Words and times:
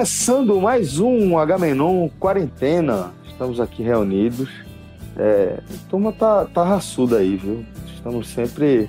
Começando 0.00 0.58
mais 0.58 0.98
um 0.98 1.36
Agamenon 1.36 2.08
Quarentena. 2.18 3.12
Estamos 3.28 3.60
aqui 3.60 3.82
reunidos. 3.82 4.48
É, 5.14 5.58
a 5.60 5.90
turma 5.90 6.10
tá, 6.10 6.46
tá 6.46 6.64
raçuda 6.64 7.18
aí, 7.18 7.36
viu? 7.36 7.66
Estamos 7.94 8.28
sempre 8.28 8.88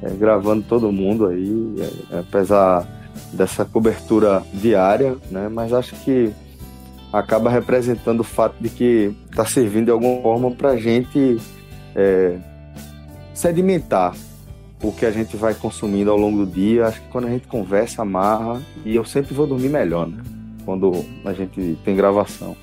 é, 0.00 0.10
gravando 0.10 0.62
todo 0.62 0.92
mundo 0.92 1.26
aí, 1.26 1.74
é, 2.12 2.20
apesar 2.20 2.86
dessa 3.32 3.64
cobertura 3.64 4.40
diária, 4.54 5.16
né? 5.32 5.48
Mas 5.48 5.72
acho 5.72 5.96
que 5.96 6.32
acaba 7.12 7.50
representando 7.50 8.20
o 8.20 8.24
fato 8.24 8.54
de 8.60 8.68
que 8.68 9.12
está 9.28 9.44
servindo 9.44 9.86
de 9.86 9.90
alguma 9.90 10.22
forma 10.22 10.52
para 10.52 10.70
a 10.70 10.76
gente 10.76 11.40
é, 11.96 12.36
sedimentar 13.34 14.14
o 14.80 14.92
que 14.92 15.06
a 15.06 15.10
gente 15.10 15.36
vai 15.36 15.54
consumindo 15.54 16.12
ao 16.12 16.16
longo 16.16 16.46
do 16.46 16.52
dia. 16.52 16.86
Acho 16.86 17.00
que 17.00 17.08
quando 17.08 17.26
a 17.26 17.30
gente 17.30 17.48
conversa, 17.48 18.02
amarra, 18.02 18.62
e 18.84 18.94
eu 18.94 19.04
sempre 19.04 19.34
vou 19.34 19.48
dormir 19.48 19.68
melhor, 19.68 20.06
né? 20.06 20.22
Quando 20.64 21.04
a 21.24 21.32
gente 21.32 21.78
tem 21.84 21.94
gravação. 21.94 22.56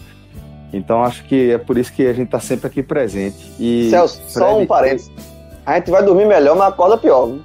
Então 0.72 1.03
acho 1.03 1.23
que 1.25 1.52
é 1.52 1.58
por 1.58 1.78
isso 1.78 1.92
que 1.92 2.05
a 2.05 2.14
gente 2.14 2.28
está 2.28 2.39
sempre 2.39 2.67
aqui 2.67 2.83
presente. 2.83 3.52
E 3.59 3.89
Celso, 3.89 4.17
Fred... 4.17 4.31
só 4.31 4.59
um 4.59 4.66
parênteses. 4.66 5.11
A 5.66 5.75
gente 5.75 5.92
vai 5.92 6.03
dormir 6.03 6.25
melhor, 6.25 6.55
mas 6.55 6.70
acorda 6.70 6.97
pior. 6.97 7.27
Viu? 7.27 7.42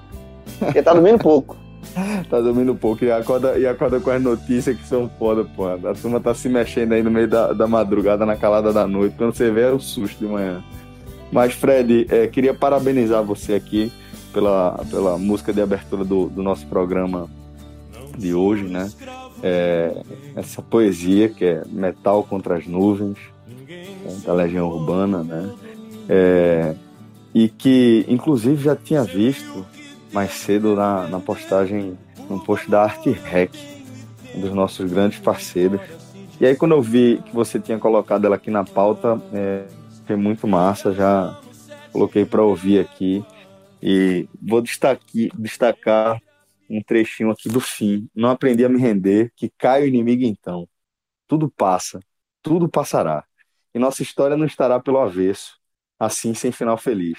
Porque 0.59 0.83
tá 0.83 0.93
dormindo 0.93 1.19
pouco. 1.19 1.57
tá 2.29 2.41
dormindo 2.41 2.75
pouco 2.75 3.05
e 3.05 3.11
acorda, 3.11 3.59
e 3.59 3.67
acorda 3.67 4.01
com 4.01 4.11
as 4.11 4.23
notícias 4.23 4.77
que 4.77 4.87
são 4.87 5.11
foda, 5.19 5.45
pô. 5.45 5.67
A 5.67 5.95
turma 5.95 6.21
tá 6.21 6.35
se 6.35 6.49
mexendo 6.49 6.93
aí 6.93 7.03
no 7.03 7.11
meio 7.11 7.29
da, 7.29 7.53
da 7.53 7.67
madrugada, 7.67 8.25
na 8.27 8.37
calada 8.37 8.73
da 8.73 8.87
noite. 8.87 9.15
Quando 9.17 9.35
você 9.35 9.51
vê, 9.51 9.63
é 9.63 9.71
o 9.71 9.81
susto 9.81 10.19
de 10.19 10.27
manhã. 10.27 10.63
Mas, 11.33 11.53
Fred, 11.55 12.07
é, 12.11 12.27
queria 12.27 12.55
parabenizar 12.55 13.23
você 13.23 13.55
aqui 13.55 13.93
pela, 14.33 14.81
pela 14.91 15.19
música 15.19 15.53
de 15.53 15.61
abertura 15.61 16.05
do, 16.05 16.29
do 16.29 16.43
nosso 16.43 16.67
programa 16.67 17.29
de 18.17 18.35
hoje, 18.35 18.65
né? 18.65 18.91
É, 19.47 19.93
essa 20.35 20.63
poesia 20.63 21.29
que 21.29 21.45
é 21.45 21.63
Metal 21.69 22.25
contra 22.25 22.57
as 22.57 22.67
Nuvens, 22.67 23.19
da 24.25 24.33
Legião 24.33 24.71
Urbana, 24.71 25.23
né? 25.23 25.55
É, 26.09 26.75
e 27.35 27.49
que, 27.49 28.07
inclusive, 28.09 28.63
já 28.63 28.75
tinha 28.75 29.03
visto 29.03 29.67
mais 30.13 30.31
cedo 30.33 30.75
na, 30.75 31.07
na 31.09 31.21
postagem, 31.21 31.99
no 32.31 32.41
post 32.41 32.71
da 32.71 32.85
Arte 32.85 33.11
Rec, 33.11 33.53
um 34.35 34.41
dos 34.41 34.53
nossos 34.53 34.91
grandes 34.91 35.19
parceiros. 35.19 35.81
E 36.41 36.47
aí, 36.47 36.57
quando 36.57 36.73
eu 36.73 36.81
vi 36.81 37.21
que 37.27 37.35
você 37.35 37.61
tinha 37.61 37.79
colocado 37.79 38.25
ela 38.25 38.37
aqui 38.37 38.51
na 38.51 38.65
pauta, 38.65 39.21
é, 39.33 39.65
foi 40.07 40.17
muito 40.17 40.47
massa, 40.47 40.93
já 40.93 41.39
coloquei 41.93 42.25
para 42.25 42.43
ouvir 42.43 42.81
aqui. 42.81 43.23
E 43.83 44.27
vou 44.41 44.63
destacar, 44.63 45.01
destacar 45.39 46.23
um 46.69 46.83
trechinho 46.83 47.31
aqui 47.31 47.49
do 47.49 47.61
fim. 47.61 48.09
Não 48.15 48.31
aprendi 48.31 48.65
a 48.65 48.69
me 48.69 48.79
render, 48.79 49.33
que 49.37 49.51
cai 49.59 49.83
o 49.83 49.87
inimigo 49.87 50.25
então. 50.25 50.69
Tudo 51.27 51.51
passa, 51.51 52.01
tudo 52.43 52.69
passará. 52.69 53.25
E 53.75 53.79
nossa 53.79 54.03
história 54.03 54.37
não 54.37 54.47
estará 54.47 54.79
pelo 54.81 54.99
avesso, 54.99 55.59
assim 55.99 56.35
sem 56.35 56.53
final 56.53 56.79
feliz. 56.79 57.19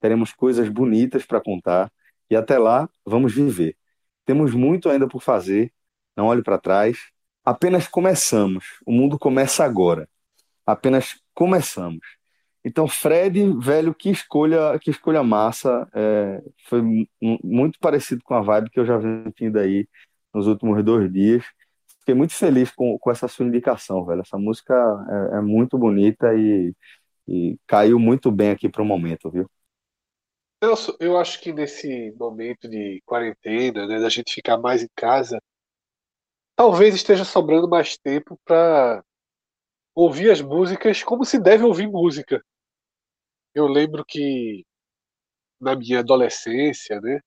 Teremos 0.00 0.32
coisas 0.32 0.68
bonitas 0.68 1.24
para 1.24 1.40
contar 1.40 1.92
e 2.28 2.36
até 2.36 2.58
lá 2.58 2.88
vamos 3.04 3.34
viver. 3.34 3.76
Temos 4.24 4.54
muito 4.54 4.88
ainda 4.88 5.06
por 5.08 5.22
fazer, 5.22 5.72
não 6.16 6.26
olhe 6.26 6.42
para 6.42 6.58
trás. 6.58 7.10
Apenas 7.44 7.88
começamos, 7.88 8.80
o 8.86 8.92
mundo 8.92 9.18
começa 9.18 9.64
agora. 9.64 10.08
Apenas 10.66 11.20
começamos. 11.34 12.21
Então, 12.64 12.86
Fred, 12.86 13.58
velho, 13.58 13.94
que 13.94 14.08
escolha, 14.10 14.78
que 14.78 14.90
escolha 14.90 15.22
massa. 15.22 15.88
É, 15.92 16.42
foi 16.68 16.80
muito 17.42 17.78
parecido 17.80 18.22
com 18.22 18.34
a 18.34 18.40
vibe 18.40 18.70
que 18.70 18.78
eu 18.78 18.86
já 18.86 18.96
venho 18.96 19.32
tendo 19.32 19.58
aí 19.58 19.88
nos 20.32 20.46
últimos 20.46 20.82
dois 20.84 21.12
dias. 21.12 21.44
Fiquei 22.00 22.14
muito 22.14 22.34
feliz 22.34 22.70
com, 22.70 22.98
com 22.98 23.10
essa 23.10 23.28
sua 23.28 23.46
indicação, 23.46 24.04
velho. 24.04 24.22
Essa 24.22 24.38
música 24.38 24.74
é, 25.32 25.38
é 25.38 25.40
muito 25.40 25.76
bonita 25.76 26.34
e, 26.34 26.74
e, 27.28 27.58
caiu 27.66 27.98
muito 27.98 28.30
bem 28.30 28.50
aqui 28.50 28.68
para 28.68 28.82
o 28.82 28.86
momento, 28.86 29.30
viu? 29.30 29.48
Celso, 30.62 30.96
eu 31.00 31.18
acho 31.18 31.40
que 31.40 31.52
nesse 31.52 32.12
momento 32.16 32.68
de 32.68 33.02
quarentena, 33.04 33.86
né, 33.86 33.98
da 33.98 34.08
gente 34.08 34.32
ficar 34.32 34.56
mais 34.58 34.82
em 34.82 34.88
casa, 34.94 35.40
talvez 36.54 36.94
esteja 36.94 37.24
sobrando 37.24 37.68
mais 37.68 37.96
tempo 37.96 38.38
para 38.44 39.02
ouvir 39.94 40.30
as 40.30 40.40
músicas 40.40 41.02
como 41.02 41.24
se 41.24 41.38
deve 41.38 41.64
ouvir 41.64 41.88
música. 41.88 42.44
Eu 43.54 43.66
lembro 43.66 44.04
que 44.04 44.64
na 45.60 45.76
minha 45.76 46.00
adolescência, 46.00 47.00
né, 47.00 47.20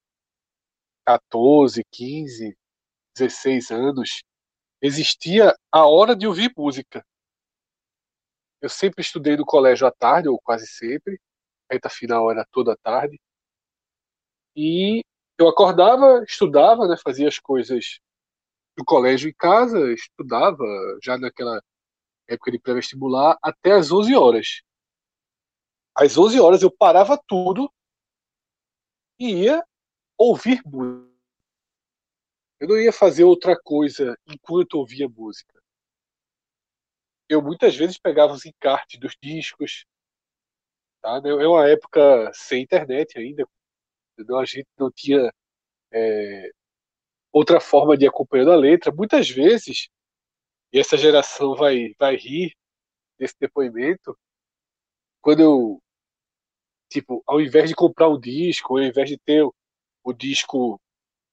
14, 1.05 1.83
15, 1.91 2.57
16 3.15 3.71
anos, 3.71 4.23
existia 4.81 5.55
a 5.71 5.85
hora 5.87 6.15
de 6.15 6.27
ouvir 6.27 6.51
música. 6.57 7.05
Eu 8.61 8.69
sempre 8.69 9.01
estudei 9.01 9.37
no 9.37 9.45
colégio 9.45 9.85
à 9.87 9.91
tarde, 9.91 10.27
ou 10.27 10.39
quase 10.41 10.67
sempre. 10.67 11.19
A 11.69 11.75
reta 11.75 11.89
final 11.89 12.31
era 12.31 12.45
toda 12.51 12.73
a 12.73 12.77
tarde. 12.77 13.19
E 14.55 15.01
eu 15.37 15.47
acordava, 15.47 16.23
estudava, 16.23 16.87
né, 16.87 16.95
fazia 17.03 17.27
as 17.27 17.39
coisas 17.39 17.99
do 18.77 18.83
colégio 18.83 19.29
em 19.29 19.33
casa, 19.33 19.93
estudava 19.93 20.63
já 21.03 21.17
naquela 21.17 21.61
época 22.27 22.51
de 22.51 22.59
pré-vestibular 22.59 23.37
até 23.41 23.71
as 23.73 23.91
11 23.91 24.15
horas 24.15 24.63
às 25.95 26.17
11 26.17 26.39
horas 26.41 26.61
eu 26.61 26.69
parava 26.69 27.17
tudo 27.25 27.71
e 29.17 29.43
ia 29.43 29.65
ouvir 30.17 30.61
música. 30.65 31.15
Eu 32.59 32.67
não 32.67 32.77
ia 32.77 32.91
fazer 32.91 33.23
outra 33.23 33.57
coisa 33.57 34.17
enquanto 34.27 34.75
ouvia 34.75 35.07
música. 35.07 35.61
Eu 37.29 37.41
muitas 37.41 37.75
vezes 37.75 37.97
pegava 37.97 38.33
os 38.33 38.45
encartes 38.45 38.99
dos 38.99 39.15
discos. 39.21 39.85
Tá? 41.01 41.21
É 41.23 41.47
uma 41.47 41.67
época 41.67 42.31
sem 42.33 42.63
internet 42.63 43.17
ainda. 43.17 43.47
Então 44.17 44.37
a 44.37 44.45
gente 44.45 44.67
não 44.77 44.91
tinha 44.91 45.33
é, 45.91 46.51
outra 47.31 47.61
forma 47.61 47.97
de 47.97 48.05
acompanhar 48.05 48.49
a 48.49 48.55
letra. 48.55 48.93
Muitas 48.93 49.29
vezes, 49.29 49.89
e 50.75 50.79
essa 50.79 50.97
geração 50.97 51.55
vai, 51.55 51.95
vai 51.97 52.17
rir 52.17 52.53
desse 53.17 53.33
depoimento, 53.39 54.17
quando 55.21 55.39
eu 55.41 55.81
Tipo, 56.89 57.23
ao 57.25 57.41
invés 57.41 57.69
de 57.69 57.75
comprar 57.75 58.07
um 58.09 58.19
disco, 58.19 58.77
ao 58.77 58.83
invés 58.83 59.09
de 59.09 59.17
ter 59.17 59.43
o 60.03 60.13
disco, 60.13 60.79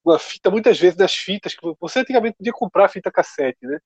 uma 0.04 0.18
fita, 0.18 0.50
muitas 0.50 0.78
vezes 0.80 0.96
das 0.96 1.14
fitas, 1.14 1.54
que 1.54 1.60
você 1.78 2.00
antigamente 2.00 2.36
podia 2.38 2.52
comprar 2.52 2.88
fita 2.88 3.12
cassete, 3.12 3.66
né? 3.66 3.78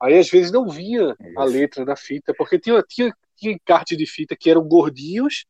Aí 0.00 0.18
às 0.18 0.28
vezes 0.28 0.52
não 0.52 0.68
vinha 0.68 1.16
a 1.36 1.44
letra 1.44 1.84
na 1.84 1.96
fita, 1.96 2.34
porque 2.36 2.58
tinha, 2.58 2.82
tinha, 2.82 3.12
tinha 3.36 3.52
encarte 3.54 3.96
de 3.96 4.06
fita 4.06 4.36
que 4.36 4.50
eram 4.50 4.68
gordinhos 4.68 5.46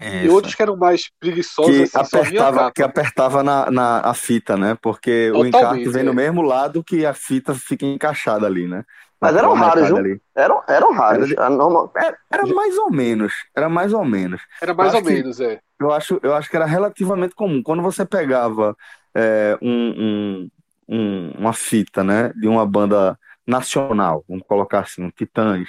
Isso. 0.00 0.26
e 0.26 0.28
outros 0.28 0.54
que 0.54 0.62
eram 0.62 0.76
mais 0.76 1.10
preguiçosos. 1.18 1.90
Que 1.90 1.98
assim, 1.98 2.16
apertava, 2.18 2.72
que 2.72 2.82
apertava 2.82 3.42
na, 3.42 3.70
na 3.70 4.00
a 4.00 4.14
fita, 4.14 4.56
né? 4.56 4.76
Porque 4.80 5.28
Totalmente, 5.32 5.54
o 5.54 5.58
encarte 5.58 5.88
vem 5.88 6.02
é. 6.02 6.04
no 6.04 6.14
mesmo 6.14 6.42
lado 6.42 6.84
que 6.84 7.04
a 7.04 7.12
fita 7.14 7.54
fica 7.54 7.84
encaixada 7.84 8.46
ali, 8.46 8.66
né? 8.68 8.84
Mas 9.20 9.34
eram 9.34 9.52
raros, 9.54 9.88
viu? 9.88 9.96
ali. 9.96 10.20
Eram, 10.36 10.62
eram 10.68 10.92
raros. 10.92 11.32
Era 11.32 11.46
A 11.46 11.50
normal... 11.50 11.92
Era, 11.96 12.16
era 12.30 12.46
mais 12.46 12.78
ou 12.78 12.88
menos, 12.92 13.32
era 13.56 13.68
mais 13.68 13.92
ou 13.92 14.04
menos. 14.04 14.40
Era 14.62 14.70
Eu 14.70 14.76
mais 14.76 14.94
ou 14.94 15.02
que 15.02 15.10
menos, 15.12 15.40
é. 15.40 15.58
eu 15.80 15.90
acho, 15.92 16.20
eu 16.22 16.34
acho 16.34 16.48
que 16.48 16.54
era 16.54 16.64
relativamente 16.66 17.34
comum. 17.34 17.60
Quando 17.60 17.82
você 17.82 18.04
pegava 18.06 18.76
é, 19.12 19.58
um, 19.60 20.48
um- 20.48 20.50
um- 20.88 21.30
uma 21.36 21.52
fita, 21.52 22.04
né, 22.04 22.32
de 22.36 22.46
uma 22.46 22.64
banda 22.64 23.18
nacional, 23.44 24.24
vamos 24.28 24.44
colocar 24.46 24.80
assim, 24.80 25.02
um 25.02 25.10
Titãs, 25.10 25.66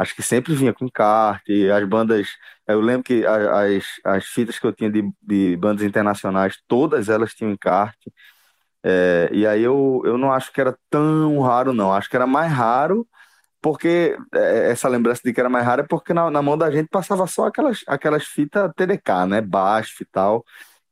acho 0.00 0.14
que 0.14 0.22
sempre 0.22 0.54
vinha 0.54 0.72
com 0.74 0.84
encarte. 0.86 1.70
As 1.70 1.84
bandas, 1.88 2.28
eu 2.66 2.80
lembro 2.80 3.04
que 3.04 3.24
as, 3.26 3.84
as 4.04 4.26
fitas 4.26 4.58
que 4.58 4.66
eu 4.66 4.72
tinha 4.72 4.90
de, 4.90 5.02
de 5.22 5.56
bandas 5.56 5.84
internacionais, 5.84 6.56
todas 6.68 7.08
elas 7.08 7.34
tinham 7.34 7.52
encarte. 7.52 8.12
É, 8.84 9.28
e 9.32 9.46
aí 9.46 9.62
eu, 9.62 10.02
eu 10.04 10.18
não 10.18 10.32
acho 10.32 10.52
que 10.52 10.60
era 10.60 10.76
tão 10.90 11.40
raro, 11.40 11.72
não. 11.72 11.92
Acho 11.92 12.08
que 12.08 12.16
era 12.16 12.26
mais 12.26 12.52
raro, 12.52 13.06
porque 13.62 14.16
é, 14.34 14.70
essa 14.72 14.88
lembrança 14.88 15.22
de 15.24 15.32
que 15.34 15.40
era 15.40 15.48
mais 15.50 15.64
raro 15.66 15.82
é 15.82 15.86
porque 15.88 16.14
na, 16.14 16.30
na 16.30 16.42
mão 16.42 16.58
da 16.58 16.70
gente 16.70 16.88
passava 16.90 17.26
só 17.28 17.46
aquelas, 17.46 17.80
aquelas 17.88 18.24
fitas 18.26 18.70
TDK, 18.76 19.26
né? 19.26 19.40
Baixo 19.42 20.02
e 20.02 20.06
tal, 20.06 20.44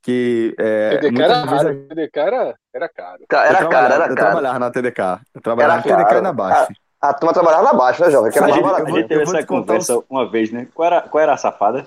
que 0.02 0.54
é, 0.58 1.02
TDK 1.02 1.08
muitas 1.08 1.42
era 1.48 1.48
vezes 1.50 1.68
TDK 1.88 2.16
era, 2.20 2.58
era 2.74 2.88
caro. 2.88 3.24
Ca- 3.28 3.46
eu 3.50 3.56
Era 3.56 3.66
caro, 3.66 3.92
trabalhava, 3.92 3.94
era 3.94 4.08
eu 4.08 4.16
caro. 4.20 4.42
trabalhava 4.42 4.58
na 4.58 4.70
TDK. 4.70 5.20
Eu 5.34 5.40
trabalhava 5.42 5.74
Era 5.74 5.76
na 5.76 5.82
TDK 5.82 6.18
e 6.18 6.20
caro. 6.20 6.22
na 6.22 6.32
Baixo. 6.32 6.72
A 7.00 7.14
turma 7.14 7.32
trabalhava 7.32 7.62
na 7.62 7.72
baixa, 7.72 8.04
né, 8.04 8.10
jovem? 8.10 8.32
Que 8.32 8.38
era 8.38 8.46
A 8.46 8.50
gente, 8.50 8.60
eu 8.60 8.66
a 8.68 8.72
barato. 8.72 8.90
gente 8.92 9.08
teve 9.08 9.22
essa 9.22 9.38
te 9.38 9.46
conversa 9.46 9.98
os- 9.98 10.04
uma 10.10 10.28
vez, 10.28 10.50
né? 10.50 10.66
Qual 10.74 10.86
era, 10.86 11.02
qual 11.02 11.22
era 11.22 11.32
a 11.32 11.36
safada? 11.36 11.86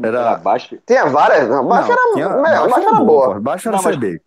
Era 0.00 0.18
Era. 0.20 0.36
baixo? 0.36 0.78
Tinha 0.86 1.06
várias, 1.06 1.48
não. 1.48 1.66
Baixa 1.66 1.88
Não, 1.88 1.94
era 1.94 2.12
tinha, 2.14 2.28
melhor, 2.28 2.42
baixo 2.42 2.68
baixa 2.70 2.88
era 2.88 2.90
boa, 2.96 3.04
boa. 3.04 3.34
pô. 3.34 3.40
Baixo 3.40 3.68
era 3.68 3.76
Não, 3.76 3.82
CB. 3.82 4.20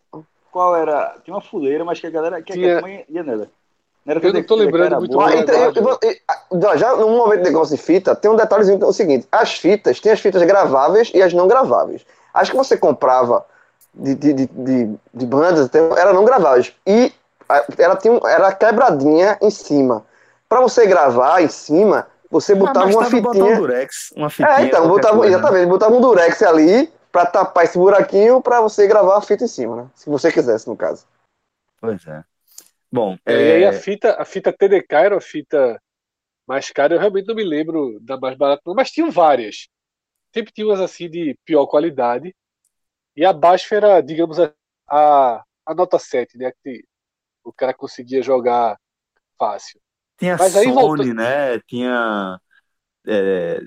qual 0.51 0.75
era? 0.75 1.15
Tinha 1.23 1.33
uma 1.33 1.41
fuleira, 1.41 1.85
mas 1.85 1.99
que 2.01 2.07
a 2.07 2.09
galera, 2.09 2.41
que 2.41 2.51
a 2.51 2.55
Tinha- 2.55 3.03
ia 3.07 3.23
nela. 3.23 3.47
Não 4.05 4.11
era 4.15 4.25
Eu 4.27 4.33
não 4.33 4.43
tô 4.43 4.55
lembrando 4.55 4.97
muito 4.97 5.13
boa. 5.13 5.27
Bem 5.29 5.39
então, 5.41 5.55
eu- 5.55 5.73
eu 5.73 5.83
vou- 5.83 5.99
e- 6.03 6.19
a- 6.67 6.75
já 6.75 6.95
no 6.95 7.07
momento 7.11 7.37
de 7.43 7.49
negócio 7.49 7.77
de 7.77 7.81
fita, 7.81 8.13
tem 8.15 8.29
um 8.31 8.35
detalhezinho 8.35 8.77
que 8.79 8.83
é 8.83 8.87
o 8.87 8.91
seguinte: 8.91 9.27
as 9.31 9.53
fitas, 9.57 9.99
tem 10.01 10.11
as 10.11 10.19
fitas 10.19 10.41
graváveis 10.43 11.11
e 11.13 11.21
as 11.21 11.31
não 11.33 11.47
graváveis. 11.47 12.05
As 12.33 12.49
que 12.49 12.55
você 12.57 12.75
comprava 12.75 13.45
de, 13.93 14.15
de, 14.15 14.33
de, 14.33 14.45
de, 14.47 14.95
de 15.13 15.25
bandas 15.25 15.65
então, 15.67 15.95
eram 15.97 16.13
não 16.13 16.25
graváveis. 16.25 16.73
E 16.85 17.13
ela 17.77 17.95
tinha 17.95 18.19
era 18.25 18.53
quebradinha 18.53 19.37
em 19.41 19.49
cima. 19.49 20.05
Pra 20.47 20.61
você 20.61 20.85
gravar 20.85 21.41
em 21.41 21.47
cima, 21.47 22.07
você 22.29 22.53
botava 22.55 22.85
uma 22.87 22.99
bastava 22.99 23.21
botar 23.21 23.29
um 23.29 23.33
fitinha. 23.33 23.55
durex, 23.57 24.13
uma 24.15 24.29
fitinha, 24.29 24.49
É, 24.49 24.63
então, 24.65 24.87
botava, 24.87 25.17
coisa, 25.17 25.31
né? 25.31 25.37
exatamente, 25.37 25.69
botava 25.69 25.95
um 25.95 26.01
durex 26.01 26.41
ali 26.43 26.91
pra 27.11 27.25
tapar 27.25 27.65
esse 27.65 27.77
buraquinho 27.77 28.41
pra 28.41 28.61
você 28.61 28.87
gravar 28.87 29.17
a 29.17 29.21
fita 29.21 29.43
em 29.43 29.47
cima, 29.47 29.75
né? 29.75 29.89
Se 29.95 30.09
você 30.09 30.31
quisesse, 30.31 30.67
no 30.67 30.75
caso. 30.75 31.05
Pois 31.79 32.05
é. 32.07 32.23
Bom, 32.91 33.17
E 33.25 33.31
aí 33.31 33.63
é, 33.63 33.67
a 33.69 33.73
fita, 33.73 34.15
a 34.19 34.25
fita 34.25 34.51
TDK 34.51 34.93
era 34.93 35.17
a 35.17 35.21
fita 35.21 35.81
mais 36.47 36.69
cara, 36.69 36.95
eu 36.95 36.99
realmente 36.99 37.27
não 37.27 37.35
me 37.35 37.43
lembro 37.43 37.97
da 38.01 38.17
mais 38.17 38.37
barata, 38.37 38.61
mas 38.73 38.91
tinham 38.91 39.09
várias. 39.09 39.67
Sempre 40.33 40.51
tinha 40.53 40.67
umas 40.67 40.81
assim 40.81 41.09
de 41.09 41.37
pior 41.45 41.65
qualidade. 41.67 42.35
E 43.15 43.25
a 43.25 43.31
Baixo 43.33 43.73
era, 43.75 44.01
digamos, 44.01 44.39
a, 44.39 44.53
a, 44.89 45.43
a 45.65 45.73
nota 45.73 45.97
7, 45.99 46.37
né? 46.37 46.51
Que 46.63 46.83
o 47.43 47.53
cara 47.53 47.73
conseguia 47.73 48.21
jogar 48.21 48.77
fácil. 49.37 49.79
tinha 50.17 50.37
Mas 50.37 50.55
aí 50.55 50.65
Sony, 50.65 50.75
voltou- 50.75 51.05
né? 51.15 51.59
Tinha 51.61 52.39
é, 53.07 53.59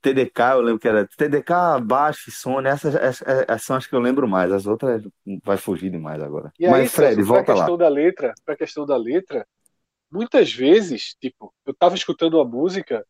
TDK, 0.00 0.54
eu 0.54 0.60
lembro 0.62 0.78
que 0.78 0.88
era 0.88 1.06
TDK, 1.06 1.80
Baixo 1.82 2.30
e 2.30 2.32
Sony. 2.32 2.68
Essas, 2.68 2.94
essas, 2.94 3.28
essas 3.28 3.62
são 3.62 3.76
as 3.76 3.86
que 3.86 3.94
eu 3.94 4.00
lembro 4.00 4.26
mais. 4.26 4.50
As 4.50 4.66
outras 4.66 5.02
vai 5.44 5.56
fugir 5.56 5.90
demais 5.90 6.22
agora. 6.22 6.52
E 6.58 6.66
aí, 6.66 6.72
Mas, 6.72 6.92
Fred, 6.92 7.14
Celso, 7.16 7.28
pra 7.28 7.36
volta 7.36 7.52
lá. 7.52 7.58
questão 7.58 7.76
da 7.76 7.88
letra, 7.88 8.32
pra 8.44 8.56
questão 8.56 8.86
da 8.86 8.96
letra, 8.96 9.46
muitas 10.10 10.52
vezes, 10.52 11.14
tipo, 11.20 11.52
eu 11.66 11.74
tava 11.74 11.94
escutando 11.94 12.34
uma 12.34 12.44
música, 12.44 13.04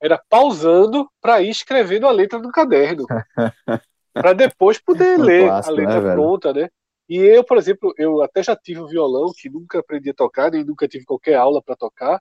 era 0.00 0.20
pausando 0.28 1.10
pra 1.20 1.42
ir 1.42 1.50
escrevendo 1.50 2.06
a 2.06 2.12
letra 2.12 2.38
no 2.38 2.50
caderno, 2.52 3.06
Pra 4.12 4.32
depois 4.32 4.78
poder 4.78 5.18
Um 5.18 5.24
ler 5.24 5.46
clássico, 5.46 5.74
a 5.74 5.76
letra 5.76 6.00
né, 6.00 6.14
pronta, 6.14 6.52
né? 6.54 6.68
E 7.08 7.18
eu, 7.18 7.44
por 7.44 7.56
exemplo, 7.56 7.94
eu 7.96 8.22
até 8.22 8.42
já 8.42 8.56
tive 8.56 8.80
um 8.80 8.86
violão 8.86 9.32
que 9.36 9.48
nunca 9.48 9.78
aprendi 9.78 10.10
a 10.10 10.14
tocar, 10.14 10.50
nem 10.50 10.64
nunca 10.64 10.88
tive 10.88 11.04
qualquer 11.04 11.34
aula 11.34 11.62
pra 11.62 11.76
tocar, 11.76 12.20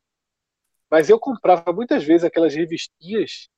mas 0.89 1.09
eu 1.09 1.19
comprava 1.19 1.73
muitas 1.73 2.03
vezes 2.03 2.23
aquelas 2.23 2.53
revistinhas 2.53 3.49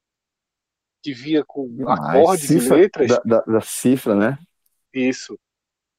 que 1.04 1.14
vinha 1.14 1.44
com 1.46 1.68
Demais. 1.68 2.00
acordes 2.00 2.48
Cifra, 2.48 2.78
e 2.78 2.82
letras, 2.82 3.08
Da, 3.10 3.20
da, 3.26 3.42
da 3.42 3.62
cifra, 3.62 4.16
né? 4.16 4.38
isso. 4.94 5.38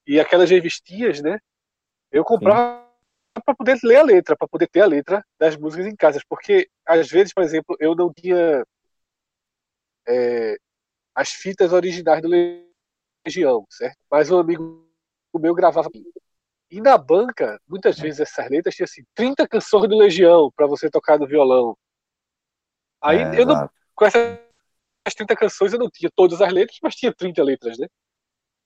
E 0.05 0.19
aquelas 0.19 0.49
revistinhas, 0.49 1.21
né? 1.21 1.39
Eu 2.11 2.25
comprava 2.25 2.85
para 3.45 3.55
poder 3.55 3.77
ler 3.83 3.97
a 3.97 4.03
letra, 4.03 4.35
para 4.35 4.47
poder 4.47 4.67
ter 4.67 4.81
a 4.81 4.87
letra 4.87 5.23
das 5.39 5.55
músicas 5.55 5.85
em 5.85 5.95
casa, 5.95 6.19
porque 6.27 6.67
às 6.85 7.07
vezes, 7.07 7.31
por 7.31 7.43
exemplo, 7.43 7.77
eu 7.79 7.95
não 7.95 8.11
tinha 8.11 8.65
é, 10.07 10.57
as 11.13 11.29
fitas 11.29 11.71
originais 11.71 12.21
do 12.21 12.27
Legião, 13.25 13.65
certo? 13.69 13.97
Mas 14.09 14.31
um 14.31 14.39
amigo 14.39 14.88
meu 15.37 15.53
gravava. 15.53 15.89
E 16.71 16.79
na 16.79 16.97
banca, 16.97 17.59
muitas 17.67 17.99
vezes 17.99 18.21
essas 18.21 18.49
letras 18.49 18.75
tinham 18.75 18.85
assim, 18.85 19.03
30 19.13 19.47
canções 19.47 19.89
do 19.89 19.97
Legião 19.97 20.49
para 20.55 20.65
você 20.65 20.89
tocar 20.89 21.19
no 21.19 21.27
violão. 21.27 21.75
Aí 23.01 23.17
É, 23.19 23.41
eu 23.41 23.45
não, 23.45 23.55
exato. 23.55 23.73
com 23.95 24.05
essas 24.05 24.39
30 25.15 25.35
canções 25.35 25.73
eu 25.73 25.79
não 25.79 25.89
tinha 25.89 26.09
todas 26.15 26.41
as 26.41 26.51
letras, 26.53 26.77
mas 26.81 26.95
tinha 26.95 27.13
30 27.13 27.43
letras, 27.43 27.77
né? 27.77 27.87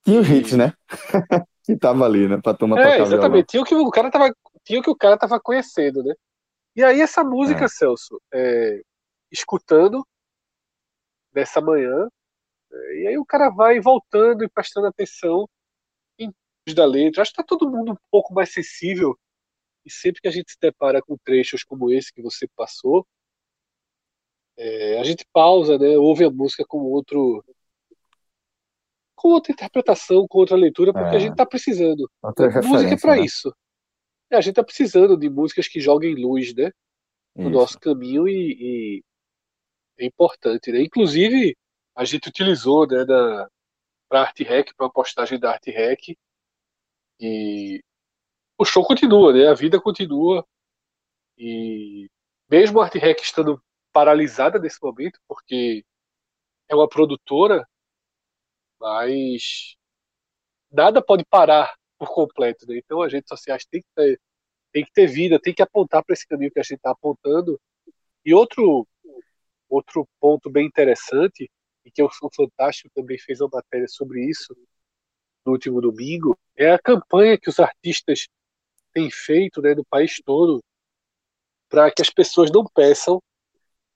Tinha 0.04 0.20
os 0.20 0.28
hits, 0.28 0.52
né? 0.52 0.74
que 1.64 1.76
tava 1.76 2.04
ali, 2.04 2.28
né? 2.28 2.38
Pra 2.42 2.52
turma 2.54 2.78
É, 2.78 2.96
violão. 2.96 3.06
exatamente. 3.06 3.46
Tinha 3.46 3.62
o 3.62 3.64
que 3.64 3.74
o 3.74 3.90
cara 3.90 4.10
tava, 4.10 4.34
tinha 4.64 4.80
o 4.80 4.82
que 4.82 4.90
o 4.90 4.96
cara 4.96 5.16
tava 5.16 5.40
conhecendo, 5.40 6.02
né? 6.02 6.14
E 6.76 6.82
aí 6.84 7.00
essa 7.00 7.24
música, 7.24 7.64
É. 7.64 7.68
Celso, 7.68 8.20
é, 8.32 8.82
escutando 9.30 10.06
nessa 11.32 11.60
manhã, 11.60 12.08
é, 12.70 13.02
e 13.02 13.06
aí 13.08 13.18
o 13.18 13.24
cara 13.24 13.48
vai 13.48 13.80
voltando 13.80 14.44
e 14.44 14.48
prestando 14.48 14.88
atenção 14.88 15.48
da 16.72 16.86
letra. 16.86 17.20
Acho 17.20 17.32
que 17.32 17.36
tá 17.36 17.42
todo 17.42 17.68
mundo 17.68 17.92
um 17.92 17.96
pouco 18.10 18.32
mais 18.32 18.52
sensível. 18.52 19.18
E 19.84 19.90
sempre 19.90 20.22
que 20.22 20.28
a 20.28 20.30
gente 20.30 20.50
se 20.50 20.56
depara 20.58 21.02
com 21.02 21.16
trechos 21.18 21.62
como 21.62 21.92
esse 21.92 22.12
que 22.12 22.22
você 22.22 22.48
passou, 22.56 23.06
é, 24.56 24.98
a 24.98 25.04
gente 25.04 25.26
pausa, 25.32 25.76
né? 25.78 25.98
Ouve 25.98 26.24
a 26.24 26.30
música 26.30 26.64
com 26.66 26.78
outro 26.78 27.44
com 29.16 29.28
outra 29.28 29.52
interpretação, 29.52 30.26
com 30.28 30.38
outra 30.38 30.56
leitura, 30.56 30.92
porque 30.92 31.14
É. 31.14 31.16
a 31.16 31.18
gente 31.18 31.34
tá 31.34 31.46
precisando. 31.46 32.10
Outra 32.22 32.46
Música 32.62 32.92
é 32.94 32.96
pra 32.98 33.16
né? 33.16 33.24
isso. 33.24 33.54
É, 34.30 34.36
a 34.36 34.40
gente 34.40 34.54
tá 34.54 34.62
precisando 34.64 35.16
de 35.16 35.30
músicas 35.30 35.66
que 35.66 35.80
joguem 35.80 36.14
luz, 36.14 36.54
né, 36.54 36.70
no 37.34 37.44
Isso. 37.44 37.50
nosso 37.50 37.80
caminho 37.80 38.28
e, 38.28 39.00
e 39.00 39.04
é 39.98 40.04
importante, 40.06 40.70
né? 40.72 40.82
Inclusive, 40.82 41.56
a 41.94 42.04
gente 42.04 42.28
utilizou, 42.28 42.86
né, 42.86 43.04
da 43.04 43.48
para 44.08 44.22
Art 44.22 44.38
Rec, 44.40 44.74
para 44.76 44.86
a 44.86 44.90
postagem 44.90 45.38
da 45.38 45.52
Art 45.52 45.64
Rec 45.66 46.16
e 47.20 47.82
o 48.58 48.64
show 48.64 48.84
continua, 48.84 49.32
né? 49.32 49.48
A 49.48 49.54
vida 49.54 49.80
continua 49.80 50.46
e 51.38 52.08
mesmo 52.50 52.80
a 52.80 52.84
Art 52.84 52.94
Rec 52.94 53.20
estando 53.20 53.62
paralisada 53.92 54.58
nesse 54.58 54.78
momento, 54.82 55.20
porque 55.28 55.84
é 56.68 56.74
uma 56.74 56.88
produtora, 56.88 57.66
mas 58.80 59.76
nada 60.70 61.02
pode 61.02 61.24
parar 61.24 61.74
por 61.98 62.08
completo, 62.14 62.66
né? 62.68 62.78
Então 62.78 63.02
as 63.02 63.12
redes 63.12 63.28
sociais 63.28 63.64
têm 63.66 63.82
que 63.82 63.88
ter, 63.94 64.20
tem 64.72 64.84
que 64.84 64.92
ter 64.92 65.06
vida, 65.06 65.40
tem 65.40 65.54
que 65.54 65.62
apontar 65.62 66.04
para 66.04 66.14
esse 66.14 66.26
caminho 66.26 66.50
que 66.52 66.60
a 66.60 66.62
gente 66.62 66.76
está 66.76 66.90
apontando. 66.90 67.60
E 68.24 68.34
outro 68.34 68.86
outro 69.68 70.06
ponto 70.20 70.50
bem 70.50 70.66
interessante 70.66 71.50
e 71.84 71.90
que 71.90 72.02
o 72.02 72.10
Fantástico 72.34 72.90
também 72.94 73.18
fez 73.18 73.40
uma 73.40 73.50
matéria 73.52 73.88
sobre 73.88 74.24
isso 74.28 74.54
no 75.44 75.52
último 75.52 75.80
domingo 75.80 76.36
é 76.56 76.72
a 76.72 76.78
campanha 76.78 77.38
que 77.38 77.48
os 77.48 77.58
artistas 77.58 78.28
têm 78.92 79.10
feito, 79.10 79.60
né, 79.60 79.74
no 79.74 79.84
país 79.84 80.20
todo 80.24 80.62
para 81.68 81.90
que 81.90 82.02
as 82.02 82.10
pessoas 82.10 82.50
não 82.52 82.64
peçam 82.64 83.20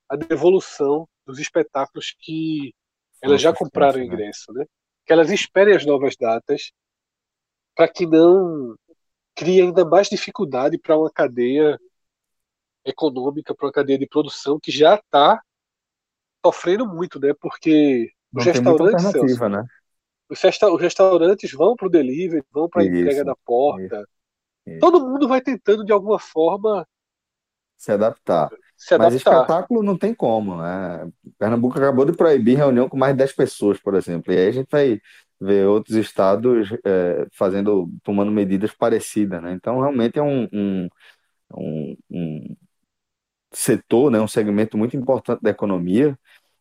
a 0.08 0.16
devolução 0.16 1.08
dos 1.24 1.38
espetáculos 1.38 2.14
que 2.18 2.74
elas 3.22 3.40
já 3.40 3.52
compraram 3.52 4.00
suspensos, 4.00 4.08
né? 4.08 4.22
ingresso, 4.22 4.52
né? 4.52 4.66
Que 5.06 5.12
elas 5.12 5.30
esperem 5.30 5.76
as 5.76 5.84
novas 5.84 6.16
datas 6.16 6.72
para 7.76 7.86
que 7.86 8.06
não 8.06 8.74
crie 9.34 9.60
ainda 9.62 9.84
mais 9.84 10.08
dificuldade 10.08 10.78
para 10.78 10.98
uma 10.98 11.10
cadeia 11.10 11.78
econômica, 12.84 13.54
para 13.54 13.66
uma 13.66 13.72
cadeia 13.72 13.98
de 13.98 14.08
produção 14.08 14.58
que 14.60 14.72
já 14.72 14.96
está 14.96 15.40
sofrendo 16.44 16.86
muito, 16.86 17.20
né? 17.20 17.32
Porque 17.40 18.10
os 18.32 18.44
Não 18.44 18.44
muita 18.44 18.52
restaurantes, 18.52 19.04
alternativa, 19.04 19.28
Celso, 19.28 19.48
né? 19.48 19.64
Os, 20.30 20.40
resta- 20.42 20.70
os 20.72 20.80
restaurantes 20.80 21.52
vão 21.52 21.76
para 21.76 21.86
o 21.88 21.90
delivery, 21.90 22.44
vão 22.52 22.68
para 22.68 22.82
a 22.82 22.86
entrega 22.86 23.24
da 23.24 23.34
porta. 23.44 24.08
isso. 24.66 24.78
Todo 24.78 25.00
mundo 25.08 25.28
vai 25.28 25.40
tentando 25.42 25.84
de 25.84 25.92
alguma 25.92 26.18
forma 26.20 26.86
Se 27.76 27.92
adaptar. 27.92 28.52
se 28.76 28.94
Mas 28.96 29.14
adaptar. 29.14 29.14
espetáculo 29.14 29.82
não 29.82 29.96
tem 29.96 30.12
como, 30.14 30.56
né? 30.60 31.08
Pernambuco 31.38 31.78
acabou 31.78 32.04
de 32.04 32.12
proibir 32.16 32.56
reunião 32.56 32.88
com 32.88 32.96
mais 32.96 33.12
de 33.14 33.18
10 33.18 33.32
pessoas, 33.32 33.78
por 33.80 33.94
exemplo. 33.94 34.32
E 34.32 34.36
aí 34.38 34.48
a 34.48 34.52
gente 34.52 34.68
vai 34.70 35.00
ver 35.40 35.66
outros 35.68 35.94
estados 35.96 36.70
é, 36.84 37.26
fazendo, 37.32 37.88
tomando 38.02 38.32
medidas 38.32 38.72
parecidas, 38.74 39.40
né? 39.42 39.52
Então 39.52 39.78
realmente 39.80 40.18
é 40.18 40.22
um, 40.22 40.48
um, 40.52 40.88
um, 41.56 41.96
um 42.10 42.56
setor, 43.52 44.10
né, 44.10 44.20
um 44.20 44.28
segmento 44.28 44.76
muito 44.78 44.96
importante 44.96 45.42
da 45.42 45.50
economia 45.50 46.18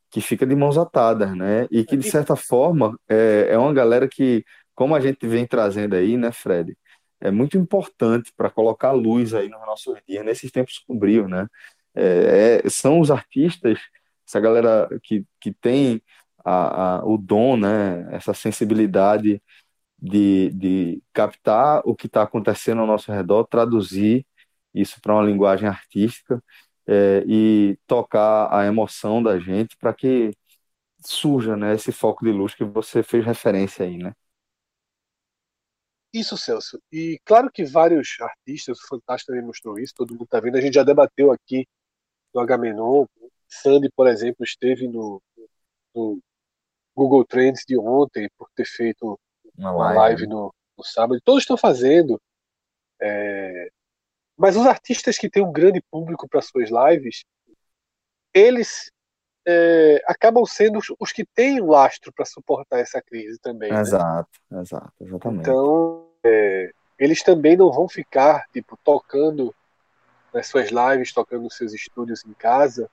que 0.09 0.21
fica 0.21 0.45
de 0.45 0.55
mãos 0.55 0.77
atadas, 0.77 1.35
né? 1.35 1.67
E 1.71 1.83
que, 1.83 1.97
de 1.97 2.09
certa 2.09 2.35
forma, 2.35 2.97
é, 3.09 3.47
é 3.51 3.57
uma 3.57 3.73
galera 3.73 4.07
que, 4.07 4.45
como 4.75 4.95
a 4.95 4.99
gente 4.99 5.27
vem 5.27 5.45
trazendo 5.45 5.95
aí, 5.95 6.17
né, 6.17 6.31
Fred, 6.31 6.77
é 7.19 7.31
muito 7.31 7.57
importante 7.57 8.31
para 8.35 8.49
colocar 8.49 8.91
luz 8.91 9.33
aí 9.33 9.49
nos 9.49 9.61
nossos 9.65 9.97
dias, 10.07 10.23
nesses 10.25 10.51
tempos 10.51 10.83
sombrios, 10.85 11.29
né? 11.29 11.47
É, 11.95 12.61
é, 12.65 12.69
são 12.69 12.99
os 12.99 13.09
artistas, 13.11 13.79
essa 14.27 14.39
galera 14.39 14.87
que, 15.03 15.25
que 15.39 15.51
tem 15.51 16.01
a, 16.45 16.97
a, 16.99 17.05
o 17.05 17.17
dom, 17.17 17.57
né? 17.57 18.07
Essa 18.11 18.33
sensibilidade 18.33 19.41
de, 19.99 20.51
de 20.53 21.03
captar 21.13 21.81
o 21.85 21.95
que 21.95 22.07
está 22.07 22.23
acontecendo 22.23 22.81
ao 22.81 22.87
nosso 22.87 23.11
redor, 23.11 23.45
traduzir 23.45 24.25
isso 24.73 25.01
para 25.01 25.13
uma 25.15 25.23
linguagem 25.23 25.67
artística 25.67 26.41
é, 26.87 27.23
e 27.27 27.77
tocar 27.85 28.53
a 28.53 28.65
emoção 28.65 29.21
da 29.21 29.39
gente 29.39 29.75
para 29.77 29.93
que 29.93 30.31
surja, 31.05 31.55
né, 31.55 31.75
esse 31.75 31.91
foco 31.91 32.25
de 32.25 32.31
luz 32.31 32.55
que 32.55 32.63
você 32.63 33.03
fez 33.03 33.25
referência 33.25 33.85
aí, 33.85 33.97
né? 33.97 34.13
Isso, 36.13 36.37
Celso. 36.37 36.81
E 36.91 37.19
claro 37.25 37.51
que 37.51 37.65
vários 37.65 38.15
artistas, 38.19 38.79
o 38.79 38.87
Fantástico 38.87 39.31
também 39.31 39.45
mostrou 39.45 39.77
isso, 39.77 39.93
todo 39.95 40.11
mundo 40.11 40.23
está 40.23 40.39
vendo. 40.39 40.57
A 40.57 40.61
gente 40.61 40.73
já 40.73 40.83
debateu 40.83 41.31
aqui 41.31 41.67
no 42.33 42.41
Agamenon. 42.41 43.05
Sandy, 43.47 43.89
por 43.95 44.07
exemplo, 44.07 44.43
esteve 44.43 44.87
no, 44.87 45.21
no 45.93 46.19
Google 46.95 47.25
Trends 47.25 47.63
de 47.67 47.77
ontem 47.77 48.29
por 48.37 48.49
ter 48.55 48.65
feito 48.65 49.19
uma 49.57 49.71
live, 49.71 49.93
uma 49.93 50.01
live 50.01 50.27
no, 50.27 50.53
no, 50.77 50.83
sábado. 50.83 51.21
Todos 51.23 51.43
estão 51.43 51.57
fazendo. 51.57 52.19
É... 53.01 53.69
Mas 54.37 54.55
os 54.55 54.65
artistas 54.65 55.17
que 55.17 55.29
têm 55.29 55.43
um 55.43 55.51
grande 55.51 55.81
público 55.89 56.27
para 56.29 56.41
suas 56.41 56.69
lives, 56.69 57.23
eles 58.33 58.91
é, 59.47 60.01
acabam 60.05 60.45
sendo 60.45 60.77
os, 60.77 60.93
os, 60.99 61.11
que 61.11 61.25
têm 61.25 61.59
o 61.59 61.67
lastro 61.67 62.11
para 62.13 62.25
suportar 62.25 62.79
essa 62.79 63.01
crise 63.01 63.39
também. 63.39 63.71
Né? 63.71 63.79
Exato, 63.79 64.29
né? 64.51 64.61
exato, 64.61 64.93
exatamente. 65.01 65.41
Então, 65.41 66.05
é, 66.23 66.71
eles 66.99 67.23
também 67.23 67.57
não 67.57 67.71
vão 67.71 67.87
ficar 67.87 68.45
tipo 68.53 68.77
tocando 68.83 69.55
nas 70.33 70.47
suas 70.47 70.69
lives, 70.69 71.13
tocando 71.13 71.43
nos 71.43 71.55
seus 71.55 71.73
estúdios 71.73 72.23
em 72.25 72.33
casa 72.33 72.89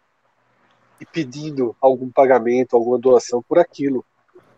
e 1.00 1.04
pedindo 1.04 1.76
algum 1.80 2.10
pagamento, 2.10 2.76
alguma 2.76 2.98
doação 2.98 3.42
por 3.42 3.58
aquilo. 3.58 4.04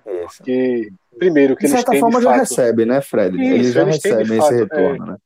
Isso. 0.07 0.37
Porque, 0.37 0.93
primeiro, 1.19 1.57
que 1.57 1.65
de 1.65 1.73
certa 1.73 1.93
eles 1.93 2.01
forma 2.01 2.19
de 2.19 2.25
já 2.25 2.31
fato, 2.31 2.41
recebe, 2.41 2.85
né, 2.85 3.01
Fred? 3.01 3.37
Isso, 3.37 3.55
eles 3.55 3.73
já 3.73 3.83
eles 3.83 3.99
têm 3.99 4.13
recebem 4.13 4.39
fato, 4.39 4.53
esse 4.53 4.63
retorno, 4.63 5.05
é. 5.05 5.11
né? 5.11 5.17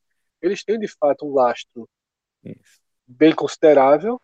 Eles 0.43 0.65
têm 0.65 0.79
de 0.79 0.89
fato 0.89 1.27
um 1.27 1.35
lastro 1.35 1.89
Isso, 2.45 2.81
bem 3.07 3.35
considerável 3.35 4.21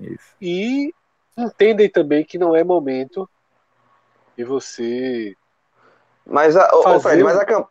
isso. 0.00 0.34
e 0.40 0.92
entendem 1.36 1.88
também 1.90 2.24
que 2.24 2.38
não 2.38 2.54
é 2.54 2.62
momento 2.62 3.28
de 4.36 4.44
você 4.44 5.34
Mas 6.26 6.56
a, 6.56 6.68
Fazer 6.82 7.00
Fred, 7.00 7.22
mas 7.24 7.38
a, 7.38 7.44
cam- 7.44 7.66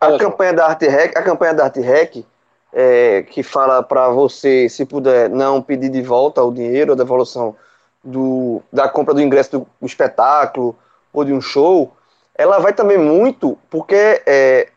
a 0.00 0.18
campanha 0.18 0.52
da 0.52 0.66
Arte 0.66 0.86
Rec, 0.86 1.16
a 1.16 1.22
campanha 1.22 1.54
da 1.54 1.64
Arte 1.64 1.80
Rec, 1.80 2.24
é, 2.72 3.22
que 3.22 3.42
fala 3.42 3.82
para 3.82 4.08
você, 4.10 4.68
se 4.68 4.84
puder, 4.84 5.30
não 5.30 5.62
pedir 5.62 5.88
de 5.88 6.02
volta 6.02 6.42
o 6.42 6.52
dinheiro, 6.52 6.92
a 6.92 6.96
devolução 6.96 7.56
do, 8.04 8.62
da 8.72 8.88
compra 8.88 9.14
do 9.14 9.20
ingresso 9.20 9.52
do, 9.52 9.66
do 9.80 9.86
espetáculo 9.86 10.78
ou 11.12 11.24
de 11.24 11.32
um 11.32 11.40
show, 11.40 11.96
ela 12.34 12.58
vai 12.58 12.72
também 12.72 12.98
muito 12.98 13.58
porque 13.70 14.22
é, 14.26 14.70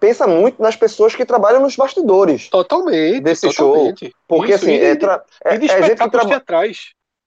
pensa 0.00 0.26
muito 0.26 0.62
nas 0.62 0.76
pessoas 0.76 1.14
que 1.14 1.24
trabalham 1.24 1.60
nos 1.60 1.76
bastidores. 1.76 2.48
totalmente 2.48 3.20
Desse 3.20 3.50
show, 3.52 3.72
totalmente. 3.72 4.14
Porque 4.26 4.52
Isso, 4.54 4.64
assim, 4.64 4.74
e 4.74 4.84
é, 4.84 4.96
tra- 4.96 5.22
é- 5.44 5.54
e 5.54 5.58
de 5.58 5.64
é 5.66 5.68
gente 5.68 5.76
que 5.78 5.82
espetáculos 5.92 6.10
trabalha. 6.12 6.28
teatrais 6.40 6.78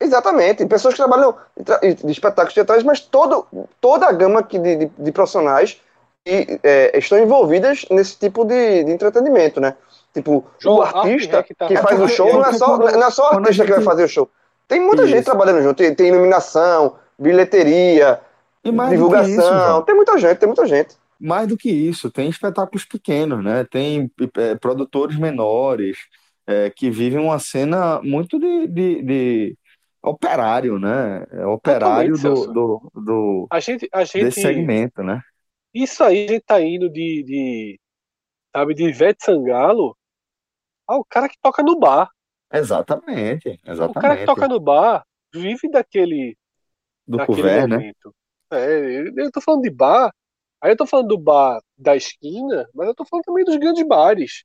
Exatamente, 0.04 0.66
pessoas 0.66 0.96
que 0.96 1.00
trabalham 1.00 1.36
de 2.04 2.12
espetáculos 2.12 2.54
teatrais, 2.56 2.82
mas 2.84 3.00
todo, 3.02 3.46
toda 3.80 4.08
a 4.08 4.12
gama 4.12 4.42
que 4.42 4.58
de, 4.58 4.76
de, 4.78 4.92
de 4.98 5.12
profissionais 5.12 5.80
que 6.26 6.60
é, 6.64 6.98
estão 6.98 7.20
envolvidas 7.20 7.86
nesse 7.92 8.18
tipo 8.18 8.44
de, 8.44 8.84
de 8.84 8.92
entretenimento, 8.92 9.60
né? 9.62 9.76
Tipo, 10.14 10.44
João, 10.60 10.78
o 10.78 10.82
artista 10.82 11.38
Rec 11.38 11.50
tá 11.56 11.68
que 11.68 11.74
É 11.76 11.82
faz 11.82 11.96
o 11.98 12.00
porque- 12.02 12.16
show 12.16 12.28
é 12.30 12.34
não 12.34 12.46
é 12.46 12.54
só, 12.54 12.78
não 12.78 13.08
é 13.08 13.12
só 13.12 13.24
o 13.24 13.36
artista 13.38 13.64
que 13.64 13.70
vai 13.70 13.80
gente- 13.80 13.86
fazer 13.90 14.04
o 14.04 14.08
show. 14.10 14.30
Tem 14.68 14.80
muita 14.80 15.06
gente 15.06 15.18
Isso. 15.22 15.26
trabalhando 15.26 15.62
junto, 15.62 15.78
tem, 15.78 15.94
tem 15.94 16.08
iluminação, 16.08 16.96
bilheteria, 17.18 18.20
que 18.64 18.72
divulgação, 18.72 19.76
isso, 19.78 19.82
tem 19.84 19.96
muita 19.96 20.18
gente, 20.18 20.38
tem 20.38 20.48
muita 20.48 20.66
gente. 20.66 20.96
Mais 21.22 21.48
do 21.48 21.58
que 21.58 21.70
isso, 21.72 22.12
tem 22.12 22.30
espetáculos 22.30 22.86
pequenos, 22.86 23.44
né? 23.44 23.64
Tem 23.66 24.12
é, 24.38 24.56
produtores 24.58 25.18
menores 25.18 25.98
é, 26.48 26.70
que 26.72 26.90
vivem 26.92 27.20
uma 27.20 27.40
cena 27.40 28.02
muito 28.04 28.40
de, 28.40 28.68
de, 28.68 29.04
de 29.04 29.58
operário, 30.04 30.80
né? 30.80 31.26
É 31.32 31.46
operário 31.46 32.18
do, 32.18 32.48
do, 32.48 32.92
do- 32.96 33.52
a 33.52 33.60
gente 33.60 33.88
a 33.94 34.04
gente 34.04 34.32
desse 34.32 34.40
segmento, 34.42 35.04
né? 35.04 35.22
isso 35.74 36.04
aí 36.04 36.26
a 36.26 36.28
gente 36.34 36.42
tá 36.46 36.62
indo 36.62 36.90
de, 36.90 37.24
de 37.24 37.80
sabe 38.56 38.74
de 38.76 38.86
Ivete 38.86 39.26
Sangalo 39.26 39.98
ao 40.88 41.06
cara 41.06 41.30
que 41.30 41.38
toca 41.42 41.64
no 41.64 41.80
bar 41.80 42.10
Exatamente, 42.50 43.60
o 43.86 43.96
cara 43.96 44.18
que 44.18 44.24
exatamente. 44.24 44.24
toca 44.24 44.48
no 44.48 44.60
bar 44.60 45.06
vive 45.34 45.70
daquele 45.70 46.38
Do 47.08 47.20
daquele 47.20 47.22
couvert, 47.22 47.68
né? 47.68 47.86
é, 48.52 49.10
eu 49.18 49.32
tô 49.32 49.42
falando 49.42 49.64
de 49.64 49.72
bar 49.72 50.12
aí 50.62 50.72
eu 50.72 50.78
tô 50.78 50.86
falando 50.86 51.10
do 51.10 51.18
bar 51.18 51.62
da 51.78 51.96
esquina 51.96 52.68
mas 52.74 52.88
eu 52.88 52.96
tô 52.96 53.06
falando 53.06 53.26
também 53.26 53.46
dos 53.46 53.58
grandes 53.58 53.86
bares 53.88 54.44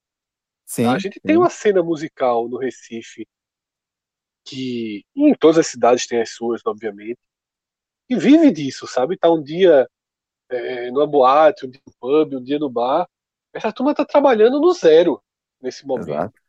Sim, 0.64 0.86
A 0.86 0.98
gente 0.98 1.20
tem 1.20 1.36
sim. 1.36 1.40
uma 1.40 1.50
cena 1.50 1.82
musical 1.82 2.48
no 2.48 2.58
Recife 2.58 3.26
que 4.44 5.04
em 5.14 5.34
todas 5.34 5.58
as 5.58 5.66
cidades 5.66 6.06
tem 6.06 6.20
as 6.20 6.30
suas, 6.30 6.60
obviamente, 6.66 7.18
e 8.10 8.16
vive 8.16 8.52
disso, 8.52 8.86
sabe? 8.86 9.18
Tá 9.18 9.30
um 9.32 9.42
dia 9.42 9.88
é, 10.50 10.90
numa 10.90 11.06
boate, 11.06 11.66
um 11.66 11.70
dia 11.70 11.82
no 11.86 11.94
pub, 12.00 12.34
um 12.34 12.42
dia 12.44 12.58
no 12.58 12.70
bar. 12.70 13.08
Essa 13.54 13.72
turma 13.72 13.94
tá 13.94 14.04
trabalhando 14.04 14.60
no 14.60 14.72
zero 14.74 15.22
nesse 15.60 15.86
momento, 15.86 16.28
Exato, 16.28 16.40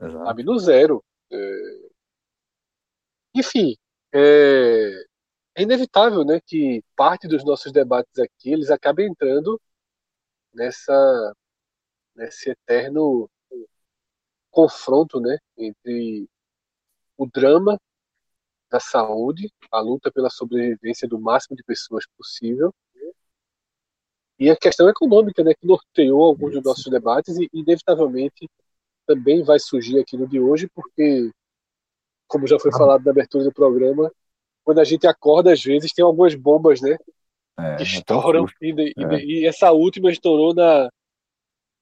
exato. 0.00 0.24
sabe? 0.24 0.42
No 0.44 0.58
zero. 0.58 1.04
É, 1.32 1.36
Enfim, 3.34 3.76
é... 4.12 5.07
é 5.58 5.62
inevitável, 5.62 6.24
né, 6.24 6.40
que 6.46 6.84
parte 6.94 7.26
dos 7.26 7.44
nossos 7.44 7.72
debates 7.72 8.16
aqui 8.18 8.52
eles 8.52 8.70
acabem 8.70 9.08
entrando 9.08 9.60
nessa 10.54 11.34
nesse 12.14 12.50
eterno 12.50 13.28
confronto, 14.50 15.20
né, 15.20 15.38
entre 15.56 16.28
o 17.16 17.26
drama 17.26 17.78
da 18.70 18.78
saúde, 18.78 19.52
a 19.72 19.80
luta 19.80 20.12
pela 20.12 20.30
sobrevivência 20.30 21.08
do 21.08 21.20
máximo 21.20 21.56
de 21.56 21.64
pessoas 21.64 22.04
possível, 22.16 22.72
e 24.38 24.50
a 24.50 24.56
questão 24.56 24.88
econômica, 24.88 25.42
né, 25.42 25.54
que 25.54 25.66
norteou 25.66 26.24
alguns 26.24 26.52
dos 26.52 26.60
Isso. 26.60 26.68
nossos 26.68 26.84
debates 26.84 27.36
e, 27.36 27.48
inevitavelmente, 27.52 28.48
também 29.06 29.42
vai 29.42 29.58
surgir 29.58 29.98
aqui 29.98 30.16
no 30.16 30.28
de 30.28 30.38
hoje, 30.38 30.68
porque, 30.68 31.32
como 32.28 32.46
já 32.46 32.58
foi 32.60 32.70
falado 32.70 33.04
na 33.04 33.10
abertura 33.10 33.42
do 33.42 33.52
programa, 33.52 34.12
quando 34.68 34.80
a 34.80 34.84
gente 34.84 35.06
acorda, 35.06 35.50
às 35.50 35.62
vezes, 35.62 35.94
tem 35.94 36.04
algumas 36.04 36.34
bombas, 36.34 36.82
né, 36.82 36.98
É, 37.58 37.76
que 37.76 37.82
é 37.84 38.02
tão 38.02 38.18
estouram, 38.18 38.40
justo. 38.42 38.62
e, 38.62 38.92
e- 38.94 39.02
É. 39.02 39.24
e 39.24 39.46
essa 39.46 39.72
última 39.72 40.10
estourou 40.10 40.52
na, 40.54 40.90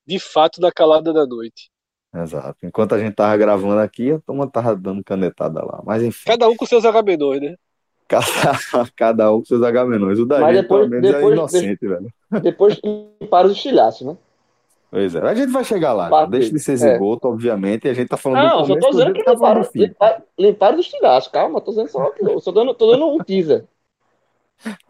de 0.07 0.21
fato, 0.21 0.61
na 0.61 0.71
calada 0.71 1.13
da 1.13 1.27
noite. 1.27 1.69
Exato. 2.15 2.57
Enquanto 2.65 2.95
a 2.95 2.99
gente 3.01 3.15
tava 3.17 3.37
gravando 3.37 3.81
aqui, 3.81 4.13
a 4.13 4.21
turma 4.21 4.49
tava 4.49 4.77
dando 4.77 5.03
canetada 5.03 5.65
lá. 5.65 5.83
Mas 5.85 6.01
enfim, 6.01 6.27
Cada 6.27 6.49
um 6.49 6.55
com 6.55 6.65
seus 6.65 6.85
agamenões, 6.85 7.41
né? 7.41 7.57
cada, 8.09 8.89
cada 8.95 9.33
um 9.35 9.41
com 9.41 9.47
seus 9.47 9.63
agamenões. 9.65 10.21
O 10.21 10.25
da 10.25 10.39
Mas 10.39 10.55
gente, 10.55 10.63
depois- 10.63 10.89
pelo 10.89 10.91
menos, 11.03 11.11
é 11.11 11.13
depois- 11.13 11.35
inocente, 11.35 11.89
velho. 11.89 12.15
Depois 12.41 12.81
para 13.29 13.49
os 13.49 13.53
estilhaços, 13.57 14.07
né? 14.07 14.17
Pois 14.97 15.15
é. 15.15 15.21
A 15.21 15.35
gente 15.35 15.53
vai 15.53 15.63
chegar 15.63 15.93
lá. 15.93 16.09
Parte- 16.09 16.31
Deixa 16.31 16.51
de 16.51 16.59
ser 16.59 16.73
é. 16.73 16.77
zigoto, 16.77 17.29
obviamente. 17.29 17.85
E 17.87 17.91
a 17.91 17.95
gente 17.95 18.09
tá 18.09 18.17
falando 18.17 18.41
do 18.41 18.45
Não, 18.47 18.59
só 18.61 18.67
começo, 18.69 18.81
tô 18.81 18.87
do 18.87 18.93
dizendo 18.97 19.13
que 19.13 19.19
que 19.19 19.25
tá 19.27 19.33
limparam, 19.33 19.61
do 19.61 19.67
fim. 19.69 19.79
limparam, 19.81 20.23
limparam 20.39 20.79
os 20.79 20.87
estilhaços, 20.87 21.31
calma, 21.31 21.61
tô 21.61 21.71
dizendo 21.73 21.89
só, 21.89 22.13
só 22.41 22.51
dando, 22.51 22.73
tô 22.73 22.91
dando 22.91 23.07
um 23.07 23.19
teaser. 23.19 23.65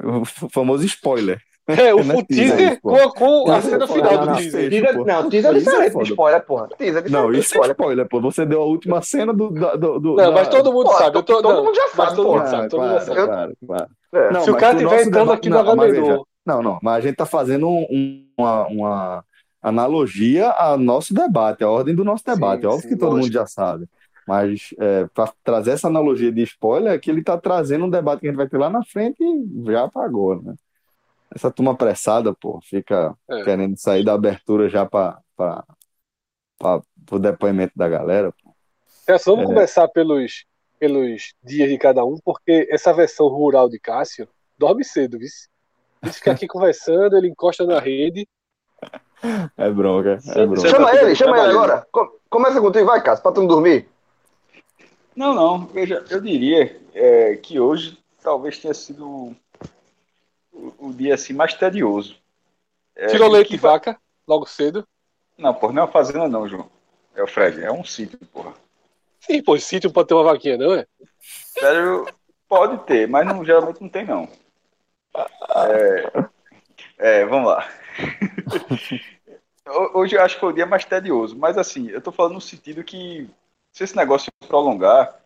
O 0.03 0.25
famoso 0.49 0.85
spoiler. 0.85 1.41
É, 1.67 1.93
o 1.93 1.99
Não 2.05 2.21
é 2.21 2.23
teaser 2.23 2.81
com, 2.81 2.97
com 3.11 3.51
a 3.51 3.55
Teaser, 3.61 3.71
cena 3.73 3.87
pô, 3.89 3.95
final 3.95 4.13
não, 4.13 4.21
do 4.21 4.27
não, 4.27 4.37
teaser. 4.37 4.71
Teaser, 4.71 4.95
não, 5.05 5.29
teaser 5.29 5.51
é 5.53 5.57
é 5.57 5.59
diferente 5.59 5.97
de 6.05 6.11
spoiler, 6.11 6.47
porra. 6.47 6.69
Teaser 6.79 7.05
é 7.05 7.09
Não, 7.09 7.33
isso 7.33 7.39
é 7.39 7.41
spoiler. 7.41 7.71
spoiler, 7.73 8.09
pô. 8.09 8.21
Você 8.21 8.47
deu 8.47 8.63
a 8.63 8.65
última 8.65 9.03
cena 9.03 9.33
do. 9.35 9.51
do, 9.51 9.77
do, 9.77 9.99
do- 9.99 10.09
Não, 10.15 10.25
da- 10.27 10.31
mas 10.31 10.49
todo 10.49 10.73
mundo 10.73 10.87
Pô, 10.87 10.93
sabe. 10.93 11.13
Tô, 11.15 11.23
todo 11.25 11.49
não, 11.53 11.65
mundo 11.65 11.75
já 11.75 11.83
mas 11.83 11.93
sabe, 11.97 12.15
todo 12.17 12.29
mundo 12.33 12.47
sabe, 12.49 12.69
todo 12.69 12.81
mundo 12.81 12.91
claro, 12.91 13.05
sabe. 13.05 13.27
claro, 13.27 13.53
claro. 13.67 13.87
É. 14.15 14.31
Não, 14.33 14.41
Se 14.43 14.51
o 14.53 14.57
cara 14.57 14.75
pro 14.77 14.79
tiver 14.85 14.97
nosso 14.97 15.09
entrando 15.09 15.33
aqui 15.33 15.49
no 15.51 15.63
não, 15.65 15.77
veja, 15.77 16.21
Não, 16.47 16.63
não, 16.63 16.79
mas 16.81 16.95
a 16.99 17.01
gente 17.01 17.13
está 17.15 17.27
fazendo 17.27 17.69
um- 17.69 17.87
um- 17.91 18.27
uma, 18.39 18.67
uma 18.69 19.25
analogia 19.69 20.49
ao 20.51 20.79
nosso 20.79 21.13
debate, 21.13 21.65
à 21.65 21.69
ordem 21.71 21.95
do 21.95 22.05
nosso 22.05 22.25
Sim, 22.27 22.33
debate. 22.35 22.65
É 22.65 22.69
óbvio 22.69 22.83
sim, 22.83 22.89
que 22.89 22.97
todo 22.97 23.17
mundo 23.17 23.17
lógico. 23.23 23.35
já 23.35 23.47
sabe. 23.47 23.87
Mas 24.27 24.75
para 25.15 25.33
trazer 25.45 25.73
essa 25.73 25.87
analogia 25.89 26.33
de 26.33 26.43
spoiler, 26.43 26.93
é 26.93 26.99
que 26.99 27.11
ele 27.11 27.21
está 27.21 27.39
trazendo 27.39 27.85
um 27.85 27.91
debate 27.91 28.21
que 28.21 28.27
a 28.27 28.31
gente 28.31 28.37
vai 28.37 28.49
ter 28.49 28.59
lá 28.59 28.69
na 28.69 28.85
frente 28.85 29.23
e 29.23 29.65
já 29.71 29.85
apagou, 29.85 30.43
né? 30.43 30.55
Essa 31.35 31.51
turma 31.51 31.73
apressada, 31.73 32.35
pô, 32.35 32.61
fica 32.63 33.15
É. 33.29 33.43
querendo 33.45 33.77
sair 33.77 34.05
da 34.05 34.15
abertura 34.15 34.69
já 34.69 34.87
para 34.87 35.19
pro 37.05 37.19
depoimento 37.19 37.73
da 37.77 37.89
galera. 37.89 38.33
pô. 38.33 38.51
Celso, 39.05 39.31
vamos 39.31 39.45
É. 39.51 39.55
começar 39.55 39.89
pelos, 39.89 40.45
pelos 40.79 41.35
dias 41.43 41.69
de 41.69 41.79
cada 41.79 42.05
um, 42.05 42.17
porque 42.25 42.67
essa 42.71 42.93
versão 42.93 43.29
rural 43.29 43.69
de 43.69 43.79
Cássio 43.79 44.29
dorme 44.59 44.85
cedo, 44.85 45.19
viu? 45.19 45.29
Gente 46.03 46.15
fica 46.15 46.33
aqui 46.33 46.47
conversando, 46.47 47.17
ele 47.17 47.29
encosta 47.29 47.65
na 47.67 47.79
rede. 47.79 48.27
É 49.57 49.71
bronca, 49.71 50.19
é 50.29 50.47
bronca. 50.47 50.61
sempre- 50.61 50.71
Chama 50.71 50.95
ele, 50.95 51.15
chama 51.17 51.39
ele 51.39 51.51
agora. 51.51 51.87
Com- 51.91 52.11
Começa 52.29 52.61
contigo, 52.61 52.87
vai, 52.87 53.03
Cássio, 53.03 53.23
pra 53.23 53.33
tu 53.33 53.41
não 53.41 53.49
dormir. 53.49 53.89
Não, 55.15 55.33
não. 55.35 55.67
Veja, 55.67 56.05
eu 56.11 56.21
diria 56.21 56.79
é, 56.95 57.37
que 57.37 57.59
hoje 57.59 57.99
talvez 58.23 58.59
tenha 58.59 58.75
sido 58.75 59.35
o, 60.53 60.75
o 60.79 60.93
dia 60.93 61.15
assim 61.15 61.33
mais 61.33 61.55
tedioso. 61.55 62.17
É, 62.95 63.07
Tirou 63.07 63.31
leite 63.31 63.49
que 63.49 63.55
de 63.57 63.61
vaca 63.63 63.99
logo 64.29 64.47
cedo. 64.47 64.87
Não, 65.39 65.55
porra, 65.55 65.73
não 65.73 65.83
é 65.83 65.85
uma 65.87 65.93
fazenda 65.93 66.29
não, 66.29 66.49
João. 66.49 66.69
É 67.15 67.23
o 67.23 67.27
Fred, 67.27 67.63
é 67.65 67.73
um 67.73 67.85
sítio, 67.85 68.19
porra. 68.33 68.53
Sim, 69.21 69.43
pô, 69.43 69.59
sítio 69.59 69.91
pode 69.91 70.09
ter 70.09 70.15
uma 70.15 70.25
vaquinha, 70.25 70.59
não 70.59 70.75
é? 70.75 70.87
Sério, 71.59 72.07
pode 72.49 72.79
ter, 72.85 73.09
mas 73.09 73.27
não, 73.27 73.45
geralmente 73.45 73.81
não 73.81 73.89
tem 73.89 74.05
não. 74.05 74.29
É, 76.99 77.21
é, 77.21 77.25
vamos 77.25 77.49
lá. 77.49 77.67
Ho- 79.69 79.91
Hoje 79.99 80.17
eu 80.17 80.23
acho 80.23 80.35
que 80.37 80.41
foi 80.41 80.51
o 80.51 80.55
dia 80.55 80.67
mais 80.67 80.85
tedioso, 80.85 81.37
mas 81.37 81.59
assim, 81.59 81.89
eu 81.89 82.01
tô 82.01 82.13
falando 82.13 82.35
no 82.35 82.41
sentido 82.41 82.85
que 82.85 83.29
se 83.73 83.85
esse 83.85 83.97
negócio 83.97 84.31
prolongar, 84.49 85.21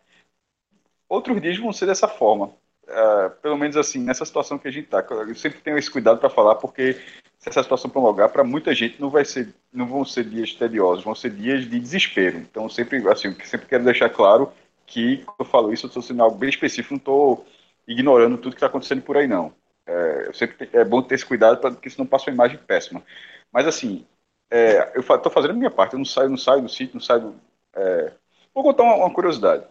outros 1.07 1.41
dias 1.41 1.57
vão 1.57 1.71
ser 1.73 1.85
dessa 1.85 2.07
forma. 2.07 2.51
É, 2.87 3.29
pelo 3.41 3.57
menos 3.57 3.77
assim, 3.77 3.99
nessa 3.99 4.25
situação 4.25 4.57
que 4.57 4.67
a 4.67 4.71
gente 4.71 4.87
tá. 4.87 5.05
Eu 5.09 5.35
sempre 5.35 5.59
tenho 5.61 5.77
esse 5.77 5.89
cuidado 5.89 6.19
para 6.19 6.29
falar, 6.29 6.55
porque 6.55 6.93
se 7.39 7.49
essa 7.49 7.63
situação 7.63 7.89
prolongar, 7.89 8.29
para 8.29 8.43
muita 8.43 8.73
gente 8.73 8.99
não 8.99 9.09
vai 9.09 9.23
ser, 9.23 9.53
não 9.71 9.87
vão 9.87 10.03
ser 10.03 10.25
dias 10.25 10.53
tediosos, 10.53 11.03
vão 11.03 11.15
ser 11.15 11.31
dias 11.31 11.61
de 11.69 11.79
desespero. 11.79 12.37
Então, 12.37 12.67
sempre, 12.69 12.97
assim, 13.09 13.33
sempre 13.45 13.67
quero 13.67 13.83
deixar 13.83 14.09
claro 14.09 14.51
que 14.85 15.17
quando 15.23 15.39
eu 15.39 15.45
falo 15.45 15.73
isso, 15.73 15.85
eu 15.85 15.87
estou 15.87 16.01
sendo 16.03 16.21
algo 16.21 16.37
bem 16.37 16.49
específico, 16.49 16.93
não 16.93 16.97
estou 16.99 17.45
ignorando 17.87 18.37
tudo 18.37 18.51
que 18.53 18.57
está 18.57 18.67
acontecendo 18.67 19.01
por 19.01 19.17
aí, 19.17 19.27
não. 19.27 19.53
É, 19.91 20.33
sempre 20.33 20.69
é 20.73 20.83
bom 20.85 21.01
ter 21.01 21.15
esse 21.15 21.25
cuidado, 21.25 21.59
para 21.59 21.75
que 21.75 21.89
senão 21.89 22.07
passa 22.07 22.29
uma 22.29 22.35
imagem 22.35 22.57
péssima. 22.57 23.03
Mas 23.51 23.67
assim, 23.67 24.05
é, 24.49 24.91
eu 24.95 25.01
estou 25.01 25.31
fazendo 25.31 25.51
a 25.51 25.53
minha 25.53 25.71
parte, 25.71 25.93
eu 25.93 25.99
não 25.99 26.05
saio, 26.05 26.29
não 26.29 26.37
saio 26.37 26.61
do 26.61 26.69
sítio, 26.69 26.95
não 26.95 27.01
saio 27.01 27.21
do, 27.21 27.41
é, 27.73 28.13
Vou 28.53 28.63
contar 28.63 28.83
uma, 28.83 28.95
uma 28.95 29.13
curiosidade. 29.13 29.65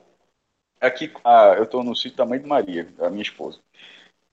Aqui, 0.80 1.12
ah, 1.24 1.54
eu 1.56 1.64
estou 1.64 1.84
no 1.84 1.94
sítio 1.94 2.16
da 2.16 2.24
mãe 2.26 2.38
de 2.40 2.46
Maria, 2.46 2.84
da 2.96 3.10
minha 3.10 3.22
esposa. 3.22 3.60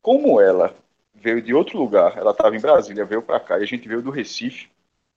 Como 0.01 0.41
ela 0.41 0.75
veio 1.13 1.41
de 1.41 1.53
outro 1.53 1.77
lugar, 1.77 2.17
ela 2.17 2.31
estava 2.31 2.55
em 2.55 2.61
Brasília, 2.61 3.05
veio 3.05 3.21
para 3.21 3.39
cá, 3.39 3.59
e 3.59 3.63
a 3.63 3.65
gente 3.67 3.87
veio 3.87 4.01
do 4.01 4.11
Recife, 4.11 4.69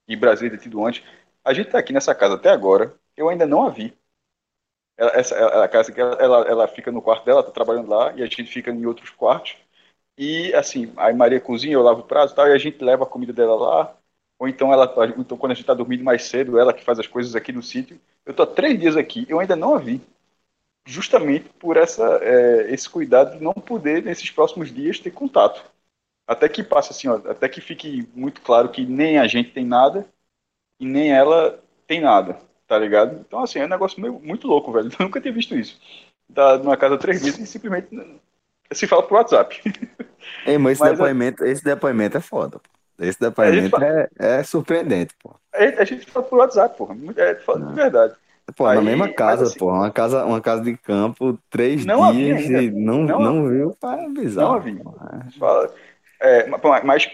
e 0.08 0.16
Brasília 0.16 0.58
tido 0.58 0.84
antes, 0.84 1.04
a 1.44 1.52
gente 1.54 1.66
está 1.66 1.78
aqui 1.78 1.92
nessa 1.92 2.14
casa 2.14 2.34
até 2.36 2.50
agora, 2.50 2.94
eu 3.16 3.28
ainda 3.28 3.46
não 3.46 3.62
a 3.66 3.70
vi. 3.70 3.96
Ela, 4.96 5.10
essa, 5.12 5.64
a 5.64 5.68
casa 5.68 5.92
que 5.92 6.00
ela, 6.00 6.14
ela, 6.16 6.48
ela 6.48 6.68
fica 6.68 6.90
no 6.92 7.02
quarto 7.02 7.24
dela, 7.24 7.40
está 7.40 7.52
trabalhando 7.52 7.88
lá, 7.88 8.12
e 8.14 8.22
a 8.22 8.26
gente 8.26 8.44
fica 8.44 8.70
em 8.70 8.86
outros 8.86 9.10
quartos. 9.10 9.56
E 10.22 10.52
assim, 10.54 10.92
aí 10.98 11.14
Maria 11.14 11.40
cozinha, 11.40 11.72
eu 11.72 11.82
lavo 11.82 12.00
o 12.02 12.04
prato 12.04 12.34
e 12.34 12.36
tal, 12.36 12.46
e 12.46 12.52
a 12.52 12.58
gente 12.58 12.84
leva 12.84 13.04
a 13.04 13.06
comida 13.06 13.32
dela 13.32 13.54
lá. 13.54 13.96
Ou 14.38 14.46
então 14.46 14.70
ela, 14.70 14.84
então 15.16 15.38
quando 15.38 15.52
a 15.52 15.54
gente 15.54 15.62
está 15.62 15.72
dormindo 15.72 16.04
mais 16.04 16.24
cedo, 16.24 16.58
ela 16.58 16.74
que 16.74 16.84
faz 16.84 16.98
as 16.98 17.06
coisas 17.06 17.34
aqui 17.34 17.52
no 17.52 17.62
sítio. 17.62 17.98
Eu 18.26 18.34
tô 18.34 18.42
há 18.42 18.46
três 18.46 18.78
dias 18.78 18.98
aqui, 18.98 19.24
eu 19.30 19.40
ainda 19.40 19.56
não 19.56 19.74
a 19.74 19.78
vi. 19.78 19.98
Justamente 20.86 21.48
por 21.58 21.76
essa, 21.76 22.04
é, 22.22 22.72
esse 22.72 22.88
cuidado 22.90 23.38
de 23.38 23.44
não 23.44 23.54
poder, 23.54 24.02
nesses 24.04 24.30
próximos 24.30 24.72
dias, 24.74 24.98
ter 25.00 25.10
contato. 25.12 25.64
Até 26.26 26.48
que 26.48 26.62
passe 26.64 26.92
assim, 26.92 27.08
ó, 27.08 27.16
até 27.30 27.48
que 27.48 27.60
fique 27.60 28.08
muito 28.14 28.42
claro 28.42 28.70
que 28.70 28.86
nem 28.86 29.18
a 29.18 29.26
gente 29.28 29.52
tem 29.52 29.64
nada 29.66 30.06
e 30.80 30.86
nem 30.86 31.12
ela 31.12 31.62
tem 31.86 32.00
nada, 32.00 32.40
tá 32.66 32.78
ligado? 32.78 33.20
Então, 33.20 33.40
assim, 33.40 33.60
é 33.60 33.66
um 33.66 33.68
negócio 33.68 34.00
meio, 34.00 34.20
muito 34.20 34.46
louco, 34.48 34.72
velho. 34.72 34.90
Eu 34.98 35.06
nunca 35.06 35.20
tinha 35.20 35.34
visto 35.34 35.56
isso. 35.56 35.80
Tá 36.34 36.58
numa 36.58 36.76
casa 36.76 36.98
três 36.98 37.22
dias 37.22 37.38
e 37.38 37.46
simplesmente 37.46 37.88
se 38.72 38.86
fala 38.86 39.02
por 39.02 39.14
WhatsApp. 39.14 39.60
Ei, 40.44 40.58
mas 40.58 40.72
esse 40.72 40.80
Mas, 40.80 40.92
depoimento, 40.92 41.44
esse 41.44 41.64
depoimento 41.64 42.16
é 42.16 42.20
foda. 42.20 42.58
pô. 42.58 43.04
Esse 43.04 43.18
depoimento 43.18 43.70
fala- 43.70 43.86
é, 43.86 44.08
é 44.18 44.42
surpreendente, 44.42 45.14
pô. 45.22 45.34
A 45.52 45.84
gente, 45.84 46.06
fala 46.10 46.24
por 46.26 46.38
WhatsApp, 46.38 46.76
porra. 46.76 46.94
É, 47.16 47.34
falando 47.36 47.68
de 47.68 47.74
verdade. 47.74 48.14
Pô, 48.56 48.66
Aí, 48.66 48.76
na 48.76 48.82
mesma 48.82 49.08
casa, 49.12 49.44
assim- 49.44 49.58
pô. 49.58 49.68
Uma 49.70 49.90
casa, 49.90 50.24
uma 50.24 50.40
casa 50.40 50.62
de 50.62 50.76
campo, 50.76 51.38
três 51.48 51.84
Não 51.84 52.12
dias 52.12 52.38
ainda. 52.40 52.62
e 52.62 52.70
não, 52.70 53.02
Não 53.04 53.20
não, 53.20 53.48
viu, 53.48 53.76
pá, 53.80 53.96
é 53.96 54.08
bizarro. 54.08 54.48
Não 54.50 54.56
havia. 54.56 54.82
pô. 54.82 54.90
É. 54.90 55.30
Fala, 55.38 55.74
é, 56.20 56.46
ma- 56.46 56.58
mas 56.84 57.10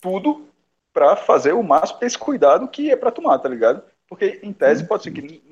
tudo 0.00 0.46
para 0.92 1.16
fazer 1.16 1.52
o 1.52 1.62
máximo 1.62 2.00
desse 2.00 2.18
cuidado 2.18 2.66
que 2.68 2.90
é 2.90 2.96
para 2.96 3.10
tomar, 3.12 3.38
tá 3.38 3.48
ligado? 3.48 3.82
Porque 4.08 4.40
em 4.42 4.52
tese 4.52 4.84
pode 4.84 5.04
ser 5.04 5.12
que 5.12 5.42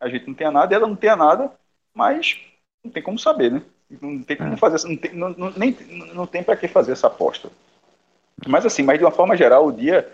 a 0.00 0.08
gente 0.08 0.26
não 0.26 0.34
tenha 0.34 0.50
nada, 0.50 0.74
ela 0.74 0.88
não 0.88 0.96
tenha 0.96 1.14
nada, 1.14 1.52
mas 1.94 2.36
não 2.82 2.90
tem 2.90 3.02
como 3.02 3.18
saber, 3.18 3.52
né? 3.52 3.62
Não 3.90 4.22
tem 4.22 4.36
como 4.36 4.54
É. 4.54 4.56
fazer, 4.56 4.86
não 4.88 4.96
tem, 4.96 5.12
não, 5.14 5.30
não- 5.30 5.52
nem, 5.56 5.76
não 6.14 6.26
tem 6.26 6.42
para 6.42 6.56
que 6.56 6.68
fazer 6.68 6.92
essa 6.92 7.06
aposta. 7.06 7.50
Mas 8.46 8.64
assim, 8.66 8.82
mas 8.82 8.98
de 8.98 9.04
uma 9.04 9.10
forma 9.10 9.36
geral, 9.36 9.66
o 9.66 9.72
dia 9.72 10.10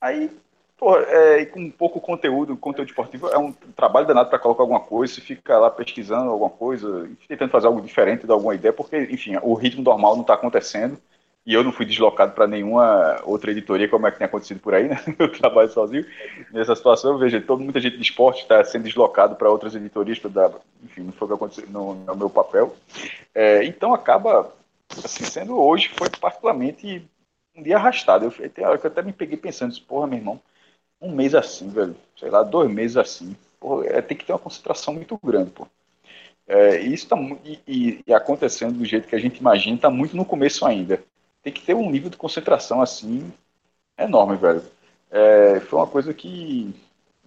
aí 0.00 0.30
pô, 0.76 0.98
é, 0.98 1.44
com 1.46 1.70
pouco 1.70 2.00
conteúdo, 2.00 2.56
conteúdo 2.56 2.88
esportivo 2.88 3.28
é 3.28 3.38
um 3.38 3.52
trabalho 3.52 4.04
danado 4.04 4.28
para 4.28 4.38
colocar 4.40 4.64
alguma 4.64 4.80
coisa, 4.80 5.14
você 5.14 5.20
fica 5.20 5.56
lá 5.56 5.70
pesquisando 5.70 6.28
alguma 6.28 6.50
coisa, 6.50 7.08
tentando 7.28 7.52
fazer 7.52 7.68
algo 7.68 7.80
diferente, 7.80 8.26
dar 8.26 8.34
alguma 8.34 8.54
ideia, 8.56 8.72
porque, 8.72 8.96
enfim, 9.04 9.36
o 9.42 9.54
ritmo 9.54 9.82
normal 9.84 10.14
não 10.16 10.22
está 10.22 10.34
acontecendo. 10.34 10.98
E 11.44 11.54
eu 11.54 11.64
não 11.64 11.72
fui 11.72 11.84
deslocado 11.84 12.32
para 12.32 12.46
nenhuma 12.46 13.20
outra 13.24 13.50
editoria, 13.50 13.88
como 13.88 14.06
é 14.06 14.12
que 14.12 14.18
tem 14.18 14.26
acontecido 14.26 14.60
por 14.60 14.74
aí, 14.74 14.88
né? 14.88 14.96
Eu 15.18 15.32
trabalho 15.32 15.68
sozinho. 15.70 16.06
Nessa 16.52 16.76
situação, 16.76 17.18
vejo 17.18 17.40
todo, 17.42 17.62
muita 17.64 17.80
gente 17.80 17.96
de 17.96 18.02
esporte 18.02 18.42
está 18.42 18.62
sendo 18.64 18.84
deslocado 18.84 19.34
para 19.34 19.50
outras 19.50 19.74
editorias, 19.74 20.18
para 20.20 20.30
dar, 20.30 20.52
enfim, 20.84 21.02
não 21.02 21.12
foi 21.12 21.26
o 21.26 21.28
que 21.30 21.34
aconteceu 21.34 21.68
no, 21.68 21.94
no 21.94 22.16
meu 22.16 22.30
papel. 22.30 22.76
É, 23.34 23.64
então 23.64 23.94
acaba, 23.94 24.52
assim, 25.04 25.24
sendo 25.24 25.58
hoje, 25.58 25.90
foi 25.96 26.08
particularmente 26.20 27.04
um 27.56 27.62
dia 27.62 27.76
arrastado. 27.76 28.26
Eu, 28.38 28.50
tem 28.50 28.64
hora 28.66 28.78
que 28.78 28.86
eu 28.86 28.90
até 28.90 29.02
me 29.02 29.12
peguei 29.12 29.36
pensando, 29.36 29.74
porra, 29.82 30.06
meu 30.06 30.18
irmão, 30.18 30.40
um 31.00 31.12
mês 31.12 31.34
assim, 31.34 31.68
velho, 31.70 31.96
sei 32.18 32.30
lá, 32.30 32.42
dois 32.42 32.70
meses 32.70 32.96
assim, 32.96 33.36
porra, 33.60 33.86
é, 33.86 34.02
tem 34.02 34.16
que 34.16 34.24
ter 34.26 34.32
uma 34.32 34.38
concentração 34.38 34.94
muito 34.94 35.18
grande, 35.22 35.50
pô. 35.50 35.66
É, 36.46 36.78
isso 36.80 37.08
tá 37.08 37.16
e, 37.44 38.02
e- 38.06 38.12
acontecendo 38.14 38.78
do 38.78 38.84
jeito 38.84 39.08
que 39.08 39.14
a 39.16 39.18
gente 39.18 39.38
imagina, 39.38 39.78
tá 39.78 39.90
muito 39.90 40.16
no 40.16 40.24
começo 40.24 40.66
ainda. 40.66 41.02
Tem 41.42 41.52
que 41.52 41.62
ter 41.62 41.74
um 41.74 41.90
nível 41.90 42.10
de 42.10 42.16
concentração 42.16 42.80
assim 42.80 43.32
enorme, 43.98 44.36
velho. 44.36 44.62
É, 45.10 45.60
foi 45.60 45.78
uma 45.78 45.86
coisa 45.86 46.14
que, 46.14 46.74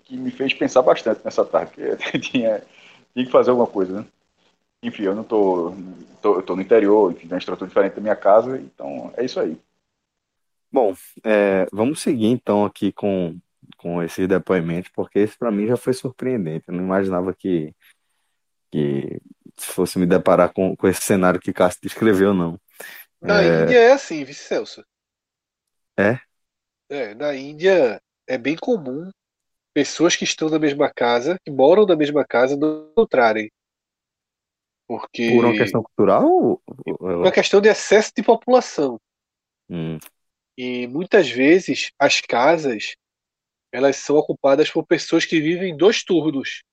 que 0.03 0.17
me 0.17 0.31
fez 0.31 0.53
pensar 0.53 0.81
bastante 0.81 1.21
nessa 1.23 1.45
tarde, 1.45 1.73
tinha, 2.19 2.63
tinha 3.13 3.25
que 3.25 3.31
fazer 3.31 3.51
alguma 3.51 3.67
coisa, 3.67 4.01
né? 4.01 4.07
Enfim, 4.81 5.03
eu 5.03 5.15
não 5.15 5.23
tô, 5.23 5.73
tô, 6.21 6.35
eu 6.35 6.43
tô 6.43 6.55
no 6.55 6.61
interior, 6.61 7.11
enfim, 7.11 7.27
tem 7.27 7.33
uma 7.33 7.39
estrutura 7.39 7.67
diferente 7.67 7.95
da 7.95 8.01
minha 8.01 8.15
casa, 8.15 8.57
então 8.59 9.11
é 9.17 9.25
isso 9.25 9.39
aí. 9.39 9.57
Bom, 10.71 10.93
é, 11.23 11.65
vamos 11.71 12.01
seguir 12.01 12.27
então 12.27 12.65
aqui 12.65 12.91
com, 12.91 13.37
com 13.77 14.03
esses 14.03 14.27
depoimentos, 14.27 14.91
porque 14.93 15.19
esse 15.19 15.37
para 15.37 15.51
mim 15.51 15.67
já 15.67 15.77
foi 15.77 15.93
surpreendente. 15.93 16.65
Eu 16.67 16.73
não 16.73 16.83
imaginava 16.83 17.33
que, 17.33 17.73
que 18.71 19.21
fosse 19.57 19.97
me 19.97 20.05
deparar 20.05 20.53
com, 20.53 20.75
com 20.75 20.87
esse 20.87 21.01
cenário 21.01 21.39
que 21.39 21.53
Cássio 21.53 21.81
descreveu, 21.81 22.33
não. 22.33 22.59
Na 23.25 23.43
É. 23.43 23.45
Índia 23.45 23.77
é 23.77 23.91
assim, 23.91 24.23
vice 24.23 24.45
Celso. 24.45 24.81
É? 25.97 26.19
É, 26.89 27.13
na 27.13 27.35
Índia 27.35 27.99
é 28.27 28.37
bem 28.39 28.55
comum 28.55 29.09
pessoas 29.73 30.15
que 30.15 30.23
estão 30.25 30.49
na 30.49 30.59
mesma 30.59 30.91
casa, 30.93 31.37
que 31.45 31.51
moram 31.51 31.85
na 31.85 31.95
mesma 31.95 32.25
casa, 32.25 32.57
não 32.57 32.89
encontrarem. 32.91 33.49
Porque 34.87 35.27
Por 35.27 35.45
uma 35.45 35.55
questão 35.55 35.83
cultural? 35.83 36.25
ou- 36.25 36.61
ou- 36.85 36.97
uma 37.21 37.31
questão 37.31 37.59
de 37.59 37.67
excesso 37.67 38.13
de 38.15 38.23
população. 38.23 38.97
Hum, 39.69 39.99
E 40.57 40.85
muitas 40.87 41.29
vezes 41.29 41.91
as 41.97 42.19
casas 42.19 42.95
elas 43.73 43.97
são 43.97 44.17
ocupadas 44.17 44.71
por 44.71 44.85
pessoas 44.85 45.25
que 45.25 45.41
vivem 45.41 45.71
em 45.73 45.77
dois 45.77 46.03
turnos. 46.03 46.63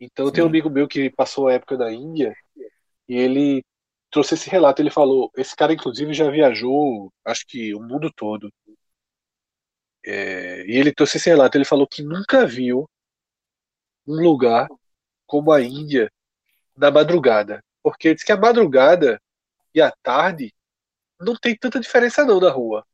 Então 0.00 0.30
tem 0.30 0.42
um 0.44 0.46
Sim. 0.46 0.50
amigo 0.50 0.70
meu 0.70 0.86
que 0.88 1.10
passou 1.10 1.48
a 1.48 1.54
época 1.54 1.76
na 1.76 1.92
Índia 1.92 2.34
e 3.08 3.16
ele 3.16 3.62
trouxe 4.14 4.34
esse 4.34 4.48
relato. 4.48 4.80
Ele 4.80 4.90
falou, 4.90 5.30
esse 5.36 5.54
cara 5.56 5.72
inclusive 5.74 6.14
já 6.14 6.30
viajou, 6.30 7.12
acho 7.24 7.44
que 7.46 7.74
o 7.74 7.80
mundo 7.82 8.10
todo. 8.14 8.48
É, 10.06 10.64
e 10.66 10.76
ele 10.76 10.92
trouxe 10.92 11.16
esse 11.16 11.28
relato. 11.28 11.56
Ele 11.58 11.64
falou 11.64 11.86
que 11.86 12.02
nunca 12.02 12.46
viu 12.46 12.88
um 14.06 14.14
lugar 14.22 14.68
como 15.26 15.50
a 15.52 15.60
Índia 15.60 16.10
na 16.76 16.90
madrugada, 16.90 17.62
porque 17.82 18.14
disse 18.14 18.24
que 18.26 18.32
a 18.32 18.36
madrugada 18.36 19.20
e 19.74 19.80
a 19.80 19.90
tarde 20.02 20.52
não 21.20 21.34
tem 21.36 21.56
tanta 21.56 21.80
diferença 21.80 22.24
não 22.24 22.38
na 22.38 22.50
rua. 22.50 22.84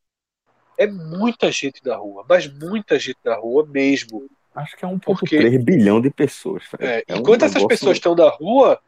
É 0.79 0.87
muita 0.87 1.51
gente 1.53 1.85
na 1.85 1.97
rua, 1.97 2.25
mas 2.29 2.47
muita 2.47 2.99
gente 2.99 3.19
na 3.25 3.35
rua 3.37 3.67
mesmo. 3.67 4.29
acho 4.55 4.77
que 4.77 4.85
é 4.85 4.89
1,3 4.89 5.03
Porque- 5.21 5.59
bilhão 5.59 6.01
de 6.01 6.11
pessoas. 6.11 6.65
Fred. 6.65 6.85
É, 6.85 7.05
É 7.09 7.15
um 7.15 7.19
enquanto 7.19 7.43
essas 7.43 7.55
negócio- 7.55 7.69
pessoas 7.69 7.97
estão 7.97 8.15
na 8.15 8.29
rua, 8.31 8.81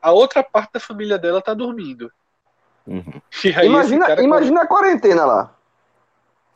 a 0.00 0.12
outra 0.12 0.42
parte 0.42 0.72
da 0.74 0.80
família 0.80 1.18
dela 1.18 1.40
tá 1.42 1.54
dormindo. 1.54 2.10
Uhum. 2.86 3.20
E 3.44 3.48
aí 3.54 3.66
Imagina, 3.66 4.20
imagina 4.22 4.62
a 4.62 4.66
quarentena 4.66 5.24
lá. 5.24 5.54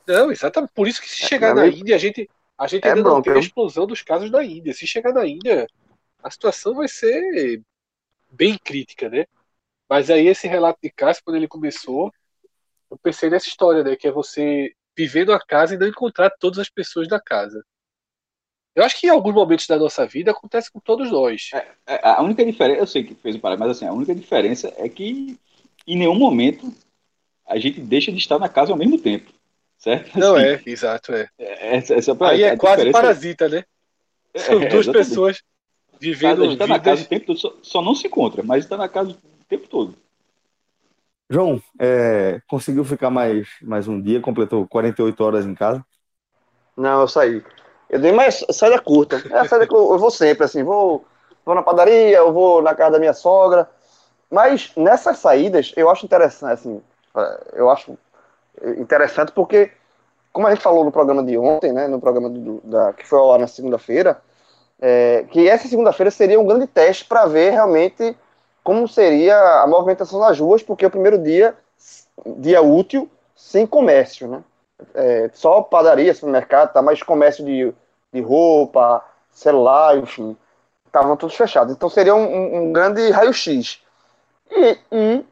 Não, 0.06 0.30
exatamente. 0.32 0.72
Por 0.74 0.88
isso 0.88 1.00
que 1.00 1.08
se 1.08 1.16
chegar 1.16 1.48
meu 1.48 1.56
na 1.56 1.62
amigo- 1.62 1.78
Índia, 1.78 1.94
a 1.96 1.98
gente, 1.98 2.28
A 2.58 2.66
gente 2.66 2.84
É 2.84 2.88
ainda 2.90 3.02
não 3.02 3.10
bronca, 3.14 3.30
tem 3.30 3.34
a 3.34 3.44
explosão 3.44 3.86
dos 3.86 4.02
casos 4.02 4.30
na 4.30 4.42
Índia. 4.44 4.72
Se 4.74 4.86
chegar 4.86 5.12
na 5.12 5.26
Índia, 5.26 5.66
a 6.22 6.30
situação 6.30 6.74
vai 6.74 6.86
ser 6.88 7.60
bem 8.30 8.56
crítica, 8.62 9.08
né? 9.08 9.24
Mas 9.88 10.10
aí 10.10 10.26
esse 10.28 10.46
relato 10.48 10.78
de 10.82 10.90
Cássio, 10.90 11.22
quando 11.24 11.36
ele 11.36 11.48
começou, 11.48 12.12
eu 12.90 12.96
pensei 12.98 13.28
nessa 13.30 13.48
história, 13.48 13.82
né? 13.82 13.96
Que 13.96 14.08
é 14.08 14.12
você 14.12 14.72
viver 14.96 15.26
numa 15.26 15.40
casa 15.40 15.74
e 15.74 15.78
não 15.78 15.86
encontrar 15.88 16.30
todas 16.38 16.58
as 16.58 16.68
pessoas 16.70 17.08
da 17.08 17.20
casa. 17.20 17.64
Eu 18.74 18.84
acho 18.84 18.98
que 18.98 19.06
em 19.06 19.10
alguns 19.10 19.34
momentos 19.34 19.66
da 19.66 19.78
nossa 19.78 20.06
vida 20.06 20.30
acontece 20.30 20.70
com 20.72 20.80
todos 20.80 21.10
nós. 21.10 21.50
É, 21.52 22.08
A 22.08 22.22
única 22.22 22.44
diferença, 22.44 22.80
eu 22.80 22.86
sei 22.86 23.04
que 23.04 23.14
fez 23.14 23.36
o 23.36 23.38
paralelo, 23.40 23.68
mas 23.68 23.76
assim, 23.76 23.86
a 23.86 23.92
única 23.92 24.14
diferença 24.14 24.72
é 24.78 24.88
que 24.88 25.38
em 25.86 25.98
nenhum 25.98 26.14
momento 26.14 26.72
a 27.46 27.58
gente 27.58 27.80
deixa 27.80 28.10
de 28.10 28.18
estar 28.18 28.38
na 28.38 28.48
casa 28.48 28.72
ao 28.72 28.78
mesmo 28.78 28.98
tempo. 28.98 29.30
Certo? 29.76 30.16
Não 30.18 30.36
Assim, 30.36 30.44
é, 30.46 30.62
exato, 30.64 31.12
é. 31.12 31.28
Essa, 31.38 31.94
essa 31.94 32.16
Aí 32.20 32.44
é 32.44 32.56
quase 32.56 32.76
diferença- 32.76 33.00
parasita, 33.02 33.48
né? 33.48 33.64
São 34.36 34.62
É, 34.62 34.68
duas 34.68 34.86
exatamente. 34.86 35.08
pessoas 35.08 35.42
vivendo 36.00 36.42
a 36.44 36.46
gente 36.46 36.58
tá 36.58 36.66
na 36.66 36.78
casa 36.78 37.02
vidas. 37.02 37.06
o 37.06 37.08
tempo 37.08 37.26
todo, 37.26 37.38
só, 37.38 37.54
só 37.62 37.82
não 37.82 37.94
se 37.94 38.06
encontra, 38.06 38.42
mas 38.42 38.64
está 38.64 38.76
na 38.76 38.88
casa 38.88 39.10
o 39.10 39.44
tempo 39.48 39.68
todo. 39.68 39.94
João, 41.28 41.60
é, 41.78 42.40
conseguiu 42.46 42.84
ficar 42.84 43.10
mais, 43.10 43.48
mais 43.60 43.88
um 43.88 44.00
dia, 44.00 44.20
completou 44.20 44.66
48 44.68 45.22
horas 45.24 45.44
em 45.44 45.54
casa. 45.54 45.84
Não, 46.76 47.00
eu 47.02 47.08
saí. 47.08 47.42
Eu 47.92 48.00
dei 48.00 48.10
mais 48.10 48.42
saída 48.50 48.80
curta. 48.80 49.22
É 49.30 49.40
a 49.40 49.44
saída 49.46 49.66
que 49.66 49.74
eu, 49.74 49.92
eu 49.92 49.98
vou 49.98 50.10
sempre, 50.10 50.46
assim, 50.46 50.62
vou, 50.62 51.04
vou 51.44 51.54
na 51.54 51.62
padaria, 51.62 52.16
eu 52.16 52.32
vou 52.32 52.62
na 52.62 52.74
casa 52.74 52.92
da 52.92 52.98
minha 52.98 53.12
sogra. 53.12 53.68
Mas 54.30 54.72
nessas 54.74 55.18
saídas, 55.18 55.74
eu 55.76 55.90
acho 55.90 56.06
interessante, 56.06 56.52
assim, 56.54 56.82
é, 57.14 57.40
eu 57.52 57.68
acho 57.68 57.98
interessante 58.78 59.30
porque, 59.32 59.70
como 60.32 60.46
a 60.46 60.50
gente 60.50 60.62
falou 60.62 60.84
no 60.84 60.90
programa 60.90 61.22
de 61.22 61.36
ontem, 61.36 61.70
né, 61.70 61.86
no 61.86 62.00
programa 62.00 62.30
do, 62.30 62.62
da, 62.64 62.94
que 62.94 63.06
foi 63.06 63.18
ao 63.18 63.34
ar 63.34 63.38
na 63.38 63.46
segunda-feira, 63.46 64.22
é, 64.80 65.26
que 65.30 65.46
essa 65.46 65.68
segunda-feira 65.68 66.10
seria 66.10 66.40
um 66.40 66.46
grande 66.46 66.66
teste 66.66 67.04
para 67.04 67.26
ver 67.26 67.50
realmente 67.50 68.16
como 68.64 68.88
seria 68.88 69.36
a 69.60 69.66
movimentação 69.66 70.18
nas 70.18 70.40
ruas, 70.40 70.62
porque 70.62 70.86
é 70.86 70.88
o 70.88 70.90
primeiro 70.90 71.18
dia, 71.18 71.54
dia 72.38 72.62
útil, 72.62 73.06
sem 73.36 73.66
comércio, 73.66 74.28
né? 74.28 74.42
É, 74.94 75.30
só 75.34 75.60
padaria, 75.60 76.14
supermercado, 76.14 76.72
tá, 76.72 76.80
mas 76.80 77.02
comércio 77.02 77.44
de, 77.44 77.72
de 78.12 78.20
roupa, 78.20 79.04
celular, 79.30 79.96
enfim, 79.98 80.36
estavam 80.86 81.16
todos 81.16 81.36
fechados. 81.36 81.74
Então 81.74 81.88
seria 81.88 82.14
um, 82.14 82.68
um- 82.68 82.72
grande 82.72 83.10
raio-x. 83.10 83.80
E, 84.50 84.78
e 84.92 85.24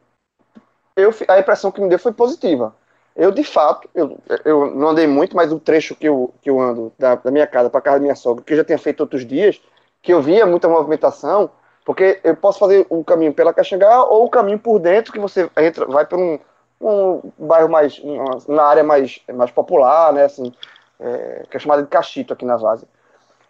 eu, 0.95 1.11
a 1.27 1.39
impressão 1.39 1.71
que 1.71 1.81
me 1.81 1.89
deu 1.89 1.99
foi 1.99 2.11
positiva. 2.11 2.75
Eu, 3.15 3.31
de 3.31 3.43
fato, 3.43 3.89
eu, 3.93 4.17
eu 4.45 4.71
não 4.73 4.89
andei 4.89 5.05
muito, 5.07 5.35
mas 5.35 5.51
o 5.51 5.59
trecho 5.59 5.95
que 5.95 6.07
eu, 6.07 6.33
que 6.41 6.49
eu 6.49 6.59
ando 6.59 6.93
da, 6.97 7.15
da 7.15 7.29
minha 7.31 7.45
casa 7.47 7.69
para 7.69 7.81
casa 7.81 7.97
da 7.97 8.01
minha 8.03 8.15
sogra, 8.15 8.43
que 8.43 8.53
eu 8.53 8.57
já 8.57 8.63
tinha 8.63 8.77
feito 8.77 9.01
outros 9.01 9.25
dias, 9.25 9.61
que 10.01 10.13
eu 10.13 10.21
via 10.21 10.45
muita 10.45 10.67
movimentação, 10.69 11.49
porque 11.85 12.19
eu 12.23 12.35
posso 12.35 12.59
fazer 12.59 12.85
o 12.89 13.03
caminho 13.03 13.33
pela 13.33 13.53
Caxangá 13.53 14.03
ou 14.05 14.25
o 14.25 14.29
caminho 14.29 14.59
por 14.59 14.79
dentro, 14.79 15.11
que 15.11 15.19
você 15.19 15.49
entra, 15.57 15.85
vai 15.87 16.05
por 16.05 16.17
um, 16.19 16.39
um 16.79 17.21
bairro 17.37 17.69
mais, 17.69 17.99
uma, 17.99 18.37
na 18.47 18.63
área 18.63 18.83
mais, 18.83 19.19
mais 19.33 19.51
popular, 19.51 20.13
né, 20.13 20.25
assim, 20.25 20.53
é, 21.01 21.43
que 21.49 21.57
é 21.57 21.59
chamada 21.59 21.81
de 21.81 21.89
Cachito 21.89 22.33
aqui 22.33 22.45
na 22.45 22.57
Várzea. 22.57 22.87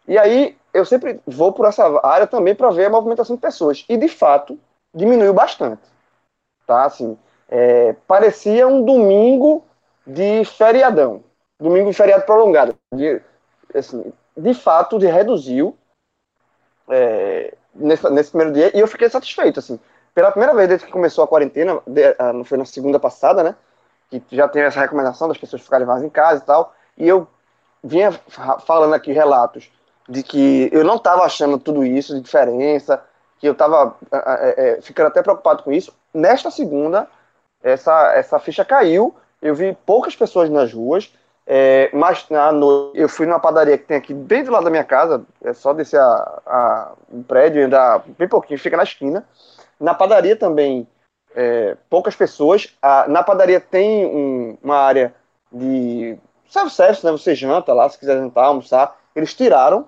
E 0.08 0.18
aí 0.18 0.58
eu 0.74 0.86
sempre 0.86 1.20
vou 1.28 1.52
por 1.52 1.68
essa 1.68 1.86
área 2.06 2.26
também 2.26 2.56
para 2.56 2.72
ver 2.72 2.86
a 2.86 2.90
movimentação 2.90 3.36
de 3.36 3.42
pessoas. 3.42 3.86
E 3.88 3.98
de 3.98 4.08
fato 4.08 4.58
diminuiu 4.94 5.34
bastante, 5.34 5.82
tá? 6.66 6.86
Assim, 6.86 7.18
é, 7.50 7.94
parecia 8.08 8.68
um 8.68 8.84
domingo 8.84 9.64
de 10.08 10.44
feriadão, 10.46 11.24
domingo 11.60 11.90
de 11.90 11.96
feriado 11.96 12.26
prolongado. 12.26 12.76
De, 12.94 13.22
assim, 13.76 14.12
de 14.36 14.54
fato, 14.54 14.98
de 14.98 15.06
reduziu 15.06 15.78
é, 16.90 17.54
nesse, 17.76 18.10
nesse 18.10 18.32
primeiro 18.32 18.54
dia 18.54 18.76
e 18.76 18.80
eu 18.80 18.88
fiquei 18.88 19.10
satisfeito, 19.10 19.60
assim. 19.60 19.80
Pela 20.14 20.32
primeira 20.32 20.54
vez 20.54 20.68
desde 20.68 20.86
que 20.86 20.92
começou 20.92 21.24
a 21.24 21.28
quarentena, 21.28 21.82
ah, 22.20 22.34
não 22.34 22.44
foi 22.44 22.58
na 22.58 22.66
segunda 22.66 23.00
passada, 23.00 23.44
né? 23.44 23.56
Que 24.10 24.22
já 24.32 24.46
tem 24.48 24.64
essa 24.64 24.82
recomendação 24.82 25.30
das 25.30 25.38
pessoas 25.38 25.62
ficarem 25.62 25.88
mais 25.88 26.04
em 26.04 26.10
casa 26.10 26.42
e 26.42 26.46
tal. 26.46 26.74
E 26.98 27.08
eu 27.08 27.26
vinha 27.84 28.12
fa- 28.12 28.60
falando 28.60 28.94
aqui 28.94 29.12
relatos 29.12 29.70
de 30.08 30.24
que 30.24 30.70
eu 30.72 30.84
não 30.84 30.96
estava 30.96 31.24
achando 31.24 31.58
tudo 31.58 31.84
isso 31.86 32.14
de 32.16 32.22
diferença, 32.22 33.02
que 33.40 33.48
eu 33.48 33.54
estava 33.54 33.96
ficando 34.82 35.08
até 35.08 35.22
preocupado 35.22 35.64
com 35.64 35.72
isso. 35.72 35.94
Nesta 36.14 36.52
segunda, 36.52 37.08
essa, 37.64 38.14
essa 38.14 38.40
ficha 38.40 38.66
caiu, 38.66 39.16
eu 39.42 39.56
vi 39.56 39.76
poucas 39.86 40.16
pessoas 40.16 40.50
nas 40.50 40.74
ruas, 40.74 41.12
é, 41.48 41.90
mas 41.94 42.28
na 42.30 42.52
noite 42.52 43.00
eu 43.00 43.10
fui 43.10 43.26
numa 43.26 43.40
padaria 43.40 43.78
que 43.78 43.86
tem 43.86 43.98
aqui 43.98 44.14
bem 44.14 44.44
do 44.44 44.52
lado 44.52 44.66
da 44.66 44.70
minha 44.70 44.84
casa, 44.84 45.24
é 45.44 45.54
só 45.54 45.74
descer 45.74 46.00
a, 46.00 46.42
a, 46.46 46.92
um 47.12 47.24
prédio 47.24 47.66
andar 47.66 48.04
bem 48.18 48.28
pouquinho, 48.28 48.60
fica 48.60 48.78
na 48.78 48.84
esquina. 48.84 49.26
Na 49.80 49.94
padaria 49.94 50.36
também, 50.36 50.88
é, 51.36 51.76
poucas 51.90 52.16
pessoas. 52.16 52.76
A- 52.82 53.08
na 53.08 53.24
padaria 53.24 53.60
tem 53.60 54.06
um- 54.06 54.58
uma 54.62 54.78
área 54.78 55.16
de 55.52 56.18
self-service, 56.52 57.06
né? 57.06 57.12
Você 57.12 57.36
janta 57.36 57.74
lá, 57.74 57.90
se 57.90 57.98
quiser 57.98 58.18
jantar, 58.18 58.46
almoçar. 58.46 59.00
Eles 59.16 59.34
tiraram, 59.34 59.88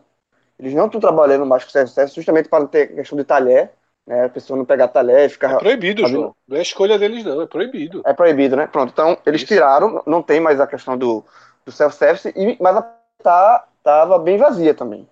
eles 0.59 0.73
não 0.73 0.85
estão 0.85 0.99
trabalhando 0.99 1.45
mais 1.45 1.63
com 1.63 1.69
self-service, 1.69 2.15
justamente 2.15 2.49
para 2.49 2.59
não 2.61 2.67
ter 2.67 2.93
questão 2.95 3.17
de 3.17 3.23
talher, 3.23 3.71
né? 4.05 4.25
A 4.25 4.29
pessoa 4.29 4.57
não 4.57 4.65
pegar 4.65 4.87
talher 4.87 5.25
e 5.25 5.29
ficar 5.29 5.53
É 5.53 5.57
proibido, 5.59 6.03
vendo? 6.03 6.11
João. 6.11 6.35
Não 6.47 6.57
é 6.57 6.61
escolha 6.61 6.97
deles, 6.97 7.23
não. 7.23 7.41
É 7.41 7.45
proibido. 7.47 8.01
é 8.05 8.13
proibido, 8.13 8.55
né? 8.55 8.67
Pronto, 8.67 8.91
então 8.91 9.17
eles 9.25 9.41
Isso. 9.41 9.47
tiraram, 9.47 10.01
não 10.05 10.21
tem 10.21 10.39
mais 10.39 10.59
a 10.59 10.67
questão 10.67 10.97
do, 10.97 11.23
do 11.65 11.71
self-service, 11.71 12.33
mas 12.59 12.77
a 12.77 12.81
tá, 13.21 13.65
tava 13.81 14.19
bem 14.19 14.37
vazia 14.37 14.73
também. 14.73 15.07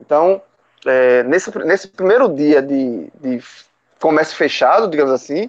Então, 0.00 0.42
é, 0.84 1.22
nesse, 1.22 1.56
nesse 1.60 1.88
primeiro 1.88 2.28
dia 2.28 2.60
de, 2.60 3.10
de 3.20 3.40
comércio 4.00 4.36
fechado, 4.36 4.88
digamos 4.88 5.12
assim, 5.12 5.48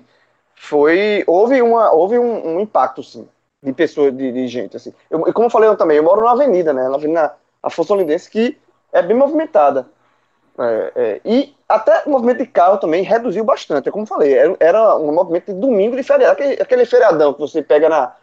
foi 0.55 1.23
houve, 1.27 1.61
uma, 1.61 1.91
houve 1.91 2.19
um, 2.19 2.55
um 2.55 2.59
impacto, 2.59 3.03
sim, 3.03 3.27
de 3.63 3.73
pessoas, 3.73 4.15
de, 4.15 4.31
de 4.31 4.47
gente, 4.47 4.77
assim. 4.77 4.93
Eu, 5.09 5.21
como 5.33 5.47
eu 5.47 5.51
falei 5.51 5.69
eu 5.69 5.77
também, 5.77 5.97
eu 5.97 6.03
moro 6.03 6.21
numa 6.21 6.33
avenida, 6.33 6.73
né? 6.73 6.87
Na 6.89 6.95
Avenida 6.95 7.35
Afonso 7.63 7.95
Lindense, 7.95 8.29
que 8.29 8.57
é 8.91 9.01
bem 9.01 9.17
movimentada. 9.17 9.87
É, 10.59 10.91
é, 10.95 11.21
e 11.25 11.55
até 11.67 12.03
o 12.05 12.11
movimento 12.11 12.39
de 12.39 12.45
carro 12.47 12.77
também 12.77 13.03
reduziu 13.03 13.43
bastante. 13.43 13.89
É 13.89 13.91
como 13.91 14.03
eu 14.03 14.07
falei, 14.07 14.33
era, 14.33 14.55
era 14.59 14.97
um 14.97 15.13
movimento 15.13 15.53
de 15.53 15.59
domingo 15.59 15.95
de 15.95 16.03
feriado. 16.03 16.33
Aquele, 16.33 16.61
aquele 16.61 16.85
feriadão 16.85 17.33
que 17.33 17.39
você 17.39 17.63
pega 17.63 17.89
na, 17.89 18.15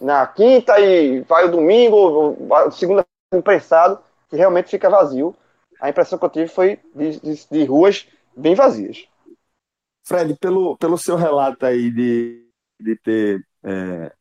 na 0.00 0.26
quinta 0.26 0.78
e 0.80 1.20
vai 1.20 1.44
o 1.44 1.50
domingo, 1.50 1.96
ou 1.96 2.72
segunda 2.72 3.06
imprensado, 3.32 4.00
que 4.28 4.36
realmente 4.36 4.70
fica 4.70 4.90
vazio. 4.90 5.34
A 5.80 5.88
impressão 5.88 6.18
que 6.18 6.24
eu 6.24 6.30
tive 6.30 6.48
foi 6.48 6.80
de, 6.94 7.20
de- 7.20 7.48
de 7.50 7.64
ruas 7.64 8.08
bem 8.36 8.54
vazias. 8.54 9.06
Fred, 10.04 10.34
pelo, 10.40 10.76
pelo 10.78 10.96
seu 10.98 11.16
relato 11.16 11.66
aí 11.66 11.90
de, 11.90 12.46
de 12.80 12.96
ter 12.96 13.46
é, 13.62 14.12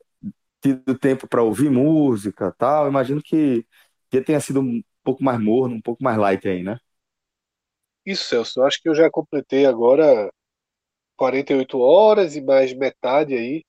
tido 0.75 0.97
tempo 0.97 1.27
para 1.27 1.43
ouvir 1.43 1.69
música 1.71 2.53
tal, 2.57 2.87
imagino 2.87 3.21
que, 3.23 3.65
que 4.09 4.21
tenha 4.21 4.39
sido 4.39 4.61
um 4.61 4.83
pouco 5.03 5.23
mais 5.23 5.39
morno, 5.39 5.75
um 5.75 5.81
pouco 5.81 6.03
mais 6.03 6.17
light 6.17 6.47
aí, 6.47 6.63
né? 6.63 6.79
Isso, 8.05 8.23
Celso. 8.27 8.59
Eu 8.59 8.65
acho 8.65 8.81
que 8.81 8.89
eu 8.89 8.95
já 8.95 9.07
completei 9.09 9.65
agora 9.67 10.31
48 11.17 11.79
horas 11.79 12.35
e 12.35 12.41
mais 12.41 12.73
metade 12.73 13.35
aí, 13.35 13.63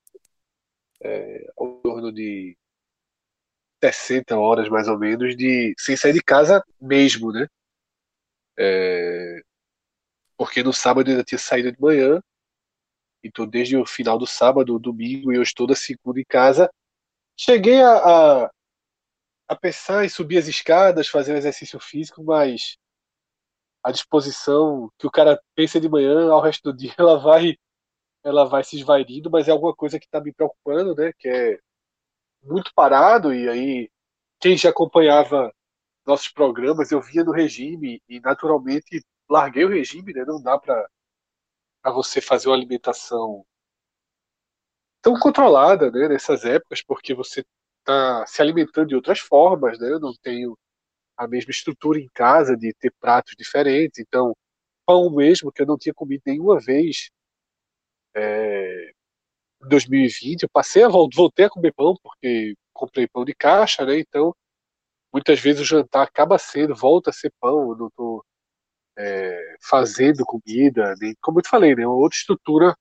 é, 1.02 1.46
ao 1.56 1.80
torno 1.80 2.12
de 2.12 2.56
60 3.82 4.36
horas 4.38 4.68
mais 4.68 4.88
ou 4.88 4.98
menos, 4.98 5.36
de 5.36 5.74
sem 5.78 5.96
sair 5.96 6.12
de 6.12 6.22
casa 6.22 6.62
mesmo, 6.80 7.32
né? 7.32 7.46
É, 8.58 9.40
porque 10.36 10.62
no 10.62 10.72
sábado 10.72 11.08
eu 11.08 11.12
ainda 11.12 11.24
tinha 11.24 11.38
saído 11.38 11.70
de 11.72 11.80
manhã, 11.80 12.20
então 13.22 13.46
desde 13.46 13.76
o 13.76 13.86
final 13.86 14.18
do 14.18 14.26
sábado, 14.26 14.78
domingo, 14.78 15.32
eu 15.32 15.42
estou 15.42 15.66
da 15.66 15.74
segunda 15.74 16.20
em 16.20 16.24
casa. 16.28 16.70
Cheguei 17.40 17.80
a, 17.80 18.44
a, 18.44 18.50
a 19.48 19.56
pensar 19.56 20.04
em 20.04 20.08
subir 20.08 20.38
as 20.38 20.48
escadas, 20.48 21.06
fazer 21.06 21.36
exercício 21.36 21.78
físico, 21.78 22.24
mas 22.24 22.76
a 23.82 23.92
disposição 23.92 24.90
que 24.98 25.06
o 25.06 25.10
cara 25.10 25.40
pensa 25.54 25.80
de 25.80 25.88
manhã 25.88 26.30
ao 26.30 26.40
resto 26.42 26.72
do 26.72 26.76
dia, 26.76 26.94
ela 26.98 27.18
vai 27.18 27.56
ela 28.24 28.44
vai 28.44 28.64
se 28.64 28.76
esvairindo, 28.76 29.30
mas 29.30 29.48
é 29.48 29.52
alguma 29.52 29.74
coisa 29.74 29.98
que 29.98 30.06
está 30.06 30.20
me 30.20 30.32
preocupando, 30.32 30.94
né? 30.94 31.12
Que 31.18 31.28
é 31.28 31.58
muito 32.42 32.72
parado 32.74 33.32
e 33.32 33.48
aí 33.48 33.90
quem 34.40 34.56
já 34.56 34.70
acompanhava 34.70 35.52
nossos 36.06 36.28
programas, 36.28 36.90
eu 36.90 37.00
via 37.00 37.24
no 37.24 37.32
regime 37.32 38.02
e 38.08 38.20
naturalmente 38.20 39.04
larguei 39.30 39.64
o 39.64 39.70
regime, 39.70 40.12
né? 40.12 40.24
Não 40.26 40.42
dá 40.42 40.58
para 40.58 40.88
você 41.86 42.20
fazer 42.20 42.48
uma 42.48 42.56
alimentação 42.56 43.46
tão 45.02 45.14
controlada, 45.18 45.90
né? 45.90 46.08
Nessas 46.08 46.44
épocas, 46.44 46.82
porque 46.82 47.14
você 47.14 47.44
está 47.80 48.26
se 48.26 48.42
alimentando 48.42 48.88
de 48.88 48.94
outras 48.96 49.20
formas, 49.20 49.78
né? 49.78 49.88
Eu 49.90 50.00
não 50.00 50.12
tenho 50.22 50.56
a 51.16 51.28
mesma 51.28 51.50
estrutura 51.52 52.00
em 52.00 52.08
casa 52.14 52.56
de 52.56 52.74
ter 52.74 52.92
pratos 53.00 53.34
diferentes, 53.38 54.00
então 54.00 54.36
pão 54.86 55.10
mesmo 55.10 55.52
que 55.52 55.62
eu 55.62 55.66
não 55.66 55.78
tinha 55.78 55.94
comido 55.94 56.22
nenhuma 56.26 56.60
vez 56.60 57.10
é, 58.14 58.90
em 59.64 59.68
2020, 59.68 60.44
eu 60.44 60.50
passei 60.50 60.84
a 60.84 60.88
vol- 60.88 61.08
voltei 61.14 61.46
a 61.46 61.50
comer 61.50 61.72
pão 61.74 61.94
porque 62.02 62.54
comprei 62.74 63.08
pão 63.08 63.24
de 63.24 63.34
caixa, 63.34 63.84
né? 63.86 63.98
Então 64.00 64.34
muitas 65.12 65.40
vezes 65.40 65.62
o 65.62 65.66
jantar 65.66 66.04
acaba 66.04 66.38
sendo, 66.38 66.74
volta 66.76 67.10
a 67.10 67.12
ser 67.14 67.32
pão, 67.40 67.70
eu 67.72 67.76
não 67.78 67.88
estou 67.88 68.24
é, 68.98 69.56
fazendo 69.62 70.24
comida, 70.24 70.94
nem, 71.00 71.14
como 71.20 71.38
eu 71.38 71.42
te 71.42 71.48
falei, 71.48 71.74
né, 71.74 71.86
uma 71.86 71.96
outra 71.96 72.16
estrutura 72.18 72.74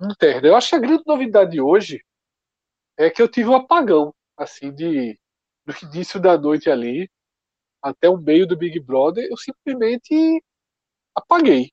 interna. 0.00 0.48
Eu 0.48 0.56
acho 0.56 0.70
que 0.70 0.76
a 0.76 0.80
grande 0.80 1.02
novidade 1.06 1.60
hoje 1.60 2.04
é 2.96 3.10
que 3.10 3.20
eu 3.22 3.28
tive 3.28 3.48
um 3.48 3.56
apagão, 3.56 4.14
assim, 4.36 4.72
de 4.72 5.18
do 5.66 5.74
início 5.94 6.20
da 6.20 6.36
noite 6.36 6.70
ali 6.70 7.08
até 7.84 8.08
o 8.08 8.16
meio 8.16 8.46
do 8.46 8.56
Big 8.56 8.80
Brother, 8.80 9.26
eu 9.30 9.36
simplesmente 9.36 10.42
apaguei. 11.14 11.70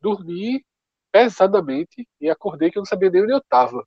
Dormi 0.00 0.64
pesadamente 1.12 2.08
e 2.20 2.30
acordei 2.30 2.70
que 2.70 2.78
eu 2.78 2.80
não 2.80 2.86
sabia 2.86 3.10
nem 3.10 3.22
onde 3.22 3.32
eu 3.32 3.38
estava. 3.38 3.86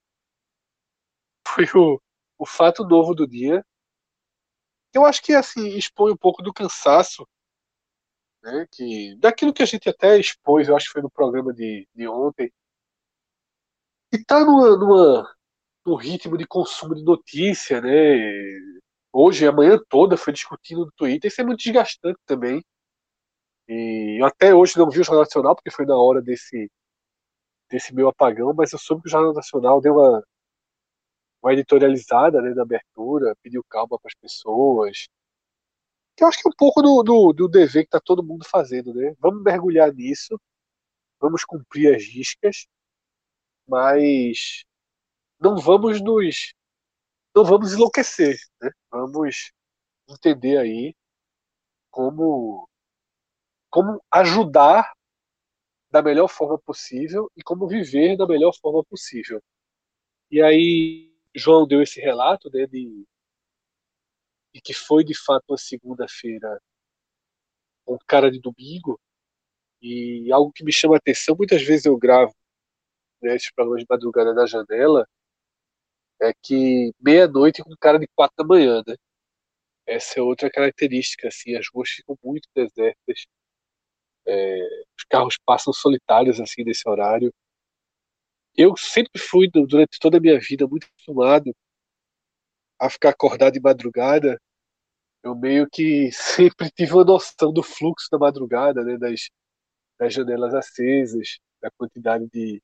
Foi 1.47 1.65
o, 1.75 1.99
o 2.37 2.45
fato 2.45 2.83
novo 2.83 3.15
do 3.15 3.27
dia. 3.27 3.65
Eu 4.93 5.03
acho 5.05 5.21
que 5.21 5.33
assim 5.33 5.69
expõe 5.69 6.11
um 6.11 6.17
pouco 6.17 6.43
do 6.43 6.53
cansaço, 6.53 7.27
né? 8.43 8.67
Que 8.71 9.15
daquilo 9.17 9.53
que 9.53 9.63
a 9.63 9.65
gente 9.65 9.89
até 9.89 10.19
expôs, 10.19 10.67
eu 10.67 10.75
acho 10.75 10.87
que 10.87 10.93
foi 10.93 11.01
no 11.01 11.09
programa 11.09 11.53
de, 11.53 11.87
de 11.93 12.07
ontem. 12.07 12.51
E 14.11 14.23
tá 14.23 14.43
numa, 14.45 14.77
numa, 14.77 15.35
num 15.85 15.95
ritmo 15.95 16.37
de 16.37 16.47
consumo 16.47 16.95
de 16.95 17.03
notícia, 17.03 17.81
né? 17.81 17.89
Hoje, 19.11 19.47
a 19.47 19.51
manhã 19.51 19.79
toda 19.89 20.17
foi 20.17 20.33
discutindo 20.33 20.85
no 20.85 20.91
Twitter, 20.93 21.29
isso 21.29 21.41
é 21.41 21.43
muito 21.43 21.59
desgastante 21.59 22.19
também. 22.25 22.63
E 23.67 24.21
eu 24.21 24.25
até 24.25 24.53
hoje 24.55 24.77
não 24.77 24.89
vi 24.89 24.99
o 24.99 25.03
Jornal 25.03 25.23
Nacional, 25.25 25.55
porque 25.55 25.71
foi 25.71 25.85
na 25.85 25.97
hora 25.97 26.21
desse, 26.21 26.71
desse 27.69 27.93
meu 27.93 28.07
apagão, 28.09 28.53
mas 28.53 28.71
eu 28.73 28.79
soube 28.79 29.03
que 29.03 29.09
o 29.09 29.11
Jornal 29.11 29.33
Nacional 29.33 29.81
deu 29.81 29.93
uma, 29.95 30.23
uma 31.41 31.53
editorializada 31.53 32.41
né, 32.41 32.53
na 32.53 32.63
abertura, 32.63 33.35
pediu 33.41 33.63
calma 33.69 33.99
para 33.99 34.09
as 34.09 34.15
pessoas. 34.15 35.07
Que 36.15 36.23
eu 36.23 36.27
acho 36.27 36.39
que 36.41 36.47
é 36.47 36.51
um 36.51 36.57
pouco 36.57 36.81
do, 36.81 37.03
do, 37.03 37.33
do 37.33 37.47
dever 37.47 37.83
que 37.83 37.87
está 37.87 37.99
todo 37.99 38.23
mundo 38.23 38.45
fazendo, 38.49 38.93
né? 38.93 39.13
Vamos 39.19 39.43
mergulhar 39.43 39.93
nisso, 39.93 40.39
vamos 41.19 41.43
cumprir 41.45 41.95
as 41.95 42.03
riscas, 42.03 42.67
mas 43.67 44.63
não 45.39 45.57
vamos 45.57 46.01
nos 46.01 46.53
não 47.35 47.43
vamos 47.43 47.73
enlouquecer, 47.73 48.35
né? 48.61 48.71
Vamos 48.89 49.51
entender 50.09 50.57
aí 50.57 50.95
como 51.91 52.67
como 53.69 54.01
ajudar 54.11 54.91
da 55.91 56.01
melhor 56.01 56.27
forma 56.27 56.57
possível 56.59 57.31
e 57.35 57.43
como 57.43 57.67
viver 57.67 58.17
da 58.17 58.25
melhor 58.25 58.53
forma 58.59 58.83
possível. 58.85 59.41
E 60.31 60.41
aí 60.41 61.13
João 61.35 61.67
deu 61.67 61.81
esse 61.81 61.99
relato 62.01 62.49
né, 62.51 62.65
de, 62.65 63.05
de 64.53 64.61
que 64.61 64.73
foi 64.73 65.03
de 65.03 65.13
fato 65.15 65.45
uma 65.49 65.57
segunda-feira 65.57 66.59
com 67.85 67.97
cara 68.07 68.31
de 68.31 68.39
domingo 68.39 68.99
e 69.81 70.31
algo 70.31 70.51
que 70.51 70.63
me 70.63 70.71
chama 70.73 70.95
a 70.95 70.97
atenção, 70.97 71.35
muitas 71.37 71.61
vezes 71.61 71.85
eu 71.85 71.97
gravo 71.97 72.33
né, 73.21 73.35
esses 73.35 73.51
programas 73.51 73.81
de 73.81 73.87
madrugada 73.89 74.33
na 74.33 74.45
janela, 74.45 75.07
é 76.21 76.33
que 76.41 76.91
meia-noite 76.99 77.63
com 77.63 77.75
cara 77.79 77.99
de 77.99 78.07
quatro 78.15 78.35
da 78.37 78.43
manhã, 78.45 78.83
né? 78.87 78.95
Essa 79.85 80.19
é 80.19 80.21
outra 80.23 80.49
característica, 80.51 81.27
assim, 81.27 81.55
as 81.55 81.67
ruas 81.73 81.89
ficam 81.89 82.17
muito 82.23 82.49
desertas, 82.55 83.25
é, 84.27 84.61
os 84.97 85.05
carros 85.09 85.37
passam 85.45 85.73
solitários, 85.73 86.39
assim, 86.39 86.63
nesse 86.63 86.87
horário. 86.89 87.33
Eu 88.55 88.75
sempre 88.75 89.19
fui, 89.19 89.49
durante 89.49 89.99
toda 89.99 90.17
a 90.17 90.19
minha 90.21 90.39
vida, 90.39 90.67
muito 90.67 90.87
acostumado 90.87 91.55
a 92.79 92.89
ficar 92.89 93.09
acordado 93.09 93.53
de 93.53 93.59
madrugada. 93.61 94.39
Eu 95.23 95.35
meio 95.35 95.67
que 95.69 96.11
sempre 96.13 96.69
tive 96.71 96.93
uma 96.93 97.05
noção 97.05 97.53
do 97.53 97.63
fluxo 97.63 98.07
da 98.11 98.17
madrugada, 98.17 98.83
né, 98.83 98.97
das, 98.97 99.29
das 99.99 100.13
janelas 100.13 100.53
acesas, 100.53 101.39
da 101.61 101.71
quantidade 101.71 102.27
de, 102.31 102.61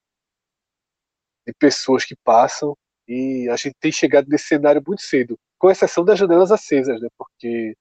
de 1.46 1.54
pessoas 1.54 2.06
que 2.06 2.16
passam. 2.16 2.76
E 3.08 3.50
a 3.50 3.56
gente 3.56 3.76
tem 3.80 3.92
chegado 3.92 4.28
nesse 4.30 4.46
cenário 4.46 4.82
muito 4.86 5.02
cedo, 5.02 5.38
com 5.60 5.70
exceção 5.70 6.06
das 6.06 6.18
janelas 6.18 6.52
acesas, 6.52 7.02
né? 7.02 7.10
Porque 7.18 7.76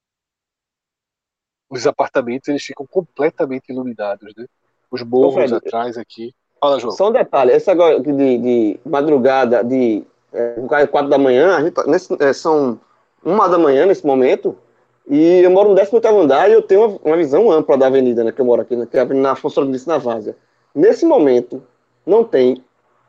os 1.69 1.87
apartamentos 1.87 2.49
eles 2.49 2.63
ficam 2.63 2.85
completamente 2.85 3.69
iluminados, 3.69 4.33
né? 4.35 4.45
Os 4.91 5.01
morros 5.01 5.51
Ô, 5.51 5.55
atrás 5.55 5.97
aqui. 5.97 6.33
Fala, 6.59 6.79
João. 6.79 6.91
Só 6.93 7.09
um 7.09 7.11
detalhe, 7.11 7.51
esse 7.51 7.69
agora 7.69 7.99
de, 7.99 8.37
de 8.37 8.79
madrugada, 8.85 9.63
de 9.63 10.05
é, 10.31 10.87
quatro 10.87 11.09
da 11.09 11.17
manhã, 11.17 11.55
a 11.55 11.61
gente, 11.61 11.73
tá, 11.73 11.83
nesse, 11.85 12.15
é, 12.21 12.31
são 12.31 12.79
uma 13.23 13.47
da 13.47 13.57
manhã 13.57 13.85
nesse 13.85 14.05
momento, 14.05 14.57
e 15.07 15.41
eu 15.41 15.51
moro 15.51 15.69
no 15.69 15.75
18 15.75 16.07
andar 16.07 16.49
e 16.49 16.53
eu 16.53 16.61
tenho 16.61 16.85
uma, 16.85 16.99
uma, 17.03 17.17
visão 17.17 17.51
ampla 17.51 17.77
da 17.77 17.87
avenida, 17.87 18.23
né, 18.23 18.31
que 18.31 18.39
eu 18.39 18.45
moro 18.45 18.61
aqui, 18.61 18.75
né, 18.75 18.85
que 18.89 18.95
é 18.95 18.99
a 18.99 19.03
Avenida 19.03 19.31
Afonso 19.31 19.59
Rodrigues 19.59 19.85
na 19.85 19.97
Várzea. 19.97 20.35
Nesse 20.73 21.05
momento, 21.05 21.61
não 22.05 22.23
tem 22.23 22.63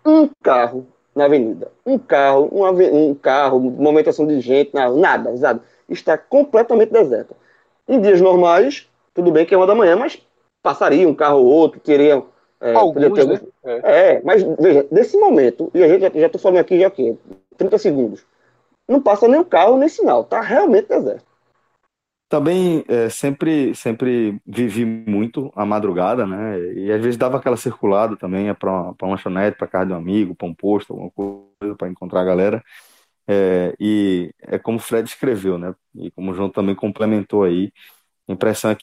um 0.04 0.28
carro 0.42 0.86
na 1.14 1.24
avenida. 1.26 1.70
Um 1.86 1.98
carro, 1.98 2.48
um, 2.52 3.10
um 3.10 3.14
carro, 3.14 3.60
movimentação 3.60 4.26
de 4.26 4.40
gente, 4.40 4.74
nada, 4.74 4.94
nada. 4.94 5.60
Está 5.88 6.18
completamente 6.18 6.90
deserto. 6.90 7.36
Em 7.88 8.00
dias 8.00 8.20
normais, 8.20 8.88
tudo 9.12 9.30
bem 9.30 9.46
que 9.46 9.54
é 9.54 9.56
uma 9.56 9.66
da 9.66 9.74
manhã, 9.74 9.96
mas 9.96 10.20
passaria 10.62 11.08
um 11.08 11.14
carro 11.14 11.38
ou 11.38 11.46
outro, 11.46 11.80
teria. 11.80 12.22
É, 12.60 12.72
Alguns, 12.72 13.12
ter... 13.12 13.26
né? 13.26 13.40
é. 13.64 14.14
é. 14.14 14.22
mas 14.24 14.42
veja, 14.58 14.86
nesse 14.90 15.18
momento, 15.18 15.70
e 15.74 15.82
a 15.82 15.88
gente 15.88 16.18
já 16.18 16.26
estou 16.26 16.40
falando 16.40 16.60
aqui 16.60 16.80
já 16.80 16.88
que 16.88 17.16
30 17.58 17.78
segundos, 17.78 18.26
não 18.88 19.02
passa 19.02 19.28
nem 19.28 19.40
um 19.40 19.44
carro 19.44 19.76
nem 19.76 19.88
sinal, 19.88 20.22
está 20.22 20.40
realmente 20.40 20.88
deserto. 20.88 21.33
Também 22.34 22.84
é, 22.88 23.08
sempre, 23.10 23.72
sempre 23.76 24.40
vivi 24.44 24.84
muito 24.84 25.52
a 25.54 25.64
madrugada, 25.64 26.26
né? 26.26 26.58
E 26.74 26.90
às 26.90 27.00
vezes 27.00 27.16
dava 27.16 27.36
aquela 27.38 27.56
circulada 27.56 28.16
também, 28.16 28.52
para 28.56 28.72
uma, 28.72 28.96
uma 29.00 29.10
lanchonete, 29.12 29.56
para 29.56 29.68
casa 29.68 29.86
de 29.86 29.92
um 29.92 29.96
amigo, 29.96 30.34
para 30.34 30.48
um 30.48 30.54
posto, 30.54 30.92
alguma 30.92 31.12
coisa, 31.12 31.76
para 31.78 31.88
encontrar 31.88 32.22
a 32.22 32.24
galera. 32.24 32.64
É, 33.28 33.74
e 33.80 34.32
é 34.40 34.58
como 34.58 34.78
o 34.78 34.80
Fred 34.80 35.08
escreveu, 35.08 35.58
né? 35.58 35.74
E 35.96 36.10
como 36.12 36.32
o 36.32 36.34
João 36.34 36.50
também 36.50 36.74
complementou 36.74 37.44
aí, 37.44 37.72
a 38.28 38.32
impressão 38.32 38.72
é 38.72 38.76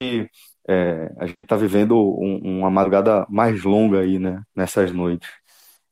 que 0.00 0.28
é, 0.68 1.12
a 1.18 1.26
gente 1.26 1.38
está 1.44 1.56
vivendo 1.56 1.96
um, 1.96 2.60
uma 2.60 2.70
madrugada 2.70 3.26
mais 3.30 3.64
longa 3.64 4.00
aí, 4.00 4.18
né? 4.18 4.42
Nessas 4.56 4.92
noites. 4.92 5.28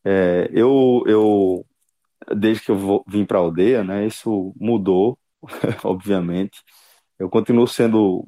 É, 0.04 0.48
eu, 0.52 1.02
eu, 1.06 1.66
desde 2.36 2.64
que 2.64 2.70
eu 2.72 3.04
vim 3.08 3.24
para 3.26 3.38
a 3.38 3.42
aldeia, 3.42 3.84
né? 3.84 4.06
Isso 4.06 4.54
mudou, 4.60 5.18
obviamente. 5.84 6.60
Eu 7.22 7.30
continuo 7.30 7.68
sendo 7.68 8.24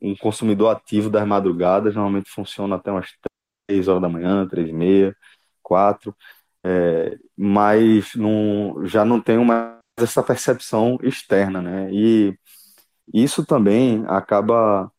um 0.00 0.16
consumidor 0.16 0.70
ativo 0.74 1.10
das 1.10 1.26
madrugadas, 1.26 1.94
normalmente 1.94 2.30
funciona 2.30 2.76
até 2.76 2.90
umas 2.90 3.10
3 3.66 3.88
horas 3.88 4.00
da 4.00 4.08
manhã, 4.08 4.48
3 4.48 4.70
e 4.70 4.72
meia, 4.72 5.14
4, 5.62 6.16
é, 6.64 7.18
mas 7.36 8.14
não, 8.14 8.86
já 8.86 9.04
não 9.04 9.20
tenho 9.20 9.44
mais 9.44 9.76
essa 9.98 10.22
percepção 10.22 10.98
externa, 11.02 11.60
né? 11.60 11.90
E 11.92 12.34
isso 13.12 13.44
também 13.44 14.02
acaba 14.08 14.90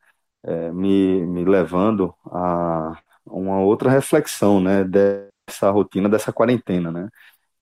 é, 0.44 0.72
me, 0.72 1.26
me 1.26 1.44
levando 1.46 2.14
a 2.28 2.94
uma 3.26 3.60
outra 3.62 3.90
reflexão, 3.90 4.62
né? 4.62 4.84
Dessa 4.84 5.72
rotina, 5.72 6.08
dessa 6.08 6.32
quarentena, 6.32 6.92
né? 6.92 7.10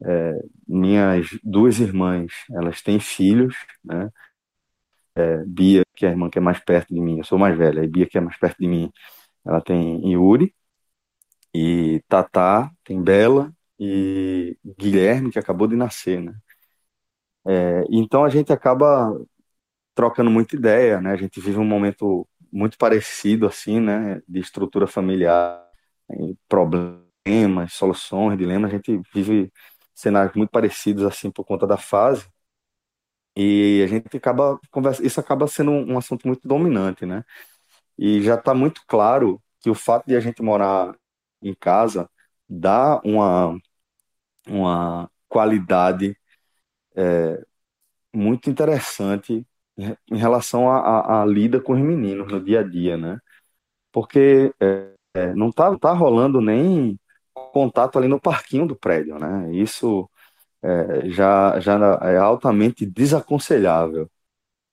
É, 0.03 0.41
minhas 0.67 1.29
duas 1.43 1.79
irmãs, 1.79 2.33
elas 2.51 2.81
têm 2.81 2.99
filhos, 2.99 3.55
né? 3.83 4.11
É, 5.17 5.43
Bia, 5.45 5.83
que 5.95 6.05
é 6.05 6.09
a 6.09 6.11
irmã 6.11 6.29
que 6.29 6.37
é 6.39 6.41
mais 6.41 6.59
perto 6.59 6.93
de 6.93 6.99
mim, 7.01 7.17
eu 7.19 7.23
sou 7.23 7.37
mais 7.39 7.57
velha, 7.57 7.83
e 7.83 7.87
Bia, 7.87 8.07
que 8.07 8.17
é 8.17 8.21
mais 8.21 8.37
perto 8.37 8.57
de 8.59 8.67
mim, 8.67 8.91
ela 9.45 9.61
tem 9.61 10.11
Yuri, 10.11 10.53
e 11.53 12.01
Tatá 12.07 12.71
tem 12.83 13.01
Bela, 13.01 13.51
e 13.79 14.57
Guilherme, 14.77 15.31
que 15.31 15.39
acabou 15.39 15.67
de 15.67 15.75
nascer, 15.75 16.21
né? 16.21 16.35
É, 17.45 17.83
então 17.89 18.23
a 18.25 18.29
gente 18.29 18.51
acaba 18.51 19.13
trocando 19.95 20.29
muita 20.31 20.55
ideia, 20.55 21.01
né? 21.01 21.11
A 21.13 21.15
gente 21.17 21.39
vive 21.41 21.57
um 21.59 21.65
momento 21.65 22.27
muito 22.51 22.77
parecido, 22.77 23.47
assim, 23.47 23.79
né? 23.79 24.21
De 24.27 24.39
estrutura 24.39 24.87
familiar, 24.87 25.63
problemas, 26.47 27.73
soluções, 27.73 28.37
dilemas. 28.37 28.71
A 28.71 28.75
gente 28.75 29.01
vive 29.13 29.51
cenários 29.95 30.35
muito 30.35 30.51
parecidos, 30.51 31.03
assim, 31.05 31.31
por 31.31 31.45
conta 31.45 31.65
da 31.67 31.77
fase. 31.77 32.27
E 33.39 33.83
a 33.83 33.87
gente 33.87 34.17
acaba 34.17 34.59
conversa, 34.71 35.05
isso 35.05 35.19
acaba 35.19 35.47
sendo 35.47 35.69
um, 35.71 35.95
assunto 35.97 36.27
muito 36.27 36.47
dominante, 36.47 37.05
né? 37.05 37.23
E 37.97 38.21
já 38.23 38.35
está 38.35 38.53
muito 38.53 38.81
claro 38.87 39.41
que 39.61 39.69
o 39.69 39.75
fato 39.75 40.07
de 40.07 40.15
a 40.15 40.19
gente 40.19 40.41
morar 40.41 40.95
em 41.41 41.53
casa 41.53 42.09
dá 42.49 42.99
uma, 43.05 43.55
uma 44.47 45.11
qualidade 45.29 46.17
é, 46.95 47.45
muito 48.13 48.49
interessante 48.49 49.45
em 49.77 50.17
relação 50.17 50.69
à 50.71 51.25
lida 51.25 51.61
com 51.61 51.73
os 51.73 51.79
meninos 51.79 52.31
no 52.31 52.43
dia 52.43 52.61
a 52.61 52.63
dia, 52.63 52.97
né? 52.97 53.19
Porque 53.91 54.53
é, 54.59 54.93
é, 55.15 55.33
não 55.35 55.51
tá, 55.51 55.77
tá 55.77 55.93
rolando 55.93 56.41
nem 56.41 56.99
contato 57.53 57.99
ali 57.99 58.07
no 58.07 58.19
parquinho 58.19 58.67
do 58.67 58.75
prédio, 58.75 59.19
né? 59.19 59.51
Isso 59.53 60.09
é, 60.63 61.09
já, 61.09 61.59
já 61.59 61.75
é 62.03 62.17
altamente 62.17 62.85
desaconselhável. 62.85 64.09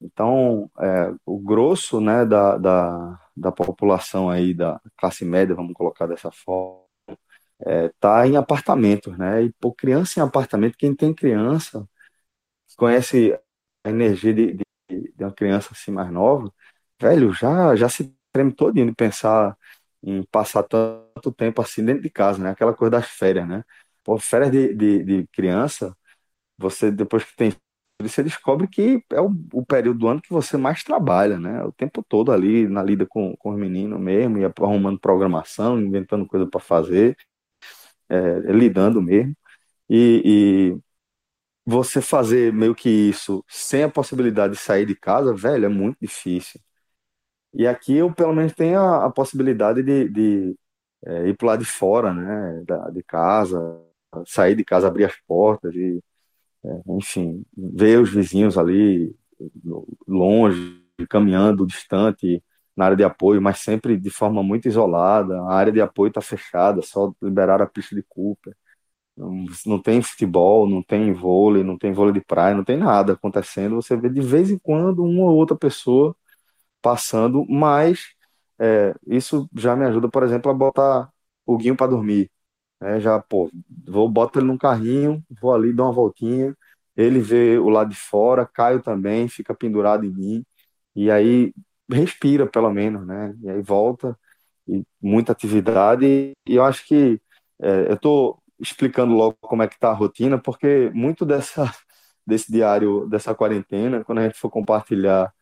Então, 0.01 0.71
é, 0.81 1.15
o 1.27 1.39
grosso 1.41 2.01
né, 2.01 2.25
da, 2.27 2.59
da, 2.59 3.21
da 3.37 3.53
população 3.53 4.31
aí, 4.31 4.55
da 4.55 4.81
classe 4.99 5.25
média, 5.25 5.55
vamos 5.57 5.75
colocar 5.75 6.07
dessa 6.07 6.31
forma, 6.33 6.85
está 7.67 8.25
é, 8.27 8.29
em 8.29 8.37
apartamentos, 8.37 9.17
né? 9.19 9.45
E 9.45 9.53
por 9.61 9.75
criança 9.75 10.21
em 10.21 10.23
apartamento, 10.23 10.77
quem 10.79 10.95
tem 10.95 11.15
criança, 11.15 11.89
conhece 12.77 13.39
a 13.85 13.91
energia 13.91 14.35
de, 14.35 14.55
de, 14.55 14.65
de 15.17 15.25
uma 15.25 15.33
criança 15.33 15.71
assim 15.73 15.91
mais 15.93 16.11
nova, 16.13 16.53
velho, 17.01 17.33
já, 17.33 17.77
já 17.77 17.89
se 17.89 18.15
treme 18.33 18.53
todinho 18.55 18.87
de 18.89 18.95
pensar 18.95 19.57
em 20.03 20.23
passar 20.25 20.63
tanto 20.65 21.33
tempo 21.33 21.63
assim 21.63 21.85
dentro 21.85 22.03
de 22.03 22.11
casa, 22.11 22.43
né? 22.43 22.51
Aquela 22.51 22.75
coisa 22.75 22.93
das 22.93 23.09
férias, 23.09 23.49
né? 23.49 23.65
Pô, 24.05 24.19
férias 24.19 24.51
de, 24.53 24.75
de, 24.75 25.05
de 25.05 25.29
criança, 25.29 25.97
você 26.59 26.91
depois 26.91 27.25
que 27.25 27.37
tem 27.37 27.53
você 28.03 28.23
descobre 28.23 28.69
que 28.69 29.05
é 29.13 29.21
o, 29.21 29.31
o, 29.53 29.65
período 29.65 29.99
do 30.01 30.09
ano 30.09 30.21
que 30.23 30.31
você 30.31 30.57
mais 30.57 30.83
trabalha, 30.85 31.39
né? 31.39 31.63
O 31.65 31.73
tempo 31.73 32.05
todo 32.07 32.33
ali 32.33 32.69
na 32.69 32.83
lida 32.83 33.07
com, 33.07 33.37
com 33.37 33.51
os 33.51 33.59
meninos 33.59 34.01
mesmo, 34.01 34.39
e 34.39 34.45
arrumando 34.45 34.99
programação, 35.01 35.81
inventando 35.81 36.27
coisa 36.27 36.47
para 36.47 36.61
fazer, 36.61 37.17
é, 38.09 38.41
lidando 38.53 39.03
mesmo. 39.03 39.37
E, 39.91 40.75
e, 40.77 40.81
você 41.67 42.01
fazer 42.03 42.53
meio 42.53 42.75
que 42.75 42.91
isso 42.91 43.45
sem 43.49 43.83
a 43.85 43.91
possibilidade 43.91 44.55
de 44.55 44.61
sair 44.61 44.87
de 44.87 44.97
casa, 44.97 45.35
velho, 45.35 45.67
é 45.67 45.69
muito 45.69 45.99
difícil. 46.01 46.61
E 47.55 47.67
aqui 47.67 47.97
eu 47.97 48.13
pelo 48.13 48.35
menos 48.35 48.53
tenho 48.55 48.81
a, 48.81 49.07
a 49.07 49.11
possibilidade 49.11 49.83
de, 49.83 50.09
de 50.09 50.57
é, 51.07 51.29
ir 51.29 51.37
para 51.37 51.49
lado 51.49 51.61
de 51.65 51.67
fora, 51.71 52.13
né? 52.13 52.63
Da, 52.67 52.91
de 52.91 53.03
casa, 53.03 53.59
sair 54.27 54.55
de 54.55 54.65
casa, 54.65 54.89
abrir 54.89 55.05
as 55.05 55.17
portas 55.27 55.75
e 55.75 56.03
é, 56.65 56.81
enfim, 56.89 57.45
ver 57.57 58.01
os 58.01 58.11
vizinhos 58.11 58.57
ali 58.59 59.15
longe, 60.09 60.83
caminhando 61.11 61.67
distante 61.67 62.43
na 62.77 62.87
área 62.87 62.97
de 62.97 63.05
apoio, 63.05 63.41
mas 63.43 63.59
sempre 63.61 63.97
de 63.97 64.11
forma 64.11 64.43
muito 64.43 64.67
isolada. 64.69 65.41
A 65.43 65.55
área 65.55 65.73
de 65.73 65.81
apoio 65.81 66.09
está 66.09 66.21
fechada, 66.21 66.83
só 66.83 67.13
liberaram 67.23 67.65
a 67.65 67.69
pista 67.69 67.95
de 67.95 68.03
Cooper. 68.03 68.57
Não, 69.17 69.45
não 69.67 69.81
tem 69.83 70.03
futebol, 70.03 70.69
não 70.69 70.83
tem 70.83 71.13
vôlei, 71.13 71.63
não 71.65 71.79
tem 71.79 71.93
vôlei 71.93 72.15
de 72.15 72.21
praia, 72.23 72.55
não 72.55 72.65
tem 72.65 72.77
nada 72.77 73.15
acontecendo. 73.15 73.77
Você 73.77 73.97
vê 73.97 74.09
de 74.11 74.21
vez 74.21 74.51
em 74.51 74.59
quando 74.59 75.05
uma 75.05 75.25
ou 75.25 75.37
outra 75.37 75.57
pessoa 75.57 76.17
passando, 76.83 77.47
mas 77.49 78.15
é, 78.59 78.95
isso 79.07 79.49
já 79.55 79.77
me 79.77 79.87
ajuda, 79.87 80.09
por 80.09 80.23
exemplo, 80.25 80.51
a 80.51 80.55
botar 80.55 81.11
o 81.47 81.57
Guinho 81.57 81.77
para 81.77 81.91
dormir. 81.91 82.31
Né? 82.81 83.01
Já, 83.01 83.21
pô, 83.21 83.51
vou, 83.87 84.09
boto 84.09 84.39
ele 84.39 84.47
num 84.47 84.59
carrinho, 84.59 85.23
vou 85.41 85.55
ali, 85.55 85.73
dou 85.73 85.87
uma 85.87 85.93
voltinha, 85.93 86.57
ele 86.97 87.21
vê 87.21 87.59
o 87.59 87.69
lado 87.69 87.91
de 87.91 87.97
fora, 87.97 88.47
Caio 88.47 88.83
também, 88.83 89.29
fica 89.29 89.55
pendurado 89.55 90.05
em 90.05 90.11
mim, 90.11 90.45
e 90.95 91.11
aí 91.11 91.53
respira 91.91 92.47
pelo 92.47 92.71
menos, 92.73 93.07
né? 93.07 93.35
E 93.43 93.51
aí 93.51 93.63
volta, 93.63 94.19
e 94.69 94.85
muita 95.03 95.33
atividade, 95.33 96.07
e 96.47 96.55
eu 96.55 96.65
acho 96.65 96.87
que 96.87 97.21
é, 97.61 97.91
eu 97.91 97.95
estou 97.95 98.43
explicando 98.61 99.15
logo 99.15 99.37
como 99.41 99.63
é 99.63 99.69
que 99.69 99.79
tá 99.79 99.91
a 99.91 99.95
rotina, 99.95 100.39
porque 100.39 100.91
muito 100.95 101.25
dessa, 101.27 101.65
desse 102.27 102.51
diário, 102.51 103.07
dessa 103.09 103.35
quarentena, 103.35 104.05
quando 104.05 104.19
a 104.19 104.23
gente 104.25 104.39
for 104.39 104.51
compartilhar 104.51 105.33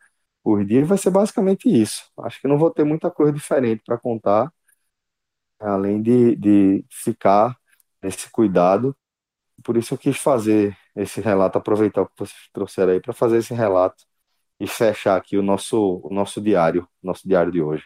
os 0.43 0.65
dias, 0.67 0.87
vai 0.87 0.97
ser 0.97 1.11
basicamente 1.11 1.69
isso. 1.69 2.03
Acho 2.19 2.41
que 2.41 2.47
não 2.47 2.57
vou 2.57 2.71
ter 2.71 2.83
muita 2.83 3.09
coisa 3.11 3.31
diferente 3.31 3.83
para 3.85 3.97
contar, 3.97 4.51
além 5.63 6.01
de, 6.01 6.35
de 6.35 6.85
ficar 6.89 7.57
nesse 8.01 8.29
cuidado. 8.29 8.95
Por 9.63 9.77
isso 9.77 9.93
eu 9.93 9.97
quis 9.97 10.17
fazer 10.17 10.77
esse 10.95 11.21
relato, 11.21 11.57
aproveitar 11.57 12.01
o 12.01 12.07
que 12.07 12.17
vocês 12.17 12.49
trouxeram 12.51 12.93
aí 12.93 12.99
para 12.99 13.13
fazer 13.13 13.37
esse 13.37 13.53
relato 13.53 14.03
e 14.59 14.67
fechar 14.67 15.17
aqui 15.17 15.37
o 15.37 15.43
nosso, 15.43 16.01
o 16.03 16.13
nosso 16.13 16.41
diário, 16.41 16.87
nosso 17.01 17.27
diário 17.27 17.51
de 17.51 17.61
hoje. 17.61 17.85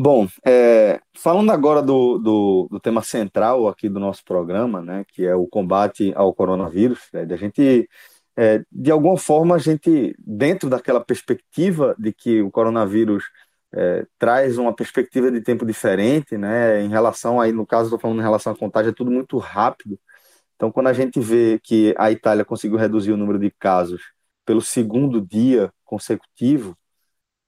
Bom, 0.00 0.28
é, 0.46 1.00
falando 1.16 1.50
agora 1.50 1.82
do, 1.82 2.18
do, 2.18 2.68
do, 2.70 2.80
tema 2.80 3.02
central 3.02 3.66
aqui 3.66 3.88
do 3.88 3.98
nosso 3.98 4.24
programa, 4.24 4.80
né, 4.80 5.04
que 5.08 5.26
é 5.26 5.34
o 5.34 5.46
combate 5.46 6.12
ao 6.14 6.32
coronavírus, 6.32 7.00
né, 7.12 7.26
a 7.28 7.36
gente, 7.36 7.88
é, 8.36 8.62
de 8.70 8.92
alguma 8.92 9.18
forma, 9.18 9.56
a 9.56 9.58
gente, 9.58 10.14
dentro 10.18 10.70
daquela 10.70 11.00
perspectiva 11.04 11.96
de 11.98 12.12
que 12.12 12.40
o 12.40 12.50
coronavírus 12.50 13.24
é, 13.72 14.06
traz 14.18 14.58
uma 14.58 14.74
perspectiva 14.74 15.30
de 15.30 15.40
tempo 15.40 15.66
diferente, 15.66 16.36
né? 16.38 16.82
Em 16.82 16.88
relação 16.88 17.40
aí, 17.40 17.52
no 17.52 17.66
caso, 17.66 17.84
estou 17.86 17.98
falando 17.98 18.20
em 18.20 18.22
relação 18.22 18.52
à 18.52 18.56
contagem, 18.56 18.90
é 18.90 18.94
tudo 18.94 19.10
muito 19.10 19.38
rápido. 19.38 19.98
Então, 20.56 20.72
quando 20.72 20.88
a 20.88 20.92
gente 20.92 21.20
vê 21.20 21.60
que 21.62 21.94
a 21.98 22.10
Itália 22.10 22.44
conseguiu 22.44 22.78
reduzir 22.78 23.12
o 23.12 23.16
número 23.16 23.38
de 23.38 23.50
casos 23.50 24.02
pelo 24.44 24.60
segundo 24.62 25.20
dia 25.20 25.72
consecutivo, 25.84 26.76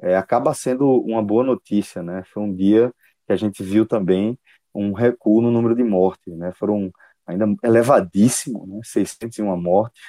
é, 0.00 0.16
acaba 0.16 0.54
sendo 0.54 0.86
uma 1.02 1.22
boa 1.22 1.44
notícia, 1.44 2.02
né? 2.02 2.22
Foi 2.32 2.42
um 2.42 2.54
dia 2.54 2.92
que 3.26 3.32
a 3.32 3.36
gente 3.36 3.62
viu 3.62 3.86
também 3.86 4.38
um 4.74 4.92
recuo 4.92 5.42
no 5.42 5.50
número 5.50 5.74
de 5.74 5.84
mortes, 5.84 6.36
né? 6.36 6.52
Foram 6.52 6.92
ainda 7.26 7.46
elevadíssimo, 7.64 8.66
né? 8.66 8.80
601 8.84 9.56
mortes 9.56 10.02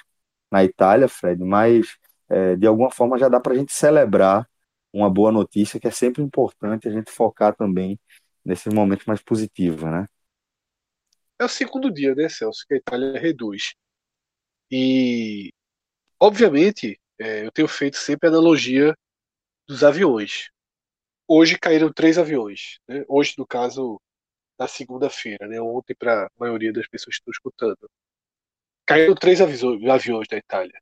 na 0.52 0.63
Itália, 0.63 1.08
Fred, 1.08 1.43
mas 1.43 1.97
é, 2.30 2.56
de 2.56 2.67
alguma 2.67 2.91
forma 2.91 3.17
já 3.17 3.30
dá 3.30 3.39
para 3.39 3.54
a 3.54 3.58
gente 3.58 3.74
celebrar 3.74 4.47
uma 4.93 5.10
boa 5.10 5.32
notícia, 5.32 5.80
que 5.80 5.88
é 5.88 5.91
sempre 5.91 6.21
importante 6.21 6.88
a 6.88 6.91
gente 6.91 7.12
focar 7.12 7.56
também 7.56 7.99
nesses 8.43 8.73
momentos 8.73 9.06
mais 9.06 9.21
positivos, 9.21 9.84
né? 9.84 10.06
É 11.39 11.45
o 11.45 11.49
segundo 11.49 11.91
dia, 11.91 12.13
né, 12.13 12.30
Celso, 12.30 12.65
que 12.67 12.75
a 12.75 12.77
Itália 12.77 13.19
reduz. 13.19 13.73
E, 14.69 15.51
obviamente, 16.19 16.99
é, 17.19 17.45
eu 17.45 17.51
tenho 17.51 17.67
feito 17.67 17.97
sempre 17.97 18.27
a 18.27 18.32
analogia 18.32 18.95
dos 19.67 19.84
aviões. 19.84 20.49
Hoje 21.27 21.58
caíram 21.58 21.91
três 21.91 22.17
aviões. 22.17 22.80
Né? 22.88 23.04
Hoje, 23.08 23.34
no 23.38 23.47
caso, 23.47 23.99
na 24.60 24.67
segunda-feira, 24.67 25.47
né? 25.47 25.60
ontem 25.60 25.95
para 25.95 26.25
a 26.25 26.30
maioria 26.38 26.71
das 26.71 26.88
pessoas 26.88 27.15
que 27.15 27.21
estão 27.21 27.32
escutando. 27.32 27.89
Caíram 28.86 29.15
três 29.15 29.41
aviões 29.41 30.27
da 30.27 30.38
Itália. 30.38 30.80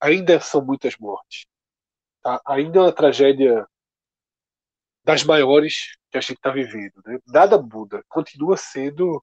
Ainda 0.00 0.40
são 0.40 0.64
muitas 0.64 0.96
mortes 0.96 1.46
ainda 2.46 2.78
é 2.78 2.82
uma 2.82 2.92
tragédia 2.92 3.66
das 5.04 5.24
maiores 5.24 5.96
que 6.10 6.18
a 6.18 6.20
gente 6.20 6.34
está 6.34 6.50
vivendo. 6.50 7.00
Né? 7.04 7.18
Nada 7.26 7.60
muda, 7.60 8.04
continua 8.08 8.56
sendo 8.56 9.22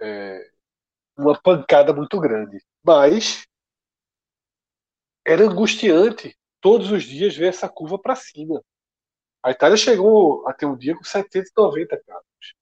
é, 0.00 0.50
uma 1.16 1.40
pancada 1.40 1.92
muito 1.92 2.20
grande. 2.20 2.62
Mas 2.84 3.46
era 5.26 5.44
angustiante 5.44 6.36
todos 6.60 6.90
os 6.90 7.04
dias 7.04 7.36
ver 7.36 7.48
essa 7.48 7.68
curva 7.68 7.98
para 7.98 8.14
cima. 8.14 8.62
A 9.42 9.50
Itália 9.50 9.76
chegou 9.76 10.46
a 10.48 10.52
ter 10.52 10.66
um 10.66 10.76
dia 10.76 10.96
com 10.96 11.04
790 11.04 12.02
casos. 12.04 12.54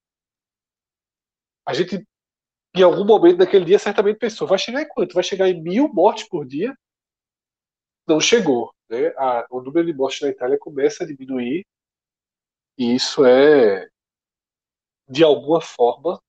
A 1.66 1.72
gente, 1.72 2.06
em 2.76 2.82
algum 2.82 3.04
momento 3.04 3.38
daquele 3.38 3.64
dia, 3.64 3.78
certamente 3.78 4.18
pensou: 4.18 4.46
vai 4.46 4.58
chegar 4.58 4.82
em 4.82 4.88
quanto? 4.88 5.14
Vai 5.14 5.22
chegar 5.22 5.48
em 5.48 5.62
mil 5.62 5.88
mortes 5.88 6.28
por 6.28 6.46
dia? 6.46 6.76
Não 8.06 8.20
chegou 8.20 8.74
né, 8.94 9.14
a, 9.16 9.46
o 9.50 9.60
número 9.60 9.86
de 9.86 9.92
mortes 9.92 10.20
na 10.20 10.28
Itália 10.28 10.58
começa 10.58 11.04
a 11.04 11.06
diminuir 11.06 11.64
e 12.76 12.94
isso 12.94 13.24
é, 13.24 13.88
de 15.08 15.22
alguma 15.22 15.60
forma, 15.60 16.20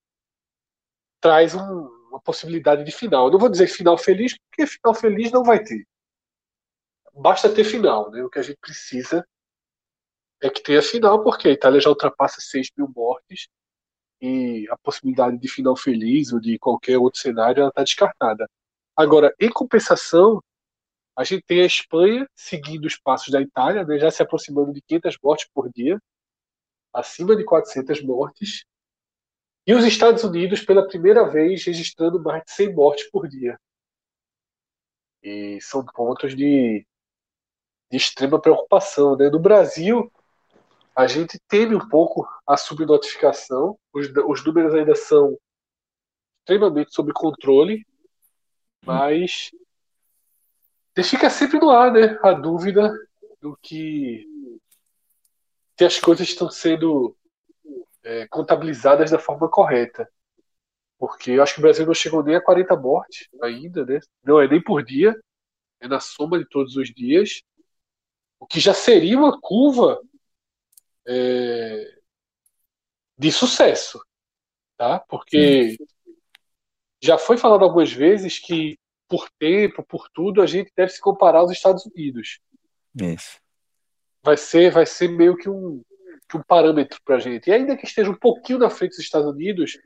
traz 1.20 1.56
um, 1.56 1.88
uma 2.10 2.20
possibilidade 2.22 2.84
de 2.84 2.92
final. 2.92 3.28
Eu 3.28 3.32
não 3.32 3.40
vou 3.40 3.50
dizer 3.50 3.68
final 3.68 3.98
feliz, 3.98 4.38
porque 4.38 4.68
final 4.68 4.94
feliz 4.94 5.32
não 5.32 5.44
vai 5.44 5.64
ter. 5.64 5.86
Basta 7.14 7.54
ter 7.54 7.64
final. 7.64 8.12
Né? 8.12 8.24
O 8.24 8.30
que 8.30 8.40
a 8.40 8.44
gente 8.44 8.58
precisa 8.60 9.26
é 10.42 10.50
que 10.50 10.62
tenha 10.62 10.82
final, 10.82 11.24
porque 11.24 11.48
a 11.48 11.52
Itália 11.52 11.82
já 11.82 11.90
ultrapassa 11.90 12.40
6 12.42 12.68
mil 12.78 12.88
mortes 12.96 13.48
e 14.22 14.68
a 14.70 14.78
possibilidade 14.78 15.38
de 15.40 15.48
final 15.48 15.76
feliz 15.76 16.32
ou 16.32 16.40
de 16.40 16.60
qualquer 16.60 16.98
outro 16.98 17.20
cenário 17.20 17.68
está 17.68 17.84
descartada. 17.84 18.48
Agora, 18.96 19.34
em 19.40 19.50
compensação, 19.50 20.42
a 21.16 21.24
gente 21.24 21.44
tem 21.44 21.62
a 21.62 21.66
Espanha 21.66 22.28
seguindo 22.36 22.86
os 22.86 22.98
passos 22.98 23.30
da 23.30 23.42
Itália, 23.42 23.86
né, 23.86 23.98
já 23.98 24.12
se 24.12 24.22
aproximando 24.22 24.74
de 24.74 24.82
500 24.82 25.18
mortes 25.24 25.50
por 25.54 25.72
dia, 25.72 26.00
acima 26.94 27.36
de 27.36 27.46
400 27.46 28.02
mortes. 28.04 28.66
E 29.66 29.74
os 29.74 29.86
Estados 29.86 30.24
Unidos, 30.24 30.64
pela 30.64 30.88
primeira 30.88 31.28
vez, 31.28 31.64
registrando 31.66 32.22
mais 32.22 32.44
de 32.44 32.52
100 32.52 32.74
mortes 32.76 33.10
por 33.10 33.28
dia. 33.28 33.60
E 35.24 35.60
são 35.62 35.84
pontos 35.86 36.36
de, 36.36 36.86
de 37.90 37.98
extrema 37.98 38.40
preocupação. 38.40 39.16
Né? 39.18 39.30
No 39.30 39.40
Brasil, 39.40 40.12
a 40.96 41.08
gente 41.08 41.40
teme 41.48 41.76
um 41.76 41.90
pouco 41.90 42.28
a 42.46 42.56
subnotificação, 42.58 43.78
os, 43.92 44.08
os 44.28 44.46
números 44.46 44.74
ainda 44.74 44.96
são 44.96 45.38
extremamente 46.40 46.94
sob 46.94 47.12
controle, 47.12 47.86
mas 48.86 49.50
fica 51.04 51.30
sempre 51.30 51.60
no 51.60 51.70
ar, 51.70 51.92
né? 51.92 52.18
A 52.24 52.32
dúvida 52.32 52.94
do 53.42 53.58
que 53.62 54.26
se 55.78 55.86
as 55.86 56.00
coisas 56.00 56.28
estão 56.28 56.50
sendo 56.50 57.16
é, 58.04 58.28
contabilizadas 58.28 59.12
da 59.12 59.20
forma 59.20 59.50
correta. 59.50 60.10
Porque 60.98 61.32
eu 61.32 61.44
acho 61.44 61.56
que 61.56 61.60
o 61.60 61.62
Brasil 61.62 61.86
não 61.86 61.94
chegou 61.94 62.24
nem 62.24 62.36
a 62.36 62.42
40 62.42 62.76
mortes 62.78 63.28
ainda, 63.42 63.86
né? 63.86 64.00
Não 64.24 64.40
é 64.40 64.48
nem 64.48 64.62
por 64.62 64.84
dia, 64.84 65.14
é 65.82 65.88
na 65.88 66.00
soma 66.00 66.40
de 66.40 66.48
todos 66.48 66.78
os 66.78 66.90
dias. 66.94 67.42
O 68.40 68.48
que 68.48 68.60
já 68.60 68.74
seria 68.74 69.18
uma 69.18 69.40
curva 69.40 70.02
é, 71.06 72.00
de 73.18 73.32
sucesso, 73.32 74.02
tá? 74.78 75.00
Porque 75.00 75.78
já 77.02 77.18
foi 77.18 77.38
falado 77.38 77.64
algumas 77.64 77.92
vezes 77.92 78.40
que 78.40 78.78
por 79.16 79.30
tempo, 79.40 79.82
por 79.82 80.10
tudo, 80.14 80.42
a 80.42 80.46
gente 80.46 80.74
deve 80.76 80.92
se 80.92 81.00
comparar 81.00 81.40
aos 81.40 81.52
Estados 81.52 81.86
Unidos. 81.86 82.40
Isso. 82.94 83.40
Vai 84.22 84.36
ser, 84.36 84.72
vai 84.72 84.86
ser 84.86 85.08
meio 85.08 85.38
que 85.38 85.50
um, 85.50 85.82
que 86.28 86.36
um 86.36 86.44
parâmetro 86.46 87.00
para 87.06 87.16
a 87.16 87.20
gente. 87.20 87.50
E 87.50 87.54
ainda 87.54 87.78
que 87.78 87.86
esteja 87.86 88.12
um 88.12 88.16
pouquinho 88.16 88.60
na 88.60 88.70
frente 88.70 88.92
dos 88.92 89.00
Estados 89.00 89.30
Unidos, 89.30 89.80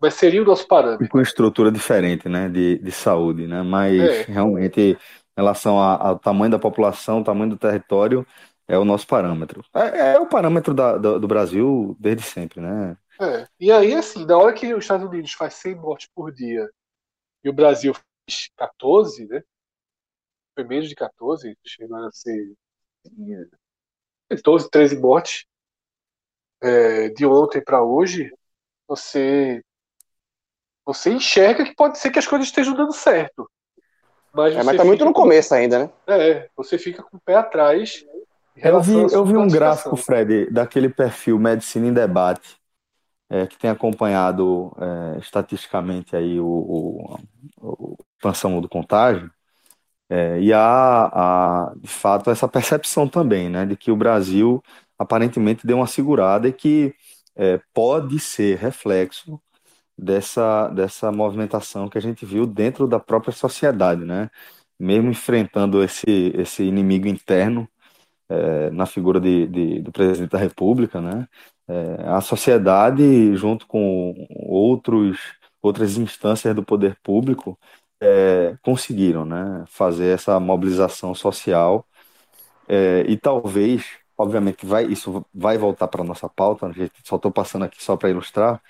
mas 0.00 0.14
seria 0.14 0.42
o 0.42 0.44
nosso 0.44 0.66
parâmetro. 0.66 1.08
Com 1.08 1.20
estrutura 1.20 1.70
diferente, 1.70 2.28
né, 2.28 2.48
de, 2.48 2.78
de 2.78 2.90
saúde, 2.90 3.46
né, 3.46 3.62
mas 3.62 4.00
é. 4.00 4.22
realmente, 4.22 4.80
em 4.80 4.96
relação 5.36 5.78
ao 5.78 6.18
tamanho 6.18 6.50
da 6.50 6.58
população, 6.58 7.22
tamanho 7.22 7.50
do 7.50 7.56
território, 7.56 8.26
é 8.66 8.76
o 8.76 8.84
nosso 8.84 9.06
parâmetro. 9.06 9.64
É, 9.72 10.14
é 10.14 10.18
o 10.18 10.26
parâmetro 10.26 10.74
da, 10.74 10.98
do, 10.98 11.20
do, 11.20 11.28
Brasil 11.28 11.96
desde 12.00 12.24
sempre, 12.24 12.60
né? 12.60 12.96
É. 13.20 13.46
E 13.60 13.70
aí, 13.70 13.94
assim, 13.94 14.26
na 14.26 14.36
hora 14.36 14.52
que 14.52 14.74
os 14.74 14.82
Estados 14.82 15.06
Unidos 15.06 15.32
faz 15.32 15.54
100 15.54 15.76
mortes 15.76 16.08
por 16.12 16.32
dia 16.32 16.68
e 17.44 17.48
o 17.48 17.52
Brasil 17.52 17.94
14, 18.56 19.26
né? 19.26 19.42
Foi 20.54 20.64
menos 20.64 20.88
de 20.88 20.94
14, 20.94 21.56
chegou 21.64 21.96
a 21.96 22.12
ser 22.12 22.54
12, 24.42 24.70
13 24.70 24.96
mortes 24.98 25.46
é, 26.62 27.08
de 27.08 27.26
ontem 27.26 27.62
para 27.62 27.82
hoje, 27.82 28.32
você 28.86 29.62
você 30.84 31.10
enxerga 31.10 31.64
que 31.64 31.74
pode 31.74 31.98
ser 31.98 32.10
que 32.10 32.18
as 32.18 32.26
coisas 32.26 32.48
estejam 32.48 32.74
dando 32.74 32.92
certo. 32.92 33.48
Mas, 34.32 34.54
é, 34.54 34.62
mas 34.62 34.76
tá 34.76 34.84
muito 34.84 35.04
no 35.04 35.12
com... 35.12 35.22
começo 35.22 35.54
ainda, 35.54 35.78
né? 35.78 35.90
É, 36.06 36.48
você 36.56 36.76
fica 36.76 37.02
com 37.02 37.16
o 37.16 37.20
pé 37.20 37.36
atrás. 37.36 38.04
Eu 38.56 38.80
vi, 38.80 38.94
eu 38.94 39.24
vi 39.24 39.36
um 39.36 39.48
gráfico, 39.48 39.96
Fred, 39.96 40.50
daquele 40.50 40.88
perfil 40.88 41.38
Medicina 41.38 41.86
em 41.86 41.92
Debate, 41.92 42.56
é, 43.30 43.46
que 43.46 43.56
tem 43.56 43.70
acompanhado 43.70 44.72
é, 44.78 45.18
estatisticamente 45.20 46.16
aí 46.16 46.40
o, 46.40 46.46
o, 46.46 47.18
o 47.60 47.96
expansão 48.22 48.60
do 48.60 48.68
contágio. 48.68 49.30
É, 50.08 50.40
e 50.40 50.52
há, 50.52 50.60
há, 51.12 51.74
de 51.76 51.88
fato, 51.88 52.30
essa 52.30 52.48
percepção 52.48 53.08
também, 53.08 53.48
né, 53.48 53.66
de 53.66 53.76
que 53.76 53.90
o 53.90 53.96
Brasil 53.96 54.62
aparentemente 54.98 55.66
deu 55.66 55.78
uma 55.78 55.86
segurada 55.86 56.48
e 56.48 56.52
que 56.52 56.94
é, 57.36 57.60
pode 57.74 58.18
ser 58.20 58.58
reflexo 58.58 59.40
dessa, 59.98 60.68
dessa 60.68 61.10
movimentação 61.12 61.88
que 61.88 61.98
a 61.98 62.00
gente 62.00 62.26
viu 62.26 62.46
dentro 62.46 62.86
da 62.86 63.00
própria 63.00 63.32
sociedade, 63.32 64.04
né? 64.04 64.30
Mesmo 64.78 65.10
enfrentando 65.10 65.82
esse, 65.82 66.32
esse 66.36 66.62
inimigo 66.64 67.08
interno 67.08 67.68
é, 68.28 68.70
na 68.70 68.86
figura 68.86 69.20
de, 69.20 69.46
de, 69.46 69.80
do 69.82 69.92
presidente 69.92 70.30
da 70.30 70.38
República, 70.38 71.00
né? 71.00 71.28
É, 71.68 72.08
a 72.08 72.20
sociedade, 72.20 73.34
junto 73.36 73.66
com 73.66 74.14
outros, 74.30 75.18
outras 75.62 75.96
instâncias 75.96 76.54
do 76.54 76.64
poder 76.64 76.96
público, 77.02 77.58
é, 78.02 78.56
conseguiram 78.62 79.24
né, 79.24 79.64
fazer 79.68 80.08
essa 80.14 80.40
mobilização 80.40 81.14
social 81.14 81.86
é, 82.68 83.04
e 83.08 83.16
talvez, 83.16 83.84
obviamente, 84.18 84.66
vai, 84.66 84.84
isso 84.86 85.24
vai 85.34 85.58
voltar 85.58 85.88
para 85.88 86.02
a 86.02 86.04
nossa 86.04 86.28
pauta, 86.28 86.72
gente 86.72 86.92
só 87.04 87.16
estou 87.16 87.30
passando 87.30 87.64
aqui 87.64 87.82
só 87.82 87.96
para 87.96 88.10
ilustrar, 88.10 88.60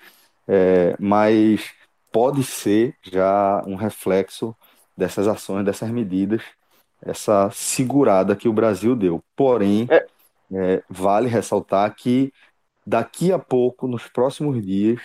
é, 0.47 0.95
mas 0.99 1.73
pode 2.11 2.43
ser 2.43 2.95
já 3.01 3.63
um 3.65 3.75
reflexo 3.75 4.55
dessas 4.95 5.27
ações, 5.27 5.65
dessas 5.65 5.89
medidas, 5.89 6.43
essa 7.01 7.49
segurada 7.51 8.35
que 8.35 8.47
o 8.47 8.53
Brasil 8.53 8.95
deu. 8.95 9.23
Porém, 9.35 9.87
é. 9.89 10.05
É, 10.55 10.83
vale 10.87 11.27
ressaltar 11.27 11.95
que 11.95 12.31
daqui 12.85 13.31
a 13.31 13.39
pouco, 13.39 13.87
nos 13.87 14.07
próximos 14.07 14.63
dias, 14.63 15.01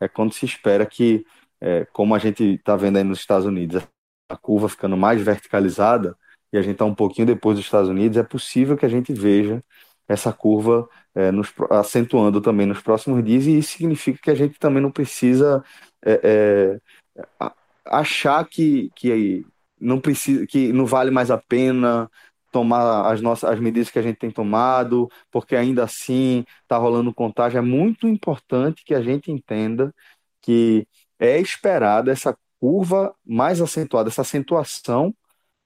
é 0.00 0.08
quando 0.08 0.32
se 0.34 0.44
espera 0.44 0.84
que, 0.84 1.24
é, 1.60 1.84
como 1.92 2.14
a 2.14 2.18
gente 2.18 2.42
está 2.54 2.76
vendo 2.76 2.96
aí 2.96 3.04
nos 3.04 3.18
Estados 3.18 3.46
Unidos, 3.46 3.82
a 4.28 4.36
curva 4.36 4.68
ficando 4.68 4.96
mais 4.96 5.20
verticalizada, 5.20 6.16
e 6.52 6.58
a 6.58 6.62
gente 6.62 6.72
está 6.72 6.84
um 6.84 6.94
pouquinho 6.94 7.26
depois 7.26 7.56
dos 7.56 7.64
Estados 7.64 7.88
Unidos, 7.88 8.16
é 8.16 8.22
possível 8.22 8.76
que 8.76 8.86
a 8.86 8.88
gente 8.88 9.12
veja 9.12 9.62
essa 10.08 10.32
curva 10.32 10.88
é, 11.14 11.30
nos, 11.30 11.52
acentuando 11.70 12.40
também 12.40 12.66
nos 12.66 12.80
próximos 12.80 13.24
dias, 13.24 13.46
e 13.46 13.58
isso 13.58 13.76
significa 13.76 14.18
que 14.22 14.30
a 14.30 14.34
gente 14.34 14.58
também 14.58 14.82
não 14.82 14.90
precisa 14.90 15.64
é, 16.04 16.80
é, 17.20 17.50
achar 17.84 18.44
que, 18.48 18.90
que 18.96 19.44
não 19.80 20.00
precisa, 20.00 20.46
que 20.46 20.72
não 20.72 20.86
vale 20.86 21.10
mais 21.10 21.30
a 21.30 21.38
pena 21.38 22.10
tomar 22.52 23.12
as 23.12 23.20
nossas 23.20 23.48
as 23.50 23.60
medidas 23.60 23.90
que 23.90 23.98
a 23.98 24.02
gente 24.02 24.18
tem 24.18 24.30
tomado, 24.30 25.08
porque 25.30 25.54
ainda 25.56 25.84
assim 25.84 26.44
está 26.62 26.76
rolando 26.76 27.14
contágio. 27.14 27.58
É 27.58 27.62
muito 27.62 28.08
importante 28.08 28.84
que 28.84 28.94
a 28.94 29.02
gente 29.02 29.30
entenda 29.30 29.94
que 30.42 30.86
é 31.20 31.40
esperada 31.40 32.10
essa 32.12 32.36
curva 32.60 33.14
mais 33.24 33.60
acentuada, 33.60 34.08
essa 34.10 34.22
acentuação 34.22 35.14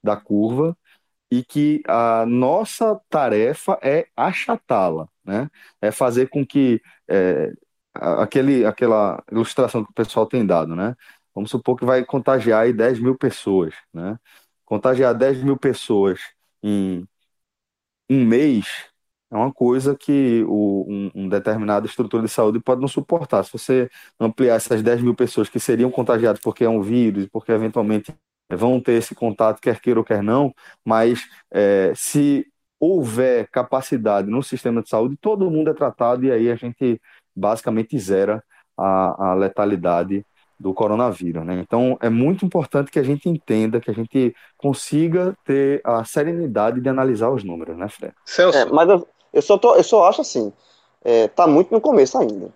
da 0.03 0.17
curva, 0.17 0.77
e 1.31 1.45
que 1.45 1.83
a 1.89 2.27
nossa 2.27 3.01
tarefa 3.11 3.79
é 3.83 4.09
achatá-la, 4.17 5.09
né? 5.25 5.51
É 5.81 5.91
fazer 5.93 6.29
com 6.29 6.47
que 6.47 6.81
é, 7.09 7.53
aquele, 7.95 8.65
aquela 8.67 9.23
ilustração 9.33 9.85
que 9.85 9.91
o 9.91 9.95
pessoal 9.95 10.27
tem 10.27 10.47
dado, 10.47 10.77
né? 10.77 10.97
Vamos 11.35 11.51
supor 11.51 11.77
que 11.77 11.85
vai 11.85 12.05
contagiar 12.05 12.63
aí 12.65 12.73
10 12.73 13.01
mil 13.01 13.17
pessoas, 13.19 13.75
né? 13.93 14.19
Contagiar 14.65 15.15
10 15.15 15.43
mil 15.43 15.59
pessoas 15.59 16.21
em 16.63 17.07
um 18.09 18.25
mês 18.25 18.67
é 19.35 19.37
uma 19.37 19.53
coisa 19.53 19.97
que 19.97 20.45
o, 20.47 20.87
um, 20.89 21.11
um 21.15 21.29
determinada 21.29 21.87
estrutura 21.87 22.23
de 22.23 22.29
saúde 22.29 22.61
pode 22.61 22.81
não 22.81 22.87
suportar. 22.87 23.45
Se 23.45 23.53
você 23.53 23.91
ampliar 24.19 24.55
essas 24.55 24.81
10 24.81 25.03
mil 25.03 25.15
pessoas 25.15 25.49
que 25.49 25.59
seriam 25.59 25.91
contagiadas 25.91 26.41
porque 26.41 26.65
é 26.65 26.69
um 26.69 26.81
vírus, 26.81 27.27
porque 27.33 27.51
eventualmente 27.51 28.15
vão 28.49 28.81
ter 28.81 28.93
esse 28.93 29.15
contato, 29.15 29.61
quer 29.61 29.81
queira 29.81 29.99
ou 29.99 30.05
quer 30.05 30.23
não, 30.23 30.55
mas 30.85 31.25
é, 31.51 31.93
se 31.97 32.47
houver 32.79 33.49
capacidade 33.51 34.31
no 34.31 34.43
sistema 34.43 34.83
de 34.83 34.89
saúde, 34.89 35.17
todo 35.21 35.51
mundo 35.51 35.71
é 35.71 35.75
tratado 35.75 36.25
e 36.25 36.31
aí 36.31 36.51
a 36.51 36.55
gente 36.55 37.01
basicamente 37.35 37.99
zera 37.99 38.43
a, 38.77 39.31
a 39.31 39.35
letalidade 39.35 40.25
do 40.59 40.73
coronavírus. 40.73 41.45
Né? 41.45 41.61
Então, 41.61 41.99
é 42.01 42.09
muito 42.09 42.45
importante 42.45 42.91
que 42.91 42.99
a 42.99 43.03
gente 43.03 43.29
entenda, 43.29 43.81
que 43.81 43.91
a 43.91 43.95
gente 43.95 44.35
consiga 44.57 45.37
ter 45.45 45.81
a 45.85 46.05
serenidade 46.05 46.81
de 46.81 46.89
analisar 46.89 47.31
os 47.31 47.43
números, 47.43 47.77
né, 47.77 47.89
Fred? 47.89 48.15
Celso. 48.25 48.59
É, 48.59 48.65
mas 48.67 48.89
eu, 48.89 49.07
eu, 49.35 49.43
só 49.43 49.59
tô, 49.59 49.75
eu 49.75 49.85
só 49.85 50.09
acho 50.09 50.21
assim, 50.21 50.53
é, 51.05 51.29
tá 51.29 51.47
muito 51.47 51.73
no 51.73 51.81
começo 51.81 52.17
ainda. 52.17 52.49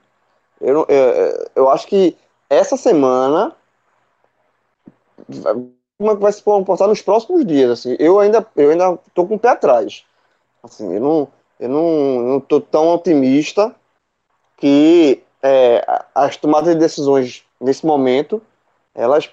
Eu, 0.61 0.87
eu, 0.89 1.51
eu 1.55 1.70
acho 1.70 1.87
que 1.87 2.16
essa 2.49 2.76
semana 2.76 3.55
como 5.99 6.12
é 6.12 6.14
que 6.14 6.22
vai 6.22 6.33
se 6.33 6.43
comportar 6.43 6.89
nos 6.89 7.03
próximos 7.03 7.45
dias. 7.45 7.70
Assim, 7.70 7.97
eu 7.99 8.18
ainda 8.18 8.47
eu 8.57 8.70
ainda 8.70 8.99
tô 9.14 9.26
com 9.26 9.35
o 9.35 9.39
pé 9.39 9.51
atrás. 9.51 10.05
Assim, 10.62 10.95
eu 10.95 11.01
não 11.01 11.29
eu 11.61 11.68
não, 11.68 12.20
não 12.22 12.41
tô 12.41 12.61
tão 12.61 12.95
otimista 12.95 13.74
que 14.57 15.22
é, 15.43 15.85
as 16.14 16.37
tomadas 16.37 16.74
de 16.74 16.81
decisões 16.81 17.45
nesse 17.61 17.85
momento 17.85 18.41
elas 18.95 19.31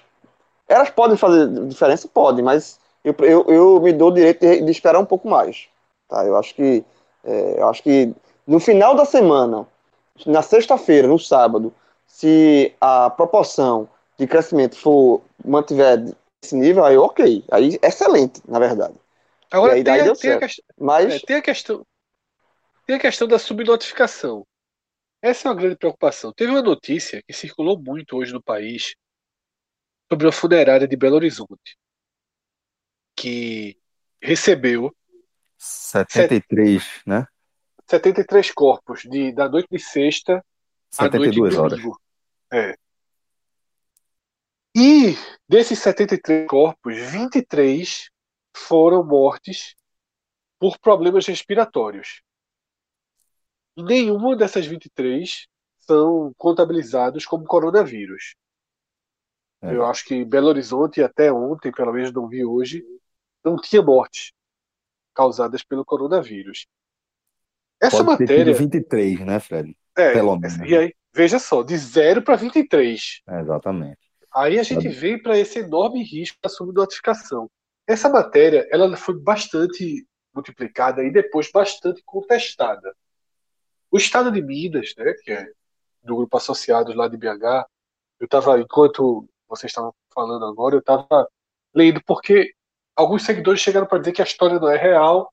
elas 0.68 0.90
podem 0.90 1.16
fazer 1.16 1.48
diferença, 1.68 2.08
podem, 2.08 2.44
mas 2.44 2.80
eu, 3.04 3.14
eu, 3.20 3.44
eu 3.48 3.80
me 3.80 3.92
dou 3.92 4.08
o 4.08 4.14
direito 4.14 4.40
de, 4.40 4.62
de 4.62 4.70
esperar 4.70 4.98
um 4.98 5.04
pouco 5.04 5.28
mais. 5.28 5.68
Tá? 6.08 6.24
Eu 6.24 6.36
acho 6.36 6.54
que 6.56 6.84
é, 7.26 7.60
eu 7.60 7.68
acho 7.68 7.82
que 7.82 8.14
no 8.46 8.60
final 8.60 8.94
da 8.94 9.04
semana, 9.04 9.66
na 10.24 10.40
sexta-feira, 10.42 11.08
no 11.08 11.18
sábado, 11.18 11.74
se 12.06 12.72
a 12.80 13.10
proporção 13.10 13.88
de 14.16 14.26
crescimento 14.26 14.76
for 14.76 15.22
mantiver 15.44 16.14
esse 16.42 16.54
nível, 16.54 16.84
aí 16.84 16.96
ok. 16.96 17.44
Aí 17.50 17.78
excelente, 17.82 18.40
na 18.48 18.58
verdade. 18.58 18.94
Agora 19.50 19.74
aí, 19.74 19.84
tem, 19.84 20.00
a, 20.00 20.14
tem, 20.14 20.32
a 20.32 20.38
questão, 20.38 20.64
Mas... 20.78 21.14
É, 21.14 21.18
tem 21.18 21.36
a 21.36 21.42
questão. 21.42 21.86
Tem 22.86 22.96
a 22.96 23.00
questão 23.00 23.26
da 23.26 23.38
subnotificação. 23.38 24.46
Essa 25.20 25.48
é 25.48 25.50
uma 25.50 25.56
grande 25.56 25.76
preocupação. 25.76 26.32
Teve 26.32 26.52
uma 26.52 26.62
notícia 26.62 27.20
que 27.26 27.32
circulou 27.32 27.78
muito 27.78 28.16
hoje 28.16 28.32
no 28.32 28.42
país 28.42 28.94
sobre 30.08 30.28
a 30.28 30.32
funerária 30.32 30.86
de 30.86 30.96
Belo 30.96 31.16
Horizonte, 31.16 31.76
que 33.16 33.76
recebeu 34.22 34.94
73, 35.66 36.82
set... 36.82 37.02
né? 37.06 37.26
73 37.88 38.50
corpos 38.52 39.02
de, 39.02 39.32
da 39.32 39.48
noite 39.48 39.68
de 39.70 39.78
sexta 39.78 40.44
à 40.98 41.08
noite 41.08 41.30
de 41.30 41.40
domingo. 41.40 41.60
Horas. 41.60 41.80
É. 42.52 42.76
E 44.74 45.16
desses 45.48 45.78
73 45.78 46.46
corpos, 46.48 46.96
23 46.96 48.10
foram 48.54 49.04
mortes 49.04 49.74
por 50.58 50.78
problemas 50.78 51.26
respiratórios. 51.26 52.22
E 53.76 53.82
nenhuma 53.82 54.36
dessas 54.36 54.66
23 54.66 55.46
são 55.80 56.32
contabilizados 56.36 57.24
como 57.24 57.44
coronavírus. 57.44 58.34
É. 59.62 59.74
Eu 59.74 59.84
acho 59.86 60.04
que 60.04 60.24
Belo 60.24 60.48
Horizonte, 60.48 61.02
até 61.02 61.32
ontem, 61.32 61.72
pelo 61.72 61.92
menos 61.92 62.12
não 62.12 62.28
vi 62.28 62.44
hoje, 62.44 62.84
não 63.44 63.56
tinha 63.56 63.82
mortes 63.82 64.32
causadas 65.16 65.64
pelo 65.64 65.84
coronavírus. 65.84 66.66
Essa 67.80 68.04
Pode 68.04 68.20
matéria. 68.20 68.54
sido 68.54 68.58
23, 68.58 69.20
né, 69.20 69.40
Fred? 69.40 69.76
É, 69.96 70.12
pelo 70.12 70.36
menos. 70.38 70.56
e 70.68 70.76
aí, 70.76 70.94
veja 71.14 71.38
só, 71.38 71.62
de 71.62 71.76
0 71.76 72.22
para 72.22 72.36
23. 72.36 73.22
É, 73.26 73.40
exatamente. 73.40 73.98
Aí 74.34 74.58
a 74.58 74.62
gente 74.62 74.88
vem 74.88 75.20
para 75.20 75.38
esse 75.38 75.60
enorme 75.60 76.02
risco 76.02 76.36
da 76.42 76.50
subnotificação. 76.50 77.50
Essa 77.86 78.10
matéria, 78.10 78.68
ela 78.70 78.94
foi 78.96 79.18
bastante 79.18 80.06
multiplicada 80.34 81.02
e 81.02 81.10
depois 81.10 81.50
bastante 81.50 82.02
contestada. 82.04 82.94
O 83.90 83.96
Estado 83.96 84.30
de 84.30 84.42
Minas, 84.42 84.92
né, 84.98 85.14
que 85.24 85.32
é 85.32 85.46
do 86.02 86.16
grupo 86.16 86.36
associados 86.36 86.94
lá 86.94 87.08
de 87.08 87.16
BH, 87.16 87.64
eu 88.20 88.26
estava, 88.26 88.60
enquanto 88.60 89.26
vocês 89.48 89.70
estavam 89.70 89.94
falando 90.14 90.44
agora, 90.44 90.74
eu 90.74 90.80
estava 90.80 91.26
lendo 91.74 92.02
porque 92.04 92.52
alguns 92.96 93.24
seguidores 93.24 93.60
chegaram 93.60 93.86
para 93.86 93.98
dizer 93.98 94.12
que 94.12 94.22
a 94.22 94.24
história 94.24 94.58
não 94.58 94.68
é 94.68 94.76
real 94.76 95.32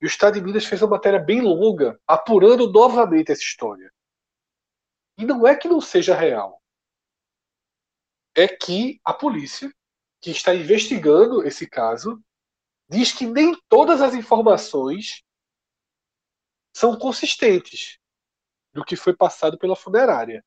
e 0.00 0.06
o 0.06 0.08
Estado 0.08 0.34
de 0.34 0.40
Minas 0.40 0.64
fez 0.64 0.80
uma 0.82 0.92
matéria 0.92 1.18
bem 1.18 1.40
longa 1.40 2.00
apurando 2.06 2.70
novamente 2.70 3.30
essa 3.30 3.42
história. 3.42 3.92
E 5.18 5.24
não 5.24 5.46
é 5.46 5.54
que 5.54 5.68
não 5.68 5.80
seja 5.80 6.14
real. 6.14 6.60
É 8.34 8.48
que 8.48 9.00
a 9.04 9.12
polícia, 9.12 9.72
que 10.20 10.30
está 10.30 10.54
investigando 10.54 11.46
esse 11.46 11.68
caso, 11.68 12.22
diz 12.88 13.12
que 13.12 13.26
nem 13.26 13.54
todas 13.68 14.00
as 14.00 14.14
informações 14.14 15.22
são 16.74 16.98
consistentes 16.98 17.98
do 18.72 18.84
que 18.84 18.96
foi 18.96 19.14
passado 19.14 19.58
pela 19.58 19.76
funerária. 19.76 20.44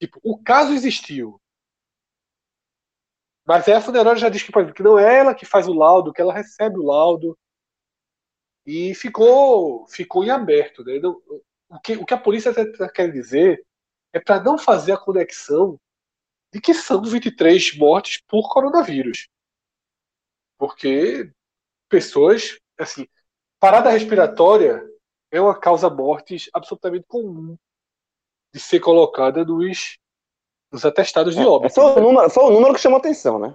Tipo, 0.00 0.20
o 0.22 0.42
caso 0.42 0.72
existiu. 0.72 1.40
Mas 3.46 3.68
a 3.68 3.80
funerária 3.80 4.18
já 4.18 4.28
diz 4.28 4.42
que, 4.42 4.52
que 4.72 4.82
não 4.82 4.98
é 4.98 5.18
ela 5.18 5.34
que 5.34 5.46
faz 5.46 5.68
o 5.68 5.72
laudo, 5.72 6.12
que 6.12 6.20
ela 6.20 6.34
recebe 6.34 6.78
o 6.78 6.84
laudo. 6.84 7.38
E 8.66 8.92
ficou, 8.96 9.86
ficou 9.86 10.24
em 10.24 10.30
aberto. 10.30 10.84
Né? 10.84 10.98
Não, 10.98 11.22
o, 11.68 11.78
que, 11.78 11.96
o 11.96 12.04
que 12.04 12.12
a 12.12 12.18
polícia 12.18 12.52
tá, 12.52 12.88
quer 12.88 13.12
dizer 13.12 13.64
é 14.12 14.18
para 14.18 14.42
não 14.42 14.58
fazer 14.58 14.92
a 14.92 14.98
conexão 14.98 15.78
de 16.52 16.60
que 16.60 16.74
são 16.74 17.00
23 17.02 17.76
mortes 17.78 18.20
por 18.26 18.52
coronavírus. 18.52 19.28
Porque 20.58 21.30
pessoas, 21.88 22.58
assim, 22.78 23.06
parada 23.60 23.90
respiratória 23.90 24.82
é 25.30 25.40
uma 25.40 25.58
causa 25.58 25.88
mortes 25.88 26.50
absolutamente 26.52 27.04
comum 27.06 27.56
de 28.52 28.58
ser 28.58 28.80
colocada 28.80 29.44
nos, 29.44 29.98
nos 30.72 30.84
atestados 30.84 31.34
de 31.34 31.42
É, 31.42 31.46
óbito. 31.46 31.74
foi, 31.74 31.84
o 31.84 32.00
número, 32.00 32.30
foi 32.30 32.44
o 32.44 32.50
número 32.50 32.74
que 32.74 32.80
chamou 32.80 32.98
atenção, 32.98 33.38
né? 33.38 33.54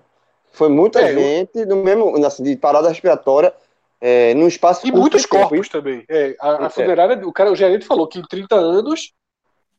Foi 0.51 0.69
muita 0.69 1.01
É, 1.01 1.13
eu- 1.13 1.19
gente 1.19 1.65
no 1.65 1.77
mesmo, 1.77 2.25
assim, 2.25 2.43
de 2.43 2.55
parada 2.55 2.89
respiratória, 2.89 3.53
é, 3.99 4.33
num 4.33 4.47
espaço 4.47 4.85
E 4.85 4.91
curto 4.91 5.01
muitos 5.01 5.21
de 5.21 5.27
tempo. 5.27 5.49
corpos 5.49 5.69
também. 5.69 6.03
É, 6.09 6.35
a, 6.39 6.63
a 6.63 6.65
É. 6.65 6.69
funerária, 6.69 7.27
o 7.27 7.31
cara, 7.31 7.51
o 7.51 7.55
gerente 7.55 7.85
falou 7.85 8.07
que 8.07 8.19
em 8.19 8.23
30 8.23 8.55
anos 8.55 9.13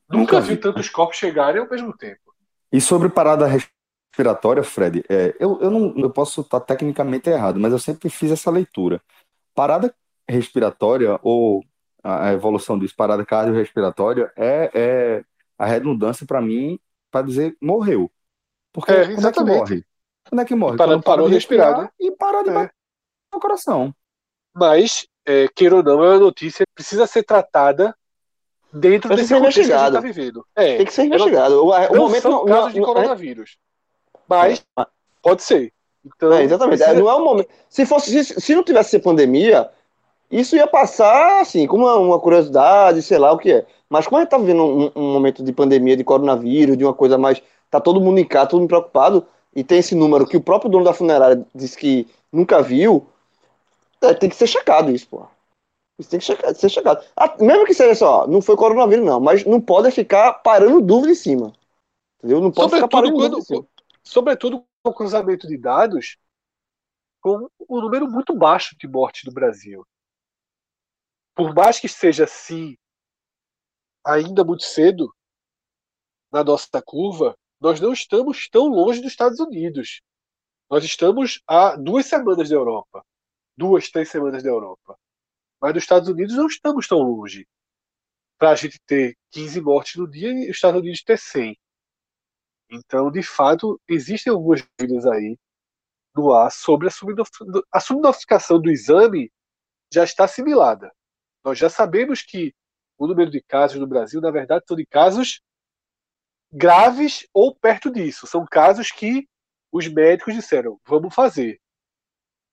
nunca 0.08 0.36
Nunca 0.36 0.40
viu 0.40 0.56
vi. 0.56 0.60
tantos 0.60 0.88
corpos 0.88 1.16
chegarem 1.16 1.60
ao 1.60 1.68
mesmo 1.68 1.96
tempo. 1.96 2.20
E 2.72 2.80
sobre 2.80 3.08
parada 3.08 3.46
respiratória, 3.46 4.62
Fred, 4.62 5.04
é, 5.08 5.34
eu, 5.38 5.58
eu 5.60 5.70
não 5.70 5.94
eu 5.96 6.10
posso 6.10 6.40
estar 6.42 6.60
tecnicamente 6.60 7.28
errado, 7.28 7.58
mas 7.60 7.72
eu 7.72 7.78
sempre 7.78 8.08
fiz 8.08 8.30
essa 8.30 8.50
leitura. 8.50 9.00
Parada 9.54 9.94
respiratória, 10.28 11.18
ou 11.22 11.62
a, 12.02 12.28
a 12.28 12.32
evolução 12.32 12.78
disso, 12.78 12.94
parada 12.96 13.24
cardiorrespiratória, 13.26 14.32
é, 14.36 14.70
é 14.74 15.24
a 15.58 15.66
redundância 15.66 16.26
para 16.26 16.40
mim 16.40 16.78
para 17.12 17.24
dizer 17.26 17.56
morreu. 17.62 18.10
Porque 18.72 18.90
É, 18.90 18.94
como 19.02 19.04
é 19.04 19.14
que 19.14 19.20
exatamente. 19.20 19.58
morre? 19.58 19.84
Quando 20.28 20.40
é 20.40 20.44
que 20.44 20.54
morre? 20.54 20.76
Para 20.76 20.98
parou 21.00 21.28
de 21.28 21.34
respirar, 21.34 21.68
respirar 21.68 21.92
e 22.00 22.10
para 22.12 22.42
de 22.42 22.50
É. 22.50 22.52
bater 22.54 22.74
o 23.34 23.38
coração. 23.38 23.94
Mas, 24.54 25.06
é, 25.26 25.46
queira 25.54 25.76
ou 25.76 25.82
não, 25.82 26.02
é 26.02 26.08
uma 26.08 26.18
notícia 26.18 26.64
que 26.66 26.72
precisa 26.74 27.06
ser 27.06 27.22
tratada 27.22 27.94
dentro 28.72 29.08
Precisa 29.08 29.14
desse 29.16 29.28
ser 29.28 29.34
contexto 29.34 29.34
que 29.34 29.36
a 29.36 29.40
gente 29.40 29.56
investigado. 29.72 29.96
está 29.96 30.00
vivendo. 30.00 30.46
É, 30.56 30.76
Tem 30.78 30.86
que 30.86 30.92
ser 30.92 31.02
ela- 31.02 31.14
investigado. 31.14 31.62
O, 31.62 31.96
momento 31.96 32.28
não, 32.28 32.44
casos 32.46 32.64
não- 32.64 32.70
de 32.72 32.80
não- 32.80 32.86
coronavírus. 32.86 33.58
Mas 34.26 34.64
pode 35.22 35.42
ser. 35.42 35.72
Então, 36.04 36.32
É, 36.32 36.42
exatamente. 36.42 36.78
precisa- 36.78 36.98
Não 36.98 37.08
é 37.10 37.14
o 37.14 37.24
momento. 37.24 37.48
Se 37.68 37.84
fosse, 37.86 38.24
se, 38.24 38.40
se 38.40 38.54
não 38.54 38.64
tivesse 38.64 38.98
pandemia, 38.98 39.70
isso 40.32 40.56
ia 40.56 40.66
passar 40.66 41.40
assim, 41.42 41.66
como 41.66 41.84
uma, 41.84 41.96
uma 41.96 42.20
curiosidade, 42.20 43.02
sei 43.02 43.18
lá 43.18 43.32
o 43.32 43.38
que 43.38 43.52
é. 43.52 43.66
Mas 43.88 44.06
como 44.06 44.18
a 44.18 44.22
gente 44.22 44.30
tá 44.30 44.38
vivendo 44.38 44.62
um, 44.64 44.92
um 44.96 45.12
momento 45.12 45.44
de 45.44 45.52
pandemia, 45.52 45.96
de 45.96 46.04
coronavírus, 46.04 46.76
de 46.78 46.84
uma 46.84 46.94
coisa 46.94 47.18
mais. 47.18 47.42
Tá 47.70 47.80
todo 47.80 48.00
mundo 48.00 48.18
em 48.18 48.24
casa, 48.26 48.50
todo 48.50 48.60
mundo 48.60 48.68
preocupado, 48.68 49.26
e 49.54 49.64
tem 49.64 49.78
esse 49.78 49.94
número 49.94 50.26
que 50.26 50.36
o 50.36 50.40
próprio 50.42 50.70
dono 50.70 50.84
da 50.84 50.92
funerária 50.92 51.46
disse 51.54 51.76
que 51.76 52.06
nunca 52.32 52.62
viu, 52.62 53.06
é, 54.02 54.14
tem 54.14 54.28
que 54.28 54.36
ser 54.36 54.46
checado 54.46 54.90
isso, 54.90 55.08
pô. 55.08 55.26
Isso 55.98 56.10
tem 56.10 56.18
que 56.18 56.24
checar- 56.26 56.54
ser 56.54 56.68
checado. 56.68 57.04
Ah, 57.16 57.34
mesmo 57.40 57.64
que 57.64 57.74
seja 57.74 57.94
só, 57.94 58.26
não 58.26 58.42
foi 58.42 58.56
coronavírus, 58.56 59.04
não, 59.04 59.20
mas 59.20 59.44
não 59.44 59.60
pode 59.60 59.90
ficar 59.90 60.34
parando 60.34 60.80
dúvida 60.80 61.12
em 61.12 61.14
cima. 61.14 61.52
Entendeu? 62.18 62.40
Não 62.40 62.50
pode 62.50 62.74
ficar 62.74 62.80
sobretudo 62.80 62.90
parando 62.90 63.16
quando, 63.16 63.30
dúvida 63.32 63.42
em 63.42 63.56
cima. 63.56 63.66
sobretudo 64.04 64.64
com 64.82 64.90
o 64.90 64.94
cruzamento 64.94 65.46
de 65.46 65.56
dados 65.56 66.16
com 67.20 67.48
um 67.70 67.80
número 67.80 68.10
muito 68.10 68.34
baixo 68.34 68.76
de 68.78 68.88
mortes 68.88 69.24
no 69.24 69.32
Brasil. 69.32 69.86
Por 71.34 71.54
mais 71.54 71.80
que 71.80 71.88
seja 71.88 72.24
assim, 72.24 72.76
ainda 74.04 74.44
muito 74.44 74.64
cedo 74.64 75.14
na 76.30 76.42
nossa 76.42 76.82
curva, 76.84 77.36
nós 77.60 77.80
não 77.80 77.92
estamos 77.92 78.48
tão 78.48 78.66
longe 78.68 79.00
dos 79.00 79.12
Estados 79.12 79.38
Unidos. 79.38 80.02
Nós 80.70 80.84
estamos 80.84 81.42
a 81.46 81.76
duas 81.76 82.06
semanas 82.06 82.48
da 82.48 82.54
Europa. 82.54 83.04
Duas, 83.56 83.90
três 83.90 84.10
semanas 84.10 84.42
da 84.42 84.48
Europa. 84.48 84.98
Mas 85.60 85.74
dos 85.74 85.82
Estados 85.82 86.08
Unidos 86.08 86.34
não 86.34 86.46
estamos 86.46 86.88
tão 86.88 86.98
longe. 86.98 87.46
Para 88.38 88.50
a 88.50 88.54
gente 88.56 88.80
ter 88.86 89.16
15 89.30 89.60
mortes 89.60 89.96
no 89.96 90.10
dia 90.10 90.32
e 90.32 90.50
os 90.50 90.56
Estados 90.56 90.80
Unidos 90.80 91.02
ter 91.02 91.18
100. 91.18 91.56
Então, 92.70 93.10
de 93.10 93.22
fato, 93.22 93.80
existem 93.86 94.32
algumas 94.32 94.66
dúvidas 94.78 95.06
aí 95.06 95.38
no 96.16 96.32
ar 96.32 96.50
sobre 96.50 96.88
a, 96.88 97.80
subnotificação 97.80 98.60
do 98.60 98.70
exame 98.70 99.30
já 99.92 100.04
está 100.04 100.24
assimilada. 100.24 100.90
Nós 101.44 101.58
já 101.58 101.68
sabemos 101.68 102.22
que 102.22 102.54
o 102.96 103.06
número 103.06 103.30
de 103.30 103.42
casos 103.42 103.80
no 103.80 103.86
Brasil, 103.86 104.20
na 104.20 104.30
verdade, 104.30 104.64
são 104.66 104.76
de 104.76 104.86
casos 104.86 105.40
graves 106.52 107.26
ou 107.32 107.54
perto 107.54 107.90
disso. 107.90 108.26
São 108.26 108.44
casos 108.44 108.90
que 108.90 109.28
os 109.72 109.88
médicos 109.88 110.34
disseram: 110.34 110.80
vamos 110.86 111.14
fazer. 111.14 111.60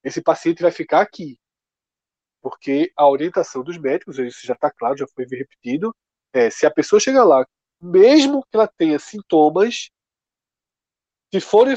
Esse 0.04 0.22
paciente 0.22 0.62
vai 0.62 0.72
ficar 0.72 1.02
aqui. 1.02 1.38
Porque 2.42 2.92
a 2.96 3.08
orientação 3.08 3.64
dos 3.64 3.78
médicos, 3.78 4.18
isso 4.18 4.48
já 4.48 4.54
está 4.54 4.72
claro, 4.72 4.98
já 4.98 5.06
foi 5.08 5.26
repetido, 5.26 5.94
é 6.32 6.50
se 6.50 6.66
a 6.66 6.72
pessoa 6.72 7.00
chegar 7.00 7.26
lá, 7.26 7.46
mesmo 7.82 8.42
que 8.44 8.56
ela 8.56 8.68
tenha 8.68 8.98
sintomas, 8.98 9.90
se 11.32 11.42
forem 11.42 11.76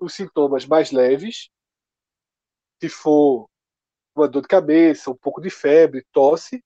os 0.00 0.14
sintomas 0.14 0.64
mais 0.64 0.92
leves, 0.92 1.50
se 2.80 2.88
for 2.88 3.48
uma 4.14 4.28
dor 4.28 4.42
de 4.42 4.48
cabeça, 4.48 5.10
um 5.10 5.16
pouco 5.16 5.40
de 5.40 5.50
febre, 5.50 6.06
tosse, 6.12 6.62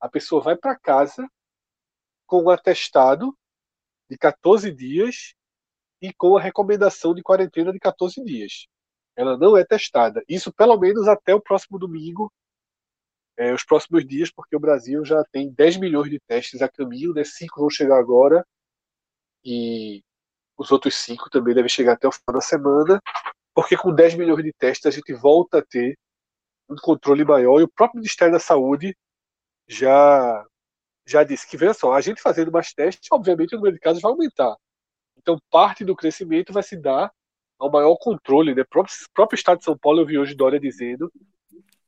a 0.00 0.08
pessoa 0.08 0.42
vai 0.42 0.56
para 0.56 0.78
casa 0.78 1.28
com 2.26 2.44
um 2.44 2.50
atestado 2.50 3.36
de 4.08 4.16
14 4.16 4.72
dias 4.72 5.34
e 6.00 6.12
com 6.12 6.36
a 6.36 6.40
recomendação 6.40 7.14
de 7.14 7.22
quarentena 7.22 7.72
de 7.72 7.78
14 7.78 8.22
dias. 8.24 8.66
Ela 9.14 9.36
não 9.36 9.56
é 9.56 9.64
testada. 9.64 10.22
Isso 10.28 10.52
pelo 10.52 10.78
menos 10.78 11.08
até 11.08 11.34
o 11.34 11.40
próximo 11.40 11.78
domingo, 11.78 12.32
é, 13.36 13.52
os 13.52 13.64
próximos 13.64 14.06
dias, 14.06 14.30
porque 14.30 14.56
o 14.56 14.60
Brasil 14.60 15.04
já 15.04 15.22
tem 15.30 15.50
10 15.50 15.76
milhões 15.78 16.10
de 16.10 16.20
testes 16.20 16.62
a 16.62 16.68
caminho, 16.68 17.12
né? 17.12 17.24
5 17.24 17.60
vão 17.60 17.70
chegar 17.70 17.98
agora 17.98 18.46
e 19.44 20.02
os 20.56 20.72
outros 20.72 20.94
5 20.96 21.28
também 21.30 21.54
devem 21.54 21.68
chegar 21.68 21.92
até 21.92 22.08
o 22.08 22.12
final 22.12 22.34
da 22.34 22.40
semana, 22.40 23.00
porque 23.54 23.76
com 23.76 23.94
10 23.94 24.14
milhões 24.14 24.42
de 24.42 24.52
testes 24.52 24.86
a 24.86 24.90
gente 24.90 25.12
volta 25.12 25.58
a 25.58 25.62
ter 25.62 25.96
um 26.68 26.76
controle 26.76 27.24
maior 27.24 27.60
e 27.60 27.64
o 27.64 27.68
próprio 27.68 27.98
Ministério 27.98 28.32
da 28.32 28.40
Saúde 28.40 28.96
já 29.68 30.44
já 31.08 31.22
disse 31.22 31.48
que, 31.48 31.56
veja 31.56 31.72
só, 31.72 31.92
a 31.92 32.00
gente 32.00 32.20
fazendo 32.20 32.50
mais 32.50 32.72
testes, 32.72 33.08
obviamente 33.12 33.54
o 33.54 33.58
número 33.58 33.76
de 33.76 33.80
casos 33.80 34.02
vai 34.02 34.10
aumentar. 34.10 34.56
Então, 35.16 35.38
parte 35.50 35.84
do 35.84 35.94
crescimento 35.94 36.52
vai 36.52 36.64
se 36.64 36.76
dar 36.76 37.12
ao 37.58 37.70
maior 37.70 37.96
controle, 37.96 38.54
né? 38.54 38.62
O 38.62 38.68
próprio, 38.68 38.94
próprio 39.14 39.36
Estado 39.36 39.58
de 39.58 39.64
São 39.64 39.78
Paulo, 39.78 40.00
eu 40.00 40.06
vi 40.06 40.18
hoje 40.18 40.34
Dória 40.34 40.58
dizendo 40.58 41.10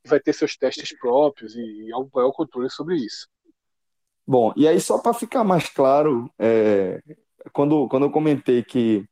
que 0.03 0.09
vai 0.09 0.21
ter 0.21 0.33
seus 0.33 0.57
testes 0.57 0.97
próprios 0.97 1.57
e, 1.57 1.61
e 1.61 1.91
maior 2.15 2.33
controle 2.33 2.71
sobre 2.71 2.97
isso. 2.97 3.29
Bom, 4.27 4.53
e 4.57 4.69
aí 4.69 4.81
só 4.81 4.99
para 4.99 5.15
ficar 5.15 5.43
mais 5.43 5.69
claro, 5.69 6.31
é, 6.39 7.01
quando, 7.53 7.89
quando 7.89 8.07
eu 8.07 8.11
comentei 8.11 8.63
que 8.63 9.05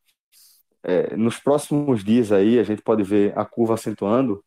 é, 0.83 1.17
nos 1.17 1.39
próximos 1.39 2.05
dias 2.05 2.31
aí 2.31 2.59
a 2.59 2.63
gente 2.63 2.83
pode 2.83 3.03
ver 3.03 3.37
a 3.37 3.45
curva 3.45 3.75
acentuando, 3.75 4.45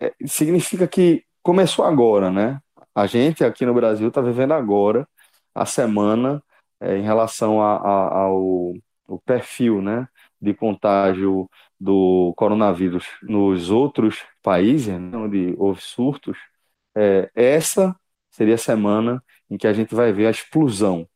é, 0.00 0.14
significa 0.26 0.86
que 0.88 1.24
começou 1.42 1.84
agora, 1.84 2.30
né? 2.30 2.60
A 2.94 3.06
gente 3.06 3.44
aqui 3.44 3.64
no 3.66 3.74
Brasil 3.74 4.08
está 4.08 4.20
vivendo 4.20 4.52
agora 4.52 5.08
a 5.54 5.66
semana 5.66 6.42
é, 6.80 6.96
em 6.98 7.02
relação 7.02 7.60
a, 7.62 7.76
a, 7.76 8.18
ao, 8.24 8.74
ao 9.08 9.18
perfil, 9.24 9.82
né, 9.82 10.08
de 10.40 10.54
contágio 10.54 11.48
do 11.80 12.32
coronavírus 12.36 13.06
nos 13.22 13.70
outros 13.70 14.24
países, 14.42 14.88
né, 14.98 15.16
onde 15.16 15.54
houve 15.58 15.80
surtos, 15.80 16.38
é, 16.96 17.30
essa 17.34 17.96
seria 18.30 18.54
a 18.54 18.58
semana 18.58 19.22
em 19.50 19.56
que 19.56 19.66
a 19.66 19.72
gente 19.72 19.94
vai 19.94 20.12
ver 20.12 20.26
a 20.26 20.30
explosão 20.30 21.08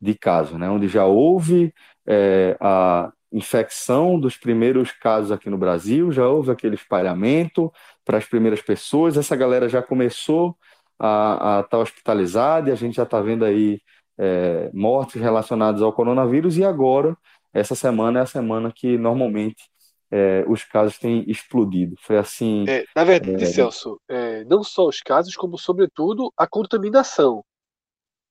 de 0.00 0.14
casos, 0.16 0.58
né, 0.58 0.68
onde 0.68 0.88
já 0.88 1.06
houve 1.06 1.72
é, 2.06 2.56
a 2.60 3.12
infecção 3.34 4.18
dos 4.18 4.36
primeiros 4.36 4.92
casos 4.92 5.32
aqui 5.32 5.50
no 5.50 5.58
Brasil, 5.58 6.12
já 6.12 6.26
houve 6.26 6.52
aquele 6.52 6.76
espalhamento 6.76 7.72
para 8.04 8.16
as 8.16 8.24
primeiras 8.24 8.62
pessoas, 8.62 9.16
essa 9.16 9.34
galera 9.34 9.68
já 9.68 9.82
começou 9.82 10.56
a 10.98 11.62
estar 11.64 11.68
tá 11.68 11.78
hospitalizada 11.78 12.70
e 12.70 12.72
a 12.72 12.76
gente 12.76 12.94
já 12.94 13.02
está 13.02 13.20
vendo 13.20 13.44
aí 13.44 13.80
é, 14.16 14.70
mortes 14.72 15.20
relacionadas 15.20 15.82
ao 15.82 15.92
coronavírus 15.92 16.56
e 16.56 16.64
agora, 16.64 17.16
essa 17.52 17.74
semana 17.74 18.20
é 18.20 18.22
a 18.22 18.26
semana 18.26 18.72
que 18.72 18.96
normalmente 18.96 19.64
é, 20.12 20.44
os 20.46 20.62
casos 20.62 20.96
têm 20.96 21.24
explodido. 21.28 21.96
Foi 22.00 22.16
assim. 22.16 22.64
É, 22.68 22.84
na 22.94 23.02
verdade, 23.02 23.42
é, 23.42 23.46
Celso, 23.46 24.00
é, 24.08 24.44
não 24.44 24.62
só 24.62 24.86
os 24.86 25.00
casos, 25.00 25.34
como 25.34 25.58
sobretudo 25.58 26.32
a 26.36 26.46
contaminação. 26.46 27.44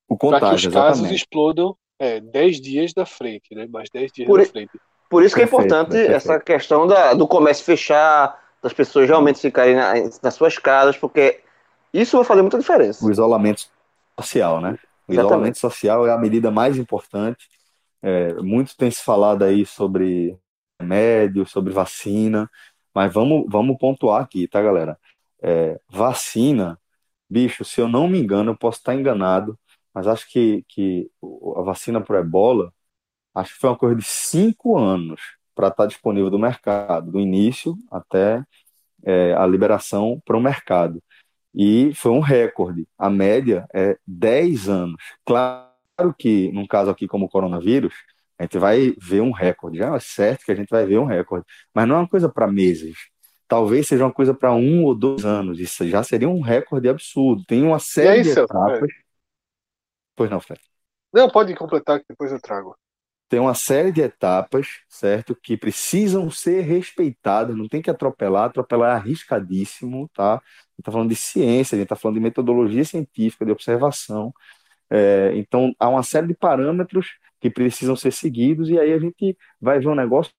O 0.07 0.17
contágio, 0.17 0.39
para 0.39 0.49
que 0.49 0.55
os 0.55 0.65
exatamente. 0.65 1.01
casos 1.01 1.11
explodam 1.11 1.75
é, 1.99 2.21
10 2.21 2.61
dias 2.61 2.93
da 2.93 3.05
frente, 3.05 3.53
né? 3.53 3.67
Mais 3.67 3.89
10 3.89 4.11
dias 4.13 4.27
Por, 4.27 4.39
da 4.39 4.45
frente. 4.45 4.71
Por 5.13 5.23
isso 5.23 5.35
que 5.35 5.41
é 5.41 5.45
importante 5.45 5.91
perfeito. 5.91 6.11
essa 6.11 6.39
questão 6.39 6.87
da, 6.87 7.13
do 7.13 7.27
comércio 7.27 7.63
fechar, 7.63 8.39
das 8.61 8.73
pessoas 8.73 9.07
realmente 9.07 9.39
ficarem 9.39 9.75
na, 9.75 9.93
nas 10.23 10.33
suas 10.33 10.57
casas, 10.57 10.97
porque 10.97 11.41
isso 11.93 12.17
vai 12.17 12.25
fazer 12.25 12.41
muita 12.41 12.57
diferença. 12.57 13.05
O 13.05 13.11
isolamento 13.11 13.67
social, 14.19 14.59
né? 14.59 14.69
O 15.07 15.11
Exatamente. 15.11 15.19
isolamento 15.19 15.59
social 15.59 16.07
é 16.07 16.11
a 16.11 16.17
medida 16.17 16.49
mais 16.49 16.77
importante. 16.77 17.47
É, 18.01 18.33
muito 18.41 18.75
tem 18.75 18.89
se 18.89 19.03
falado 19.03 19.43
aí 19.43 19.65
sobre 19.67 20.35
remédio, 20.81 21.45
sobre 21.45 21.71
vacina, 21.71 22.49
mas 22.93 23.13
vamos, 23.13 23.45
vamos 23.47 23.77
pontuar 23.77 24.23
aqui, 24.23 24.47
tá, 24.47 24.61
galera? 24.61 24.97
É, 25.41 25.79
vacina, 25.87 26.79
bicho, 27.29 27.63
se 27.63 27.79
eu 27.79 27.87
não 27.87 28.07
me 28.07 28.19
engano, 28.19 28.51
eu 28.51 28.57
posso 28.57 28.79
estar 28.79 28.95
enganado, 28.95 29.57
mas 29.93 30.07
acho 30.07 30.27
que, 30.27 30.65
que 30.67 31.09
a 31.55 31.61
vacina 31.61 32.01
para 32.01 32.19
ebola, 32.19 32.73
acho 33.33 33.53
que 33.53 33.59
foi 33.59 33.69
uma 33.69 33.77
coisa 33.77 33.95
de 33.95 34.03
cinco 34.03 34.77
anos 34.77 35.21
para 35.55 35.67
estar 35.67 35.85
disponível 35.85 36.29
do 36.29 36.39
mercado, 36.39 37.11
do 37.11 37.19
início 37.19 37.75
até 37.91 38.43
é, 39.03 39.33
a 39.33 39.45
liberação 39.45 40.21
para 40.25 40.37
o 40.37 40.41
mercado. 40.41 41.01
E 41.53 41.93
foi 41.93 42.11
um 42.11 42.19
recorde. 42.19 42.87
A 42.97 43.09
média 43.09 43.67
é 43.73 43.97
10 44.07 44.69
anos. 44.69 45.01
Claro 45.25 45.69
que, 46.17 46.51
num 46.51 46.65
caso 46.65 46.89
aqui 46.89 47.07
como 47.07 47.25
o 47.25 47.29
coronavírus, 47.29 47.93
a 48.39 48.43
gente 48.43 48.57
vai 48.57 48.95
ver 48.99 49.21
um 49.21 49.31
recorde. 49.31 49.77
Já 49.77 49.95
é 49.95 49.99
certo 49.99 50.45
que 50.45 50.51
a 50.51 50.55
gente 50.55 50.69
vai 50.69 50.85
ver 50.85 50.97
um 50.97 51.05
recorde. 51.05 51.45
Mas 51.73 51.87
não 51.87 51.95
é 51.95 51.99
uma 51.99 52.07
coisa 52.07 52.27
para 52.27 52.47
meses. 52.47 52.95
Talvez 53.47 53.87
seja 53.87 54.05
uma 54.05 54.11
coisa 54.11 54.33
para 54.33 54.51
um 54.53 54.83
ou 54.83 54.95
dois 54.95 55.23
anos. 55.23 55.59
Isso 55.59 55.87
já 55.87 56.01
seria 56.01 56.27
um 56.27 56.41
recorde 56.41 56.89
absurdo. 56.89 57.43
Tem 57.45 57.61
uma 57.61 57.77
série 57.77 58.09
aí, 58.09 58.23
de 58.23 58.31
etapas. 58.31 58.89
É. 58.89 59.03
Pois 60.15 60.29
não, 60.31 60.39
Fred. 60.39 60.61
Não, 61.13 61.29
pode 61.29 61.53
completar 61.53 61.99
que 61.99 62.05
depois 62.09 62.31
eu 62.31 62.41
trago 62.41 62.75
tem 63.33 63.39
uma 63.39 63.55
série 63.55 63.91
de 63.91 63.99
etapas, 63.99 64.81
certo, 64.87 65.35
que 65.35 65.57
precisam 65.57 66.29
ser 66.29 66.61
respeitadas, 66.61 67.57
não 67.57 67.67
tem 67.67 67.81
que 67.81 67.89
atropelar, 67.89 68.45
atropelar 68.45 68.91
é 68.91 68.93
arriscadíssimo, 68.99 70.07
tá? 70.13 70.35
A 70.35 70.37
gente 70.37 70.79
está 70.81 70.91
falando 70.91 71.09
de 71.09 71.15
ciência, 71.15 71.75
a 71.75 71.79
gente 71.79 71.85
está 71.85 71.95
falando 71.95 72.17
de 72.17 72.21
metodologia 72.21 72.85
científica, 72.85 73.43
de 73.43 73.51
observação, 73.51 74.31
é, 74.87 75.31
então 75.35 75.73
há 75.79 75.89
uma 75.89 76.03
série 76.03 76.27
de 76.27 76.35
parâmetros 76.35 77.07
que 77.41 77.49
precisam 77.49 77.95
ser 77.95 78.11
seguidos 78.11 78.69
e 78.69 78.77
aí 78.77 78.93
a 78.93 78.99
gente 78.99 79.35
vai 79.59 79.79
ver 79.79 79.87
um 79.87 79.95
negócio 79.95 80.31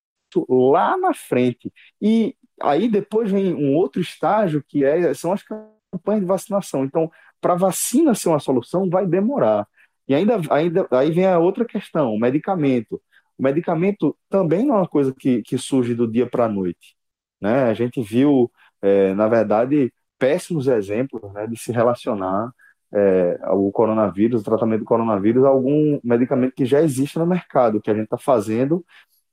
lá 0.49 0.97
na 0.97 1.13
frente. 1.13 1.73
E 2.01 2.37
aí 2.63 2.89
depois 2.89 3.29
vem 3.29 3.55
um 3.55 3.75
outro 3.75 4.01
estágio 4.01 4.63
que 4.69 4.85
é, 4.85 5.13
são 5.15 5.33
as 5.33 5.43
campanhas 5.43 6.21
de 6.21 6.29
vacinação. 6.29 6.85
Então, 6.85 7.11
para 7.41 7.57
vacina 7.57 8.15
ser 8.15 8.29
uma 8.29 8.39
solução, 8.39 8.89
vai 8.89 9.05
demorar. 9.05 9.67
E 10.09 10.15
ainda, 10.15 10.41
ainda 10.51 10.87
aí 10.91 11.11
vem 11.11 11.27
a 11.27 11.39
outra 11.39 11.65
questão, 11.65 12.13
o 12.13 12.19
medicamento. 12.19 13.01
O 13.39 13.43
medicamento 13.43 14.17
também 14.29 14.65
não 14.65 14.77
é 14.77 14.79
uma 14.79 14.89
coisa 14.89 15.15
que, 15.15 15.43
que 15.43 15.59
surge 15.59 15.95
do 15.95 16.11
dia 16.11 16.27
para 16.27 16.45
a 16.47 16.49
noite. 16.49 16.97
Né? 17.41 17.65
A 17.65 17.75
gente 17.75 18.03
viu, 18.03 18.51
é, 18.83 19.15
na 19.15 19.29
verdade, 19.29 19.93
péssimos 20.19 20.69
exemplos 20.69 21.33
né, 21.33 21.47
de 21.47 21.57
se 21.59 21.73
relacionar 21.73 22.53
é, 22.93 23.39
o 23.51 23.73
coronavírus, 23.73 24.43
o 24.43 24.45
tratamento 24.45 24.81
do 24.81 24.87
coronavírus, 24.87 25.45
a 25.45 25.49
algum 25.49 25.99
medicamento 26.05 26.55
que 26.55 26.65
já 26.65 26.81
existe 26.81 27.19
no 27.19 27.27
mercado, 27.27 27.81
que 27.81 27.91
a 27.91 27.95
gente 27.95 28.05
está 28.05 28.19
fazendo, 28.19 28.85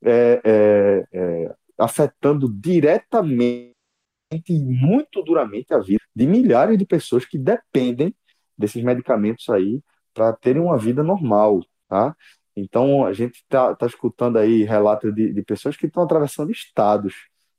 é, 0.04 0.42
é, 0.44 1.06
é, 1.14 1.56
afetando 1.78 2.50
diretamente 2.52 3.76
e 4.48 4.60
muito 4.60 5.22
duramente 5.22 5.74
a 5.74 5.80
vida 5.80 6.02
de 6.16 6.26
milhares 6.26 6.78
de 6.78 6.86
pessoas 6.86 7.26
que 7.26 7.38
dependem 7.38 8.16
desses 8.58 8.82
medicamentos 8.84 9.48
aí 9.50 9.82
para 10.14 10.34
terem 10.34 10.62
uma 10.62 10.78
vida 10.78 11.04
normal, 11.04 11.62
tá? 11.88 12.16
Então, 12.56 13.06
a 13.06 13.14
gente 13.14 13.36
está 13.38 13.76
tá 13.76 13.86
escutando 13.86 14.38
aí 14.38 14.64
relatos 14.64 15.14
de, 15.16 15.34
de 15.34 15.44
pessoas 15.44 15.78
que 15.78 15.86
estão 15.88 16.04
atravessando 16.04 16.52
estados 16.52 17.14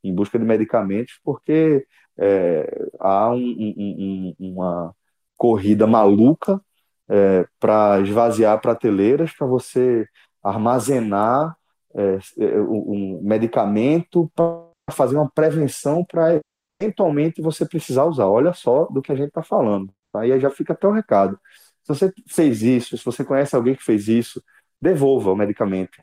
em 0.05 0.15
busca 0.15 0.39
de 0.39 0.45
medicamentos 0.45 1.19
porque 1.25 1.87
é, 2.19 2.89
há 3.01 3.31
um, 3.31 3.37
um, 3.39 4.35
um, 4.39 4.53
uma 4.53 4.95
corrida 5.37 5.87
maluca 5.87 6.61
é, 7.09 7.47
para 7.59 8.01
esvaziar 8.01 8.61
prateleiras, 8.61 9.33
para 9.33 9.47
você 9.47 10.07
armazenar 10.43 11.57
é, 11.95 12.19
é 12.39 12.61
um 12.61 13.21
medicamento 13.23 14.31
para 14.35 14.71
fazer 14.91 15.17
uma 15.17 15.31
prevenção 15.31 16.05
para 16.05 16.41
eventualmente 16.81 17.43
você 17.43 17.67
precisar 17.67 18.05
usar. 18.05 18.27
Olha 18.27 18.53
só 18.53 18.87
do 18.87 19.03
que 19.03 19.13
a 19.13 19.15
gente 19.15 19.29
está 19.29 19.43
falando. 19.43 19.93
Aí 20.15 20.39
já 20.41 20.51
fica 20.51 20.73
até 20.73 20.87
o 20.87 20.93
recado. 20.93 21.39
Se 21.85 21.89
você 21.89 22.13
fez 22.29 22.63
isso, 22.63 22.97
se 22.97 23.05
você 23.05 23.25
conhece 23.25 23.57
alguém 23.57 23.75
que 23.75 23.83
fez 23.85 24.09
isso, 24.09 24.43
devolva 24.81 25.33
o 25.33 25.37
medicamento. 25.37 26.01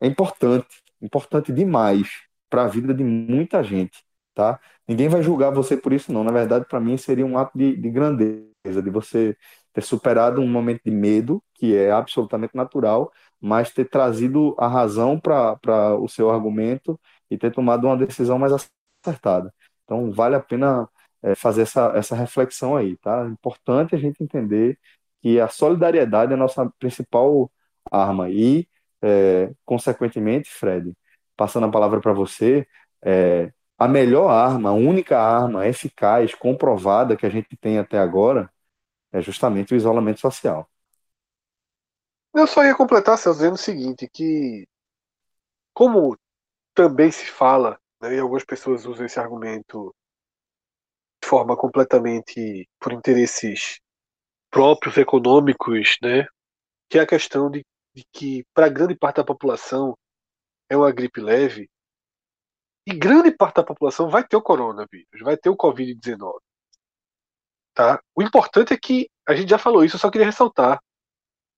É 0.00 0.06
importante, 0.06 0.66
importante 1.02 1.52
demais 1.52 2.08
para 2.48 2.64
a 2.64 2.68
vida 2.68 2.94
de 2.94 3.04
muita 3.04 3.62
gente, 3.62 4.04
tá? 4.34 4.60
Ninguém 4.88 5.08
vai 5.08 5.22
julgar 5.22 5.50
você 5.52 5.76
por 5.76 5.92
isso, 5.92 6.12
não. 6.12 6.24
Na 6.24 6.32
verdade, 6.32 6.66
para 6.66 6.80
mim, 6.80 6.96
seria 6.96 7.24
um 7.26 7.38
ato 7.38 7.56
de, 7.56 7.76
de 7.76 7.90
grandeza, 7.90 8.82
de 8.82 8.90
você 8.90 9.36
ter 9.72 9.82
superado 9.82 10.40
um 10.40 10.48
momento 10.48 10.82
de 10.84 10.90
medo, 10.90 11.42
que 11.54 11.76
é 11.76 11.90
absolutamente 11.92 12.56
natural, 12.56 13.12
mas 13.40 13.72
ter 13.72 13.86
trazido 13.88 14.54
a 14.58 14.66
razão 14.68 15.18
para 15.20 15.96
o 15.96 16.08
seu 16.08 16.30
argumento 16.30 16.98
e 17.30 17.38
ter 17.38 17.52
tomado 17.52 17.86
uma 17.86 17.96
decisão 17.96 18.38
mais 18.38 18.52
acertada. 19.04 19.54
Então, 19.84 20.10
vale 20.12 20.34
a 20.36 20.40
pena 20.40 20.88
é, 21.22 21.34
fazer 21.34 21.62
essa, 21.62 21.92
essa 21.94 22.16
reflexão 22.16 22.76
aí, 22.76 22.96
tá? 22.96 23.24
É 23.24 23.28
importante 23.28 23.94
a 23.94 23.98
gente 23.98 24.22
entender 24.22 24.78
que 25.20 25.40
a 25.40 25.48
solidariedade 25.48 26.32
é 26.32 26.34
a 26.34 26.38
nossa 26.38 26.68
principal 26.78 27.50
arma. 27.90 28.30
E, 28.30 28.68
é, 29.02 29.52
consequentemente, 29.64 30.50
Fred, 30.50 30.96
passando 31.36 31.66
a 31.66 31.70
palavra 31.70 32.00
para 32.00 32.12
você, 32.12 32.66
é, 33.02 33.52
a 33.78 33.88
melhor 33.88 34.28
arma, 34.28 34.70
a 34.70 34.74
única 34.74 35.18
arma 35.18 35.66
eficaz, 35.66 36.34
comprovada 36.34 37.16
que 37.16 37.26
a 37.26 37.30
gente 37.30 37.56
tem 37.56 37.78
até 37.78 37.98
agora, 37.98 38.50
é 39.12 39.20
justamente 39.20 39.74
o 39.74 39.76
isolamento 39.76 40.20
social. 40.20 40.68
Eu 42.34 42.46
só 42.46 42.64
ia 42.64 42.76
completar, 42.76 43.18
Celso, 43.18 43.38
dizendo 43.38 43.54
o 43.54 43.58
seguinte, 43.58 44.08
que 44.12 44.66
como 45.72 46.16
também 46.74 47.10
se 47.10 47.26
fala, 47.26 47.78
né, 48.00 48.14
e 48.14 48.18
algumas 48.18 48.44
pessoas 48.44 48.86
usam 48.86 49.06
esse 49.06 49.18
argumento 49.18 49.94
de 51.22 51.28
forma 51.28 51.56
completamente 51.56 52.68
por 52.78 52.92
interesses 52.92 53.80
próprios 54.50 54.96
econômicos, 54.96 55.96
né? 56.02 56.26
Que 56.88 56.98
é 56.98 57.02
a 57.02 57.06
questão 57.06 57.50
de, 57.50 57.64
de 57.94 58.04
que 58.12 58.44
para 58.52 58.68
grande 58.68 58.94
parte 58.94 59.16
da 59.16 59.24
população 59.24 59.96
é 60.68 60.76
uma 60.76 60.90
gripe 60.92 61.20
leve 61.20 61.68
e 62.86 62.94
grande 62.94 63.30
parte 63.30 63.56
da 63.56 63.64
população 63.64 64.08
vai 64.08 64.26
ter 64.26 64.36
o 64.36 64.42
coronavírus, 64.42 65.20
vai 65.22 65.36
ter 65.36 65.50
o 65.50 65.56
covid-19, 65.56 66.38
tá? 67.74 68.02
O 68.14 68.22
importante 68.22 68.72
é 68.72 68.78
que 68.78 69.08
a 69.28 69.34
gente 69.34 69.50
já 69.50 69.58
falou 69.58 69.84
isso, 69.84 69.96
eu 69.96 70.00
só 70.00 70.10
queria 70.10 70.26
ressaltar 70.26 70.82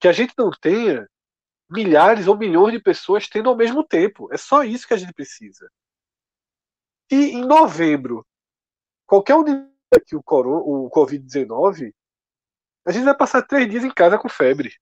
que 0.00 0.08
a 0.08 0.12
gente 0.12 0.34
não 0.36 0.50
tenha 0.50 1.06
milhares 1.70 2.26
ou 2.26 2.36
milhões 2.36 2.72
de 2.72 2.80
pessoas 2.82 3.28
tendo 3.28 3.48
ao 3.48 3.56
mesmo 3.56 3.82
tempo. 3.82 4.28
É 4.32 4.36
só 4.36 4.62
isso 4.62 4.86
que 4.86 4.94
a 4.94 4.96
gente 4.96 5.12
precisa. 5.14 5.70
E 7.10 7.30
em 7.32 7.44
novembro, 7.44 8.26
qualquer 9.06 9.36
um 9.36 9.44
que 10.06 10.16
o, 10.16 10.22
o 10.26 10.90
Covid-19 10.90 11.92
a 12.84 12.92
gente 12.92 13.04
vai 13.04 13.16
passar 13.16 13.42
três 13.42 13.68
dias 13.68 13.84
em 13.84 13.90
casa 13.90 14.18
com 14.18 14.28
febre. 14.28 14.76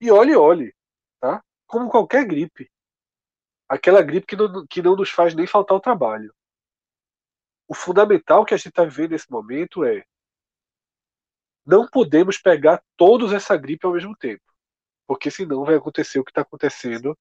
E 0.00 0.10
olhe, 0.10 0.34
olhe, 0.34 0.74
tá? 1.20 1.42
Como 1.66 1.90
qualquer 1.90 2.24
gripe. 2.24 2.70
Aquela 3.68 4.02
gripe 4.02 4.26
que 4.26 4.36
não, 4.36 4.66
que 4.66 4.82
não 4.82 4.96
nos 4.96 5.10
faz 5.10 5.34
nem 5.34 5.46
faltar 5.46 5.76
o 5.76 5.80
trabalho. 5.80 6.34
O 7.68 7.74
fundamental 7.74 8.44
que 8.44 8.54
a 8.54 8.56
gente 8.56 8.70
está 8.70 8.84
vivendo 8.84 9.12
nesse 9.12 9.30
momento 9.30 9.84
é 9.84 10.04
não 11.64 11.86
podemos 11.86 12.38
pegar 12.38 12.82
todos 12.96 13.32
essa 13.32 13.56
gripe 13.56 13.86
ao 13.86 13.92
mesmo 13.92 14.16
tempo. 14.16 14.42
porque 15.06 15.28
senão 15.30 15.64
vai 15.64 15.74
acontecer 15.74 16.20
o 16.20 16.24
que 16.24 16.30
está 16.30 16.42
acontecendo 16.42 17.18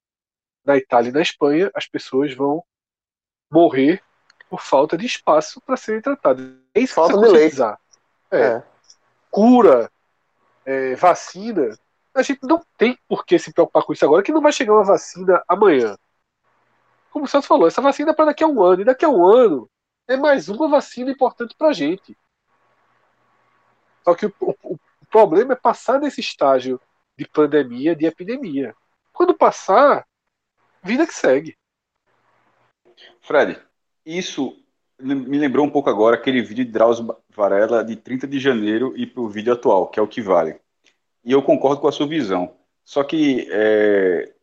na 0.64 0.78
Itália 0.78 1.10
e 1.10 1.12
na 1.12 1.22
Espanha, 1.22 1.72
as 1.74 1.88
pessoas 1.88 2.34
vão 2.36 2.64
morrer 3.52 4.04
por 4.48 4.62
falta 4.62 4.96
de 4.96 5.08
espaço 5.08 5.60
para 5.62 5.76
serem 5.76 6.02
tratadas. 6.02 6.46
É 6.76 6.82
isso 6.82 6.94
falta 6.94 7.18
de 7.18 7.28
lei. 7.28 7.50
É. 8.32 8.42
é. 8.42 8.69
Cura, 9.40 9.90
é, 10.66 10.96
vacina, 10.96 11.74
a 12.14 12.22
gente 12.22 12.42
não 12.44 12.62
tem 12.78 13.00
por 13.08 13.26
que 13.26 13.40
se 13.40 13.54
preocupar 13.54 13.84
com 13.86 13.94
isso 13.94 14.04
agora, 14.04 14.22
que 14.22 14.34
não 14.34 14.42
vai 14.42 14.52
chegar 14.52 14.74
uma 14.74 14.84
vacina 14.84 15.42
amanhã. 15.48 15.98
Como 17.10 17.24
o 17.24 17.28
Santos 17.28 17.48
falou, 17.48 17.66
essa 17.66 17.82
vacina 17.82 18.12
é 18.12 18.14
para 18.14 18.26
daqui 18.26 18.44
a 18.44 18.48
um 18.48 18.62
ano, 18.62 18.82
e 18.82 18.84
daqui 18.84 19.06
a 19.06 19.10
um 19.10 19.26
ano 19.26 19.72
é 20.10 20.18
mais 20.18 20.50
uma 20.50 20.68
vacina 20.68 21.10
importante 21.10 21.56
para 21.58 21.70
a 21.70 21.74
gente. 21.74 22.18
Só 24.04 24.14
que 24.14 24.26
o, 24.26 24.34
o, 24.42 24.74
o 24.74 25.06
problema 25.10 25.54
é 25.54 25.56
passar 25.56 26.02
desse 26.02 26.20
estágio 26.20 26.78
de 27.18 27.26
pandemia, 27.26 27.96
de 27.96 28.06
epidemia. 28.06 28.76
Quando 29.14 29.34
passar, 29.34 30.06
vida 30.84 31.08
que 31.08 31.14
segue. 31.14 31.58
Fred, 33.22 33.58
isso 34.06 34.62
me 35.00 35.38
lembrou 35.38 35.66
um 35.66 35.70
pouco 35.70 35.90
agora 35.90 36.16
aquele 36.16 36.42
vídeo 36.42 36.66
de 36.66 36.72
Drauzio 36.72 37.16
Varela 37.36 37.84
de 37.84 37.96
30 37.96 38.28
de 38.28 38.40
janeiro 38.40 38.94
e 38.96 39.06
para 39.06 39.22
o 39.22 39.30
vídeo 39.30 39.54
atual, 39.54 39.88
que 39.88 40.00
é 40.00 40.04
o 40.04 40.08
que 40.08 40.22
vale. 40.22 40.60
E 41.24 41.32
eu 41.32 41.42
concordo 41.42 41.82
com 41.82 41.88
a 41.88 41.92
sua 41.92 42.08
visão. 42.08 42.56
Só 42.84 43.04
que 43.04 43.48
é, 43.52 44.34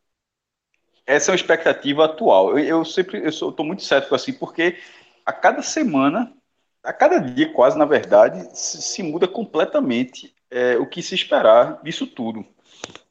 essa 1.07 1.31
é 1.31 1.33
uma 1.33 1.37
expectativa 1.37 2.05
atual. 2.05 2.59
Eu, 2.59 2.65
eu 2.65 2.85
sempre 2.85 3.19
eu 3.23 3.29
estou 3.29 3.65
muito 3.65 3.83
cético 3.83 4.15
assim, 4.15 4.33
porque 4.33 4.77
a 5.25 5.33
cada 5.33 5.63
semana, 5.63 6.33
a 6.83 6.93
cada 6.93 7.19
dia 7.19 7.53
quase, 7.53 7.79
na 7.79 7.85
verdade, 7.85 8.49
se, 8.57 8.81
se 8.81 9.03
muda 9.03 9.29
completamente 9.29 10.35
é, 10.51 10.77
o 10.77 10.87
que 10.87 11.03
se 11.03 11.15
esperar 11.15 11.83
disso 11.83 12.07
tudo. 12.07 12.47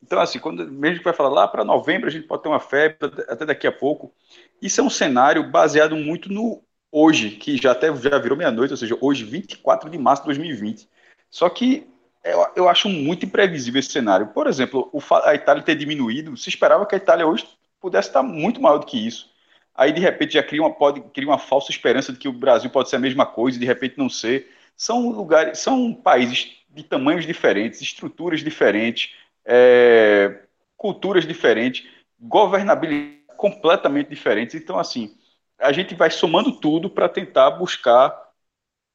Então, 0.02 0.20
assim, 0.20 0.39
quando 0.39 0.72
mesmo 0.72 1.00
que 1.00 1.04
vai 1.04 1.14
falar 1.14 1.30
lá 1.30 1.48
para 1.48 1.64
novembro, 1.64 2.08
a 2.08 2.12
gente 2.12 2.28
pode 2.28 2.43
ter 2.43 2.50
uma 2.50 2.60
febre, 2.60 2.98
até 3.28 3.46
daqui 3.46 3.66
a 3.68 3.72
pouco. 3.72 4.14
Isso 4.62 4.80
é 4.80 4.84
um 4.84 4.89
cenário 4.89 5.50
baseado 5.50 5.96
muito 5.96 6.32
no 6.32 6.64
hoje, 6.96 7.32
que 7.32 7.58
já 7.58 7.74
até 7.74 7.93
já 7.98 8.18
virou 8.18 8.38
meia-noite, 8.38 8.72
ou 8.72 8.78
seja, 8.78 8.98
hoje, 9.02 9.26
24 9.26 9.89
de 9.89 9.98
março 9.98 10.22
de 10.22 10.28
2020. 10.28 10.88
Só 11.30 11.50
que 11.50 11.86
eu, 12.24 12.48
eu 12.56 12.70
acho 12.70 12.88
muito 12.88 13.26
imprevisível 13.26 13.82
esse 13.82 13.91
cenário. 13.91 14.28
Por 14.28 14.48
exemplo, 14.48 14.89
o, 14.93 15.02
a 15.26 15.36
Itália 15.36 15.62
ter 15.62 15.76
diminuído, 15.76 16.38
se 16.38 16.48
esperava 16.48 16.86
que 16.86 16.96
a 16.96 16.98
Itália 16.98 17.28
hoje 17.28 17.46
pudesse 17.82 18.08
estar 18.08 18.24
muito 18.24 18.62
maior 18.62 18.78
do 18.78 18.86
que 18.86 19.06
isso. 19.06 19.30
Aí, 19.76 19.91
de 19.91 20.00
repente, 20.00 20.36
já 20.36 20.43
cria 20.43 20.62
uma, 20.62 20.74
pode, 20.74 21.02
cria 21.14 21.28
uma 21.28 21.38
falsa 21.38 21.70
esperança 21.70 22.14
de 22.14 22.18
que 22.18 22.30
o 22.30 22.34
Brasil 22.34 22.70
pode 22.70 22.89
ser 22.89 22.96
a 22.96 23.00
mesma 23.00 23.26
coisa, 23.26 23.58
e 23.58 23.60
de 23.60 23.66
repente 23.66 23.98
não 23.98 24.10
ser. 24.10 24.50
São 24.78 25.10
lugares, 25.10 25.60
são 25.60 25.93
países 25.93 26.54
de 26.70 26.82
tamanhos 26.82 27.26
diferentes, 27.26 27.82
estruturas 27.82 28.39
diferentes, 28.39 29.14
é, 29.43 30.43
culturas 30.78 31.28
diferentes, 31.28 31.86
governabilidade 32.18 33.20
completamente 33.36 34.10
diferentes. 34.10 34.56
Então, 34.56 34.80
assim, 34.80 35.14
a 35.60 35.72
gente 35.72 35.95
vai 35.95 36.10
somando 36.10 36.51
tudo 36.51 36.89
para 36.89 37.10
tentar 37.10 37.51
buscar 37.51 38.26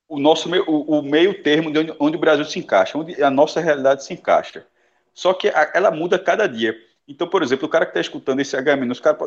o 0.09 0.19
nosso 0.19 0.51
o, 0.67 0.99
o 0.99 1.03
meio 1.03 1.43
termo 1.43 1.71
de 1.71 1.79
onde, 1.79 1.95
onde, 1.99 2.17
o 2.17 2.21
Brasil 2.21 2.45
se 2.45 2.59
encaixa, 2.59 2.99
onde 2.99 3.23
a 3.23 3.31
nossa 3.31 3.61
realidade 3.61 4.05
se 4.05 4.13
encaixa. 4.13 4.67
Só 5.15 5.33
que 5.33 5.49
a, 5.49 5.71
ela 5.75 5.91
muda 5.91 6.19
cada 6.19 6.47
dia. 6.47 6.77
Então, 7.07 7.29
por 7.29 7.43
exemplo, 7.43 7.67
o 7.67 7.69
cara 7.69 7.85
que 7.85 7.91
está 7.91 8.01
escutando 8.01 8.41
esse 8.41 8.57
HM, 8.57 8.91
os 8.91 9.01
cara, 9.01 9.19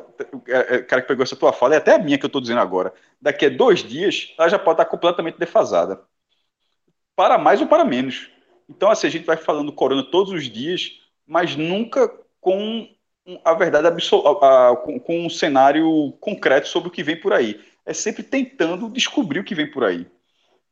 é, 0.48 0.76
é, 0.76 0.78
o 0.80 0.88
cara 0.88 1.02
que 1.02 1.08
pegou 1.08 1.24
essa 1.24 1.36
tua 1.36 1.52
fala, 1.52 1.76
e 1.76 1.78
até 1.78 1.96
a 1.96 2.00
minha 2.00 2.18
que 2.18 2.26
eu 2.26 2.28
estou 2.28 2.42
dizendo 2.42 2.62
agora, 2.62 2.94
daqui 3.22 3.46
a 3.46 3.50
dois 3.50 3.84
dias, 3.84 4.34
ela 4.38 4.50
já 4.50 4.60
pode 4.60 4.76
estar 4.76 4.86
completamente 4.86 5.38
defasada. 5.38 6.02
Para 7.16 7.38
mais 7.38 7.62
ou 7.62 7.68
para 7.68 7.84
menos. 7.84 8.30
Então, 8.70 8.90
assim, 8.90 9.08
a 9.08 9.10
gente 9.10 9.26
vai 9.26 9.38
falando 9.38 9.72
corona 9.72 10.04
todos 10.04 10.32
os 10.32 10.50
dias, 10.50 11.00
mas 11.28 11.56
nunca 11.56 12.10
com 12.40 12.88
a 13.44 13.54
verdade 13.54 13.88
absoluta, 13.88 14.76
com, 14.84 15.00
com 15.00 15.26
um 15.26 15.30
cenário 15.30 16.12
concreto 16.20 16.68
sobre 16.68 16.90
o 16.90 16.92
que 16.92 17.04
vem 17.04 17.20
por 17.20 17.34
aí. 17.34 17.60
É 17.86 17.94
sempre 17.94 18.24
tentando 18.24 18.90
descobrir 18.90 19.40
o 19.40 19.44
que 19.44 19.56
vem 19.56 19.70
por 19.70 19.84
aí. 19.84 20.08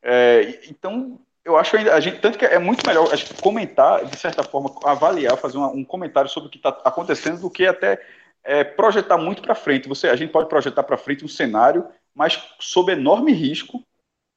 É, 0.01 0.59
então, 0.69 1.19
eu 1.43 1.57
acho 1.57 1.75
ainda, 1.75 1.93
a 1.93 1.99
gente, 1.99 2.19
tanto 2.19 2.37
que 2.37 2.45
é 2.45 2.59
muito 2.59 2.85
melhor 2.85 3.11
a 3.11 3.15
gente 3.15 3.33
comentar, 3.35 4.05
de 4.05 4.17
certa 4.17 4.43
forma, 4.43 4.73
avaliar, 4.83 5.37
fazer 5.37 5.57
uma, 5.57 5.69
um 5.69 5.83
comentário 5.83 6.29
sobre 6.29 6.47
o 6.47 6.51
que 6.51 6.57
está 6.57 6.69
acontecendo, 6.83 7.41
do 7.41 7.49
que 7.49 7.65
até 7.65 8.01
é, 8.43 8.63
projetar 8.63 9.17
muito 9.17 9.41
para 9.41 9.55
frente. 9.55 9.87
Você, 9.87 10.07
a 10.07 10.15
gente 10.15 10.31
pode 10.31 10.49
projetar 10.49 10.83
para 10.83 10.97
frente 10.97 11.25
um 11.25 11.29
cenário, 11.29 11.87
mas 12.13 12.41
sob 12.59 12.91
enorme 12.91 13.31
risco, 13.31 13.83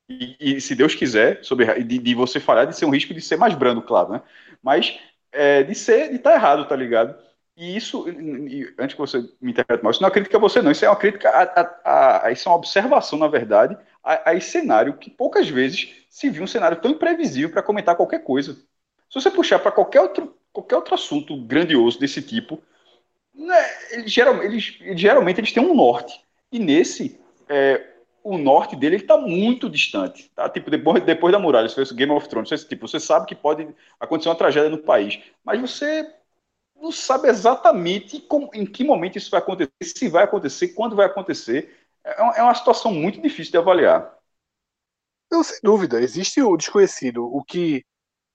e, 0.09 0.37
e 0.39 0.61
se 0.61 0.75
Deus 0.75 0.95
quiser, 0.95 1.43
sobre, 1.43 1.83
de, 1.83 1.99
de, 1.99 2.15
você 2.15 2.39
falhar, 2.39 2.67
de 2.67 2.77
ser 2.77 2.85
um 2.85 2.91
risco 2.91 3.15
de 3.15 3.21
ser 3.21 3.37
mais 3.37 3.55
brando, 3.55 3.83
claro, 3.83 4.11
né? 4.13 4.23
Mas 4.63 4.99
é, 5.33 5.63
de 5.63 5.75
ser, 5.75 6.11
de 6.11 6.17
estar 6.17 6.31
tá 6.31 6.37
errado, 6.37 6.67
tá 6.67 6.77
ligado? 6.77 7.17
E 7.57 7.77
isso, 7.77 8.09
e, 8.09 8.75
antes 8.79 8.95
que 8.95 9.01
você 9.01 9.19
me 9.41 9.53
interprete 9.53 9.83
mal, 9.83 9.93
isso 9.93 10.01
não 10.01 10.09
é 10.09 10.11
uma 10.11 10.15
crítica 10.15 10.37
a 10.37 10.41
você, 10.41 10.61
não. 10.61 10.73
Isso 10.73 10.85
é 10.85 10.89
uma 10.89 10.97
crítica, 10.97 11.31
a, 11.31 11.43
a, 11.43 12.27
a, 12.27 12.33
isso 12.33 12.49
é 12.49 12.51
uma 12.51 12.59
observação, 12.59 13.19
na 13.19 13.29
verdade, 13.29 13.77
a, 14.03 14.31
a 14.31 14.35
esse 14.35 14.51
cenário 14.51 14.97
que 14.97 15.09
poucas 15.09 15.49
vezes 15.49 16.05
se 16.11 16.29
viu 16.29 16.43
um 16.43 16.49
cenário 16.49 16.81
tão 16.81 16.91
imprevisível 16.91 17.51
para 17.51 17.63
comentar 17.63 17.97
qualquer 17.97 18.25
coisa. 18.25 18.55
Se 19.09 19.21
você 19.21 19.31
puxar 19.31 19.61
para 19.61 19.71
qualquer 19.71 20.01
outro, 20.01 20.37
qualquer 20.53 20.75
outro 20.77 20.95
assunto 20.95 21.37
grandioso 21.47 21.99
desse 22.01 22.21
tipo, 22.21 22.61
né, 23.33 23.65
eles, 23.93 24.13
geralmente, 24.13 24.83
eles, 24.83 25.01
geralmente 25.01 25.41
eles 25.41 25.53
têm 25.53 25.63
um 25.63 25.75
norte. 25.75 26.21
E 26.51 26.59
nesse, 26.59 27.21
é, 27.49 27.95
o 28.25 28.37
norte 28.37 28.75
dele 28.75 28.97
está 28.97 29.17
muito 29.17 29.69
distante. 29.71 30.31
Tá? 30.35 30.49
Tipo, 30.49 30.71
depois, 30.71 31.05
depois 31.05 31.33
da 31.33 31.39
muralha, 31.39 31.69
se 31.69 31.75
fosse 31.77 31.95
Game 31.95 32.11
of 32.11 32.29
Thrones, 32.29 32.49
você, 32.49 32.67
tipo, 32.67 32.89
você 32.89 32.99
sabe 32.99 33.27
que 33.27 33.35
pode 33.35 33.69
acontecer 34.01 34.29
uma 34.29 34.35
tragédia 34.35 34.71
no 34.71 34.79
país, 34.79 35.21
mas 35.45 35.61
você 35.61 36.11
não 36.77 36.93
sabe 36.93 37.29
exatamente 37.29 38.21
como, 38.21 38.51
em 38.53 38.67
que 38.67 38.85
momento 38.85 39.17
isso 39.17 39.31
vai 39.31 39.41
acontecer, 39.41 39.73
se 39.83 40.09
vai 40.09 40.25
acontecer, 40.25 40.69
quando 40.69 40.97
vai 40.97 41.07
acontecer. 41.07 41.75
É, 42.05 42.41
é 42.41 42.43
uma 42.43 42.55
situação 42.55 42.93
muito 42.93 43.21
difícil 43.21 43.53
de 43.53 43.59
avaliar. 43.59 44.15
Não, 45.31 45.43
sem 45.43 45.59
dúvida. 45.63 46.01
Existe 46.01 46.43
o 46.43 46.57
desconhecido. 46.57 47.25
O 47.25 47.43
que 47.43 47.85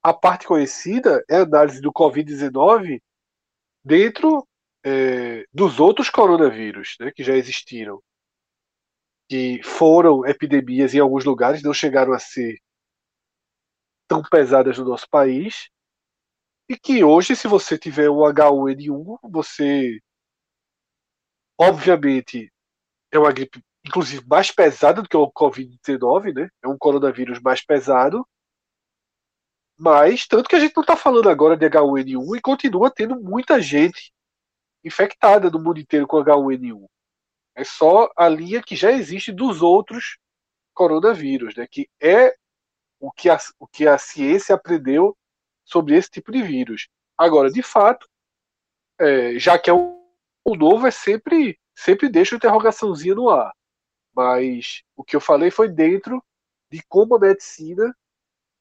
a 0.03 0.13
parte 0.13 0.47
conhecida 0.47 1.23
é 1.29 1.37
a 1.37 1.43
análise 1.43 1.81
do 1.81 1.91
Covid-19 1.93 3.01
dentro 3.83 4.47
é, 4.83 5.45
dos 5.53 5.79
outros 5.79 6.09
coronavírus 6.09 6.95
né, 6.99 7.11
que 7.11 7.23
já 7.23 7.35
existiram. 7.35 8.01
Que 9.29 9.61
foram 9.63 10.25
epidemias 10.25 10.93
em 10.95 10.99
alguns 10.99 11.23
lugares, 11.23 11.61
não 11.61 11.73
chegaram 11.73 12.13
a 12.13 12.19
ser 12.19 12.57
tão 14.07 14.23
pesadas 14.23 14.77
no 14.77 14.85
nosso 14.85 15.07
país. 15.09 15.69
E 16.70 16.78
que 16.78 17.03
hoje, 17.03 17.36
se 17.36 17.47
você 17.47 17.80
tiver 17.80 18.11
um 18.11 18.20
H1N1, 18.20 19.17
você 19.24 19.99
obviamente 21.59 22.53
é 23.11 23.17
uma 23.17 23.32
gripe, 23.32 23.63
inclusive, 23.84 24.24
mais 24.28 24.51
pesada 24.51 25.01
do 25.01 25.09
que 25.09 25.17
o 25.17 25.32
Covid-19, 25.32 26.34
né? 26.34 26.49
É 26.63 26.67
um 26.67 26.78
coronavírus 26.78 27.41
mais 27.41 27.65
pesado. 27.65 28.24
Mas, 29.76 30.28
tanto 30.28 30.47
que 30.47 30.55
a 30.55 30.59
gente 30.59 30.76
não 30.76 30.82
está 30.84 30.95
falando 30.95 31.28
agora 31.28 31.57
de 31.57 31.65
H1N1 31.65 32.38
e 32.38 32.41
continua 32.41 32.91
tendo 32.91 33.20
muita 33.20 33.59
gente 33.59 34.13
infectada 34.84 35.49
no 35.49 35.57
mundo 35.57 35.80
inteiro 35.80 36.05
com 36.05 36.17
H1N1. 36.17 36.86
É 37.55 37.63
só 37.63 38.11
a 38.15 38.30
linha 38.30 38.61
que 38.61 38.76
já 38.76 38.91
existe 38.91 39.32
dos 39.32 39.63
outros 39.63 40.20
coronavírus, 40.76 41.55
né? 41.55 41.65
Que 41.65 41.89
é 41.99 42.36
o 42.99 43.11
que 43.11 43.28
a, 43.28 43.39
o 43.57 43.67
que 43.67 43.88
a 43.88 43.97
ciência 43.97 44.53
aprendeu 44.53 45.17
sobre 45.70 45.95
esse 45.95 46.09
tipo 46.09 46.32
de 46.32 46.41
vírus. 46.41 46.88
Agora, 47.17 47.49
de 47.51 47.61
fato, 47.61 48.07
é, 48.99 49.38
já 49.38 49.57
que 49.57 49.70
é 49.70 49.74
o, 49.74 50.01
o 50.45 50.55
novo, 50.55 50.88
é 50.88 50.91
sempre 50.91 51.57
sempre 51.76 52.09
deixa 52.09 52.36
uma 52.36 52.38
interrogaçãozinha 52.38 53.15
no 53.15 53.30
ar. 53.30 53.53
Mas 54.13 54.82
o 54.97 55.03
que 55.03 55.15
eu 55.15 55.22
falei 55.22 55.49
foi 55.49 55.70
dentro 55.70 56.22
de 56.70 56.82
como 56.88 57.15
a 57.15 57.20
medicina 57.20 57.95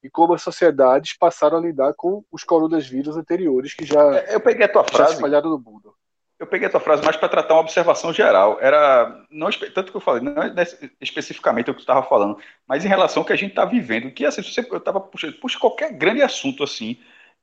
e 0.03 0.09
como 0.09 0.35
as 0.35 0.43
sociedades 0.43 1.17
passaram 1.17 1.59
a 1.59 1.61
lidar 1.61 1.95
com 1.95 2.25
os 2.31 2.45
coronavírus 2.45 3.17
anteriores 3.17 3.75
que 3.75 3.85
já, 3.85 4.01
é, 4.19 4.35
eu 4.35 4.41
peguei 4.41 4.67
a 4.67 4.73
tua 4.73 4.85
frase, 4.85 5.15
espalharam 5.15 5.51
no 5.51 5.59
mundo. 5.59 5.95
Eu 6.39 6.47
peguei 6.47 6.69
a 6.69 6.71
tua 6.71 6.81
frase 6.81 7.03
mais 7.03 7.17
para 7.17 7.29
tratar 7.29 7.55
uma 7.55 7.63
observação 7.63 8.13
geral. 8.13 8.59
Era 8.61 9.25
não 9.31 9.51
tanto 9.51 9.91
que 9.91 9.97
eu 9.97 10.01
falei, 10.01 10.23
não 10.23 10.41
é 10.41 10.53
especificamente 11.01 11.71
o 11.71 11.75
que 11.75 11.81
tu 11.81 11.83
estava 11.83 12.03
falando, 12.03 12.39
mas 12.67 12.85
em 12.85 12.89
relação 12.89 13.23
ao 13.23 13.27
que 13.27 13.33
a 13.33 13.37
gente 13.37 13.51
está 13.51 13.65
vivendo. 13.65 14.11
Que 14.13 14.25
assim, 14.25 14.41
eu 14.71 14.77
estava 14.79 15.01
puxando, 15.01 15.35
puxa 15.35 15.59
qualquer 15.59 15.93
grande 15.93 16.23
assunto 16.23 16.63
assim 16.63 16.97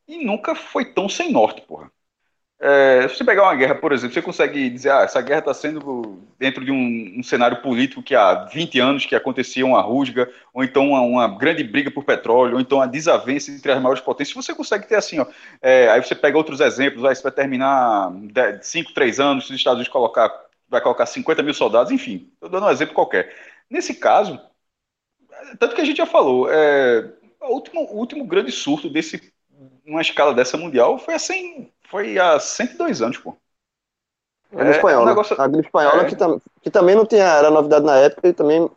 e 0.07 0.23
nunca 0.23 0.55
foi 0.55 0.85
tão 0.93 1.09
sem 1.09 1.31
norte, 1.31 1.61
porra. 1.61 1.91
É, 2.67 3.07
se 3.07 3.17
você 3.17 3.23
pegar 3.23 3.43
uma 3.43 3.53
guerra, 3.53 3.75
por 3.75 3.91
exemplo, 3.91 4.15
você 4.15 4.23
consegue 4.23 4.71
dizer, 4.71 4.89
ah, 4.89 5.01
essa 5.01 5.21
guerra 5.21 5.37
está 5.37 5.53
sendo 5.53 6.19
dentro 6.39 6.65
de 6.65 6.71
um, 6.71 7.19
um, 7.19 7.21
cenário 7.21 7.61
político 7.61 8.01
que 8.01 8.15
há 8.15 8.45
20 8.45 8.79
anos 8.79 9.05
que 9.05 9.13
acontecia 9.13 9.63
uma 9.63 9.83
rusga, 9.83 10.27
ou 10.51 10.63
então 10.63 10.89
uma, 10.89 11.01
uma, 11.01 11.37
grande 11.37 11.63
briga 11.63 11.91
por 11.91 12.03
petróleo, 12.03 12.55
ou 12.55 12.59
então 12.59 12.79
uma 12.79 12.87
desavença 12.87 13.51
entre 13.51 13.71
as 13.71 13.79
maiores 13.79 14.01
potências. 14.01 14.35
Você 14.35 14.55
consegue 14.55 14.87
ter 14.87 14.95
assim, 14.95 15.19
ó, 15.19 15.27
é, 15.61 15.89
aí 15.89 16.01
você 16.01 16.15
pega 16.15 16.39
outros 16.39 16.59
exemplos, 16.59 17.03
você 17.03 17.21
vai 17.21 17.31
terminar 17.31 18.11
5, 18.59 18.93
3 18.95 19.19
anos, 19.19 19.45
se 19.45 19.51
os 19.51 19.57
Estados 19.57 19.77
Unidos 19.77 19.93
colocar, 19.93 20.33
vai 20.67 20.81
colocar 20.81 21.05
50 21.05 21.43
mil 21.43 21.53
soldados, 21.53 21.91
enfim, 21.91 22.31
estou 22.33 22.49
dando 22.49 22.65
um 22.65 22.71
exemplo 22.71 22.95
qualquer. 22.95 23.31
Nesse 23.69 23.93
caso, 23.93 24.41
tanto 25.59 25.75
que 25.75 25.81
a 25.81 25.85
gente 25.85 25.97
já 25.97 26.07
falou, 26.07 26.51
é, 26.51 27.11
o 27.41 27.53
último, 27.53 27.81
o 27.81 27.97
último 27.97 28.25
grande 28.25 28.51
surto 28.51 28.89
desse 28.89 29.34
numa 29.85 30.01
escala 30.01 30.33
dessa 30.33 30.57
mundial 30.57 30.99
foi 30.99 31.13
assim, 31.15 31.71
foi 31.89 32.17
há 32.19 32.39
102 32.39 33.01
anos, 33.01 33.17
pô. 33.17 33.37
A 34.51 34.63
gripe 34.63 34.71
espanhola. 34.77 35.03
um 35.03 35.09
negócio- 35.09 35.41
A 35.41 35.47
gripe 35.47 35.67
espanhola, 35.67 36.01
é. 36.03 36.09
que, 36.09 36.15
tam- 36.15 36.39
que 36.61 36.69
também 36.71 36.95
não 36.95 37.05
tinha, 37.05 37.23
era 37.23 37.51
novidade 37.51 37.85
na 37.85 37.97
época 37.97 38.27
e 38.27 38.33
também 38.33 38.69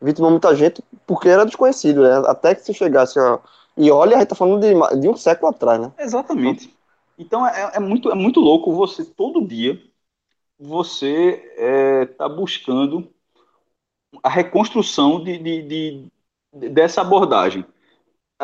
vitimou 0.00 0.30
muita 0.30 0.54
gente 0.54 0.82
porque 1.06 1.28
era 1.28 1.44
desconhecido, 1.46 2.02
né? 2.02 2.22
Até 2.26 2.54
que 2.54 2.62
se 2.62 2.74
chegasse, 2.74 3.18
ó. 3.18 3.38
E 3.76 3.90
olha, 3.90 4.16
a 4.16 4.20
gente 4.20 4.28
tá 4.28 4.34
falando 4.34 4.60
de, 4.60 5.00
de 5.00 5.08
um 5.08 5.16
século 5.16 5.50
atrás, 5.50 5.80
né? 5.80 5.92
Exatamente. 5.96 6.76
Então 7.18 7.46
é, 7.46 7.72
é 7.76 7.80
muito, 7.80 8.10
é 8.10 8.14
muito 8.14 8.40
louco 8.40 8.72
você, 8.74 9.04
todo 9.04 9.46
dia, 9.46 9.80
você 10.58 11.42
é, 11.58 12.06
tá 12.06 12.28
buscando 12.28 13.12
a 14.22 14.28
reconstrução 14.28 15.22
de- 15.22 15.38
de- 15.38 15.62
de- 16.52 16.68
dessa 16.70 17.00
abordagem. 17.00 17.64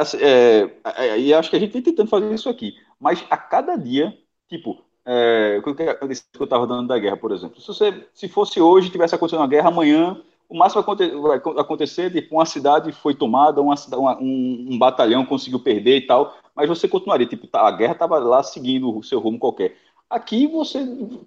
Assim, 0.01 0.19
é, 0.19 0.71
é, 0.97 1.19
e 1.21 1.35
acho 1.35 1.51
que 1.51 1.57
a 1.57 1.59
gente 1.59 1.73
tem 1.73 1.83
tentando 1.83 2.09
fazer 2.09 2.33
isso 2.33 2.49
aqui. 2.49 2.75
Mas 3.01 3.25
a 3.31 3.37
cada 3.37 3.77
dia, 3.77 4.17
tipo, 4.49 4.85
é, 5.05 5.61
eu 6.01 6.09
disse 6.09 6.25
que 6.33 6.41
eu 6.41 6.45
estava 6.45 6.67
dando 6.67 6.87
da 6.89 6.99
guerra, 6.99 7.17
por 7.17 7.33
exemplo. 7.33 7.61
Se, 7.61 7.67
você, 7.67 8.07
se 8.15 8.29
fosse 8.29 8.61
hoje, 8.61 8.91
tivesse 8.91 9.15
acontecendo 9.15 9.41
uma 9.41 9.49
guerra, 9.49 9.69
amanhã, 9.69 10.23
o 10.49 10.57
máximo 10.57 10.83
vai 11.23 11.39
acontecer, 11.59 12.11
tipo, 12.13 12.37
uma 12.37 12.47
cidade 12.47 12.93
foi 12.93 13.15
tomada, 13.15 13.61
uma, 13.61 13.75
uma- 13.95 14.19
um, 14.21 14.67
um 14.71 14.79
batalhão 14.79 15.25
conseguiu 15.27 15.61
perder 15.61 15.97
e 15.99 16.07
tal, 16.07 16.37
mas 16.55 16.69
você 16.69 16.87
continuaria, 16.89 17.27
tipo, 17.27 17.47
tá, 17.47 17.67
a 17.67 17.71
guerra 17.73 17.93
estava 17.93 18.19
lá 18.19 18.43
seguindo 18.43 18.97
o 18.97 19.03
seu 19.03 19.19
rumo 19.21 19.39
qualquer. 19.39 19.77
Aqui 20.09 20.47
você, 20.47 20.81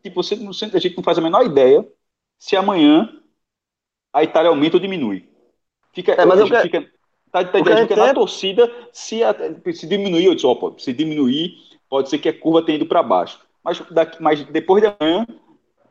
tipo, 0.03 0.23
você, 0.23 0.35
a 0.73 0.79
gente 0.79 0.95
não 0.97 1.03
faz 1.03 1.17
a 1.17 1.21
menor 1.21 1.45
ideia 1.45 1.87
se 2.39 2.55
amanhã 2.55 3.09
a 4.13 4.23
Itália 4.23 4.49
aumenta 4.49 4.77
ou 4.77 4.81
diminui. 4.81 5.29
Fica, 5.93 6.13
É, 6.17 6.25
mas 6.25 6.39
eu 6.39 6.47
fica, 6.47 6.89
tá, 7.31 7.43
tá, 7.45 7.59
o 7.59 7.63
que 7.63 7.71
a 7.71 7.73
a 7.73 7.77
gente 7.77 7.81
gente 7.81 7.89
fica 7.89 8.01
na 8.01 8.07
tem- 8.07 8.13
torcida 8.13 8.71
se, 8.91 9.23
a- 9.23 9.35
se 9.73 9.87
diminuir, 9.87 10.25
eu 10.25 10.35
disse, 10.35 10.47
ó, 10.47 10.55
pô, 10.55 10.73
se 10.77 10.93
diminuir, 10.93 11.53
pode 11.89 12.09
ser 12.09 12.17
que 12.19 12.29
a 12.29 12.39
curva 12.39 12.65
tenha 12.65 12.77
ido 12.77 12.85
para 12.85 13.03
baixo. 13.03 13.39
Mas, 13.63 13.79
daqui, 13.91 14.21
mas 14.21 14.43
depois 14.45 14.81
de 14.83 14.93
amanhã 14.99 15.25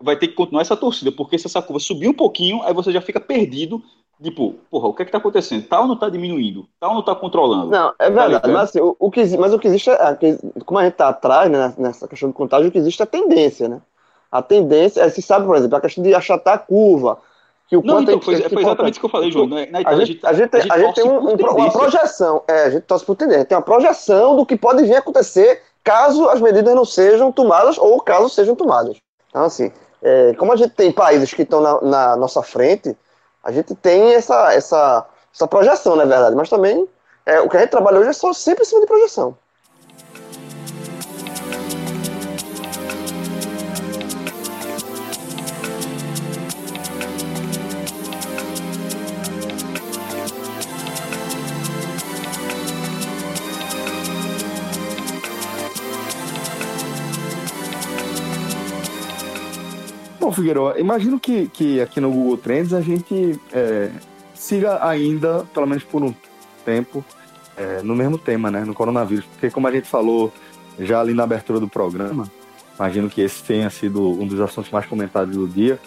vai 0.00 0.16
ter 0.16 0.28
que 0.28 0.34
continuar 0.34 0.62
essa 0.62 0.76
torcida, 0.76 1.12
porque 1.12 1.38
se 1.38 1.46
essa 1.46 1.62
curva 1.62 1.80
subir 1.80 2.08
um 2.08 2.14
pouquinho, 2.14 2.62
aí 2.62 2.72
você 2.74 2.92
já 2.92 3.00
fica 3.00 3.20
perdido. 3.20 3.82
Tipo, 4.22 4.54
porra, 4.70 4.88
o 4.88 4.94
que 4.94 5.02
é 5.02 5.04
que 5.06 5.12
tá 5.12 5.18
acontecendo? 5.18 5.66
Tá 5.66 5.80
ou 5.80 5.86
não 5.88 5.96
tá 5.98 6.08
diminuindo? 6.10 6.68
Tá 6.78 6.88
ou 6.88 6.94
não 6.96 7.02
tá 7.04 7.14
controlando? 7.14 7.70
Não, 7.70 7.94
é 7.98 8.10
verdade, 8.10 8.34
ligado? 8.34 8.52
mas, 8.52 8.70
assim, 8.70 8.80
o, 8.80 8.94
o 8.98 9.10
que, 9.10 9.24
mas 9.38 9.52
o 9.54 9.58
que 9.58 9.66
existe, 9.68 9.88
é, 9.90 9.94
é 9.94 10.60
como 10.66 10.78
a 10.78 10.84
gente 10.84 10.92
está 10.92 11.08
atrás 11.08 11.50
né, 11.50 11.74
nessa 11.78 12.06
questão 12.06 12.28
do 12.28 12.34
contágio, 12.34 12.68
o 12.68 12.72
que 12.72 12.78
existe 12.78 13.00
é 13.00 13.04
a 13.04 13.06
tendência, 13.06 13.68
né? 13.68 13.80
A 14.30 14.42
tendência, 14.42 15.00
é, 15.02 15.08
se 15.08 15.22
sabe, 15.22 15.46
por 15.46 15.56
exemplo, 15.56 15.76
a 15.76 15.80
questão 15.80 16.04
de 16.04 16.14
achatar 16.14 16.54
a 16.54 16.58
curva, 16.58 17.18
que 17.70 17.76
o 17.76 17.82
Não, 17.82 17.94
quanto 17.94 18.10
então, 18.10 18.18
é- 18.18 18.22
foi, 18.22 18.34
é 18.34 18.36
foi 18.36 18.46
importante. 18.46 18.66
exatamente 18.66 18.92
isso 18.94 19.00
que 19.00 19.06
eu 19.06 19.10
falei, 19.10 19.30
João. 19.30 19.46
Na 19.46 19.56
A 19.58 19.80
Itália, 19.80 20.04
gente, 20.04 20.26
a 20.26 20.32
gente, 20.32 20.50
tem- 20.50 20.66
a 20.68 20.78
gente 20.78 20.94
tem 20.96 21.04
um- 21.04 21.20
um 21.30 21.34
uma 21.36 21.70
projeção, 21.72 22.42
é, 22.48 22.64
a 22.64 22.70
gente 22.70 22.82
torce 22.82 23.04
por 23.04 23.14
tendência, 23.14 23.44
tem 23.44 23.56
uma 23.56 23.62
projeção 23.62 24.34
do 24.36 24.44
que 24.44 24.56
pode 24.56 24.82
vir 24.82 24.96
a 24.96 24.98
acontecer 24.98 25.62
caso 25.84 26.28
as 26.28 26.40
medidas 26.40 26.74
não 26.74 26.84
sejam 26.84 27.30
tomadas 27.30 27.78
ou 27.78 28.00
caso 28.02 28.28
sejam 28.28 28.56
tomadas. 28.56 28.96
Então, 29.28 29.44
assim, 29.44 29.70
é, 30.02 30.34
como 30.34 30.52
a 30.52 30.56
gente 30.56 30.74
tem 30.74 30.90
países 30.90 31.32
que 31.32 31.42
estão 31.42 31.60
na, 31.60 31.80
na 31.80 32.16
nossa 32.16 32.42
frente, 32.42 32.96
a 33.44 33.52
gente 33.52 33.72
tem 33.76 34.14
essa, 34.14 34.52
essa, 34.52 35.06
essa 35.32 35.46
projeção, 35.46 35.94
na 35.94 36.04
verdade, 36.04 36.34
mas 36.34 36.48
também 36.50 36.88
é, 37.24 37.40
o 37.40 37.48
que 37.48 37.56
a 37.56 37.60
gente 37.60 37.70
trabalha 37.70 38.00
hoje 38.00 38.08
é 38.08 38.12
só 38.12 38.32
sempre 38.32 38.62
em 38.64 38.66
cima 38.66 38.80
de 38.80 38.86
projeção. 38.88 39.36
Bom, 60.30 60.34
Figueiredo, 60.34 60.78
imagino 60.78 61.18
que, 61.18 61.48
que 61.48 61.80
aqui 61.80 62.00
no 62.00 62.08
Google 62.08 62.36
Trends 62.36 62.72
a 62.72 62.80
gente 62.80 63.36
é, 63.52 63.90
siga 64.32 64.86
ainda, 64.86 65.44
pelo 65.52 65.66
menos 65.66 65.82
por 65.82 66.04
um 66.04 66.14
tempo, 66.64 67.04
é, 67.56 67.82
no 67.82 67.96
mesmo 67.96 68.16
tema, 68.16 68.48
né? 68.48 68.64
No 68.64 68.72
coronavírus. 68.72 69.24
Porque 69.24 69.50
como 69.50 69.66
a 69.66 69.72
gente 69.72 69.88
falou 69.88 70.32
já 70.78 71.00
ali 71.00 71.14
na 71.14 71.24
abertura 71.24 71.58
do 71.58 71.66
programa, 71.66 72.30
imagino 72.78 73.10
que 73.10 73.20
esse 73.20 73.42
tenha 73.42 73.68
sido 73.70 74.08
um 74.08 74.24
dos 74.24 74.40
assuntos 74.40 74.70
mais 74.70 74.86
comentados 74.86 75.34
do 75.34 75.48
dia, 75.48 75.80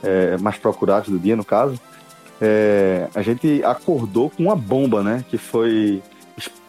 é, 0.00 0.36
mais 0.36 0.56
procurados 0.58 1.08
do 1.08 1.18
dia, 1.18 1.34
no 1.34 1.44
caso. 1.44 1.74
É, 2.40 3.08
a 3.16 3.20
gente 3.20 3.64
acordou 3.64 4.30
com 4.30 4.44
uma 4.44 4.54
bomba, 4.54 5.02
né? 5.02 5.24
Que 5.28 5.36
foi 5.36 6.00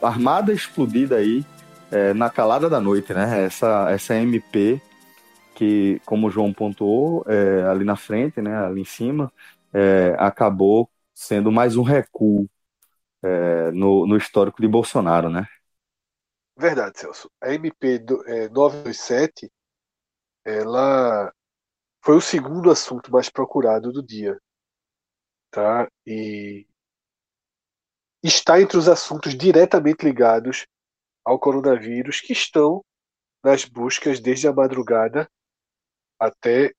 armada 0.01 0.51
explodida 0.51 1.17
aí 1.17 1.45
é, 1.91 2.11
na 2.11 2.27
calada 2.31 2.67
da 2.67 2.81
noite, 2.81 3.13
né? 3.13 3.45
Essa, 3.45 3.85
essa 3.91 4.15
MP 4.15 4.81
que, 5.59 5.99
como 6.05 6.27
o 6.27 6.31
João 6.31 6.53
pontuou, 6.53 7.23
é, 7.27 7.63
ali 7.67 7.85
na 7.85 7.95
frente, 7.97 8.41
né, 8.41 8.55
ali 8.57 8.81
em 8.81 8.85
cima, 8.85 9.31
é, 9.73 10.15
acabou 10.19 10.89
sendo 11.13 11.51
mais 11.51 11.75
um 11.77 11.83
recuo 11.83 12.49
é, 13.23 13.71
no, 13.71 14.05
no 14.07 14.17
histórico 14.17 14.61
de 14.61 14.67
Bolsonaro, 14.67 15.29
né? 15.29 15.47
Verdade, 16.55 16.99
Celso. 16.99 17.31
A 17.41 17.51
MP 17.55 17.97
do- 17.97 18.23
é, 18.27 18.47
927, 18.49 19.51
ela 20.45 21.33
foi 22.03 22.15
o 22.17 22.21
segundo 22.21 22.71
assunto 22.71 23.11
mais 23.11 23.29
procurado 23.29 23.91
do 23.91 24.03
dia, 24.03 24.39
tá? 25.51 25.87
E 26.05 26.67
está 28.23 28.61
entre 28.61 28.77
os 28.77 28.87
assuntos 28.87 29.35
diretamente 29.37 30.05
ligados 30.05 30.65
ao 31.25 31.39
coronavírus 31.39 32.21
que 32.21 32.33
estão 32.33 32.83
nas 33.43 33.65
buscas 33.65 34.19
desde 34.19 34.47
a 34.47 34.53
madrugada 34.53 35.29
até 36.19 36.73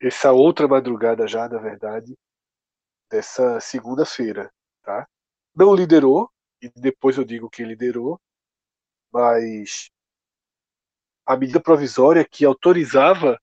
essa 0.00 0.32
outra 0.32 0.66
madrugada 0.66 1.26
já, 1.28 1.48
na 1.48 1.58
verdade, 1.58 2.16
dessa 3.10 3.60
segunda-feira, 3.60 4.52
tá? 4.82 5.06
Não 5.54 5.74
liderou, 5.74 6.30
e 6.62 6.68
depois 6.68 7.16
eu 7.16 7.24
digo 7.24 7.50
que 7.50 7.64
liderou, 7.64 8.20
mas 9.12 9.90
a 11.26 11.36
medida 11.36 11.60
provisória 11.60 12.26
que 12.28 12.44
autorizava 12.44 13.40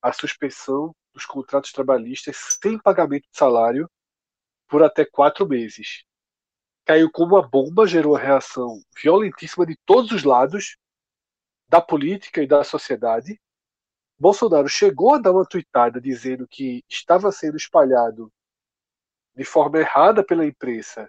a 0.00 0.12
suspensão 0.12 0.94
dos 1.12 1.26
contratos 1.26 1.72
trabalhistas 1.72 2.36
sem 2.62 2.78
pagamento 2.78 3.28
de 3.30 3.36
salário 3.36 3.90
por 4.68 4.82
até 4.82 5.04
quatro 5.04 5.46
meses. 5.46 6.04
Caiu 6.84 7.10
como 7.10 7.34
uma 7.34 7.46
bomba, 7.46 7.86
gerou 7.86 8.12
uma 8.12 8.20
reação 8.20 8.80
violentíssima 9.02 9.66
de 9.66 9.76
todos 9.84 10.12
os 10.12 10.24
lados 10.24 10.76
da 11.68 11.80
política 11.80 12.42
e 12.42 12.46
da 12.46 12.62
sociedade. 12.64 13.40
Bolsonaro 14.18 14.68
chegou 14.68 15.14
a 15.14 15.18
dar 15.18 15.32
uma 15.32 15.46
tuitada 15.46 16.00
dizendo 16.00 16.46
que 16.48 16.84
estava 16.88 17.30
sendo 17.30 17.56
espalhado 17.56 18.32
de 19.34 19.44
forma 19.44 19.78
errada 19.78 20.24
pela 20.24 20.44
imprensa, 20.44 21.08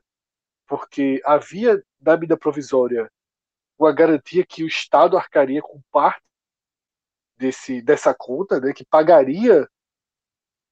porque 0.68 1.20
havia 1.26 1.84
na 2.00 2.14
medida 2.14 2.38
provisória 2.38 3.12
uma 3.78 3.92
garantia 3.92 4.46
que 4.46 4.64
o 4.64 4.68
Estado 4.68 5.18
arcaria 5.18 5.62
com 5.62 5.82
parte 5.92 6.22
desse, 7.36 7.82
dessa 7.82 8.14
conta, 8.14 8.60
né, 8.60 8.74
que 8.74 8.86
pagaria 8.86 9.68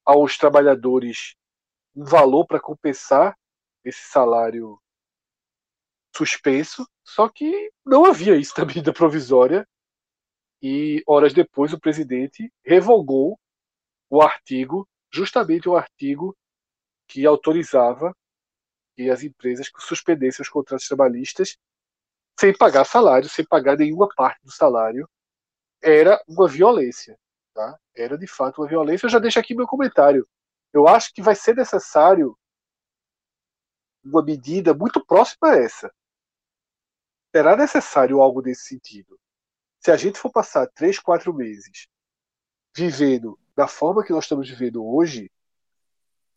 aos 0.06 0.38
trabalhadores 0.38 1.36
um 1.96 2.04
valor 2.04 2.46
para 2.46 2.60
compensar 2.60 3.36
esse 3.84 4.02
salário 4.02 4.80
suspenso, 6.16 6.88
só 7.04 7.28
que 7.28 7.72
não 7.84 8.06
havia 8.06 8.36
isso 8.36 8.54
na 8.58 8.66
medida 8.66 8.94
provisória 8.94 9.68
e 10.62 11.04
horas 11.08 11.34
depois 11.34 11.74
o 11.74 11.80
presidente 11.80 12.52
revogou 12.66 13.40
o 14.10 14.22
artigo, 14.22 14.88
justamente 15.12 15.70
o 15.70 15.76
artigo 15.76 16.36
que 17.08 17.26
autorizava 17.26 18.16
que 18.96 19.10
as 19.10 19.24
empresas 19.24 19.70
suspendessem 19.80 20.44
os 20.44 20.50
contratos 20.50 20.88
trabalhistas 20.88 21.58
sem 22.40 22.56
pagar 22.56 22.86
salário, 22.86 23.30
sem 23.30 23.46
pagar 23.46 23.78
nenhuma 23.78 24.08
parte 24.16 24.44
do 24.44 24.52
salário, 24.52 25.10
era 25.82 26.22
uma 26.28 26.48
violência. 26.48 27.18
Tá? 27.54 27.80
Era 27.96 28.18
de 28.18 28.28
fato 28.28 28.62
uma 28.62 28.68
violência. 28.68 29.06
Eu 29.06 29.10
já 29.10 29.20
deixo 29.20 29.40
aqui 29.40 29.56
meu 29.56 29.68
comentário. 29.68 30.28
Eu 30.72 30.88
acho 30.88 31.14
que 31.14 31.22
vai 31.22 31.36
ser 31.36 31.56
necessário 31.56 32.38
uma 34.04 34.24
medida 34.24 34.74
muito 34.74 35.04
próxima 35.04 35.50
a 35.50 35.58
essa. 35.58 35.92
Será 37.36 37.56
necessário 37.56 38.22
algo 38.22 38.42
nesse 38.42 38.68
sentido. 38.68 39.20
Se 39.88 39.92
a 39.92 39.96
gente 39.96 40.20
for 40.20 40.30
passar 40.30 40.68
três, 40.68 41.00
quatro 41.00 41.34
meses 41.34 41.88
vivendo 42.76 43.40
da 43.56 43.70
forma 43.70 44.04
que 44.04 44.12
nós 44.12 44.26
estamos 44.26 44.50
vivendo 44.50 44.86
hoje, 44.86 45.32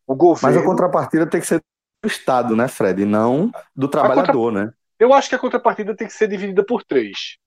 o 0.07 0.15
governo. 0.15 0.55
Mas 0.55 0.65
a 0.65 0.65
contrapartida 0.65 1.29
tem 1.29 1.41
que 1.41 1.49
ser 1.49 1.61
do 2.01 2.07
Estado, 2.07 2.55
né, 2.55 2.69
Fred? 2.69 3.03
E 3.03 3.05
não 3.05 3.51
do 3.75 3.89
trabalhador, 3.89 4.53
né? 4.53 4.73
Eu 5.01 5.13
acho 5.13 5.29
que 5.29 5.35
a 5.35 5.39
contrapartida 5.41 5.97
tem 5.97 6.07
que 6.07 6.13
ser 6.13 6.29
dividida 6.29 6.65
por 6.65 6.85
três. 6.85 7.39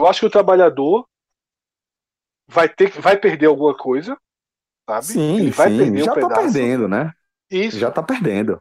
Eu 0.00 0.08
acho 0.08 0.18
que 0.18 0.26
o 0.26 0.30
trabalhador 0.30 1.06
vai 2.48 2.68
ter 2.68 2.90
vai 3.00 3.16
perder 3.16 3.46
alguma 3.46 3.76
coisa, 3.76 4.18
sabe? 4.84 5.06
Sim, 5.06 5.36
Ele 5.36 5.50
vai 5.52 5.70
sim. 5.70 5.78
perder 5.78 6.02
Já 6.02 6.10
um 6.10 6.14
tá 6.16 6.20
pedaço. 6.22 6.40
perdendo, 6.40 6.88
né? 6.88 7.12
Isso. 7.48 7.78
Já 7.78 7.88
tá 7.88 8.02
perdendo. 8.02 8.60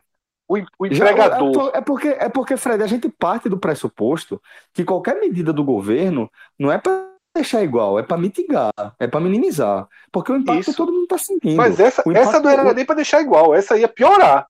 O 0.60 0.84
o, 0.84 0.86
empregador. 0.86 1.54
Já, 1.54 1.78
é, 1.78 1.82
porque, 1.82 2.08
é 2.08 2.30
porque, 2.30 2.58
Fred, 2.58 2.84
a 2.84 2.88
gente 2.88 3.10
parte 3.10 3.50
do 3.50 3.58
pressuposto 3.58 4.42
que 4.74 4.84
qualquer 4.84 5.20
medida 5.20 5.52
do 5.52 5.64
governo 5.64 6.30
não 6.58 6.72
é 6.72 6.78
para 6.78 7.10
deixar 7.36 7.64
igual, 7.64 7.98
é 7.98 8.04
para 8.04 8.18
mitigar, 8.18 8.72
é 9.00 9.08
para 9.08 9.20
minimizar. 9.20 9.88
Porque 10.12 10.32
o 10.32 10.38
impacto 10.38 10.70
Isso. 10.70 10.76
todo 10.76 10.92
mundo 10.92 11.04
está 11.04 11.18
sentindo. 11.18 11.56
Mas 11.56 11.80
essa, 11.80 12.02
impacto, 12.02 12.18
essa 12.18 12.40
não 12.40 12.50
era 12.50 12.74
nem 12.74 12.86
para 12.86 12.96
deixar 12.96 13.22
igual, 13.22 13.56
essa 13.56 13.78
ia 13.78 13.88
piorar. 13.88 14.48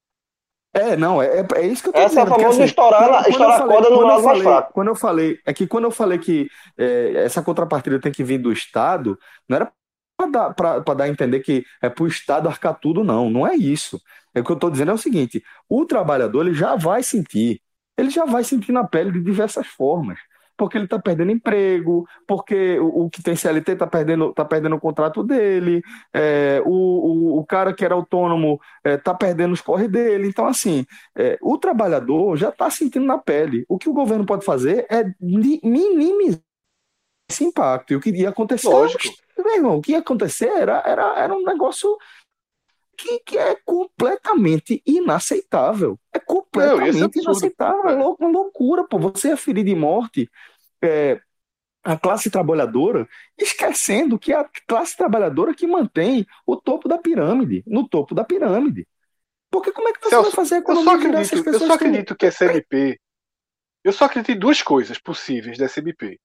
É, 0.75 0.97
não, 0.97 1.21
é, 1.21 1.41
é, 1.41 1.47
é 1.57 1.67
isso 1.67 1.83
que 1.83 1.89
eu 1.89 1.93
tô 1.93 1.99
Essa 1.99 2.09
dizendo. 2.09 2.29
é 2.29 2.31
a 2.31 2.35
famosa 2.35 2.49
assim, 2.49 2.63
estourar, 2.63 3.07
quando, 3.07 3.29
estourar 3.29 3.61
a 3.61 3.67
corda 3.67 3.89
no 3.91 4.01
lado 4.01 4.23
mais 4.23 4.41
fraco. 4.41 4.73
Quando 4.73 4.87
eu 4.87 4.95
falei, 4.95 5.39
é 5.45 5.53
que 5.53 5.67
quando 5.67 5.83
eu 5.83 5.91
falei 5.91 6.17
que 6.17 6.49
é, 6.75 7.13
essa 7.25 7.43
contrapartida 7.43 7.99
tem 7.99 8.11
que 8.11 8.23
vir 8.23 8.39
do 8.39 8.51
Estado, 8.51 9.17
não 9.47 9.57
era 9.57 9.71
para 10.17 10.49
dar, 10.49 10.79
dar 10.79 11.03
a 11.03 11.09
entender 11.09 11.41
que 11.41 11.63
é 11.79 11.89
para 11.89 12.03
o 12.03 12.07
Estado 12.07 12.49
arcar 12.49 12.77
tudo, 12.79 13.03
não. 13.03 13.29
Não 13.29 13.45
é 13.45 13.55
isso. 13.55 14.01
É 14.33 14.41
o 14.41 14.43
que 14.43 14.51
eu 14.51 14.55
estou 14.55 14.69
dizendo 14.69 14.91
é 14.91 14.93
o 14.93 14.97
seguinte: 14.97 15.43
o 15.69 15.85
trabalhador 15.85 16.45
ele 16.45 16.55
já 16.55 16.75
vai 16.75 17.03
sentir, 17.03 17.61
ele 17.97 18.09
já 18.09 18.25
vai 18.25 18.43
sentir 18.43 18.71
na 18.71 18.83
pele 18.83 19.11
de 19.11 19.21
diversas 19.21 19.67
formas 19.67 20.19
porque 20.55 20.77
ele 20.77 20.85
está 20.85 20.99
perdendo 20.99 21.31
emprego, 21.31 22.07
porque 22.27 22.79
o, 22.79 23.05
o, 23.05 23.09
que 23.09 23.23
tem 23.23 23.35
CLT 23.35 23.73
está 23.73 23.87
perdendo, 23.87 24.33
tá 24.33 24.45
perdendo 24.45 24.75
o 24.75 24.79
contrato 24.79 25.23
dele, 25.23 25.81
é, 26.13 26.61
o, 26.65 26.71
o, 26.71 27.39
o, 27.39 27.45
cara 27.45 27.73
que 27.73 27.83
era 27.83 27.95
autônomo 27.95 28.59
está 28.85 29.11
é, 29.11 29.15
perdendo 29.15 29.53
os 29.53 29.61
corre 29.61 29.87
dele. 29.87 30.27
Então, 30.27 30.45
assim, 30.45 30.85
é, 31.17 31.37
o 31.41 31.57
trabalhador 31.57 32.37
já 32.37 32.49
está 32.49 32.69
sentindo 32.69 33.05
na 33.05 33.17
pele. 33.17 33.65
O 33.67 33.77
que 33.77 33.89
o 33.89 33.93
governo 33.93 34.25
pode 34.25 34.45
fazer 34.45 34.85
é 34.89 35.03
minimizar 35.19 36.39
esse 37.29 37.43
impacto. 37.43 37.91
E 37.91 37.95
o 37.95 37.99
que 37.99 38.11
ia 38.11 38.29
acontecer. 38.29 38.69
Lógico. 38.69 39.03
Meu 39.37 39.55
irmão, 39.55 39.77
o 39.77 39.81
que 39.81 39.91
ia 39.91 39.99
acontecer 39.99 40.47
era, 40.47 40.81
era, 40.85 41.19
era 41.19 41.33
um 41.33 41.43
negócio 41.43 41.97
que, 43.03 43.19
que 43.19 43.37
é 43.37 43.55
completamente 43.65 44.81
inaceitável. 44.85 45.99
É 46.13 46.19
completamente 46.19 47.17
Não, 47.17 47.21
é 47.21 47.23
inaceitável. 47.23 47.89
É 47.89 47.95
uma 47.95 48.29
loucura, 48.29 48.85
pô. 48.85 48.97
Você 48.97 49.31
é 49.31 49.37
ferido 49.37 49.69
de 49.69 49.75
morte. 49.75 50.29
É, 50.81 51.19
a 51.83 51.97
classe 51.97 52.29
trabalhadora, 52.29 53.07
esquecendo 53.37 54.17
que 54.17 54.31
é 54.31 54.37
a 54.37 54.49
classe 54.65 54.95
trabalhadora 54.95 55.53
que 55.53 55.67
mantém 55.67 56.25
o 56.45 56.55
topo 56.55 56.87
da 56.87 56.97
pirâmide, 56.97 57.61
no 57.67 57.87
topo 57.87 58.15
da 58.15 58.23
pirâmide. 58.23 58.87
Porque 59.51 59.71
como 59.71 59.89
é 59.89 59.93
que 59.93 59.99
você 59.99 60.09
Celso, 60.09 60.29
vai 60.29 60.35
fazer 60.35 60.55
a 60.55 60.57
economia 60.59 60.93
eu 60.93 60.95
só 60.95 60.95
acredito, 60.95 61.49
Eu 61.49 61.59
só 61.59 61.73
acredito 61.73 62.15
que 62.15 62.25
a 62.25 62.29
SMP. 62.29 62.99
Eu 63.83 63.91
só 63.91 64.05
acredito 64.05 64.31
em 64.31 64.39
duas 64.39 64.61
coisas 64.61 64.97
possíveis 64.97 65.57
da 65.57 65.65
SMP. 65.65 66.19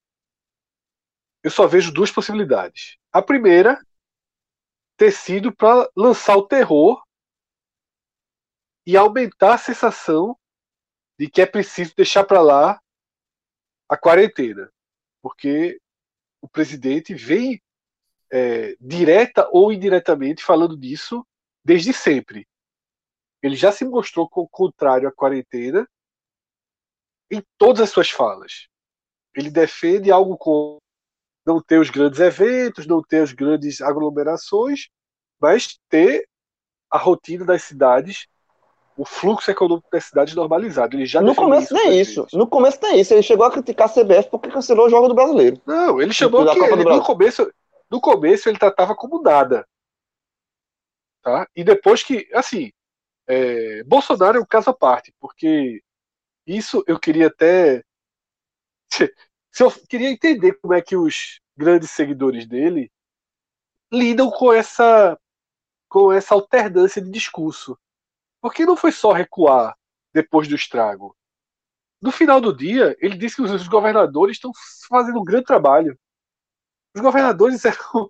Eu 1.42 1.50
só 1.50 1.66
vejo 1.66 1.92
duas 1.92 2.10
possibilidades. 2.10 2.96
A 3.12 3.20
primeira 3.20 3.80
ter 4.99 5.12
sido 5.12 5.55
para 5.55 5.88
lançar 5.96 6.36
o 6.36 6.46
terror 6.46 7.01
e 8.84 8.96
aumentar 8.96 9.55
a 9.55 9.59
sensação 9.59 10.36
de 11.16 11.30
que 11.30 11.40
é 11.40 11.46
preciso 11.46 11.94
deixar 11.94 12.24
para 12.24 12.42
lá 12.42 12.80
a 13.88 13.96
quarentena, 13.96 14.70
porque 15.22 15.80
o 16.42 16.49
presidente 16.49 17.14
vem 17.14 17.62
é, 18.30 18.76
direta 18.80 19.49
ou 19.53 19.72
indiretamente 19.72 20.44
falando 20.44 20.76
disso 20.76 21.24
desde 21.64 21.92
sempre. 21.92 22.46
Ele 23.40 23.55
já 23.55 23.70
se 23.70 23.84
mostrou 23.84 24.28
contrário 24.28 25.09
à 25.09 25.12
quarentena 25.12 25.88
em 27.30 27.42
todas 27.57 27.82
as 27.82 27.90
suas 27.90 28.11
falas. 28.11 28.68
Ele 29.34 29.51
defende 29.51 30.11
algo 30.11 30.36
como 30.36 30.78
não 31.49 31.62
ter 31.62 31.80
os 31.80 31.88
grandes 31.88 32.20
eventos, 32.20 32.86
não 32.86 33.03
ter 33.03 33.22
as 33.22 33.32
grandes 33.32 33.80
aglomerações, 33.80 34.88
mas 35.40 35.78
ter 35.88 36.28
a 36.90 36.99
rotina 36.99 37.42
das 37.42 37.62
cidades, 37.62 38.26
o 38.94 39.05
fluxo 39.05 39.51
econômico 39.51 39.88
das 39.90 40.05
cidades 40.05 40.34
normalizado. 40.34 40.94
Ele 40.94 41.07
já 41.07 41.22
no 41.22 41.34
começo 41.34 41.72
nem 41.72 41.99
isso. 41.99 42.26
No 42.34 42.46
começo 42.46 42.78
nem 42.82 43.01
isso. 43.01 43.14
Ele 43.14 43.22
chegou 43.22 43.46
a 43.46 43.51
criticar 43.51 43.88
a 43.88 43.90
CBF 43.90 44.28
porque 44.30 44.51
cancelou 44.51 44.86
o 44.86 44.90
jogo 44.90 45.09
do 45.09 45.14
brasileiro. 45.14 45.59
Não, 45.64 46.03
ele 46.03 46.12
chamou 46.12 46.44
que 46.44 46.59
ele, 46.59 46.84
no 46.84 47.03
começo, 47.03 47.51
no 47.90 47.99
começo 47.99 48.49
ele 48.49 48.59
tratava 48.59 48.94
como 48.94 49.22
nada. 49.22 49.66
Tá? 51.22 51.49
E 51.57 51.64
depois 51.64 52.03
que, 52.03 52.28
assim, 52.34 52.70
é, 53.26 53.82
Bolsonaro 53.84 54.36
é 54.36 54.40
um 54.40 54.46
caso 54.46 54.68
à 54.68 54.74
parte, 54.74 55.14
porque 55.18 55.80
isso 56.46 56.84
eu 56.86 56.99
queria 56.99 57.28
até 57.28 57.82
se 59.59 59.64
eu 59.64 59.72
queria 59.88 60.09
entender 60.09 60.52
como 60.61 60.72
é 60.72 60.80
que 60.80 60.96
os 60.96 61.40
grandes 61.56 61.90
seguidores 61.90 62.46
dele 62.46 62.92
lidam 63.92 64.30
com 64.30 64.52
essa 64.52 65.18
com 65.88 66.12
essa 66.12 66.32
alternância 66.32 67.02
de 67.02 67.11
discurso. 67.11 67.76
Porque 68.40 68.64
não 68.64 68.76
foi 68.76 68.92
só 68.92 69.11
recuar 69.11 69.76
depois 70.14 70.46
do 70.46 70.54
estrago. 70.54 71.16
No 72.00 72.12
final 72.12 72.40
do 72.40 72.56
dia, 72.56 72.96
ele 73.00 73.18
disse 73.18 73.34
que 73.34 73.42
os 73.42 73.66
governadores 73.66 74.36
estão 74.36 74.52
fazendo 74.88 75.18
um 75.18 75.24
grande 75.24 75.46
trabalho. 75.46 75.98
Os 76.94 77.02
governadores 77.02 77.64
eram 77.66 78.09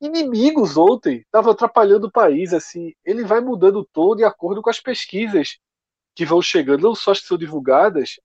inimigos 0.00 0.78
ontem, 0.78 1.18
estavam 1.18 1.52
atrapalhando 1.52 2.06
o 2.06 2.12
país. 2.12 2.54
assim. 2.54 2.94
Ele 3.04 3.22
vai 3.22 3.42
mudando 3.42 3.86
todo 3.92 4.16
de 4.16 4.24
acordo 4.24 4.62
com 4.62 4.70
as 4.70 4.80
pesquisas 4.80 5.58
que 6.14 6.24
vão 6.24 6.40
chegando, 6.40 6.84
não 6.84 6.94
só 6.94 7.10
as 7.10 7.20
que 7.20 7.26
são 7.26 7.36
divulgadas, 7.36 8.18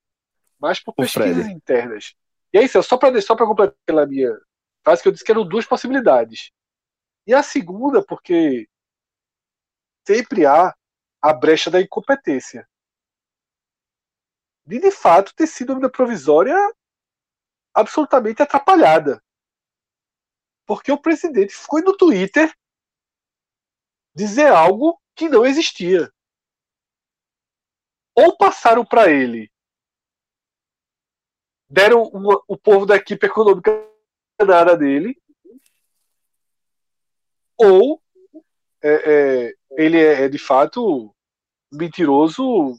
mas 0.58 0.80
por 0.80 0.96
pesquisas 0.96 1.48
internas. 1.48 2.16
E 2.54 2.58
aí, 2.58 2.68
só 2.68 2.98
para 2.98 3.22
só 3.22 3.36
completar 3.36 4.00
a 4.00 4.06
minha 4.06 4.38
frase, 4.84 5.02
que 5.02 5.08
eu 5.08 5.12
disse 5.12 5.24
que 5.24 5.32
eram 5.32 5.48
duas 5.48 5.66
possibilidades. 5.66 6.52
E 7.26 7.34
a 7.34 7.42
segunda, 7.42 8.04
porque 8.04 8.68
sempre 10.06 10.46
há 10.46 10.76
a 11.22 11.34
brecha 11.34 11.70
da 11.72 11.80
incompetência. 11.80 12.68
De, 14.66 14.80
de 14.80 14.92
fato, 14.92 15.34
ter 15.36 15.48
sido 15.48 15.74
uma 15.74 15.90
provisória 15.90 16.56
absolutamente 17.74 18.42
atrapalhada. 18.42 19.24
Porque 20.66 20.92
o 20.92 21.02
presidente 21.02 21.54
foi 21.54 21.82
no 21.82 21.96
Twitter 21.96 22.54
dizer 24.14 24.52
algo 24.52 25.02
que 25.16 25.30
não 25.30 25.46
existia. 25.46 26.12
Ou 28.16 28.36
passaram 28.36 28.86
para 28.86 29.10
ele 29.10 29.50
deram 31.72 32.04
uma, 32.04 32.42
o 32.48 32.58
povo 32.58 32.86
da 32.86 32.98
equipe 32.98 33.26
econômica 33.26 33.72
na 34.46 34.58
área 34.58 34.76
dele, 34.76 35.18
ou 37.58 38.02
é, 38.84 38.90
é, 38.92 39.54
ele 39.72 39.98
é, 39.98 40.24
é, 40.24 40.30
de 40.30 40.38
fato 40.38 41.16
mentiroso 41.72 42.78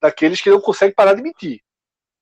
daqueles 0.00 0.40
que 0.40 0.50
não 0.50 0.60
conseguem 0.60 0.94
parar 0.94 1.14
de 1.14 1.22
mentir. 1.22 1.62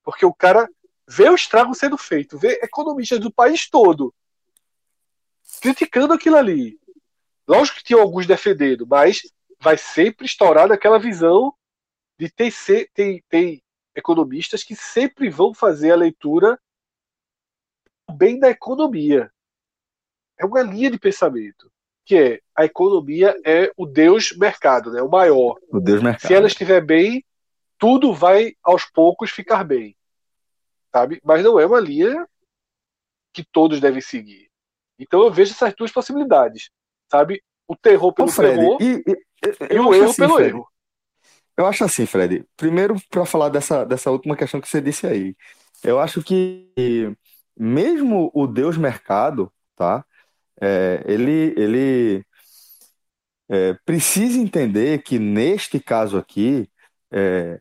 Porque 0.02 0.26
o 0.26 0.34
cara 0.34 0.68
vê 1.08 1.28
o 1.30 1.34
estrago 1.34 1.74
sendo 1.74 1.96
feito, 1.96 2.38
vê 2.38 2.60
economistas 2.62 3.18
do 3.18 3.32
país 3.32 3.68
todo 3.70 4.14
criticando 5.62 6.12
aquilo 6.12 6.36
ali. 6.36 6.78
Lógico 7.46 7.78
que 7.78 7.84
tinha 7.84 8.00
alguns 8.00 8.26
defendendo, 8.26 8.86
mas 8.86 9.22
vai 9.58 9.78
sempre 9.78 10.26
estourar 10.26 10.68
daquela 10.68 10.98
visão 10.98 11.54
de 12.18 12.28
ter, 12.30 12.52
tem, 12.92 13.24
tem 13.28 13.62
economistas 13.98 14.62
que 14.62 14.74
sempre 14.74 15.28
vão 15.28 15.52
fazer 15.52 15.92
a 15.92 15.96
leitura 15.96 16.58
bem 18.12 18.38
da 18.38 18.48
economia. 18.48 19.30
É 20.38 20.46
uma 20.46 20.62
linha 20.62 20.90
de 20.90 20.98
pensamento 20.98 21.70
que 22.08 22.16
é 22.16 22.40
a 22.56 22.64
economia 22.64 23.36
é 23.44 23.70
o 23.76 23.84
Deus 23.84 24.34
mercado, 24.34 24.90
né? 24.90 25.02
O 25.02 25.10
maior. 25.10 25.58
O 25.70 25.78
Deus 25.78 26.02
mercado. 26.02 26.26
Se 26.26 26.32
ela 26.32 26.46
estiver 26.46 26.80
bem, 26.80 27.22
tudo 27.78 28.14
vai 28.14 28.54
aos 28.62 28.86
poucos 28.86 29.30
ficar 29.30 29.62
bem, 29.62 29.94
sabe? 30.90 31.20
Mas 31.22 31.44
não 31.44 31.60
é 31.60 31.66
uma 31.66 31.78
linha 31.78 32.26
que 33.30 33.44
todos 33.44 33.78
devem 33.78 34.00
seguir. 34.00 34.48
Então 34.98 35.22
eu 35.22 35.30
vejo 35.30 35.52
essas 35.52 35.74
duas 35.74 35.92
possibilidades, 35.92 36.70
sabe? 37.10 37.42
O 37.68 37.76
terror 37.76 38.10
pelo 38.14 38.28
Ô, 38.28 38.32
Fred, 38.32 38.56
terror 38.56 38.78
e, 38.80 39.04
e, 39.06 39.74
e 39.74 39.78
o 39.78 39.92
erro 39.92 40.06
assim, 40.06 40.22
pelo 40.22 40.36
Fred, 40.36 40.48
erro. 40.48 40.67
Eu 41.58 41.66
acho 41.66 41.84
assim, 41.84 42.06
Fred. 42.06 42.46
Primeiro, 42.56 42.96
para 43.10 43.26
falar 43.26 43.50
dessa, 43.50 43.84
dessa 43.84 44.10
última 44.12 44.36
questão 44.36 44.60
que 44.60 44.68
você 44.68 44.80
disse 44.80 45.06
aí, 45.08 45.36
eu 45.84 46.00
acho 46.00 46.22
que 46.22 46.72
mesmo 47.56 48.30
o 48.34 48.46
Deus 48.46 48.76
mercado, 48.78 49.52
tá? 49.76 50.04
É, 50.60 51.04
ele 51.06 51.54
ele 51.58 52.26
é, 53.48 53.74
precisa 53.84 54.38
entender 54.38 55.02
que 55.02 55.18
neste 55.18 55.80
caso 55.80 56.18
aqui 56.18 56.68
é, 57.10 57.60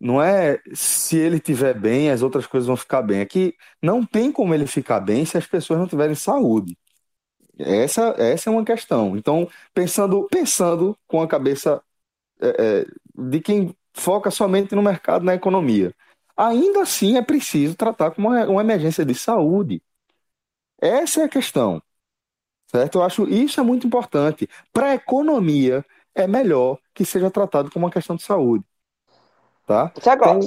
não 0.00 0.22
é 0.22 0.60
se 0.74 1.16
ele 1.18 1.40
tiver 1.40 1.74
bem 1.74 2.10
as 2.10 2.22
outras 2.22 2.46
coisas 2.46 2.66
vão 2.66 2.76
ficar 2.76 3.02
bem. 3.02 3.20
É 3.20 3.26
que 3.26 3.54
não 3.82 4.04
tem 4.06 4.32
como 4.32 4.54
ele 4.54 4.66
ficar 4.66 5.00
bem 5.00 5.24
se 5.26 5.38
as 5.38 5.46
pessoas 5.46 5.78
não 5.80 5.88
tiverem 5.88 6.14
saúde. 6.16 6.76
Essa, 7.58 8.14
essa 8.18 8.50
é 8.50 8.52
uma 8.52 8.64
questão. 8.64 9.16
Então, 9.16 9.48
pensando, 9.74 10.28
pensando 10.30 10.98
com 11.08 11.22
a 11.22 11.28
cabeça 11.28 11.82
é, 12.40 12.48
é, 12.82 12.86
de 13.18 13.40
quem 13.40 13.74
foca 13.92 14.30
somente 14.30 14.74
no 14.74 14.82
mercado, 14.82 15.24
na 15.24 15.34
economia. 15.34 15.94
Ainda 16.36 16.82
assim 16.82 17.16
é 17.16 17.22
preciso 17.22 17.74
tratar 17.74 18.12
como 18.12 18.28
uma, 18.28 18.60
emergência 18.60 19.04
de 19.04 19.14
saúde. 19.14 19.82
Essa 20.80 21.22
é 21.22 21.24
a 21.24 21.28
questão. 21.28 21.82
Certo? 22.70 22.98
Eu 22.98 23.02
acho 23.02 23.28
isso 23.28 23.58
é 23.58 23.62
muito 23.62 23.86
importante. 23.86 24.48
Para 24.72 24.90
a 24.90 24.94
economia, 24.94 25.84
é 26.14 26.26
melhor 26.26 26.78
que 26.94 27.04
seja 27.04 27.30
tratado 27.30 27.70
como 27.70 27.86
uma 27.86 27.92
questão 27.92 28.14
de 28.14 28.22
saúde. 28.22 28.64
Tá? 29.66 29.92
Então, 29.96 30.40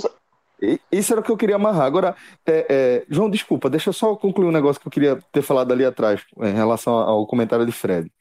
Isso 0.92 1.12
era 1.12 1.22
o 1.22 1.24
que 1.24 1.32
eu 1.32 1.38
queria 1.38 1.56
amarrar. 1.56 1.86
Agora, 1.86 2.16
é, 2.46 2.66
é, 2.70 3.06
João, 3.10 3.30
desculpa, 3.30 3.70
deixa 3.70 3.90
eu 3.90 3.94
só 3.94 4.16
concluir 4.16 4.48
um 4.48 4.52
negócio 4.52 4.80
que 4.80 4.88
eu 4.88 4.92
queria 4.92 5.20
ter 5.32 5.42
falado 5.42 5.72
ali 5.72 5.84
atrás, 5.84 6.24
em 6.38 6.54
relação 6.54 6.94
ao 6.94 7.26
comentário 7.26 7.66
de 7.66 7.72
Fred. 7.72 8.12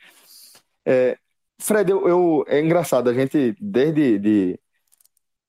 É, 0.85 1.19
Fred, 1.61 1.91
eu, 1.91 2.09
eu- 2.09 2.45
é 2.49 2.61
engraçado, 2.61 3.09
a 3.11 3.15
gente, 3.15 3.55
desde 3.61 4.19
de, 4.19 4.61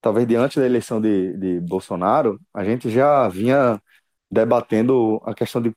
talvez 0.01 0.27
de 0.27 0.35
antes 0.35 0.57
da 0.57 0.65
eleição 0.65 1.01
de, 1.01 1.37
de 1.37 1.59
Bolsonaro, 1.61 2.39
a 2.53 2.63
gente 2.65 2.89
já 2.89 3.27
vinha 3.29 3.81
debatendo 4.31 5.21
a 5.25 5.33
questão 5.35 5.61
de 5.61 5.73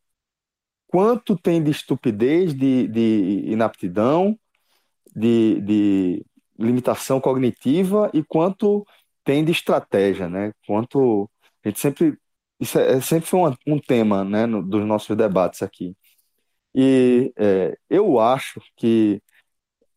quanto 0.89 1.37
tem 1.39 1.63
de 1.63 1.71
estupidez, 1.71 2.55
de, 2.55 2.89
de 2.89 3.01
inaptidão, 3.53 4.39
de, 5.15 5.61
de 5.63 6.27
limitação 6.59 7.21
cognitiva 7.21 8.11
e 8.15 8.23
quanto 8.25 8.87
tem 9.25 9.45
de 9.45 9.53
estratégia, 9.53 10.29
né? 10.29 10.53
Quanto 10.67 11.31
a 11.65 11.69
gente 11.69 11.81
sempre 11.81 12.19
isso 12.61 12.79
é, 12.79 12.95
é 12.99 13.01
sempre 13.01 13.29
foi 13.29 13.41
um, 13.41 13.55
um 13.77 13.81
tema, 13.81 14.25
né, 14.25 14.47
no- 14.47 14.63
dos 14.63 14.85
nossos 14.87 15.17
debates 15.17 15.63
aqui. 15.63 15.97
E 16.75 17.33
é, 17.37 17.77
eu 17.89 18.19
acho 18.19 18.61
que 18.77 19.23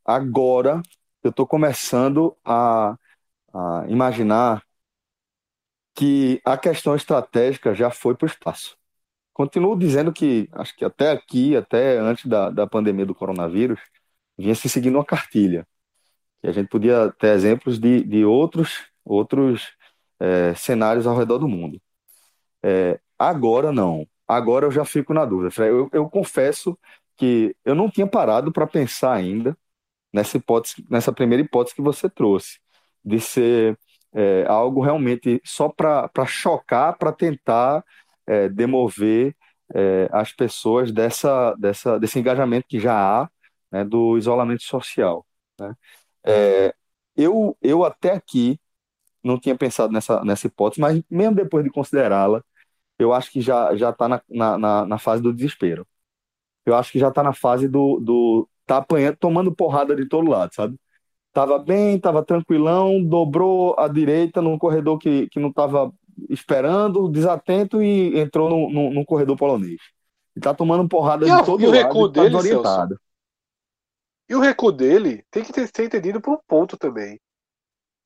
agora 0.08 0.82
eu 1.24 1.32
estou 1.32 1.46
começando 1.48 2.38
a, 2.46 2.98
a 3.54 3.86
imaginar 3.90 4.64
que 5.96 6.42
a 6.46 6.58
questão 6.58 6.96
estratégica 6.96 7.74
já 7.74 7.90
foi 7.90 8.16
para 8.16 8.26
o 8.26 8.30
espaço. 8.30 8.78
Continuo 9.34 9.78
dizendo 9.78 10.14
que 10.14 10.50
acho 10.54 10.76
que 10.76 10.86
até 10.86 11.12
aqui, 11.12 11.56
até 11.56 12.00
antes 12.00 12.26
da, 12.28 12.50
da 12.50 12.68
pandemia 12.68 13.06
do 13.06 13.16
coronavírus, 13.16 13.80
vinha 14.38 14.56
se 14.56 14.70
seguindo 14.70 14.96
uma 14.96 15.06
cartilha. 15.06 15.68
E 16.44 16.50
a 16.50 16.52
gente 16.52 16.70
podia 16.70 17.12
ter 17.20 17.30
exemplos 17.36 17.80
de, 17.80 18.04
de 18.04 18.26
outros, 18.26 18.86
outros 19.06 19.76
eh, 20.20 20.56
cenários 20.56 21.08
ao 21.08 21.18
redor 21.18 21.40
do 21.40 21.48
mundo. 21.48 21.82
Eh, 22.64 23.00
agora 23.20 23.72
não. 23.72 24.08
Agora 24.28 24.66
eu 24.68 24.72
já 24.72 24.86
fico 24.86 25.14
na 25.14 25.26
dúvida. 25.26 25.66
Eu, 25.66 25.90
eu 25.94 26.10
confesso 26.10 26.78
que 27.18 27.56
eu 27.66 27.76
não 27.76 27.90
tinha 27.90 28.08
parado 28.08 28.52
para 28.52 28.68
pensar 28.68 29.14
ainda 29.14 29.58
nessa 30.18 30.38
hipótese, 30.38 30.86
nessa 30.90 31.14
primeira 31.14 31.44
hipótese 31.44 31.76
que 31.76 31.82
você 31.82 32.10
trouxe, 32.10 32.60
de 33.06 33.20
ser 33.20 33.78
eh, 34.14 34.46
algo 34.48 34.82
realmente 34.82 35.42
só 35.46 35.70
para 35.70 36.10
chocar, 36.26 36.98
para 36.98 37.12
tentar 37.14 37.84
eh, 38.26 38.50
demover 38.50 39.36
eh, 39.76 40.10
as 40.12 40.32
pessoas 40.34 40.92
dessa, 40.92 41.54
dessa, 41.56 42.00
desse 42.00 42.20
engajamento 42.20 42.68
que 42.68 42.80
já 42.80 42.96
há, 42.96 43.30
né, 43.72 43.84
do 43.86 44.18
isolamento 44.18 44.64
social. 44.64 45.26
né? 45.60 45.76
É, 46.26 46.76
eu, 47.16 47.58
eu 47.62 47.84
até 47.86 48.14
aqui 48.14 48.60
não 49.24 49.40
tinha 49.40 49.56
pensado 49.58 49.94
nessa, 49.94 50.24
nessa 50.24 50.48
hipótese, 50.48 50.82
mas 50.82 51.02
mesmo 51.10 51.36
depois 51.36 51.64
de 51.64 51.72
considerá-la, 51.72 52.44
eu 53.00 53.14
acho 53.14 53.32
que 53.32 53.42
já 53.42 53.76
já 53.76 53.92
está 53.92 54.08
na, 54.10 54.22
na, 54.30 54.58
na, 54.58 54.86
na 54.86 54.98
fase 55.00 55.22
do 55.24 55.34
desespero. 55.34 55.88
Eu 56.66 56.76
acho 56.76 56.92
que 56.92 57.00
já 57.00 57.10
está 57.10 57.24
na 57.24 57.34
fase 57.34 57.68
do, 57.68 58.00
do 58.00 58.50
tá 58.68 58.78
apanhando, 58.80 59.18
tomando 59.18 59.56
porrada 59.56 59.96
de 59.96 60.08
todo 60.10 60.30
lado, 60.30 60.54
sabe? 60.56 60.78
Tava 61.34 61.60
bem, 61.60 62.00
tava 62.00 62.24
tranquilão, 62.26 63.04
dobrou 63.04 63.76
à 63.80 63.88
direita 63.88 64.42
num 64.42 64.58
corredor 64.58 64.98
que, 65.00 65.30
que 65.30 65.40
não 65.40 65.50
estava 65.50 65.92
esperando, 66.30 67.10
desatento 67.10 67.82
e 67.82 68.18
entrou 68.20 68.50
num, 68.50 68.70
num, 68.72 68.94
num 68.94 69.06
corredor 69.06 69.38
polonês. 69.38 69.80
E 70.36 70.40
tá 70.40 70.54
tomando 70.54 70.88
porrada 70.90 71.26
E 71.28 71.30
de 71.30 71.36
a- 71.36 71.44
todo 71.44 71.62
e 71.62 71.68
o 71.68 71.72
lado, 71.72 71.74
recuo 71.86 72.08
e 72.08 72.12
tá 72.14 72.24
dele, 72.24 72.38
desorientado. 72.38 73.00
E 74.30 74.36
o 74.36 74.40
recuo 74.40 74.72
dele 74.72 75.24
tem 75.32 75.44
que 75.44 75.54
ter, 75.54 75.68
ser 75.68 75.86
entendido 75.86 76.20
por 76.22 76.34
um 76.34 76.40
ponto 76.48 76.78
também. 76.78 77.20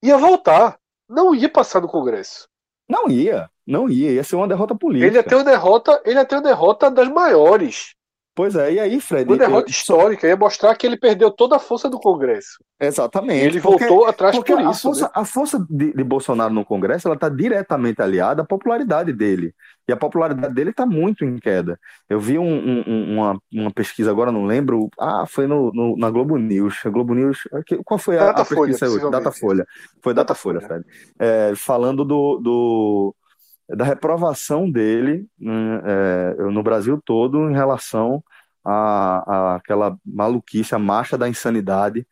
Ia 0.04 0.18
voltar. 0.18 0.78
Não 1.10 1.36
ia 1.36 1.50
passar 1.50 1.82
no 1.82 1.88
Congresso. 1.88 2.48
Não 2.88 3.10
ia, 3.10 3.50
não 3.66 3.90
ia, 3.90 4.12
ia 4.12 4.24
ser 4.24 4.36
uma 4.36 4.48
derrota 4.48 4.76
política. 4.76 5.08
Ele 5.08 5.18
ia 5.18 5.24
ter 5.24 5.36
uma 5.36 5.44
derrota, 5.44 6.02
ele 6.06 6.20
ia 6.20 6.26
ter 6.26 6.36
uma 6.36 6.42
derrota 6.42 6.92
das 6.92 7.08
maiores. 7.08 7.96
Pois 8.42 8.56
é, 8.56 8.74
e 8.74 8.80
aí, 8.80 9.00
Fred, 9.00 9.30
Uma 9.30 9.38
derrota 9.38 9.68
eu- 9.68 9.72
histórica. 9.72 10.26
Ia 10.28 10.36
mostrar 10.36 10.74
que 10.76 10.88
ele 10.88 10.98
perdeu 10.98 11.30
toda 11.30 11.58
a 11.58 11.60
força 11.60 11.88
do 11.88 12.00
Congresso. 12.00 12.58
exatamente. 12.80 13.44
E 13.44 13.46
ele 13.46 13.62
porque- 13.62 13.86
voltou 13.86 14.08
atrás 14.08 14.36
Porque 14.36 14.52
por 14.56 14.66
a 14.66 14.72
isso. 14.72 14.82
força, 14.82 15.04
né? 15.04 15.12
a 15.14 15.24
força 15.24 15.64
de, 15.70 15.94
de 15.94 16.04
Bolsonaro 16.04 16.52
no 16.52 16.66
Congresso 16.66 17.08
ela 17.08 17.14
está 17.14 17.30
diretamente 17.30 18.02
aliada 18.02 18.42
à 18.42 18.46
popularidade 18.46 19.14
dele. 19.14 19.54
E 19.88 19.94
a 19.94 19.96
popularidade 19.96 20.56
dele 20.56 20.72
está 20.72 20.88
muito 20.88 21.24
em 21.24 21.38
queda. 21.38 21.80
Eu 22.10 22.20
vi 22.20 22.40
um- 22.40 22.44
um- 22.44 22.84
um- 22.88 23.14
uma, 23.20 23.40
uma 23.54 23.72
pesquisa 23.72 24.10
agora, 24.10 24.32
não 24.32 24.46
lembro. 24.46 24.90
Ah, 25.00 25.26
foi 25.28 25.46
no, 25.46 25.72
no- 25.72 25.96
na 25.96 26.10
Globo 26.10 26.36
News. 26.38 26.80
A 26.84 26.90
Globo 26.90 27.14
News. 27.14 27.42
Qual 27.86 28.00
foi 28.00 28.18
a, 28.18 28.24
a 28.24 28.26
Datafolha, 28.28 28.62
pesquisa 28.72 28.86
hoje? 28.88 28.96
possivelmente. 28.96 29.24
Datafolha. 29.24 29.68
Foi 30.02 30.14
Datafolha, 30.16 30.60
Datafolha. 30.62 30.84
Fred. 30.84 31.08
É, 31.20 31.54
falando 31.56 32.04
do, 32.04 32.38
do- 32.40 33.16
da 33.70 33.86
reprovação 33.86 34.70
dele 34.70 35.28
né, 35.40 35.82
é, 35.86 36.44
no 36.52 36.62
Brasil 36.64 37.00
todo 37.06 37.50
em 37.50 37.54
relação 37.54 38.22
à, 38.66 39.56
àquela 39.56 39.98
maluquice, 40.06 40.76
a 40.76 40.80
marcha 40.80 41.18
da 41.18 41.28
insanidade 41.30 42.08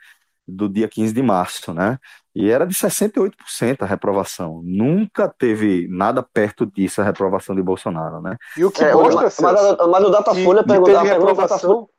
do 0.48 0.68
dia 0.70 0.88
15 0.88 1.14
de 1.14 1.22
março, 1.22 1.74
né? 1.74 2.00
E 2.36 2.50
era 2.50 2.66
de 2.66 2.74
68% 2.74 3.84
a 3.84 3.86
reprovação. 3.86 4.62
Nunca 4.64 5.28
teve 5.30 5.88
nada 5.90 6.24
perto 6.24 6.66
disso 6.66 7.02
a 7.02 7.04
reprovação 7.06 7.56
de 7.56 7.62
Bolsonaro, 7.62 8.22
né? 8.22 8.38
E 8.56 8.64
o 8.66 8.72
que 8.72 8.84
É, 8.84 8.94
mostra, 8.96 9.26
mas, 9.26 9.34
Celso, 9.34 9.78
mas, 9.78 9.78
mas 9.90 10.04
no 10.04 10.10
que, 10.10 10.12
Datafolha 10.12 10.62
a 11.00 11.04
reprovação. 11.04 11.90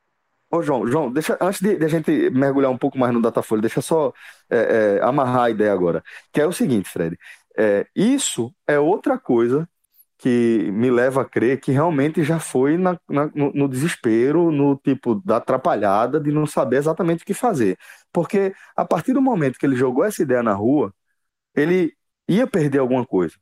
Ô, 0.52 0.62
João, 0.62 0.86
João, 0.86 1.12
deixa, 1.12 1.38
antes 1.40 1.60
de, 1.60 1.76
de 1.76 1.84
a 1.84 1.88
gente 1.88 2.30
mergulhar 2.30 2.70
um 2.70 2.78
pouco 2.78 2.98
mais 2.98 3.12
no 3.14 3.22
Datafolha, 3.22 3.60
deixa 3.62 3.78
eu 3.78 3.82
só 3.82 4.12
é, 4.50 4.98
é, 4.98 5.02
amarrar 5.02 5.44
a 5.44 5.50
ideia 5.50 5.72
agora. 5.72 6.02
Que 6.32 6.40
é 6.40 6.46
o 6.46 6.52
seguinte, 6.52 6.88
Fred. 6.88 7.16
É, 7.56 7.86
isso 7.94 8.52
é 8.66 8.78
outra 8.78 9.18
coisa 9.18 9.68
que 10.20 10.70
me 10.72 10.90
leva 10.90 11.22
a 11.22 11.24
crer 11.24 11.60
que 11.60 11.72
realmente 11.72 12.22
já 12.24 12.38
foi 12.40 12.76
na- 12.76 12.98
na- 13.08 13.30
no, 13.34 13.52
no 13.52 13.68
desespero, 13.68 14.50
no 14.52 14.76
tipo 14.76 15.16
da 15.24 15.38
atrapalhada 15.38 16.20
de 16.20 16.30
não 16.32 16.46
saber 16.46 16.76
exatamente 16.78 17.22
o 17.22 17.26
que 17.26 17.34
fazer. 17.34 17.78
Porque 18.12 18.54
a 18.76 18.84
partir 18.84 19.12
do 19.14 19.22
momento 19.22 19.58
que 19.58 19.66
ele 19.66 19.76
jogou 19.76 20.04
essa 20.04 20.22
ideia 20.22 20.42
na 20.42 20.54
rua, 20.54 20.94
ele 21.54 21.94
ia 22.28 22.46
perder 22.46 22.78
alguma 22.80 23.06
coisa, 23.06 23.36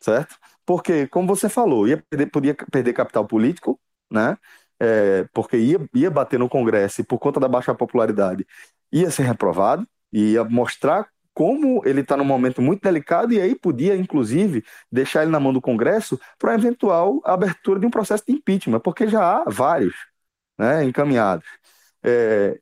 certo? 0.00 0.36
Porque, 0.66 1.06
como 1.08 1.26
você 1.28 1.48
falou, 1.48 1.86
ia 1.88 2.02
perder, 2.10 2.26
podia 2.30 2.54
perder 2.54 2.92
capital 2.92 3.26
político, 3.26 3.80
né? 4.10 4.36
É, 4.80 5.24
porque 5.32 5.56
ia, 5.56 5.78
ia 5.94 6.10
bater 6.10 6.38
no 6.38 6.48
Congresso 6.48 7.00
e 7.00 7.04
por 7.04 7.18
conta 7.18 7.40
da 7.40 7.48
baixa 7.48 7.74
popularidade 7.74 8.46
ia 8.92 9.10
ser 9.10 9.24
reprovado, 9.24 9.86
ia 10.12 10.44
mostrar 10.44 11.08
como 11.38 11.86
ele 11.86 12.00
está 12.00 12.16
num 12.16 12.24
momento 12.24 12.60
muito 12.60 12.82
delicado 12.82 13.32
e 13.32 13.40
aí 13.40 13.54
podia, 13.54 13.94
inclusive, 13.94 14.64
deixar 14.90 15.22
ele 15.22 15.30
na 15.30 15.38
mão 15.38 15.52
do 15.52 15.60
Congresso 15.60 16.20
para 16.36 16.54
eventual 16.54 17.20
abertura 17.24 17.78
de 17.78 17.86
um 17.86 17.90
processo 17.90 18.24
de 18.26 18.32
impeachment, 18.32 18.80
porque 18.80 19.06
já 19.06 19.22
há 19.22 19.44
vários 19.46 19.94
né, 20.58 20.82
encaminhados. 20.82 21.46
É, 22.02 22.58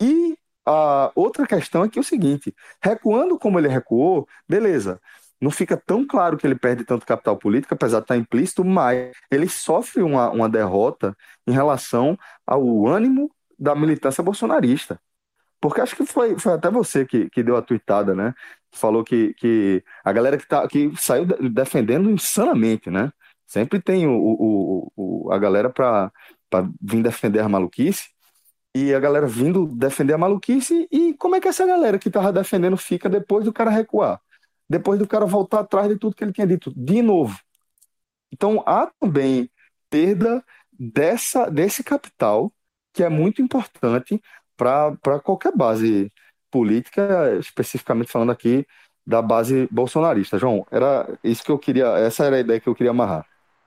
e 0.00 0.36
a 0.64 1.10
outra 1.16 1.44
questão 1.44 1.82
é 1.82 1.88
que 1.88 1.98
é 1.98 2.02
o 2.02 2.04
seguinte: 2.04 2.54
recuando 2.80 3.36
como 3.36 3.58
ele 3.58 3.66
recuou, 3.66 4.28
beleza, 4.48 5.00
não 5.40 5.50
fica 5.50 5.76
tão 5.76 6.06
claro 6.06 6.36
que 6.36 6.46
ele 6.46 6.54
perde 6.54 6.84
tanto 6.84 7.04
capital 7.04 7.36
político, 7.36 7.74
apesar 7.74 7.98
de 7.98 8.04
estar 8.04 8.16
implícito, 8.16 8.64
mas 8.64 9.12
ele 9.28 9.48
sofre 9.48 10.02
uma, 10.02 10.30
uma 10.30 10.48
derrota 10.48 11.16
em 11.48 11.52
relação 11.52 12.16
ao 12.46 12.86
ânimo 12.86 13.28
da 13.58 13.74
militância 13.74 14.22
bolsonarista. 14.22 15.00
Porque 15.60 15.80
acho 15.80 15.96
que 15.96 16.06
foi, 16.06 16.38
foi 16.38 16.54
até 16.54 16.70
você 16.70 17.04
que, 17.06 17.28
que 17.30 17.42
deu 17.42 17.56
a 17.56 17.62
tuitada, 17.62 18.14
né? 18.14 18.34
Falou 18.72 19.04
que, 19.04 19.34
que 19.34 19.84
a 20.04 20.12
galera 20.12 20.38
que, 20.38 20.46
tá, 20.46 20.66
que 20.68 20.90
saiu 20.96 21.26
de- 21.26 21.48
defendendo 21.50 22.10
insanamente, 22.10 22.90
né? 22.90 23.12
Sempre 23.46 23.80
tem 23.80 24.06
o, 24.06 24.12
o, 24.12 24.92
o- 25.26 25.32
a 25.32 25.38
galera 25.38 25.68
para 25.70 26.10
vir 26.80 27.02
defender 27.02 27.40
a 27.40 27.48
maluquice 27.48 28.08
e 28.74 28.94
a 28.94 29.00
galera 29.00 29.26
vindo 29.26 29.66
defender 29.66 30.14
a 30.14 30.18
maluquice. 30.18 30.88
E 30.90 31.14
como 31.14 31.36
é 31.36 31.40
que 31.40 31.48
essa 31.48 31.66
galera 31.66 31.98
que 31.98 32.10
tava 32.10 32.32
defendendo 32.32 32.76
fica 32.76 33.08
depois 33.08 33.44
do 33.44 33.52
cara 33.52 33.70
recuar? 33.70 34.20
Depois 34.68 34.98
do 34.98 35.06
cara 35.08 35.26
voltar 35.26 35.60
atrás 35.60 35.88
de 35.88 35.98
tudo 35.98 36.14
que 36.16 36.24
ele 36.24 36.32
tinha 36.32 36.46
dito, 36.46 36.72
de 36.76 37.02
novo. 37.02 37.38
Então 38.32 38.62
há 38.66 38.90
também 39.00 39.50
perda 39.88 40.44
dessa, 40.78 41.50
desse 41.50 41.82
capital 41.82 42.52
que 42.92 43.02
é 43.02 43.08
muito 43.08 43.40
importante 43.42 44.20
para 44.60 45.20
qualquer 45.20 45.52
base 45.56 46.12
política, 46.50 47.36
especificamente 47.38 48.10
falando 48.10 48.32
aqui 48.32 48.66
da 49.06 49.22
base 49.22 49.66
bolsonarista. 49.70 50.38
João, 50.38 50.66
era 50.70 51.08
isso 51.24 51.42
que 51.42 51.50
eu 51.50 51.58
queria, 51.58 51.86
essa 51.98 52.24
era 52.24 52.36
a 52.36 52.40
ideia 52.40 52.60
que 52.60 52.68
eu 52.68 52.74
queria 52.74 52.90
amarrar. 52.90 53.24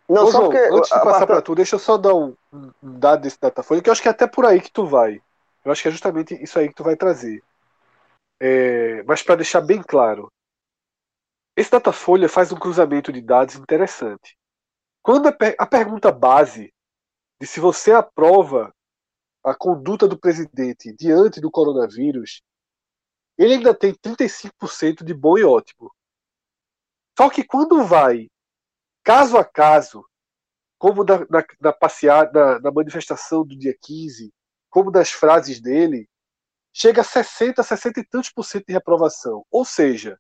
Não, 0.08 0.24
Ô, 0.24 0.32
só 0.32 0.40
João, 0.40 0.52
porque. 0.52 0.58
antes 0.58 0.90
de 0.90 1.00
passar 1.04 1.26
para 1.26 1.42
tu, 1.42 1.56
deixa 1.56 1.76
eu 1.76 1.80
só 1.80 1.98
dar 1.98 2.14
um, 2.14 2.36
um 2.54 3.00
dado 3.00 3.22
desse 3.22 3.40
Datafolha, 3.40 3.82
que 3.82 3.90
eu 3.90 3.92
acho 3.92 4.02
que 4.02 4.08
é 4.08 4.12
até 4.12 4.28
por 4.28 4.46
aí 4.46 4.62
que 4.62 4.72
tu 4.72 4.86
vai. 4.86 5.20
Eu 5.66 5.72
acho 5.72 5.82
que 5.82 5.88
é 5.88 5.92
justamente 5.92 6.36
isso 6.44 6.60
aí 6.60 6.68
que 6.68 6.76
tu 6.76 6.84
vai 6.84 6.96
trazer. 6.96 7.42
É, 8.40 9.04
mas 9.04 9.24
para 9.24 9.38
deixar 9.38 9.62
bem 9.62 9.82
claro, 9.82 10.32
esse 11.56 11.72
Datafolha 11.72 12.28
faz 12.30 12.52
um 12.52 12.58
cruzamento 12.58 13.12
de 13.12 13.22
dados 13.22 13.56
interessante. 13.56 14.38
Quando 15.02 15.28
a, 15.28 15.32
per- 15.32 15.56
a 15.60 15.66
pergunta 15.66 16.12
base 16.12 16.74
de 17.40 17.48
se 17.48 17.60
você 17.60 17.92
aprova 17.92 18.73
a 19.44 19.54
conduta 19.54 20.08
do 20.08 20.18
presidente 20.18 20.94
diante 20.94 21.42
do 21.42 21.52
coronavírus, 21.52 22.42
ele 23.38 23.56
ainda 23.56 23.74
tem 23.74 23.94
35% 23.94 25.04
de 25.04 25.14
bom 25.14 25.38
e 25.38 25.44
ótimo. 25.44 25.92
Só 27.18 27.30
que 27.30 27.44
quando 27.44 27.84
vai 27.84 28.30
caso 29.04 29.38
a 29.38 29.44
caso, 29.44 30.06
como 30.78 31.04
na, 31.04 31.20
na, 31.30 31.46
na 31.60 31.74
passeada, 31.74 32.60
na 32.60 32.72
manifestação 32.72 33.46
do 33.46 33.58
dia 33.58 33.76
15, 33.82 34.34
como 34.70 34.92
das 34.92 35.12
frases 35.12 35.60
dele, 35.62 36.10
chega 36.74 37.02
a 37.02 37.04
60, 37.04 37.62
60 37.62 38.00
e 38.00 38.06
tantos 38.06 38.32
por 38.32 38.44
cento 38.44 38.66
de 38.68 38.74
reprovação. 38.74 39.46
Ou 39.52 39.64
seja, 39.64 40.20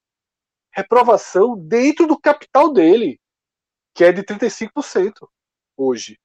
reprovação 0.72 1.58
dentro 1.58 2.08
do 2.08 2.20
capital 2.20 2.72
dele, 2.72 3.20
que 3.94 4.04
é 4.04 4.12
de 4.12 4.24
35% 4.24 5.28
hoje. 5.76 6.20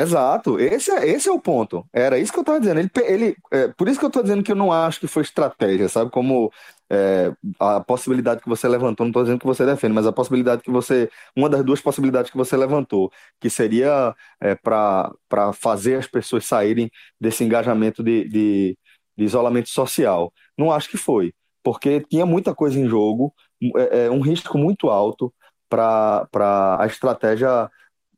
Exato, 0.00 0.60
esse 0.60 0.92
é, 0.92 1.08
esse 1.08 1.28
é 1.28 1.32
o 1.32 1.40
ponto. 1.40 1.84
Era 1.92 2.18
isso 2.20 2.32
que 2.32 2.38
eu 2.38 2.42
estava 2.42 2.60
dizendo. 2.60 2.78
Ele, 2.78 2.90
ele, 3.04 3.36
é, 3.50 3.66
por 3.66 3.88
isso 3.88 3.98
que 3.98 4.04
eu 4.04 4.08
estou 4.08 4.22
dizendo 4.22 4.44
que 4.44 4.52
eu 4.52 4.56
não 4.56 4.70
acho 4.72 5.00
que 5.00 5.08
foi 5.08 5.22
estratégia, 5.24 5.88
sabe? 5.88 6.08
Como 6.08 6.52
é, 6.88 7.32
a 7.58 7.80
possibilidade 7.80 8.40
que 8.40 8.48
você 8.48 8.68
levantou, 8.68 9.04
não 9.04 9.10
estou 9.10 9.24
dizendo 9.24 9.40
que 9.40 9.46
você 9.46 9.66
defende, 9.66 9.92
mas 9.94 10.06
a 10.06 10.12
possibilidade 10.12 10.62
que 10.62 10.70
você. 10.70 11.10
Uma 11.34 11.48
das 11.48 11.64
duas 11.64 11.80
possibilidades 11.80 12.30
que 12.30 12.36
você 12.36 12.56
levantou, 12.56 13.10
que 13.40 13.50
seria 13.50 14.14
é, 14.40 14.54
para 14.54 15.12
fazer 15.54 15.96
as 15.96 16.06
pessoas 16.06 16.46
saírem 16.46 16.88
desse 17.20 17.42
engajamento 17.42 18.00
de, 18.02 18.28
de, 18.28 18.78
de, 19.16 19.24
isolamento 19.24 19.68
social. 19.68 20.32
Não 20.56 20.70
acho 20.70 20.88
que 20.90 20.96
foi, 20.96 21.34
porque 21.62 22.00
tinha 22.02 22.24
muita 22.24 22.54
coisa 22.54 22.78
em 22.78 22.86
jogo, 22.88 23.34
é, 23.76 24.06
é 24.06 24.10
um 24.10 24.20
risco 24.20 24.56
muito 24.56 24.90
alto 24.90 25.34
para 25.68 26.78
a 26.78 26.86
estratégia 26.86 27.68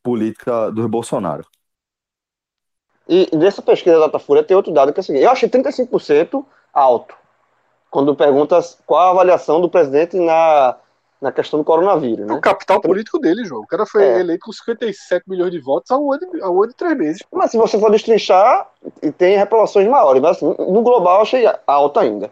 política 0.03 0.71
do 0.71 0.89
Bolsonaro. 0.89 1.45
E 3.11 3.29
nessa 3.37 3.61
pesquisa 3.61 3.99
da 3.99 4.07
Datafolha 4.07 4.45
tem 4.45 4.57
outro 4.57 4.73
dado 4.73 4.93
que 4.93 5.01
é 5.01 5.03
o 5.03 5.05
seguinte: 5.05 5.25
eu 5.25 5.31
achei 5.33 5.49
35% 5.49 6.45
alto. 6.73 7.13
Quando 7.91 8.15
perguntas 8.15 8.79
qual 8.87 9.09
a 9.09 9.11
avaliação 9.11 9.61
do 9.61 9.69
presidente 9.69 10.17
na, 10.17 10.77
na 11.21 11.33
questão 11.33 11.59
do 11.59 11.65
coronavírus. 11.65 12.25
Né? 12.25 12.33
O 12.33 12.41
capital 12.41 12.81
político 12.81 13.19
dele, 13.19 13.45
João. 13.45 13.63
O 13.63 13.67
cara 13.67 13.85
foi 13.85 14.05
é. 14.05 14.21
eleito 14.21 14.47
com 14.47 14.53
57 14.53 15.29
milhões 15.29 15.51
de 15.51 15.59
votos 15.59 15.91
há 15.91 15.99
um 15.99 16.13
ano, 16.13 16.21
há 16.41 16.49
um 16.49 16.63
ano 16.63 16.71
e 16.71 16.77
três 16.77 16.97
meses. 16.97 17.23
Mas 17.33 17.51
se 17.51 17.57
você 17.57 17.81
for 17.81 17.91
destrinchar, 17.91 18.71
tem 19.19 19.37
reprovações 19.37 19.89
maiores. 19.89 20.23
Mas 20.23 20.37
assim, 20.37 20.47
no 20.47 20.83
global 20.83 21.17
eu 21.17 21.23
achei 21.23 21.45
alto 21.67 21.99
ainda. 21.99 22.31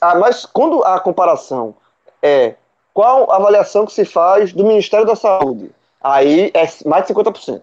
Ah, 0.00 0.16
mas 0.16 0.44
quando 0.44 0.82
a 0.82 0.98
comparação 0.98 1.76
é 2.20 2.56
qual 2.92 3.30
a 3.30 3.36
avaliação 3.36 3.86
que 3.86 3.92
se 3.92 4.04
faz 4.04 4.52
do 4.52 4.64
Ministério 4.64 5.06
da 5.06 5.14
Saúde, 5.14 5.70
aí 6.02 6.50
é 6.54 6.88
mais 6.88 7.06
de 7.06 7.14
50% 7.14 7.62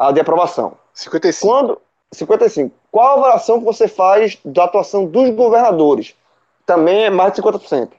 a 0.00 0.12
de 0.12 0.20
aprovação. 0.20 0.79
55. 0.94 1.46
Quando, 1.46 1.80
55. 2.12 2.74
Qual 2.90 3.06
a 3.06 3.14
avaliação 3.14 3.58
que 3.58 3.64
você 3.64 3.86
faz 3.86 4.38
da 4.44 4.64
atuação 4.64 5.06
dos 5.06 5.30
governadores? 5.30 6.14
Também 6.66 7.04
é 7.04 7.10
mais 7.10 7.32
de 7.32 7.42
50%. 7.42 7.90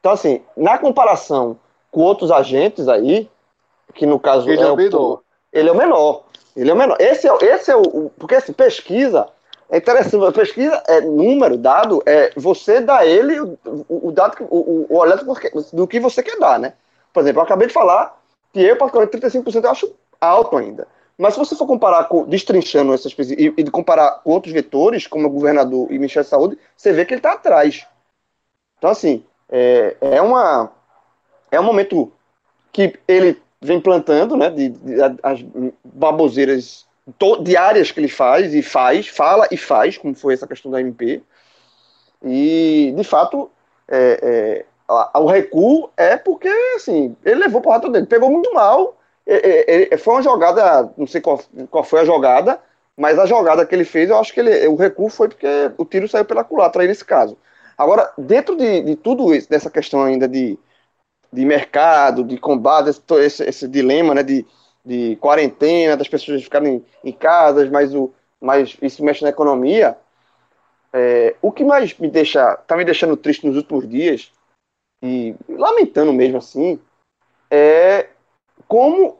Então, 0.00 0.12
assim, 0.12 0.42
na 0.56 0.78
comparação 0.78 1.58
com 1.90 2.00
outros 2.00 2.30
agentes 2.30 2.88
aí, 2.88 3.28
que 3.94 4.06
no 4.06 4.20
caso 4.20 4.48
ele 4.48 4.62
é, 4.62 4.66
é 4.66 4.70
o 4.70 4.76
menor. 4.76 5.20
Ele 5.52 5.68
é 5.68 5.72
o 5.72 5.76
menor. 5.76 6.24
Ele 6.56 6.70
é 6.70 6.74
o 6.74 6.76
menor. 6.76 6.96
Esse 7.00 7.28
é, 7.28 7.36
esse 7.42 7.70
é 7.70 7.76
o. 7.76 8.10
Porque 8.18 8.34
assim, 8.34 8.52
pesquisa. 8.52 9.28
É 9.70 9.76
interessante, 9.76 10.32
pesquisa 10.32 10.82
é 10.88 11.02
número, 11.02 11.58
dado, 11.58 12.02
é 12.06 12.32
você 12.34 12.80
dá 12.80 13.04
ele 13.04 13.38
o, 13.38 13.58
o, 13.86 14.10
dado, 14.10 14.34
o, 14.48 14.86
o 14.88 14.96
olhar 14.96 15.18
do 15.74 15.86
que 15.86 16.00
você 16.00 16.22
quer 16.22 16.38
dar, 16.38 16.58
né? 16.58 16.72
Por 17.12 17.20
exemplo, 17.20 17.40
eu 17.40 17.44
acabei 17.44 17.66
de 17.68 17.74
falar 17.74 18.18
que 18.50 18.62
eu, 18.62 18.76
particularmente, 18.76 19.18
35% 19.18 19.64
eu 19.64 19.70
acho 19.70 19.94
alto 20.18 20.56
ainda. 20.56 20.88
Mas 21.18 21.34
se 21.34 21.40
você 21.40 21.56
for 21.56 21.66
comparar, 21.66 22.04
com, 22.04 22.24
destrinchando 22.24 22.94
essas 22.94 23.12
e, 23.30 23.52
e 23.56 23.70
comparar 23.70 24.22
com 24.22 24.30
outros 24.30 24.52
vetores, 24.54 25.06
como 25.08 25.26
o 25.26 25.30
governador 25.30 25.88
e 25.90 25.98
Ministério 25.98 26.24
da 26.24 26.30
Saúde, 26.30 26.58
você 26.76 26.92
vê 26.92 27.04
que 27.04 27.12
ele 27.12 27.18
está 27.18 27.32
atrás. 27.32 27.84
Então, 28.78 28.88
assim, 28.88 29.24
é, 29.50 29.96
é, 30.00 30.22
uma, 30.22 30.70
é 31.50 31.58
um 31.58 31.64
momento 31.64 32.12
que 32.72 32.94
ele 33.08 33.42
vem 33.60 33.80
plantando, 33.80 34.36
né, 34.36 34.48
de, 34.50 34.68
de, 34.68 34.94
de 34.94 35.00
as 35.20 35.44
baboseiras 35.84 36.86
to, 37.18 37.42
diárias 37.42 37.90
que 37.90 37.98
ele 37.98 38.08
faz, 38.08 38.54
e 38.54 38.62
faz, 38.62 39.08
fala 39.08 39.48
e 39.50 39.56
faz, 39.56 39.98
como 39.98 40.14
foi 40.14 40.34
essa 40.34 40.46
questão 40.46 40.70
da 40.70 40.80
MP. 40.80 41.20
E, 42.22 42.94
de 42.96 43.02
fato, 43.02 43.50
é, 43.88 44.20
é, 44.22 44.64
a, 44.86 45.18
o 45.18 45.26
recuo 45.26 45.90
é 45.96 46.16
porque, 46.16 46.48
assim, 46.76 47.16
ele 47.24 47.40
levou 47.40 47.60
rato 47.68 47.88
dele, 47.88 48.06
pegou 48.06 48.30
muito 48.30 48.52
mal, 48.54 48.97
é, 49.28 49.74
é, 49.74 49.94
é, 49.94 49.96
foi 49.98 50.14
uma 50.14 50.22
jogada, 50.22 50.90
não 50.96 51.06
sei 51.06 51.20
qual, 51.20 51.38
qual 51.70 51.84
foi 51.84 52.00
a 52.00 52.04
jogada, 52.04 52.58
mas 52.96 53.18
a 53.18 53.26
jogada 53.26 53.66
que 53.66 53.74
ele 53.74 53.84
fez, 53.84 54.08
eu 54.08 54.18
acho 54.18 54.32
que 54.32 54.40
ele, 54.40 54.66
o 54.66 54.74
recuo 54.74 55.10
foi 55.10 55.28
porque 55.28 55.46
o 55.76 55.84
tiro 55.84 56.08
saiu 56.08 56.24
pela 56.24 56.42
culatra 56.42 56.82
aí 56.82 56.88
nesse 56.88 57.04
caso. 57.04 57.36
Agora, 57.76 58.10
dentro 58.16 58.56
de, 58.56 58.80
de 58.80 58.96
tudo 58.96 59.34
isso, 59.34 59.48
dessa 59.48 59.70
questão 59.70 60.02
ainda 60.02 60.26
de, 60.26 60.58
de 61.30 61.44
mercado, 61.44 62.24
de 62.24 62.38
combate, 62.38 62.88
esse, 62.88 63.02
esse, 63.20 63.44
esse 63.44 63.68
dilema 63.68 64.14
né, 64.14 64.22
de, 64.22 64.46
de 64.84 65.16
quarentena, 65.16 65.96
das 65.96 66.08
pessoas 66.08 66.42
ficarem 66.42 66.84
em 67.04 67.12
casas, 67.12 67.68
mas, 67.70 67.94
o, 67.94 68.12
mas 68.40 68.78
isso 68.80 69.04
mexe 69.04 69.22
na 69.22 69.28
economia, 69.28 69.96
é, 70.92 71.36
o 71.42 71.52
que 71.52 71.64
mais 71.64 71.96
me 71.98 72.08
deixa, 72.10 72.56
tá 72.66 72.76
me 72.76 72.84
deixando 72.84 73.16
triste 73.16 73.46
nos 73.46 73.56
últimos 73.56 73.86
dias, 73.86 74.32
e 75.04 75.36
lamentando 75.48 76.12
mesmo 76.14 76.38
assim, 76.38 76.80
é 77.50 78.08
como. 78.68 79.16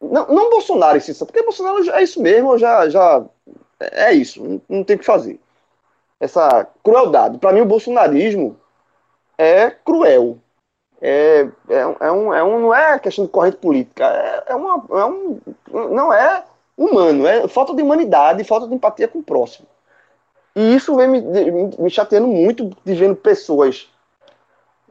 Não, 0.00 0.26
não 0.28 0.50
Bolsonaro 0.50 0.96
em 0.96 1.00
si, 1.00 1.14
porque 1.14 1.42
Bolsonaro 1.42 1.90
é 1.90 2.02
isso 2.02 2.22
mesmo, 2.22 2.56
já, 2.56 2.88
já 2.88 3.22
é 3.80 4.12
isso, 4.12 4.42
não, 4.42 4.60
não 4.68 4.84
tem 4.84 4.96
o 4.96 4.98
que 4.98 5.04
fazer. 5.04 5.38
Essa 6.18 6.66
crueldade. 6.82 7.38
Para 7.38 7.52
mim, 7.52 7.60
o 7.60 7.66
bolsonarismo 7.66 8.56
é 9.38 9.70
cruel. 9.70 10.38
É, 11.00 11.48
é, 11.68 11.78
é, 12.00 12.12
um, 12.12 12.34
é 12.34 12.44
um, 12.44 12.60
não 12.60 12.74
é 12.74 12.98
questão 12.98 13.24
de 13.24 13.30
corrente 13.30 13.56
política, 13.56 14.04
é, 14.04 14.52
é, 14.52 14.54
uma, 14.54 14.84
é 14.90 15.04
um, 15.06 15.40
não 15.72 16.12
é 16.12 16.44
humano, 16.76 17.26
é 17.26 17.48
falta 17.48 17.74
de 17.74 17.82
humanidade, 17.82 18.44
falta 18.44 18.68
de 18.68 18.74
empatia 18.74 19.08
com 19.08 19.20
o 19.20 19.22
próximo. 19.22 19.66
E 20.54 20.74
isso 20.74 20.94
vem 20.96 21.08
me, 21.08 21.22
me 21.78 21.88
chateando 21.88 22.26
muito 22.26 22.70
de 22.84 22.94
vendo 22.94 23.16
pessoas 23.16 23.88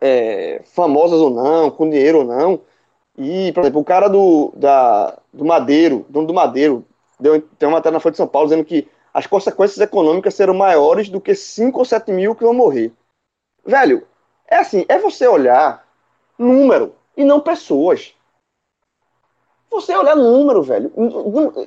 é, 0.02 0.64
famosas 0.74 1.20
ou 1.20 1.30
não, 1.30 1.70
com 1.70 1.88
dinheiro 1.88 2.20
ou 2.20 2.26
não, 2.26 2.60
e, 3.20 3.52
por 3.52 3.62
exemplo, 3.62 3.82
o 3.82 3.86
cara 3.86 4.08
do, 4.08 4.54
da, 4.56 5.18
do 5.34 5.44
Madeiro, 5.44 6.06
dono 6.08 6.26
do 6.26 6.34
Madeiro, 6.34 6.86
deu, 7.20 7.42
tem 7.42 7.68
uma 7.68 7.76
matéria 7.76 7.96
na 7.96 8.00
Folha 8.00 8.12
de 8.12 8.18
São 8.18 8.28
Paulo 8.28 8.48
dizendo 8.48 8.64
que 8.64 8.88
as 9.14 9.28
consequências 9.28 9.78
econômicas 9.80 10.34
serão 10.34 10.54
maiores 10.54 11.10
do 11.10 11.20
que 11.20 11.36
5 11.36 11.78
ou 11.78 11.84
7 11.84 12.14
mil 12.14 12.34
que 12.34 12.46
vão 12.46 12.54
morrer. 12.54 12.94
Velho, 13.66 14.08
é 14.48 14.56
assim, 14.56 14.86
é 14.88 14.98
você 14.98 15.28
olhar 15.28 15.86
número 16.38 16.96
e 17.18 17.26
não 17.26 17.42
pessoas. 17.42 18.16
Você 19.70 19.94
olhar 19.94 20.16
número, 20.16 20.64
velho. 20.64 20.90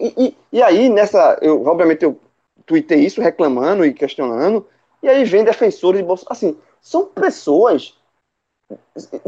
E, 0.01 0.15
e, 0.17 0.37
e 0.55 0.63
aí, 0.63 0.89
nessa. 0.89 1.39
Eu, 1.43 1.65
obviamente, 1.67 2.03
eu 2.03 2.19
tuitei 2.65 3.01
isso 3.01 3.21
reclamando 3.21 3.85
e 3.85 3.93
questionando. 3.93 4.67
E 5.03 5.09
aí 5.09 5.23
vem 5.25 5.45
defensores 5.45 6.01
de 6.01 6.07
Bolsonaro. 6.07 6.33
Assim, 6.33 6.57
são 6.81 7.05
pessoas 7.05 7.95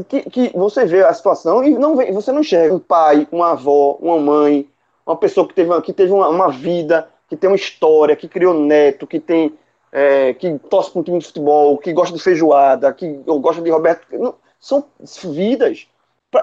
que, 0.09 0.23
que 0.31 0.53
você 0.55 0.85
vê 0.85 1.05
a 1.05 1.13
situação 1.13 1.65
e 1.65 1.79
não 1.79 1.97
vê, 1.97 2.11
você 2.13 2.33
não 2.33 2.41
enxerga 2.41 2.75
um 2.75 2.79
pai, 2.79 3.27
uma 3.31 3.53
avó, 3.53 3.99
uma 4.01 4.19
mãe, 4.19 4.69
uma 5.07 5.17
pessoa 5.17 5.47
que 5.47 5.55
teve, 5.55 5.81
que 5.83 5.93
teve 5.93 6.13
uma, 6.13 6.29
uma 6.29 6.51
vida, 6.51 7.09
que 7.29 7.37
tem 7.37 7.49
uma 7.49 7.57
história, 7.57 8.17
que 8.17 8.29
criou 8.29 8.55
neto, 8.55 9.07
que 9.07 9.21
tem 9.21 9.57
é, 9.95 10.35
que 10.35 10.59
torce 10.59 10.91
para 10.91 11.01
um 11.01 11.05
time 11.05 11.19
de 11.21 11.27
futebol, 11.27 11.79
que 11.79 11.93
gosta 11.93 12.17
de 12.17 12.23
feijoada, 12.23 12.93
que 12.93 13.13
gosta 13.25 13.63
de 13.63 13.71
Roberto. 13.71 14.05
Não, 14.19 14.35
são 14.59 14.85
vidas. 15.33 15.87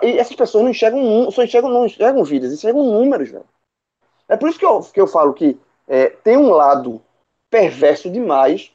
E 0.01 0.17
essas 0.17 0.35
pessoas 0.37 0.63
não 0.63 0.71
enxergam, 0.71 1.29
só 1.31 1.43
enxergam, 1.43 1.69
não 1.69 1.85
enxergam 1.85 2.23
vidas, 2.23 2.53
enxergam 2.53 2.83
números, 2.83 3.29
velho. 3.29 3.43
É 4.29 4.37
por 4.37 4.47
isso 4.47 4.57
que 4.57 4.65
eu, 4.65 4.79
que 4.79 5.01
eu 5.01 5.07
falo 5.07 5.33
que 5.33 5.59
é, 5.85 6.07
tem 6.07 6.37
um 6.37 6.51
lado 6.51 7.01
perverso 7.49 8.09
demais 8.09 8.71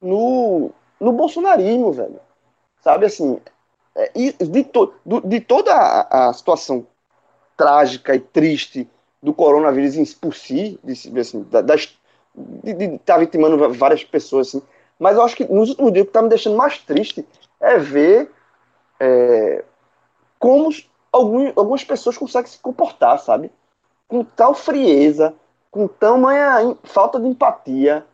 no, 0.00 0.70
no 1.00 1.10
bolsonarismo, 1.10 1.90
velho. 1.90 2.20
Sabe 2.80 3.06
assim, 3.06 3.40
de, 4.48 4.64
to, 4.64 4.92
de 5.24 5.40
toda 5.40 5.72
a, 5.74 6.32
situação 6.32 6.86
trágica 7.56 8.14
e 8.14 8.20
triste 8.20 8.88
do 9.22 9.32
coronavírus 9.32 10.14
por 10.14 10.34
si, 10.34 10.78
de, 10.82 11.20
assim, 11.20 11.46
das, 11.50 11.96
de 12.34 12.70
estar 12.70 13.14
tá 13.14 13.18
vitimando 13.18 13.72
várias 13.74 14.02
pessoas, 14.02 14.48
assim, 14.48 14.62
mas 14.98 15.16
eu 15.16 15.22
acho 15.22 15.36
que 15.36 15.44
nos 15.44 15.70
últimos 15.70 15.92
dias 15.92 16.02
o 16.02 16.06
que 16.06 16.10
está 16.10 16.22
me 16.22 16.28
deixando 16.28 16.56
mais 16.56 16.78
triste 16.78 17.26
é 17.60 17.76
ver 17.78 18.30
é, 18.98 19.64
como 20.38 20.70
algum, 21.10 21.52
algumas 21.56 21.84
pessoas 21.84 22.16
conseguem 22.16 22.50
se 22.50 22.58
comportar, 22.58 23.18
sabe? 23.18 23.50
Com 24.08 24.24
tal 24.24 24.54
frieza, 24.54 25.34
com 25.70 25.86
tamanha 25.86 26.76
falta 26.84 27.18
de 27.20 27.26
empatia, 27.26 28.06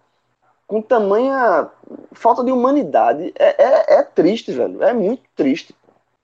com 0.68 0.80
tamanha 0.80 1.68
falta 2.12 2.44
de 2.44 2.52
humanidade. 2.52 3.32
É, 3.36 3.60
é, 3.60 3.94
é 3.98 4.02
triste, 4.04 4.52
velho. 4.52 4.80
É 4.84 4.92
muito 4.92 5.24
triste. 5.34 5.74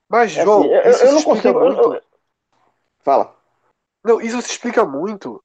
Mas, 0.08 0.36
é 0.36 0.44
João, 0.44 0.60
assim, 0.60 0.70
eu, 0.70 1.08
eu 1.08 1.12
não 1.14 1.22
consigo. 1.24 1.58
Muito... 1.58 2.02
Fala. 3.00 3.36
Não, 4.04 4.20
isso 4.20 4.40
se 4.42 4.50
explica 4.50 4.84
muito, 4.84 5.42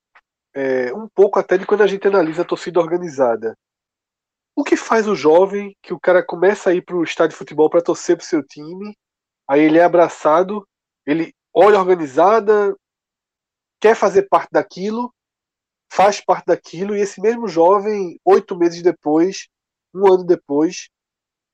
é, 0.54 0.94
um 0.94 1.08
pouco 1.08 1.40
até 1.40 1.58
de 1.58 1.66
quando 1.66 1.82
a 1.82 1.88
gente 1.88 2.08
analisa 2.08 2.44
a 2.44 2.46
torcida 2.46 2.80
organizada. 2.80 3.58
O 4.56 4.64
que 4.64 4.76
faz 4.76 5.08
o 5.08 5.16
jovem 5.16 5.76
que 5.82 5.94
o 5.94 6.00
cara 6.00 6.22
começa 6.22 6.70
a 6.70 6.74
ir 6.74 6.82
para 6.82 6.96
o 6.96 7.04
estádio 7.04 7.32
de 7.32 7.38
futebol 7.38 7.70
para 7.70 7.82
torcer 7.82 8.18
para 8.18 8.26
seu 8.26 8.44
time, 8.44 8.94
Aí 9.50 9.62
ele 9.62 9.80
é 9.80 9.84
abraçado, 9.84 10.64
ele 11.04 11.34
olha 11.52 11.80
organizada, 11.80 12.78
quer 13.82 13.96
fazer 13.96 14.30
parte 14.30 14.50
daquilo, 14.52 15.12
faz 15.92 16.22
parte 16.22 16.46
daquilo, 16.46 16.96
e 16.96 17.02
esse 17.02 17.20
mesmo 17.20 17.48
jovem, 17.48 18.20
oito 18.24 18.56
meses 18.58 18.82
depois, 18.82 19.48
um 19.94 20.08
ano 20.14 20.24
depois, 20.24 20.90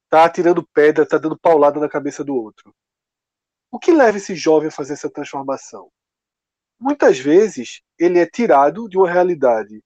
tá 0.09 0.25
atirando 0.25 0.67
pedra, 0.73 1.07
tá 1.07 1.17
dando 1.17 1.37
paulada 1.37 1.79
na 1.79 1.89
cabeça 1.89 2.23
do 2.23 2.35
outro. 2.35 2.73
O 3.71 3.79
que 3.79 3.91
leva 3.91 4.17
esse 4.17 4.35
jovem 4.35 4.67
a 4.67 4.71
fazer 4.71 4.93
essa 4.93 5.09
transformação? 5.09 5.91
Muitas 6.79 7.17
vezes 7.17 7.81
ele 7.97 8.19
é 8.19 8.25
tirado 8.25 8.87
de 8.89 8.97
uma 8.97 9.09
realidade 9.09 9.81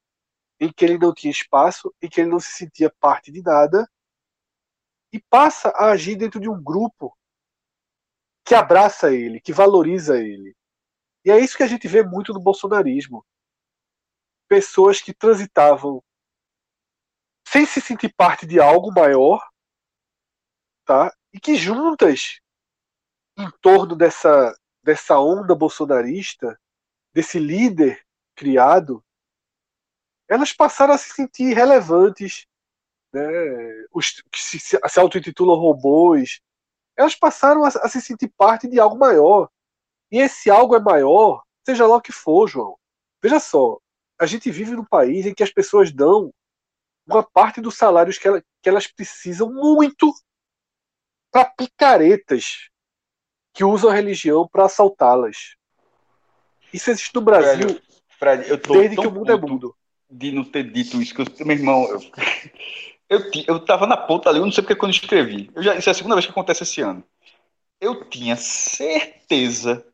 em 0.59 0.71
que 0.71 0.83
ele 0.83 0.97
não 0.97 1.13
tinha 1.13 1.31
espaço, 1.31 1.93
em 2.01 2.09
que 2.09 2.21
ele 2.21 2.29
não 2.29 2.39
se 2.39 2.51
sentia 2.51 2.93
parte 2.99 3.31
de 3.31 3.41
nada, 3.41 3.89
e 5.11 5.19
passa 5.19 5.69
a 5.69 5.91
agir 5.91 6.15
dentro 6.15 6.39
de 6.39 6.49
um 6.49 6.61
grupo 6.61 7.15
que 8.43 8.53
abraça 8.53 9.13
ele, 9.13 9.39
que 9.39 9.53
valoriza 9.53 10.19
ele. 10.19 10.55
E 11.23 11.31
é 11.31 11.39
isso 11.39 11.55
que 11.55 11.63
a 11.63 11.67
gente 11.67 11.87
vê 11.87 12.03
muito 12.03 12.33
no 12.33 12.39
bolsonarismo. 12.39 13.25
Pessoas 14.49 14.99
que 14.99 15.13
transitavam 15.13 16.03
sem 17.47 17.65
se 17.65 17.79
sentir 17.79 18.13
parte 18.13 18.45
de 18.45 18.59
algo 18.59 18.91
maior, 18.91 19.41
tá? 20.85 21.15
E 21.31 21.39
que 21.39 21.55
juntas, 21.55 22.41
em 23.37 23.49
torno 23.61 23.95
dessa, 23.95 24.53
dessa 24.83 25.19
onda 25.19 25.55
bolsonarista, 25.55 26.59
desse 27.13 27.39
líder 27.39 28.03
criado, 28.35 29.03
elas 30.27 30.53
passaram 30.53 30.93
a 30.93 30.97
se 30.97 31.09
sentir 31.09 31.55
relevantes, 31.55 32.45
né? 33.13 33.21
Os 33.91 34.21
que 34.31 34.39
se, 34.39 34.59
se 34.59 34.99
auto-intitulam 34.99 35.57
robôs, 35.57 36.41
elas 36.95 37.15
passaram 37.15 37.63
a, 37.63 37.69
a, 37.69 37.89
se 37.89 38.01
sentir 38.01 38.27
parte 38.37 38.67
de 38.67 38.79
algo 38.79 38.97
maior. 38.97 39.49
E 40.11 40.19
esse 40.19 40.49
algo 40.49 40.75
é 40.75 40.79
maior, 40.79 41.43
seja 41.65 41.87
lá 41.87 41.97
o 41.97 42.01
que 42.01 42.11
for, 42.11 42.47
João. 42.47 42.77
Veja 43.21 43.39
só, 43.39 43.79
a 44.19 44.25
gente 44.25 44.51
vive 44.51 44.71
num 44.71 44.83
país 44.83 45.25
em 45.25 45.33
que 45.33 45.43
as 45.43 45.51
pessoas 45.51 45.91
dão 45.91 46.31
uma 47.07 47.23
parte 47.23 47.61
dos 47.61 47.75
salários 47.75 48.17
que, 48.17 48.27
ela, 48.27 48.43
que 48.61 48.69
elas 48.69 48.85
precisam 48.85 49.51
muito 49.51 50.13
para 51.31 51.45
picaretas 51.45 52.69
que 53.53 53.63
usam 53.63 53.89
a 53.89 53.93
religião 53.93 54.47
para 54.47 54.65
assaltá-las. 54.65 55.55
Isso 56.73 56.91
existe 56.91 57.15
no 57.15 57.21
Brasil 57.21 57.81
Fred, 58.19 58.43
Fred, 58.43 58.61
desde 58.67 58.95
que 58.97 59.07
o 59.07 59.11
mundo 59.11 59.31
é 59.31 59.37
mundo. 59.37 59.75
De 60.09 60.31
não 60.31 60.43
ter 60.43 60.69
dito 60.71 61.01
isso, 61.01 61.15
que 61.15 61.21
eu, 61.21 61.45
meu 61.45 61.55
irmão, 61.55 61.87
eu, 61.89 61.99
eu, 63.09 63.31
eu 63.47 63.59
tava 63.59 63.87
na 63.87 63.97
ponta 63.97 64.29
ali, 64.29 64.39
eu 64.39 64.45
não 64.45 64.51
sei 64.51 64.61
porque 64.61 64.75
quando 64.75 64.91
escrevi. 64.91 65.49
Eu 65.55 65.63
já, 65.63 65.75
isso 65.75 65.89
é 65.89 65.91
a 65.91 65.95
segunda 65.95 66.15
vez 66.15 66.25
que 66.25 66.31
acontece 66.31 66.63
esse 66.63 66.81
ano. 66.81 67.03
Eu 67.79 68.05
tinha 68.05 68.35
certeza 68.35 69.85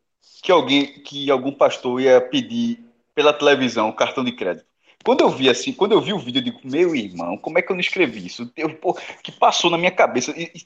que 0.42 0.52
alguém, 0.52 1.02
que 1.04 1.30
algum 1.30 1.52
pastor 1.52 2.02
ia 2.02 2.20
pedir 2.20 2.84
pela 3.16 3.34
televisão 3.34 3.92
cartão 3.92 4.24
de 4.24 4.34
crédito. 4.34 4.68
Quando 5.04 5.22
eu 5.22 5.30
vi 5.30 5.50
assim, 5.50 5.72
quando 5.72 5.92
eu 5.92 6.02
vi 6.02 6.14
o 6.14 6.20
vídeo, 6.20 6.40
eu 6.40 6.44
digo, 6.44 6.60
meu 6.64 6.96
irmão, 6.96 7.38
como 7.38 7.60
é 7.60 7.62
que 7.62 7.72
eu 7.72 7.76
não 7.76 7.82
escrevi 7.82 8.26
isso? 8.26 8.52
Eu, 8.58 8.74
pô, 8.76 8.94
que 9.24 9.32
passou 9.32 9.70
na 9.70 9.78
minha 9.78 9.92
cabeça. 9.92 10.34
Isso, 10.36 10.66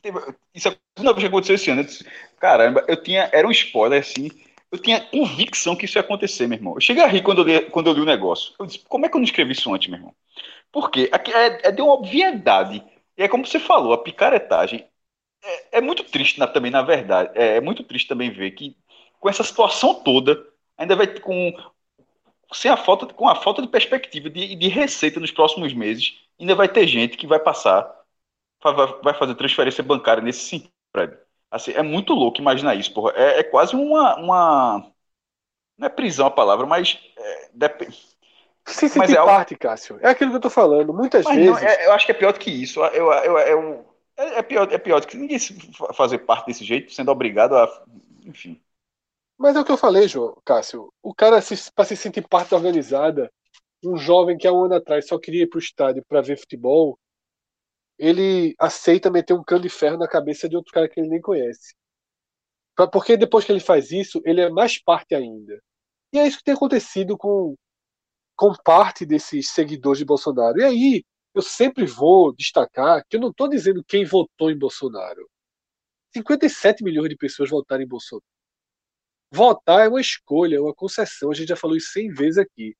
isso 0.56 0.68
é 0.70 0.72
a 0.72 0.76
segunda 0.96 1.14
vez 1.14 1.24
que 1.24 1.28
aconteceu 1.28 1.56
esse 1.56 1.70
ano. 1.70 1.82
Eu 1.82 1.86
disse, 1.86 2.06
caramba, 2.40 2.84
eu 2.88 3.02
tinha. 3.02 3.30
Era 3.34 3.48
um 3.48 3.52
spoiler 3.52 4.00
assim. 4.00 4.30
Eu 4.72 4.78
tinha 4.80 5.02
convicção 5.02 5.76
que 5.76 5.86
isso 5.86 5.98
ia 5.98 6.02
acontecer, 6.02 6.48
meu 6.48 6.58
irmão. 6.58 6.76
Eu 6.76 6.82
cheguei 6.82 7.04
a 7.04 7.08
rir 7.08 7.22
quando 7.24 7.40
eu 7.40 7.44
li, 7.44 7.62
quando 7.70 7.88
eu 7.88 7.94
li 7.94 8.02
o 8.02 8.06
negócio. 8.06 8.54
Eu 8.60 8.66
disse, 8.66 8.80
como 8.88 9.06
é 9.06 9.10
que 9.10 9.16
eu 9.16 9.20
não 9.20 9.26
escrevi 9.26 9.52
isso 9.52 9.74
antes, 9.74 9.90
meu 9.90 9.98
irmão? 9.98 10.16
Porque 10.72 11.10
é, 11.12 11.70
é 11.70 11.72
de 11.72 11.82
uma 11.82 11.94
obviedade. 11.94 12.84
E 13.18 13.24
é 13.24 13.28
como 13.28 13.46
você 13.46 13.60
falou, 13.60 13.94
a 13.94 13.98
picaretagem 13.98 14.88
é, 15.44 15.78
é 15.80 15.82
muito 15.82 16.04
triste 16.04 16.40
na, 16.40 16.48
também, 16.48 16.72
na 16.72 16.82
verdade. 16.82 17.32
É, 17.36 17.58
é, 17.58 17.62
muito 17.62 17.84
triste 17.84 18.08
também 18.08 18.32
ver 18.32 18.52
que 18.52 18.76
com 19.20 19.30
essa 19.30 19.44
situação 19.44 19.96
toda, 19.96 20.46
ainda 20.78 20.96
vai 20.96 21.08
com 21.08 21.54
sem 22.52 22.72
a 22.72 22.78
falta, 22.78 23.06
com 23.08 23.28
a 23.28 23.36
falta 23.36 23.62
de 23.62 23.68
perspectiva 23.68 24.30
de, 24.30 24.56
de 24.56 24.68
receita 24.68 25.20
nos 25.20 25.32
próximos 25.32 25.74
meses, 25.74 26.20
ainda 26.40 26.56
vai 26.56 26.68
ter 26.68 26.88
gente 26.88 27.18
que 27.18 27.28
vai 27.28 27.40
passar, 27.40 27.90
vai, 28.64 28.74
vai 29.04 29.14
fazer 29.14 29.36
transferência 29.36 29.84
bancária 29.84 30.24
nesse 30.24 30.42
sentido. 30.42 30.70
Assim, 31.52 31.72
é 31.72 31.82
muito 31.82 32.14
louco 32.14 32.40
imaginar 32.40 32.76
isso, 32.76 32.94
porra. 32.94 33.14
É, 33.16 33.40
é 33.40 33.44
quase 33.44 33.76
uma, 33.76 34.16
uma. 34.16 34.92
Não 35.78 35.88
é 35.88 35.90
prisão 35.90 36.28
a 36.28 36.32
palavra, 36.32 36.66
mas. 36.66 37.00
É, 37.18 37.50
dep... 37.54 37.90
Se 38.66 38.88
sentir 38.88 39.00
mas 39.00 39.14
é 39.14 39.18
algo... 39.18 39.32
parte, 39.32 39.56
Cássio. 39.56 39.98
É 40.02 40.10
aquilo 40.10 40.30
que 40.30 40.38
eu 40.38 40.42
tô 40.42 40.50
falando. 40.50 40.94
Muitas 40.94 41.26
mas 41.26 41.36
vezes. 41.36 41.52
Não, 41.52 41.58
é, 41.58 41.88
eu 41.88 41.94
acho 41.94 42.06
que 42.06 42.12
é 42.12 42.16
pior 42.16 42.34
do 42.34 42.40
que 42.40 42.52
isso. 42.52 42.84
Eu, 42.84 43.12
eu, 43.12 43.38
eu, 43.40 43.86
é, 44.16 44.40
é, 44.40 44.42
pior, 44.44 44.68
é 44.72 44.78
pior 44.78 45.00
do 45.00 45.08
que 45.08 45.18
ninguém 45.18 45.40
fazer 45.94 46.20
parte 46.20 46.48
desse 46.48 46.64
jeito, 46.64 46.94
sendo 46.94 47.12
obrigado 47.12 47.56
a. 47.56 47.84
Enfim. 48.26 48.62
Mas 49.40 49.56
é 49.56 49.62
o 49.62 49.66
que 49.66 49.72
eu 49.72 49.78
falei, 49.78 50.06
João, 50.06 50.36
Cássio. 50.46 50.92
O 51.02 51.16
cara, 51.16 51.42
se, 51.42 51.72
para 51.72 51.86
se 51.86 51.96
sentir 51.96 52.28
parte 52.28 52.54
organizada, 52.54 53.32
um 53.84 53.96
jovem 53.98 54.38
que 54.38 54.46
há 54.46 54.52
um 54.52 54.66
ano 54.66 54.76
atrás 54.76 55.08
só 55.08 55.18
queria 55.18 55.44
ir 55.44 55.48
para 55.48 55.58
o 55.58 55.62
estádio 55.62 56.04
para 56.08 56.22
ver 56.22 56.38
futebol, 56.38 57.00
ele 57.98 58.54
aceita 58.60 59.10
meter 59.10 59.34
um 59.34 59.44
cano 59.44 59.62
de 59.62 59.70
ferro 59.70 59.98
na 59.98 60.10
cabeça 60.10 60.50
de 60.50 60.58
outro 60.58 60.74
cara 60.74 60.90
que 60.90 61.00
ele 61.00 61.08
nem 61.10 61.22
conhece. 61.22 61.74
Porque 62.92 63.16
depois 63.16 63.46
que 63.46 63.52
ele 63.54 63.62
faz 63.62 63.92
isso, 63.92 64.22
ele 64.26 64.42
é 64.42 64.50
mais 64.50 64.82
parte 64.82 65.16
ainda. 65.16 65.58
E 66.14 66.20
é 66.20 66.28
isso 66.28 66.40
que 66.40 66.44
tem 66.44 66.54
acontecido 66.54 67.18
com, 67.18 67.56
com 68.36 68.54
parte 68.64 69.06
desses 69.06 69.50
seguidores 69.50 70.00
de 70.00 70.06
Bolsonaro. 70.06 70.60
E 70.60 70.64
aí, 70.66 71.04
eu 71.34 71.42
sempre 71.42 71.86
vou 71.86 72.34
destacar 72.36 73.04
que 73.10 73.16
eu 73.16 73.22
não 73.22 73.30
estou 73.30 73.48
dizendo 73.48 73.84
quem 73.88 74.06
votou 74.06 74.52
em 74.52 74.58
Bolsonaro. 74.58 75.30
57 76.14 76.84
milhões 76.84 77.10
de 77.10 77.16
pessoas 77.18 77.50
votaram 77.50 77.84
em 77.84 77.88
Bolsonaro. 77.88 78.39
Votar 79.32 79.86
é 79.86 79.88
uma 79.88 80.02
escolha, 80.02 80.58
é 80.58 80.60
uma 80.60 80.74
concessão. 80.74 81.32
A 81.32 81.34
gente 81.34 81.50
já 81.50 81.56
falou 81.56 81.78
isso 81.78 81.92
100 81.92 82.14
vezes 82.14 82.38
aqui. 82.38 82.76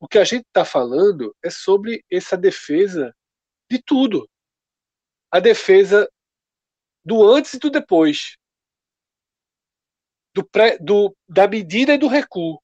O 0.00 0.08
que 0.08 0.18
a 0.18 0.24
gente 0.24 0.44
está 0.46 0.64
falando 0.64 1.34
é 1.42 1.50
sobre 1.50 2.04
essa 2.10 2.36
defesa 2.36 3.14
de 3.70 3.82
tudo. 3.82 4.28
A 5.30 5.40
defesa 5.40 6.10
do 7.04 7.24
antes 7.24 7.54
e 7.54 7.58
do 7.58 7.70
depois. 7.70 8.36
Do 10.34 10.44
pré, 10.44 10.78
do, 10.78 11.14
da 11.28 11.46
medida 11.46 11.94
e 11.94 11.98
do 11.98 12.08
recuo. 12.08 12.60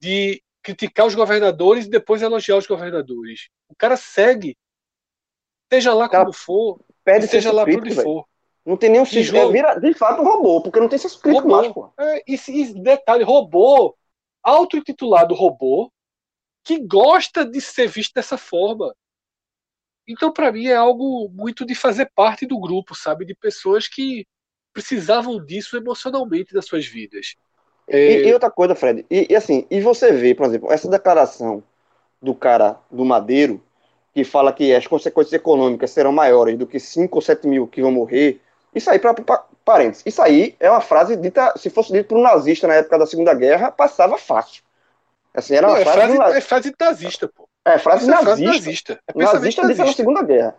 De 0.00 0.42
criticar 0.62 1.06
os 1.06 1.14
governadores 1.14 1.86
e 1.86 1.90
depois 1.90 2.22
elogiar 2.22 2.56
os 2.56 2.66
governadores. 2.66 3.48
O 3.68 3.76
cara 3.76 3.96
segue. 3.96 4.56
Seja 5.72 5.92
lá 5.92 6.08
como 6.08 6.32
for, 6.32 6.84
seja 7.28 7.52
lá 7.52 7.64
por 7.64 7.80
onde 7.80 7.94
for. 7.94 8.28
Não 8.64 8.76
tem 8.76 8.90
nenhum 8.90 9.04
senso. 9.04 9.36
É, 9.36 9.50
vira 9.50 9.74
de 9.78 9.92
fato 9.94 10.22
um 10.22 10.24
robô, 10.24 10.62
porque 10.62 10.80
não 10.80 10.88
tem 10.88 10.98
senso 10.98 11.20
crítico 11.20 11.48
mais, 11.48 11.70
pô. 11.72 11.92
É, 11.98 12.22
e, 12.26 12.38
e 12.48 12.74
detalhe, 12.74 13.22
robô, 13.22 13.94
auto-intitulado 14.42 15.34
robô, 15.34 15.92
que 16.62 16.78
gosta 16.78 17.44
de 17.44 17.60
ser 17.60 17.88
visto 17.88 18.14
dessa 18.14 18.38
forma. 18.38 18.94
Então, 20.08 20.32
para 20.32 20.50
mim, 20.50 20.66
é 20.66 20.74
algo 20.74 21.28
muito 21.28 21.64
de 21.64 21.74
fazer 21.74 22.10
parte 22.14 22.46
do 22.46 22.58
grupo, 22.58 22.94
sabe? 22.94 23.24
De 23.24 23.34
pessoas 23.34 23.86
que 23.86 24.26
precisavam 24.72 25.42
disso 25.44 25.76
emocionalmente 25.76 26.54
nas 26.54 26.66
suas 26.66 26.86
vidas. 26.86 27.36
É... 27.86 28.22
E, 28.22 28.28
e, 28.28 28.32
outra 28.32 28.50
coisa, 28.50 28.74
Fred, 28.74 29.04
e, 29.10 29.28
e, 29.30 29.36
assim, 29.36 29.66
e 29.70 29.80
você 29.80 30.10
vê, 30.12 30.34
por 30.34 30.46
exemplo, 30.46 30.72
essa 30.72 30.88
declaração 30.88 31.62
do 32.20 32.34
cara 32.34 32.78
do 32.90 33.04
Madeiro, 33.04 33.62
que 34.14 34.24
fala 34.24 34.52
que 34.52 34.74
as 34.74 34.86
consequências 34.86 35.32
econômicas 35.32 35.90
serão 35.90 36.12
maiores 36.12 36.56
do 36.56 36.66
que 36.66 36.80
5 36.80 37.16
ou 37.16 37.22
7 37.22 37.46
mil 37.46 37.66
que 37.66 37.82
vão 37.82 37.92
morrer, 37.92 38.40
isso 38.74 38.90
aí, 38.90 38.98
para 38.98 39.14
parênteses, 39.64 40.02
isso 40.04 40.20
aí 40.20 40.54
é 40.58 40.70
uma 40.70 40.80
frase 40.80 41.16
dita, 41.16 41.54
se 41.56 41.70
fosse 41.70 41.92
dito 41.92 42.08
por 42.08 42.18
um 42.18 42.22
nazista 42.22 42.66
na 42.66 42.74
época 42.74 42.98
da 42.98 43.06
Segunda 43.06 43.32
Guerra, 43.32 43.70
passava 43.70 44.18
fácil. 44.18 44.62
Assim, 45.32 45.54
era 45.54 45.68
uma 45.68 45.78
é, 45.78 45.84
frase, 45.84 46.16
frase, 46.16 46.36
é 46.36 46.40
frase 46.40 46.74
nazista, 46.78 47.28
pô. 47.28 47.48
É, 47.64 47.78
frase 47.78 48.06
nazista. 48.06 48.30
É 48.30 48.34
frase 48.34 48.44
nazista. 48.44 48.92
É 49.06 49.18
nazista, 49.18 49.62
nazista. 49.62 49.84
na 49.84 49.92
Segunda 49.92 50.22
Guerra. 50.22 50.54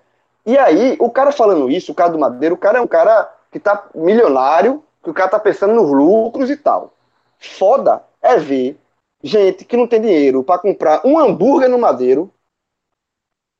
E 0.45 0.57
aí, 0.57 0.95
o 0.99 1.09
cara 1.09 1.31
falando 1.31 1.69
isso, 1.69 1.91
o 1.91 1.95
cara 1.95 2.09
do 2.09 2.19
Madeiro, 2.19 2.55
o 2.55 2.57
cara 2.57 2.77
é 2.77 2.81
um 2.81 2.87
cara 2.87 3.31
que 3.51 3.59
tá 3.59 3.87
milionário, 3.95 4.83
que 5.03 5.09
o 5.09 5.13
cara 5.13 5.29
tá 5.29 5.39
pensando 5.39 5.73
nos 5.73 5.89
lucros 5.89 6.49
e 6.49 6.57
tal. 6.57 6.93
Foda 7.39 8.03
é 8.21 8.37
ver 8.37 8.77
gente 9.23 9.65
que 9.65 9.77
não 9.77 9.87
tem 9.87 10.01
dinheiro 10.01 10.43
para 10.43 10.59
comprar 10.59 11.01
um 11.05 11.17
hambúrguer 11.17 11.69
no 11.69 11.79
Madeiro 11.79 12.31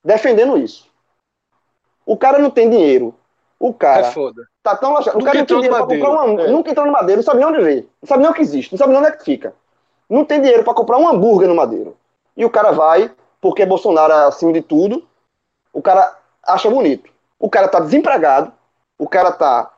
defendendo 0.04 0.58
isso. 0.58 0.88
O 2.06 2.16
cara 2.16 2.38
não 2.38 2.52
tem 2.52 2.70
dinheiro 2.70 3.16
o 3.70 3.74
cara 3.74 4.08
é 4.08 4.12
foda. 4.12 4.44
tá 4.62 4.76
tão. 4.76 4.94
O 4.94 5.04
cara 5.04 5.40
não 5.40 5.46
tem 5.46 5.46
dinheiro 5.46 5.76
pra 5.76 5.86
comprar 5.86 6.44
é. 6.44 6.52
Nunca 6.52 6.72
entrou 6.72 6.86
no 6.86 6.92
madeiro, 6.92 7.20
não 7.20 7.26
sabe 7.26 7.40
nem 7.40 7.48
onde 7.48 7.62
ver. 7.62 7.90
Não 8.02 8.08
sabe 8.08 8.22
nem 8.22 8.32
o 8.32 8.34
que 8.34 8.42
existe, 8.42 8.72
não 8.72 8.78
sabe 8.78 8.92
nem 8.92 9.02
onde 9.02 9.10
é 9.10 9.12
que 9.12 9.24
fica. 9.24 9.54
Não 10.10 10.24
tem 10.26 10.42
dinheiro 10.42 10.64
para 10.64 10.74
comprar 10.74 10.98
um 10.98 11.08
hambúrguer 11.08 11.48
no 11.48 11.56
madeiro. 11.56 11.96
E 12.36 12.46
o 12.46 12.50
cara 12.50 12.72
vai, 12.72 13.12
porque 13.42 13.66
Bolsonaro 13.66 14.14
é 14.14 14.28
acima 14.28 14.54
de 14.54 14.62
tudo, 14.62 15.04
o 15.74 15.82
cara 15.82 16.16
acha 16.44 16.70
bonito. 16.70 17.10
O 17.40 17.50
cara 17.50 17.68
tá 17.68 17.80
desempregado, 17.80 18.52
o 18.98 19.08
cara 19.08 19.32
tá. 19.32 19.72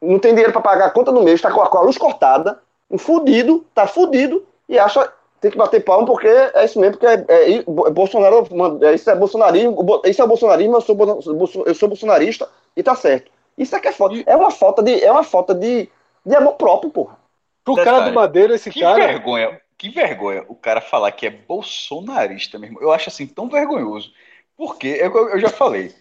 Não 0.00 0.18
tem 0.18 0.32
dinheiro 0.32 0.52
para 0.52 0.62
pagar 0.62 0.86
a 0.86 0.90
conta 0.90 1.12
do 1.12 1.22
mês, 1.22 1.40
tá 1.40 1.50
com 1.50 1.60
a, 1.60 1.68
com 1.68 1.78
a 1.78 1.82
luz 1.82 1.98
cortada, 1.98 2.60
um 2.90 2.98
fudido, 2.98 3.66
tá 3.74 3.86
fudido, 3.86 4.46
e 4.68 4.78
acha 4.78 5.12
tem 5.40 5.50
que 5.50 5.56
bater 5.56 5.84
palma 5.84 6.06
porque 6.06 6.26
é 6.26 6.64
isso 6.64 6.78
mesmo, 6.80 6.96
porque 6.96 7.06
é, 7.06 7.24
é, 7.28 7.54
é 7.58 7.62
Bolsonaro, 7.62 8.46
é, 8.82 8.94
isso 8.94 9.10
é 9.10 9.14
bolsonarismo, 9.14 10.02
isso 10.04 10.22
é 10.22 10.26
bolsonarismo, 10.26 10.76
eu 10.76 10.80
sou, 10.80 11.64
eu 11.66 11.74
sou 11.74 11.88
bolsonarista 11.88 12.48
e 12.76 12.82
tá 12.82 12.94
certo. 12.94 13.30
Isso 13.56 13.74
é 13.74 13.80
que 13.80 13.88
é 13.88 13.92
foda. 13.92 14.22
É 14.26 14.36
uma 14.36 14.50
falta 14.50 14.82
de, 14.82 15.02
é 15.02 15.10
uma 15.10 15.24
falta 15.24 15.54
de, 15.54 15.88
de 16.24 16.36
amor 16.36 16.54
próprio, 16.54 16.90
porra. 16.90 17.18
Pro 17.64 17.74
Detalhe, 17.74 17.96
cara 17.96 18.08
do 18.08 18.14
Madeira, 18.14 18.54
esse 18.54 18.70
Que 18.70 18.80
cara. 18.80 19.06
vergonha, 19.06 19.60
que 19.76 19.90
vergonha 19.90 20.44
o 20.48 20.54
cara 20.54 20.80
falar 20.80 21.10
que 21.12 21.26
é 21.26 21.30
bolsonarista 21.30 22.58
mesmo. 22.58 22.80
Eu 22.80 22.92
acho 22.92 23.08
assim 23.08 23.26
tão 23.26 23.48
vergonhoso. 23.48 24.12
Porque, 24.56 24.88
eu, 24.88 25.12
eu 25.30 25.38
já 25.40 25.48
falei, 25.48 25.94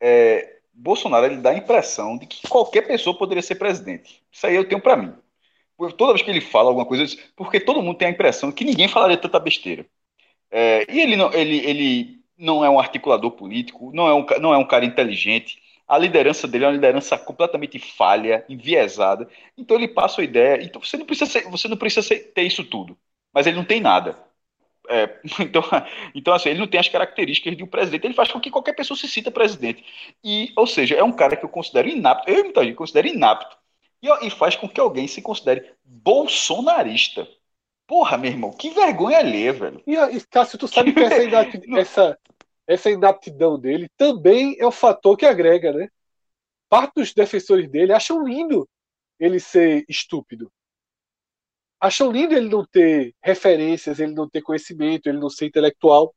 é, 0.00 0.56
Bolsonaro 0.72 1.26
ele 1.26 1.36
dá 1.36 1.50
a 1.50 1.56
impressão 1.56 2.16
de 2.16 2.26
que 2.26 2.48
qualquer 2.48 2.82
pessoa 2.82 3.16
poderia 3.16 3.42
ser 3.42 3.56
presidente. 3.56 4.22
Isso 4.30 4.46
aí 4.46 4.56
eu 4.56 4.66
tenho 4.66 4.80
pra 4.80 4.96
mim. 4.96 5.12
Toda 5.92 6.12
vez 6.12 6.22
que 6.22 6.30
ele 6.30 6.40
fala 6.40 6.68
alguma 6.68 6.86
coisa, 6.86 7.04
porque 7.36 7.60
todo 7.60 7.82
mundo 7.82 7.98
tem 7.98 8.08
a 8.08 8.10
impressão 8.10 8.52
que 8.52 8.64
ninguém 8.64 8.88
falaria 8.88 9.16
tanta 9.16 9.38
besteira. 9.40 9.86
É, 10.50 10.86
e 10.92 11.00
ele 11.00 11.16
não, 11.16 11.32
ele, 11.32 11.58
ele 11.66 12.20
não 12.36 12.64
é 12.64 12.70
um 12.70 12.78
articulador 12.78 13.30
político, 13.32 13.90
não 13.94 14.08
é 14.08 14.14
um, 14.14 14.26
não 14.40 14.54
é 14.54 14.58
um 14.58 14.66
cara 14.66 14.84
inteligente. 14.84 15.60
A 15.88 15.98
liderança 15.98 16.46
dele 16.48 16.64
é 16.64 16.68
uma 16.68 16.74
liderança 16.74 17.18
completamente 17.18 17.78
falha, 17.78 18.44
enviesada. 18.48 19.28
Então 19.56 19.76
ele 19.76 19.88
passa 19.88 20.20
a 20.20 20.24
ideia. 20.24 20.62
Então 20.62 20.80
você 20.82 20.96
não 20.96 21.06
precisa, 21.06 21.30
ser- 21.30 21.50
você 21.50 21.68
não 21.68 21.76
precisa 21.76 22.06
ser- 22.06 22.32
ter 22.34 22.42
isso 22.42 22.64
tudo. 22.64 22.96
Mas 23.32 23.46
ele 23.46 23.56
não 23.56 23.64
tem 23.64 23.80
nada. 23.80 24.16
É, 24.88 25.20
então, 25.40 25.62
então, 26.14 26.34
assim, 26.34 26.50
ele 26.50 26.58
não 26.60 26.66
tem 26.66 26.80
as 26.80 26.88
características 26.88 27.56
de 27.56 27.62
um 27.64 27.66
presidente. 27.66 28.04
Ele 28.06 28.14
faz 28.14 28.30
com 28.32 28.40
que 28.40 28.50
qualquer 28.50 28.74
pessoa 28.74 28.96
se 28.98 29.08
sinta 29.08 29.30
presidente. 29.30 29.84
E, 30.24 30.52
ou 30.56 30.66
seja, 30.66 30.94
é 30.96 31.02
um 31.04 31.12
cara 31.12 31.36
que 31.36 31.44
eu 31.44 31.48
considero 31.48 31.88
inapto. 31.88 32.30
Eu 32.30 32.40
e 32.40 32.44
muita 32.44 32.64
gente 32.64 32.74
considero 32.76 33.08
inapto. 33.08 33.56
E, 34.02 34.26
e 34.26 34.30
faz 34.30 34.56
com 34.56 34.68
que 34.68 34.80
alguém 34.80 35.06
se 35.06 35.22
considere 35.22 35.72
bolsonarista. 35.84 37.26
Porra, 37.86 38.18
meu 38.18 38.30
irmão, 38.30 38.52
que 38.52 38.70
vergonha 38.70 39.18
alheia, 39.18 39.52
velho. 39.52 39.82
E, 39.86 39.94
e 39.94 40.20
Cássio, 40.26 40.58
tu 40.58 40.66
sabe 40.66 40.92
que 40.92 41.00
essa, 41.00 41.22
inapti- 41.22 41.66
Não. 41.66 41.78
essa, 41.78 42.18
essa 42.66 42.90
inaptidão 42.90 43.58
dele 43.58 43.88
também 43.96 44.56
é 44.58 44.66
o 44.66 44.72
fator 44.72 45.16
que 45.16 45.26
agrega, 45.26 45.72
né? 45.72 45.88
Parte 46.68 46.94
dos 46.96 47.12
defensores 47.12 47.68
dele 47.70 47.92
acham 47.92 48.24
lindo 48.24 48.68
ele 49.18 49.38
ser 49.38 49.84
estúpido. 49.88 50.50
Acham 51.78 52.10
lindo 52.10 52.34
ele 52.34 52.48
não 52.48 52.64
ter 52.64 53.14
referências, 53.22 54.00
ele 54.00 54.14
não 54.14 54.28
ter 54.28 54.40
conhecimento, 54.40 55.06
ele 55.06 55.18
não 55.18 55.28
ser 55.28 55.46
intelectual, 55.46 56.14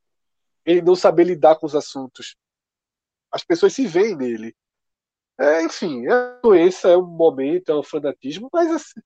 ele 0.66 0.82
não 0.82 0.96
saber 0.96 1.26
lidar 1.26 1.58
com 1.58 1.66
os 1.66 1.76
assuntos. 1.76 2.36
As 3.32 3.44
pessoas 3.44 3.74
se 3.74 3.86
veem 3.86 4.16
nele. 4.16 4.56
É, 5.40 5.64
enfim, 5.64 6.06
é 6.06 6.14
uma 6.14 6.40
doença, 6.44 6.90
é 6.90 6.98
um 6.98 7.06
momento, 7.06 7.70
é 7.72 7.76
um 7.78 7.84
fanatismo, 7.84 8.50
mas 8.54 8.72
assim. 8.72 9.02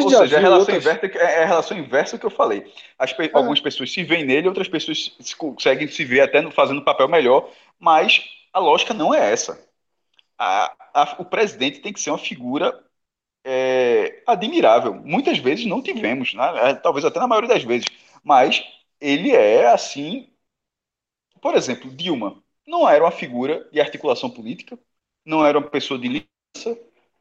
Ou 0.00 0.10
seja, 0.10 0.36
a 0.36 0.40
viu 0.40 0.40
relação, 0.40 0.74
outras- 0.74 0.84
inversa, 0.84 1.06
é 1.18 1.42
a 1.42 1.46
relação 1.46 1.76
inversa 1.76 2.18
que 2.18 2.26
eu 2.26 2.30
falei. 2.30 2.72
As 2.98 3.12
pe- 3.12 3.30
Algumas 3.34 3.60
pessoas 3.60 3.92
se 3.92 4.04
veem 4.04 4.24
nele, 4.24 4.46
outras 4.48 4.68
pessoas 4.68 5.16
se- 5.20 5.36
conseguem 5.36 5.88
se 5.88 6.04
ver 6.04 6.20
até 6.20 6.48
fazendo 6.52 6.84
papel 6.84 7.08
melhor, 7.08 7.50
mas 7.78 8.22
a 8.52 8.60
lógica 8.60 8.94
não 8.94 9.12
é 9.14 9.32
essa. 9.32 9.58
A- 10.38 10.72
a- 10.94 11.16
o 11.20 11.24
presidente 11.26 11.80
tem 11.80 11.92
que 11.92 12.00
ser 12.00 12.10
uma 12.10 12.18
figura 12.18 12.84
é, 13.44 14.22
admirável. 14.26 14.94
Muitas 14.94 15.38
vezes 15.38 15.66
não 15.66 15.82
tivemos, 15.82 16.34
né? 16.34 16.70
É, 16.70 16.74
talvez 16.74 17.04
até 17.04 17.18
na 17.20 17.28
maioria 17.28 17.48
das 17.50 17.64
vezes, 17.64 17.86
mas 18.24 18.62
ele 19.00 19.32
é 19.32 19.66
assim. 19.72 20.30
Por 21.40 21.54
exemplo, 21.54 21.90
Dilma 21.94 22.42
não 22.66 22.88
era 22.88 23.04
uma 23.04 23.10
figura 23.10 23.68
de 23.72 23.80
articulação 23.80 24.30
política, 24.30 24.78
não 25.28 25.44
era 25.46 25.58
uma 25.58 25.68
pessoa 25.68 25.98
de 25.98 26.08
liderança, 26.08 26.80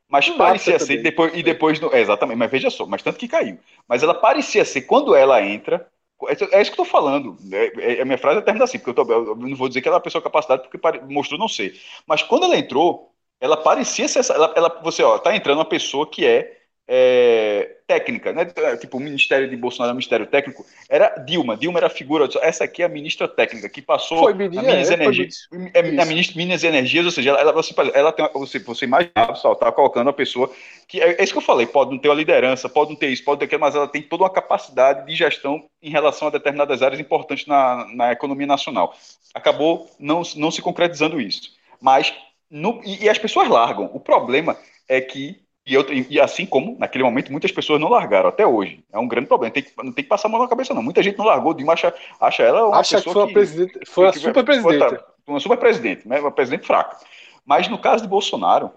mas 0.10 0.30
parecia 0.30 0.80
ser 0.80 0.98
depois 0.98 1.34
e 1.36 1.44
depois 1.44 1.82
é, 1.94 2.00
exatamente, 2.02 2.38
mas 2.38 2.52
veja 2.52 2.70
só, 2.70 2.86
mas 2.86 3.04
tanto 3.04 3.20
que 3.20 3.28
caiu. 3.28 3.60
Mas 3.88 4.04
ela 4.04 4.14
parecia 4.14 4.64
ser 4.66 4.84
quando 4.84 5.16
ela 5.16 5.42
entra, 5.44 5.88
é 6.28 6.58
é 6.58 6.62
isso 6.62 6.72
que 6.72 6.80
eu 6.80 6.86
tô 6.86 6.92
falando. 6.92 7.38
É, 7.54 8.00
é- 8.00 8.02
a 8.02 8.06
minha 8.06 8.18
frase 8.18 8.40
é 8.40 8.42
termina 8.42 8.66
assim, 8.66 8.80
porque 8.80 8.92
eu, 8.92 9.06
tô- 9.06 9.12
eu 9.12 9.36
não 9.36 9.56
vou 9.56 9.68
dizer 9.68 9.82
que 9.82 9.88
ela 9.88 9.98
é 9.98 10.00
uma 10.00 10.04
pessoa 10.04 10.22
capacitada 10.22 10.62
porque 10.64 10.78
pare- 10.78 11.02
mostrou 11.02 11.40
não 11.40 11.48
ser. 11.48 11.80
Mas 12.08 12.24
quando 12.24 12.46
ela 12.46 12.58
entrou, 12.58 13.14
ela 13.40 13.58
parecia 13.58 14.08
ser 14.08 14.20
essa, 14.20 14.34
ela, 14.34 14.54
ela- 14.56 14.82
você 14.84 15.04
ó, 15.04 15.18
tá 15.20 15.36
entrando 15.36 15.60
uma 15.60 15.66
pessoa 15.66 16.10
que 16.10 16.26
é, 16.26 16.57
é, 16.88 17.78
técnica, 17.86 18.32
né? 18.32 18.46
Tipo, 18.80 18.98
o 18.98 19.00
Ministério 19.00 19.50
de 19.50 19.58
Bolsonaro, 19.58 19.92
o 19.92 19.96
Ministério 19.96 20.26
Técnico, 20.26 20.66
era 20.90 21.10
Dilma. 21.18 21.58
Dilma 21.58 21.80
era 21.80 21.88
a 21.88 21.90
figura, 21.90 22.30
essa 22.42 22.64
aqui 22.64 22.82
é 22.82 22.86
a 22.86 22.90
ministra 22.90 23.28
técnica 23.28 23.68
que 23.68 23.82
passou 23.82 24.20
Foi 24.20 24.32
a 24.32 24.36
Minas 24.36 24.90
é, 24.90 24.94
Energias, 24.94 25.48
é, 25.74 26.02
a 26.02 26.06
ministra 26.06 26.38
Minas 26.38 26.64
Energias, 26.64 27.06
ou 27.06 27.12
seja, 27.12 27.32
ela, 27.32 27.52
você, 27.52 27.74
ela 27.94 28.12
tem 28.12 28.28
você, 28.34 28.60
você 28.60 28.86
imagina, 28.86 29.12
pessoal, 29.28 29.56
tá 29.56 29.72
colocando 29.72 30.08
uma 30.08 30.14
pessoa 30.14 30.50
que 30.88 31.02
é, 31.02 31.20
é 31.20 31.24
isso 31.24 31.34
que 31.34 31.40
eu 31.40 31.44
falei, 31.44 31.66
pode 31.68 31.92
não 31.92 31.98
ter 32.00 32.08
uma 32.08 32.16
liderança, 32.16 32.70
pode 32.70 32.92
não 32.92 32.98
ter 32.98 33.10
isso, 33.10 33.24
pode 33.24 33.40
ter 33.40 33.46
aquilo, 33.46 33.62
mas 33.62 33.76
ela 33.76 33.88
tem 33.88 34.02
toda 34.02 34.24
uma 34.24 34.30
capacidade 34.30 35.06
de 35.06 35.14
gestão 35.16 35.70
em 35.82 35.90
relação 35.90 36.30
a 36.30 36.32
determinadas 36.32 36.82
áreas 36.82 37.00
importantes 37.00 37.46
na, 37.46 37.86
na 37.94 38.12
economia 38.14 38.48
nacional. 38.48 38.96
Acabou 39.34 39.90
não, 40.00 40.22
não 40.36 40.52
se 40.52 40.62
concretizando 40.62 41.20
isso. 41.20 41.52
Mas 41.82 42.14
no- 42.50 42.82
e, 42.86 43.04
e 43.04 43.10
as 43.10 43.18
pessoas 43.18 43.50
largam. 43.50 43.90
O 43.94 44.00
problema 44.00 44.58
é 44.88 45.02
que 45.02 45.46
e, 45.68 45.74
eu, 45.74 45.86
e 46.10 46.20
assim 46.20 46.46
como 46.46 46.78
naquele 46.80 47.04
momento 47.04 47.32
muitas 47.32 47.52
pessoas 47.52 47.80
não 47.80 47.90
largaram 47.90 48.30
até 48.30 48.46
hoje. 48.48 48.84
É 48.92 48.98
um 48.98 49.08
grande 49.08 49.28
problema. 49.28 49.54
Tem 49.54 49.64
que, 49.64 49.72
não 49.78 49.92
tem 49.92 50.04
que 50.04 50.10
passar 50.10 50.28
a 50.28 50.32
mão 50.32 50.42
na 50.42 50.48
cabeça, 50.48 50.74
não. 50.74 50.82
Muita 50.84 51.04
gente 51.04 51.18
não 51.18 51.26
largou. 51.26 51.54
Dilma 51.54 51.74
acha, 51.74 51.94
acha 52.20 52.44
ela 52.44 52.68
uma 52.68 52.80
Acha 52.80 52.98
que 53.02 53.04
pessoa 53.04 53.14
foi 53.14 53.24
a 53.24 53.28
presidente, 53.28 53.86
foi 53.86 54.08
a 54.08 54.12
que- 54.12 54.20
super 54.20 54.44
presidenta. 54.46 55.04
foi 55.26 55.34
Uma 55.34 55.40
super 55.40 55.58
presidente, 55.58 56.08
né? 56.08 56.20
Uma 56.20 56.32
presidente 56.32 56.66
fraca. 56.66 56.98
Mas 57.46 57.68
no 57.68 57.78
caso 57.80 58.04
de 58.04 58.10
Bolsonaro, 58.10 58.72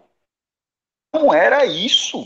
não 1.13 1.33
era 1.33 1.65
isso. 1.67 2.25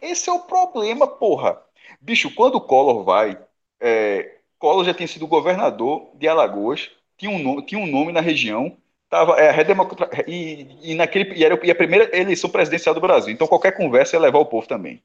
Esse 0.00 0.30
é 0.30 0.32
o 0.32 0.40
problema, 0.40 1.06
porra. 1.06 1.60
Bicho, 2.00 2.34
quando 2.34 2.56
o 2.56 2.60
Collor 2.60 3.04
vai, 3.04 3.38
é, 3.80 4.40
Collor 4.58 4.84
já 4.84 4.94
tinha 4.94 5.08
sido 5.08 5.26
governador 5.26 6.10
de 6.16 6.28
Alagoas, 6.28 6.90
tinha 7.16 7.30
um 7.30 7.38
nome, 7.42 7.66
tinha 7.66 7.80
um 7.80 7.86
nome 7.86 8.12
na 8.12 8.20
região, 8.20 8.76
tava, 9.08 9.34
é, 9.40 9.50
redemocra- 9.50 10.10
e, 10.26 10.92
e, 10.92 10.94
naquele, 10.94 11.34
e 11.34 11.44
era 11.44 11.58
e 11.64 11.70
a 11.70 11.74
primeira 11.74 12.16
eleição 12.16 12.50
presidencial 12.50 12.94
do 12.94 13.00
Brasil. 13.00 13.32
Então 13.32 13.46
qualquer 13.46 13.72
conversa 13.76 14.16
ia 14.16 14.20
levar 14.20 14.38
o 14.38 14.46
povo 14.46 14.66
também. 14.66 15.02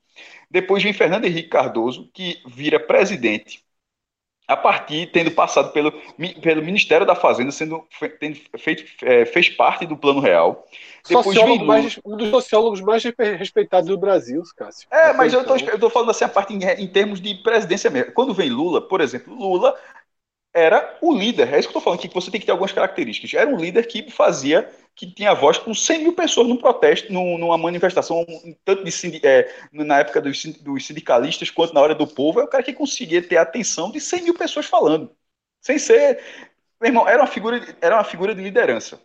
Depois 0.49 0.84
vem 0.84 0.94
Fernando 0.94 1.26
Henrique 1.26 1.49
Cardoso, 1.49 2.10
que 2.14 2.41
vira 2.48 2.80
presidente 2.80 3.64
a 4.48 4.57
partir 4.57 5.10
tendo 5.14 5.32
passado 5.32 5.72
pelo, 5.72 5.94
pelo 6.41 6.61
Ministério 6.61 7.06
da 7.07 7.15
Fazenda, 7.15 7.52
sendo 7.52 7.88
tendo 8.19 8.38
feito, 8.57 8.84
é, 9.06 9.26
fez 9.26 9.48
parte 9.49 9.86
do 9.86 9.95
Plano 9.95 10.19
Real. 10.19 10.65
Depois 11.07 11.38
Lula. 11.38 11.65
mais, 11.65 11.99
um 12.03 12.18
dos 12.18 12.30
sociólogos 12.30 12.82
mais 12.82 13.03
respe- 13.03 13.36
respeitados 13.36 13.88
do 13.88 13.98
Brasil, 13.98 14.44
Cássio. 14.57 14.88
É, 14.91 15.14
mas 15.14 15.34
eu 15.34 15.45
tô, 15.45 15.56
Então, 15.56 15.80
tô 15.80 15.90
falando 15.90 16.11
assim 16.11 16.26
a 16.26 16.30
parte 16.30 16.53
em, 16.53 16.64
em 16.64 16.88
termos 16.88 17.22
de 17.22 17.36
presidência 17.36 17.90
mesmo. 17.90 18.11
Quando 18.11 18.34
vem 18.34 18.49
Lula, 18.49 18.82
por 18.86 18.99
exemplo, 18.99 19.34
Lula 19.34 19.73
era 20.53 20.98
o 21.02 21.14
líder. 21.14 21.53
É 21.53 21.60
isso 21.60 21.68
que 21.69 21.76
eu 21.76 21.80
tô 21.80 21.82
falando 21.82 21.99
aqui, 21.99 22.07
que 22.10 22.14
você 22.15 22.30
tem 22.32 22.40
que 22.40 22.45
ter 22.45 22.52
algumas 22.52 22.72
características. 22.73 23.34
Era 23.34 23.49
um 23.49 23.57
líder 23.57 23.88
que 23.88 24.10
fazia, 24.11 24.69
que 24.95 25.10
tinha 25.11 25.34
voz 25.34 25.57
com 25.57 25.73
100 25.73 25.99
mil 26.03 26.14
pessoas 26.14 26.48
num 26.48 26.57
protesto, 26.57 27.11
num- 27.11 27.38
numa 27.38 27.57
manifestação, 27.57 28.26
tanto 28.65 28.84
de, 28.84 29.22
é, 29.26 29.53
na 29.72 29.99
época 29.99 30.22
dos, 30.22 30.44
dos 30.61 30.86
sindicalistas 30.86 31.49
quanto 31.49 31.73
na 31.73 31.82
hora 31.82 31.95
do 31.95 32.07
povo. 32.07 32.40
É 32.41 32.44
o 32.44 32.48
cara 32.48 32.64
que 32.64 32.73
conseguia 32.73 33.22
ter 33.22 33.38
a 33.38 33.44
atenção 33.44 33.91
de 33.91 33.99
100 34.02 34.23
mil 34.23 34.34
pessoas 34.38 34.65
falando. 34.65 35.11
Sem 35.61 35.78
ser. 35.80 36.22
Meu 36.82 36.90
irmão, 36.90 37.07
era 37.07 37.22
uma 37.22 37.28
figura, 37.28 37.61
era 37.82 37.95
uma 37.98 38.03
figura 38.03 38.36
de 38.36 38.41
liderança. 38.44 38.99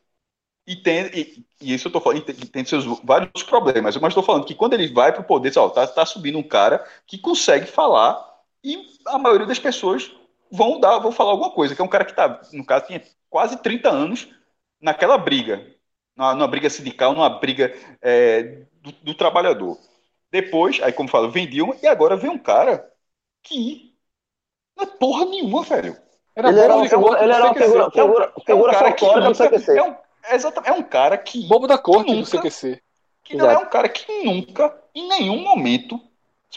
E 0.67 0.75
tem, 0.77 1.07
e, 1.15 1.47
e 1.61 1.75
isso 1.75 1.87
eu 1.89 1.93
tô 1.93 2.01
falando, 2.01 2.23
tem, 2.25 2.35
tem 2.35 2.65
seus 2.65 2.85
vários 3.05 3.43
problemas, 3.45 3.97
mas 3.97 4.11
estou 4.11 4.23
falando 4.23 4.45
que 4.45 4.55
quando 4.55 4.73
ele 4.75 4.93
vai 4.93 5.13
para 5.13 5.21
o 5.21 5.25
poder, 5.25 5.57
ó, 5.59 5.69
tá, 5.69 5.87
tá 5.87 6.05
subindo 6.05 6.39
um 6.39 6.43
cara 6.43 6.85
que 7.07 7.19
consegue 7.19 7.67
falar 7.67 8.19
e 8.65 8.77
a 9.07 9.17
maioria 9.19 9.47
das 9.47 9.61
pessoas 9.61 10.11
vão 10.51 10.81
dar, 10.81 10.99
vão 10.99 11.13
falar 11.13 11.31
alguma 11.33 11.51
coisa, 11.51 11.75
que 11.75 11.81
é 11.81 11.85
um 11.85 11.89
cara 11.89 12.05
que 12.05 12.15
tá, 12.15 12.41
no 12.53 12.65
caso, 12.65 12.87
tinha 12.87 13.03
quase 13.31 13.57
30 13.63 13.91
anos 13.91 14.29
naquela 14.81 15.19
briga, 15.19 15.67
numa, 16.17 16.35
numa 16.35 16.49
briga 16.49 16.71
sindical, 16.71 17.13
numa 17.15 17.31
briga 17.31 17.75
é, 18.03 18.67
do, 18.83 18.93
do 18.93 19.15
trabalhador. 19.15 19.79
Depois, 20.31 20.81
aí 20.83 20.93
como 20.93 21.09
eu 21.09 21.13
falo, 21.13 21.31
vem 21.31 21.49
Dilma, 21.49 21.77
e 21.83 21.87
agora 21.87 22.17
vem 22.17 22.31
um 22.31 22.39
cara 22.39 22.91
que 23.43 23.95
não 24.77 24.85
é 24.85 24.87
porra 24.87 25.25
nenhuma, 25.27 25.63
velho. 25.65 25.97
Era 26.35 26.51
Ele 26.51 26.61
era 26.61 26.75
uma 26.77 26.87
figura, 26.87 27.23
ele 27.23 27.33
do 27.33 27.37
era 27.37 27.45
uma 27.47 27.55
CQC. 27.55 27.65
figura, 27.65 27.91
figura, 27.91 28.33
É 28.49 28.55
um 28.55 28.63
figura 28.63 28.73
cara 28.73 28.93
que 28.93 29.05
do 29.13 29.21
nunca, 29.21 29.35
CQC. 29.35 29.73
é 29.73 29.83
um, 29.83 29.97
exatamente, 30.33 30.69
é 30.71 30.73
um 30.73 30.83
cara 30.83 31.19
que 31.19 31.47
Bobo 31.49 31.67
da 31.67 31.79
corte 31.79 32.17
do 32.17 32.25
Nunca. 32.25 32.27
CQC. 32.27 32.83
que 33.25 33.35
não 33.37 33.51
é 33.51 33.59
um 33.59 33.67
cara 33.69 33.89
que 33.89 34.25
nunca, 34.25 34.77
em 34.95 35.09
nenhum 35.09 35.41
momento, 35.43 36.01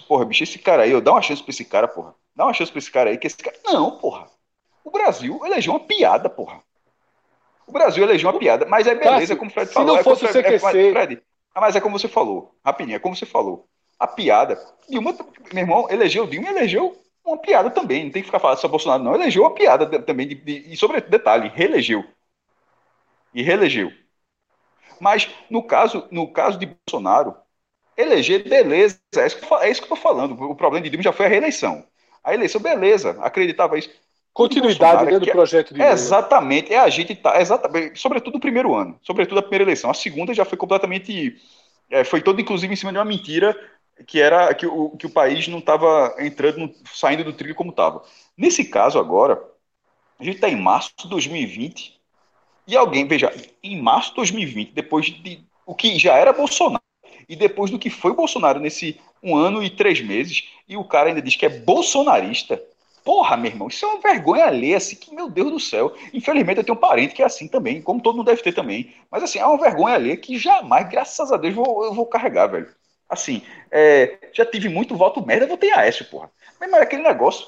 porra, 0.08 0.26
bicho, 0.26 0.44
esse 0.44 0.60
cara 0.60 0.84
aí, 0.84 0.92
eu 0.92 1.02
dá 1.02 1.12
uma 1.12 1.22
chance 1.22 1.42
pra 1.44 1.52
esse 1.52 1.66
cara, 1.66 1.88
porra. 1.88 2.16
Dá 2.40 2.46
uma 2.46 2.54
chance 2.54 2.72
pra 2.72 2.80
esse 2.80 2.90
cara 2.90 3.10
aí, 3.10 3.18
que 3.18 3.28
esse 3.28 3.36
cara. 3.36 3.54
Não, 3.66 3.98
porra. 3.98 4.26
O 4.82 4.90
Brasil 4.90 5.42
elegeu 5.46 5.74
uma 5.74 5.80
piada, 5.82 6.30
porra. 6.30 6.64
O 7.68 7.72
Brasil 7.74 8.02
elegeu 8.02 8.30
uma 8.30 8.40
piada, 8.40 8.66
mas 8.66 8.88
é 8.88 8.96
beleza, 8.96 9.36
Cássio, 9.36 9.38
como 9.38 9.52
o 9.52 9.54
Fred 9.54 9.68
se 9.68 9.74
falou. 9.74 9.90
não 9.90 9.98
é 10.00 10.04
fosse 10.04 10.24
o 10.24 10.28
Fred- 10.30 10.48
é- 10.48 10.58
CQC 10.58 10.92
Fred, 10.94 11.22
ah, 11.54 11.60
mas 11.60 11.76
é 11.76 11.82
como 11.82 12.00
você 12.00 12.08
falou, 12.08 12.56
rapidinho, 12.66 12.96
é 12.96 13.00
como 13.00 13.14
você 13.14 13.26
falou. 13.26 13.68
A 14.00 14.08
piada, 14.08 14.58
Dilma, 14.90 15.14
meu 15.54 15.64
irmão, 15.64 15.86
elegeu 15.90 16.26
Dilma 16.26 16.48
e 16.48 16.52
elegeu 16.52 16.98
uma 17.26 17.38
piada 17.38 17.70
também. 17.70 18.06
Não 18.06 18.12
tem 18.12 18.22
que 18.22 18.28
ficar 18.28 18.40
falando 18.40 18.58
só 18.60 18.70
Bolsonaro, 18.70 19.04
não. 19.04 19.14
Elegeu 19.14 19.44
uma 19.44 19.54
piada 19.54 19.86
também, 20.02 20.26
de, 20.30 20.36
de- 20.36 20.72
e 20.74 20.78
sobre 20.78 21.02
detalhe, 21.02 21.52
reelegeu. 21.54 22.06
E 23.34 23.42
reelegeu. 23.42 23.92
Mas 25.00 25.30
no 25.50 25.64
caso, 25.64 26.08
no 26.12 26.32
caso 26.32 26.58
de 26.58 26.66
Bolsonaro, 26.88 27.36
eleger, 27.98 28.48
beleza, 28.50 29.02
é 29.18 29.28
isso, 29.28 29.40
que 29.40 29.54
é 29.56 29.72
isso 29.72 29.82
que 29.82 29.86
eu 29.86 29.98
tô 29.98 29.98
falando. 29.98 30.34
O 30.44 30.56
problema 30.56 30.84
de 30.84 30.92
Dilma 30.92 31.04
já 31.04 31.14
foi 31.14 31.28
a 31.28 31.30
reeleição. 31.30 31.86
A 32.24 32.34
eleição, 32.34 32.62
beleza, 32.62 33.18
acreditava 33.22 33.78
isso. 33.78 33.90
Continuidade 34.34 35.06
né, 35.06 35.20
do 35.20 35.30
é- 35.30 35.32
projeto 35.32 35.74
de 35.74 35.82
É, 35.82 35.92
exatamente, 35.92 36.74
é 36.74 36.80
a 36.80 36.90
gente 36.90 37.16
tá, 37.16 37.42
exatamente, 37.42 38.00
sobretudo 38.00 38.38
o 38.38 38.40
primeiro 38.40 38.76
ano, 38.76 38.98
sobretudo 39.02 39.40
a 39.40 39.42
primeira 39.42 39.64
eleição. 39.64 39.90
A 39.90 39.94
segunda 39.94 40.34
já 40.34 40.46
foi 40.46 40.58
completamente, 40.58 41.36
é, 41.90 42.04
foi 42.04 42.22
toda 42.22 42.42
inclusive 42.42 42.72
em 42.72 42.78
cima 42.78 42.92
de 42.92 42.98
uma 42.98 43.06
mentira 43.06 43.56
que 44.08 44.22
era 44.22 44.54
que 44.54 44.66
o, 44.66 44.92
que 44.92 45.06
o 45.06 45.10
país 45.10 45.48
não 45.48 45.60
estava 45.60 46.16
entrando, 46.20 46.74
saindo 46.94 47.24
do 47.24 47.34
trilho 47.34 47.56
como 47.56 47.72
estava. 47.72 48.02
Nesse 48.38 48.64
caso 48.64 48.98
agora, 48.98 49.42
a 50.20 50.24
gente 50.24 50.36
está 50.36 50.50
em 50.50 50.56
março 50.56 50.92
de 50.98 51.10
2020 51.10 52.00
e 52.68 52.78
alguém, 52.78 53.08
veja, 53.08 53.34
em 53.64 53.82
março 53.82 54.12
de 54.12 54.16
2020, 54.18 54.72
depois 54.72 55.08
de 55.08 55.44
o 55.66 55.76
que 55.76 56.00
já 56.00 56.16
era 56.16 56.32
Bolsonaro 56.32 56.82
e 57.28 57.36
depois 57.36 57.70
do 57.72 57.80
que 57.80 57.90
foi 57.90 58.14
Bolsonaro 58.14 58.60
nesse 58.60 59.00
um 59.24 59.36
ano 59.36 59.64
e 59.64 59.70
três 59.70 60.02
meses, 60.02 60.50
e 60.68 60.78
o 60.78 60.84
cara 60.84 61.10
ainda 61.10 61.22
diz 61.22 61.36
que 61.36 61.46
é 61.46 61.50
bolsonarista. 61.50 62.62
Porra, 63.04 63.38
meu 63.38 63.50
irmão, 63.52 63.68
isso 63.70 63.86
é 63.86 63.88
uma 63.88 64.02
vergonha 64.02 64.46
alheia, 64.46 64.78
assim, 64.78 64.96
que, 64.96 65.14
meu 65.16 65.30
Deus 65.30 65.52
do 65.52 65.60
céu. 65.60 65.94
Infelizmente, 66.14 66.60
eu 66.60 66.64
tenho 66.64 66.78
um 66.78 66.82
parente 66.82 67.14
que 67.16 67.24
é 67.24 67.26
assim 67.26 67.48
também, 67.48 67.82
como 67.82 68.02
todo 68.02 68.18
mundo 68.18 68.26
deve 68.28 68.42
ter 68.44 68.54
também. 68.54 68.94
Mas, 69.10 69.24
assim, 69.24 69.40
é 69.40 69.46
uma 69.46 69.58
vergonha 69.58 69.96
alheia 69.96 70.18
que 70.18 70.38
jamais, 70.38 70.88
graças 70.90 71.32
a 71.32 71.38
Deus, 71.38 71.56
vou- 71.56 71.86
eu 71.86 71.94
vou 71.94 72.06
carregar, 72.06 72.48
velho. 72.48 72.68
Assim, 73.08 73.42
é, 73.72 74.20
já 74.34 74.46
tive 74.46 74.70
muito 74.70 74.96
voto 74.96 75.26
merda, 75.26 75.48
votei 75.48 75.70
em 75.70 75.74
Aécio, 75.74 76.06
porra. 76.06 76.30
Mas, 76.60 76.70
mas 76.70 76.82
aquele 76.82 77.02
negócio, 77.02 77.48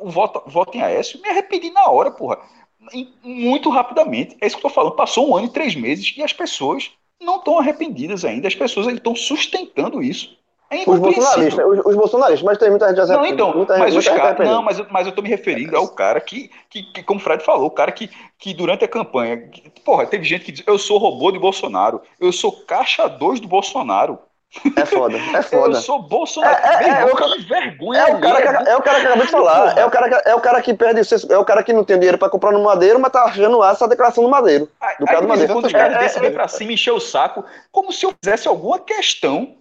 o, 0.00 0.10
voto, 0.10 0.42
voto 0.46 0.76
em 0.76 0.82
Aécio, 0.82 1.20
me 1.20 1.28
arrependi 1.28 1.70
na 1.70 1.86
hora, 1.90 2.10
porra. 2.10 2.38
Muito 3.22 3.68
rapidamente. 3.70 4.36
É 4.40 4.46
isso 4.46 4.56
que 4.56 4.64
eu 4.64 4.70
tô 4.70 4.74
falando. 4.74 4.94
Passou 4.96 5.28
um 5.30 5.36
ano 5.36 5.46
e 5.46 5.52
três 5.52 5.74
meses 5.74 6.14
e 6.16 6.22
as 6.22 6.32
pessoas 6.32 6.90
não 7.20 7.36
estão 7.36 7.58
arrependidas 7.58 8.24
ainda. 8.24 8.46
As 8.48 8.54
pessoas 8.54 8.86
estão 8.86 9.14
sustentando 9.16 10.02
isso. 10.02 10.36
É 10.68 10.82
Os 10.90 10.98
bolsonaristas, 10.98 11.64
os, 11.64 11.86
os 11.86 11.94
bolsonaristas, 11.96 12.42
mas 12.42 12.58
tem 12.58 12.70
muita 12.70 12.88
gente 12.88 12.96
já 12.96 13.06
Não, 13.06 13.24
então, 13.24 13.54
muita, 13.56 13.78
mas 13.78 13.94
muita 13.94 13.98
os 13.98 14.04
gente 14.04 14.16
caras. 14.20 14.46
Não, 14.48 14.62
mas, 14.62 14.78
eu- 14.80 14.86
mas 14.90 15.06
eu 15.06 15.12
tô 15.12 15.22
me 15.22 15.28
referindo 15.28 15.76
ao 15.76 15.88
cara 15.88 16.20
que, 16.20 16.50
que, 16.68 16.82
que, 16.92 17.02
como 17.04 17.20
o 17.20 17.22
Fred 17.22 17.44
falou, 17.44 17.66
o 17.66 17.70
cara 17.70 17.92
que, 17.92 18.10
que 18.38 18.52
durante 18.52 18.84
a 18.84 18.88
campanha. 18.88 19.36
que- 19.48 19.70
porra, 19.84 20.06
teve 20.06 20.24
gente 20.24 20.44
que 20.44 20.50
diz: 20.52 20.64
eu 20.66 20.76
sou 20.78 20.98
robô 20.98 21.30
de 21.30 21.38
Bolsonaro, 21.38 22.00
eu 22.20 22.32
sou 22.32 22.50
caixa 22.66 23.06
2 23.08 23.38
do 23.38 23.46
Bolsonaro, 23.46 24.18
É 24.76 24.84
foda, 24.84 25.16
é 25.16 25.20
eu 25.38 25.42
foda. 25.42 25.80
sou 25.80 26.02
Bolsonaro. 26.02 26.56
É, 26.56 26.84
é, 26.84 26.88
é, 26.88 27.14
cara- 27.14 27.36
que 27.36 27.42
vergonha. 27.42 28.00
É 28.00 28.14
o, 28.14 28.20
cara 28.20 28.42
que, 28.42 28.48
alheia, 28.48 28.70
é 28.72 28.76
o 28.76 28.82
cara 28.82 29.00
que 29.00 29.06
acabou 29.06 29.24
de 29.26 29.30
falar. 29.30 29.78
É 29.78 29.84
o 29.86 29.90
cara 29.90 30.08
que, 30.08 30.28
é 30.30 30.34
o 30.34 30.40
cara 30.40 30.62
que 30.62 30.74
perde 30.74 31.00
É 31.30 31.38
o 31.38 31.44
cara 31.44 31.62
que 31.62 31.72
não 31.72 31.84
tem 31.84 31.96
dinheiro 31.96 32.18
pra 32.18 32.28
comprar 32.28 32.50
no 32.52 32.62
Madeiro, 32.64 32.98
mas 32.98 33.12
tá 33.12 33.22
achando 33.24 33.58
lá 33.58 33.70
essa 33.70 33.86
declaração 33.86 34.24
do 34.24 34.30
Madeiro. 34.30 34.68
Aí, 34.80 34.96
do 34.98 35.06
cara 35.06 35.20
do 35.20 35.32
aí, 35.32 35.38
vez 35.38 35.50
em 35.50 35.52
Madeiro. 35.52 35.52
quando 35.52 35.66
os 35.66 35.74
É, 35.74 35.78
caras 35.78 35.96
é, 35.96 35.98
descem 36.00 36.18
é. 36.18 36.22
vêm 36.22 36.32
pra 36.32 36.48
cima 36.48 36.72
encher 36.72 36.92
o 36.92 36.98
saco, 37.00 37.44
como 37.70 37.92
se 37.92 38.04
eu 38.06 38.12
fizesse 38.22 38.48
alguma 38.48 38.78
questão 38.78 39.55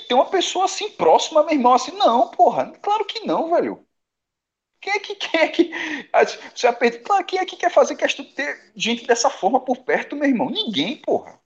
de 0.00 0.08
ter 0.08 0.14
uma 0.14 0.26
pessoa 0.26 0.64
assim 0.64 0.90
próxima, 0.90 1.42
meu 1.42 1.54
irmão, 1.54 1.74
assim, 1.74 1.92
não, 1.92 2.28
porra, 2.28 2.72
claro 2.82 3.04
que 3.04 3.26
não, 3.26 3.50
velho. 3.50 3.84
Quem 4.80 4.92
é 4.92 4.98
que 4.98 5.14
quem 5.16 5.40
é 5.40 5.48
que 5.48 5.70
você 6.54 6.66
aperta, 6.66 6.98
claro, 7.00 7.24
quem 7.24 7.38
é 7.38 7.44
que 7.44 7.56
quer 7.56 7.70
fazer 7.70 7.96
questão 7.96 8.24
de 8.24 8.32
ter 8.32 8.72
gente 8.74 9.06
dessa 9.06 9.30
forma 9.30 9.60
por 9.60 9.78
perto, 9.78 10.14
meu 10.14 10.28
irmão? 10.28 10.50
Ninguém, 10.50 10.96
porra. 10.96 11.38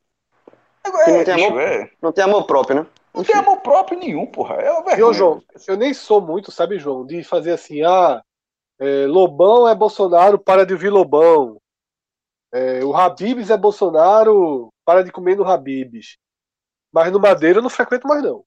Não 0.87 1.01
é, 1.01 1.25
tem 1.25 1.35
bicho, 1.35 1.47
amor? 1.47 1.61
é, 1.61 1.91
Não 2.03 2.13
tem 2.13 2.25
amor 2.25 2.45
próprio, 2.45 2.83
né? 2.83 2.87
não 3.15 3.25
tem 3.25 3.35
amor 3.37 3.59
próprio 3.59 3.99
nenhum, 3.99 4.27
porra. 4.27 4.57
É 4.57 4.99
E, 4.99 5.03
ô, 5.03 5.13
João, 5.13 5.43
eu 5.67 5.77
nem 5.77 5.93
sou 5.93 6.21
muito, 6.21 6.51
sabe, 6.51 6.79
João, 6.79 7.05
de 7.05 7.23
fazer 7.25 7.53
assim, 7.53 7.83
ah, 7.83 8.23
é, 8.79 9.07
Lobão 9.07 9.69
é 9.69 9.75
Bolsonaro, 9.75 10.39
para 10.39 10.65
de 10.65 10.73
ouvir 10.73 10.91
Lobão. 10.91 11.61
É, 12.53 12.85
o 12.85 12.95
Habibs 12.95 13.51
é 13.51 13.57
Bolsonaro, 13.57 14.73
para 14.85 15.03
de 15.03 15.13
comer 15.13 15.37
no 15.37 15.45
Habibs. 15.45 16.17
Mas 16.93 17.13
no 17.13 17.21
Madeiro 17.21 17.59
eu 17.59 17.63
não 17.63 17.71
frequento 17.71 18.07
mais, 18.07 18.23
não. 18.23 18.45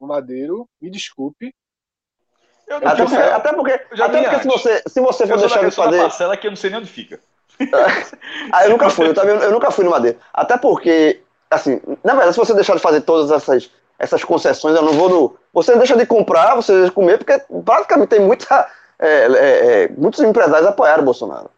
No 0.00 0.06
Madeiro, 0.06 0.68
me 0.80 0.90
desculpe. 0.90 1.54
Eu 2.66 2.80
não 2.80 2.88
Até 2.88 3.04
porque, 3.04 3.16
até 3.16 3.52
porque, 3.52 3.86
eu 3.90 3.96
já 3.96 4.06
até 4.06 4.22
porque 4.22 4.42
se 4.42 4.48
você, 4.48 4.82
se 4.86 5.00
você 5.00 5.26
for 5.26 5.38
deixar 5.38 5.64
de 5.64 5.70
fazer. 5.70 5.98
parcela 5.98 6.36
que 6.36 6.46
eu 6.46 6.50
não 6.50 6.56
sei 6.56 6.70
nem 6.70 6.80
onde 6.80 6.90
fica. 6.90 7.20
Ah, 8.52 8.64
eu 8.64 8.70
nunca 8.70 8.88
fui, 8.88 9.08
eu, 9.08 9.14
também, 9.14 9.34
eu 9.34 9.50
nunca 9.50 9.70
fui 9.70 9.84
no 9.84 9.90
Madeiro. 9.90 10.18
Até 10.32 10.56
porque, 10.56 11.20
assim, 11.50 11.80
na 12.04 12.12
verdade, 12.14 12.32
se 12.32 12.38
você 12.38 12.54
deixar 12.54 12.74
de 12.74 12.80
fazer 12.80 13.00
todas 13.00 13.30
essas, 13.30 13.70
essas 13.98 14.22
concessões, 14.22 14.76
eu 14.76 14.82
não 14.82 14.92
vou 14.92 15.08
no. 15.08 15.38
Você 15.52 15.76
deixa 15.76 15.96
de 15.96 16.06
comprar, 16.06 16.54
você 16.54 16.72
deixa 16.72 16.88
de 16.88 16.94
comer, 16.94 17.18
porque 17.18 17.42
praticamente 17.64 18.10
tem 18.10 18.20
muita, 18.20 18.68
é, 18.98 19.08
é, 19.08 19.82
é, 19.84 19.88
muitos 19.88 20.20
empresários 20.20 20.68
apoiaram 20.68 21.02
o 21.02 21.04
Bolsonaro. 21.04 21.50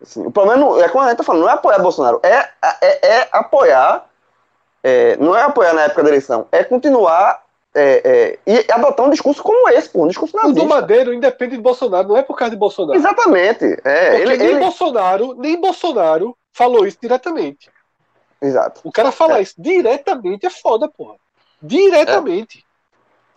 Assim, 0.00 0.26
o 0.26 0.32
problema 0.32 0.60
não, 0.60 0.80
é 0.80 0.88
como 0.88 1.04
a 1.04 1.08
gente 1.08 1.18
tá 1.18 1.24
falando, 1.24 1.42
não 1.42 1.50
é 1.50 1.52
apoiar 1.52 1.78
Bolsonaro, 1.78 2.20
é, 2.24 2.48
é, 2.80 3.18
é 3.20 3.28
apoiar, 3.30 4.04
é, 4.82 5.16
não 5.16 5.36
é 5.36 5.42
apoiar 5.42 5.72
na 5.74 5.82
época 5.82 6.02
da 6.02 6.08
eleição, 6.08 6.46
é 6.52 6.62
continuar 6.64 7.42
é, 7.74 8.02
é, 8.04 8.38
e 8.46 8.70
adotar 8.72 9.06
um 9.06 9.10
discurso 9.10 9.42
como 9.42 9.68
esse, 9.70 9.88
pô, 9.88 10.04
um 10.04 10.08
discurso 10.08 10.36
O 10.36 10.40
do 10.40 10.46
nazista. 10.48 10.68
Madeiro 10.68 11.14
independe 11.14 11.56
de 11.56 11.62
Bolsonaro, 11.62 12.08
não 12.08 12.16
é 12.16 12.22
por 12.22 12.36
causa 12.36 12.50
de 12.50 12.58
Bolsonaro. 12.58 12.98
Exatamente. 12.98 13.64
É, 13.84 14.20
ele, 14.20 14.36
nem 14.36 14.48
ele- 14.48 14.58
Bolsonaro, 14.58 15.34
nem 15.34 15.58
Bolsonaro 15.60 16.36
falou 16.52 16.86
isso 16.86 16.98
diretamente. 17.00 17.70
Exato. 18.42 18.80
O 18.84 18.92
cara 18.92 19.10
falar 19.10 19.38
É. 19.38 19.42
isso 19.42 19.54
diretamente 19.56 20.44
é 20.44 20.50
foda, 20.50 20.86
porra. 20.88 21.16
Diretamente. 21.62 22.62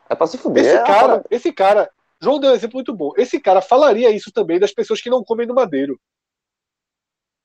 É 0.10 0.16
pra 0.16 0.28
se 0.28 0.38
fuder. 0.38 0.66
Esse 0.66 0.76
é 0.76 0.84
cara, 0.84 1.00
foda- 1.16 1.26
esse 1.32 1.54
cara, 1.54 1.90
João 2.20 2.40
deu 2.40 2.52
um 2.52 2.56
exemplo 2.56 2.76
muito 2.76 2.94
bom. 2.94 3.14
Esse 3.16 3.40
cara 3.40 3.62
falaria 3.62 4.10
isso 4.10 4.32
também 4.34 4.60
das 4.60 4.74
pessoas 4.74 5.00
que 5.00 5.10
não 5.10 5.24
comem 5.24 5.48
no 5.48 5.54
madeiro. 5.54 5.98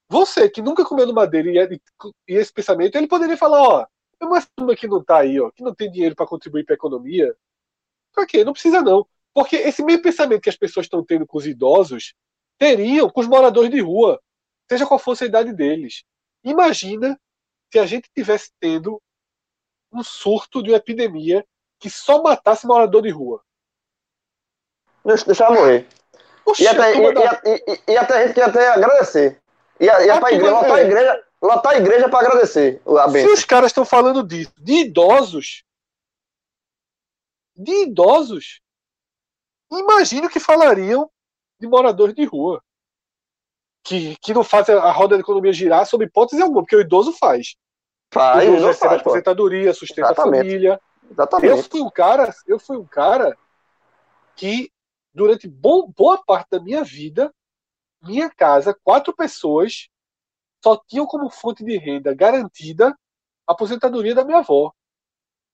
Você 0.09 0.49
que 0.49 0.61
nunca 0.61 0.85
comeu 0.85 1.07
no 1.07 1.15
madeiro 1.15 1.51
e, 1.51 1.59
é- 1.59 1.69
e 1.73 2.35
esse 2.35 2.53
pensamento, 2.53 2.97
ele 2.97 3.07
poderia 3.07 3.37
falar, 3.37 3.63
ó, 3.63 3.87
é 4.21 4.25
uma 4.25 4.41
turma 4.55 4.77
que 4.77 4.87
não 4.87 5.03
tá 5.03 5.19
aí, 5.19 5.41
ó, 5.41 5.51
que 5.51 5.63
não 5.63 5.75
tem 5.75 5.91
dinheiro 5.91 6.15
para 6.15 6.27
contribuir 6.27 6.65
para 6.65 6.75
a 6.75 6.77
economia. 6.77 7.35
Pra 8.13 8.27
quê? 8.27 8.45
Não 8.45 8.53
precisa 8.53 8.81
não. 8.83 9.07
Porque 9.33 9.57
esse 9.57 9.83
mesmo 9.83 10.03
pensamento 10.03 10.41
que 10.43 10.51
as 10.51 10.57
pessoas 10.57 10.87
estão 10.87 11.05
tendo 11.05 11.27
com 11.27 11.39
os 11.39 11.47
idosos, 11.47 12.15
teriam 12.59 13.09
com 13.09 13.21
os 13.21 13.27
moradores 13.29 13.71
de 13.71 13.81
rua, 13.81 14.21
seja 14.71 14.87
qual 14.87 14.99
fosse 14.99 15.25
a 15.25 15.27
idade 15.27 15.53
deles. 15.53 16.05
Imagina 16.45 17.19
se 17.73 17.79
a 17.79 17.87
gente 17.87 18.11
tivesse 18.15 18.51
tendo 18.61 19.01
um 19.93 20.03
surto 20.03 20.63
de 20.63 20.71
uma 20.71 20.77
epidemia 20.77 21.45
que 21.79 21.89
só 21.89 22.23
matasse 22.23 22.67
morador 22.67 23.03
de 23.03 23.11
rua. 23.11 23.43
Deixa, 25.05 25.25
deixa 25.25 25.45
ela 25.45 25.55
morrer. 25.55 25.87
E 26.59 26.67
até, 26.67 26.95
e, 26.97 27.15
da- 27.15 27.43
e, 27.45 27.65
e, 27.89 27.93
e 27.93 27.97
até 27.97 28.15
a 28.15 28.27
gente 28.27 28.35
quer 28.35 28.45
até 28.45 28.69
agradecer. 28.69 29.41
E, 29.79 29.89
a- 29.89 30.17
a 30.17 30.21
pra 30.21 30.33
igreja, 30.33 30.53
lotar 30.53 30.73
a 30.73 30.83
igreja, 30.83 31.25
lotar 31.43 31.73
a 31.73 31.79
igreja 31.79 32.09
pra 32.09 32.21
agradecer 32.21 32.81
a 32.87 33.07
Se 33.07 33.13
bênção. 33.13 33.33
os 33.35 33.45
caras 33.45 33.71
estão 33.71 33.85
falando 33.85 34.23
disso, 34.23 34.53
de 34.59 34.73
idosos, 34.81 35.65
de 37.57 37.73
idosos, 37.85 38.61
imagina 39.73 40.27
o 40.27 40.31
que 40.31 40.41
falariam 40.41 41.11
de 41.59 41.67
moradores 41.67 42.15
de 42.15 42.25
rua. 42.25 42.63
Que, 43.83 44.15
que 44.21 44.35
não 44.35 44.45
fazem 44.45 44.75
a 44.75 44.91
roda 44.93 45.17
da 45.17 45.21
economia 45.23 45.53
girar 45.53 45.87
sob 45.87 46.05
hipótese 46.05 46.43
alguma, 46.43 46.63
porque 46.63 46.77
o 46.77 46.81
idoso 46.81 47.13
faz. 47.15 47.57
Faz, 48.13 48.41
o 48.47 48.53
idoso 48.53 48.67
recebe 48.67 48.89
faz, 48.91 49.01
aposentadoria, 49.01 49.73
sustenta 49.73 50.09
Exatamente. 50.09 50.39
a 50.39 50.43
família. 50.43 50.81
Eu 51.05 51.11
Exatamente. 51.13 51.69
fui 51.71 51.81
um 51.81 51.91
cara, 51.91 52.35
eu 52.47 52.59
fui 52.59 52.77
um 52.77 52.85
cara 52.87 53.37
que 54.37 54.71
durante 55.15 55.49
bom- 55.49 55.91
boa 55.97 56.23
parte 56.23 56.49
da 56.51 56.61
minha 56.61 56.85
vida, 56.85 57.35
minha 58.03 58.31
casa, 58.31 58.79
quatro 58.85 59.15
pessoas 59.15 59.89
só 60.63 60.77
tinham 60.87 61.07
como 61.07 61.31
fonte 61.31 61.65
de 61.65 61.77
renda 61.79 62.15
garantida 62.15 62.97
a 63.47 63.53
aposentadoria 63.53 64.15
da 64.15 64.25
minha 64.25 64.39
avó. 64.39 64.73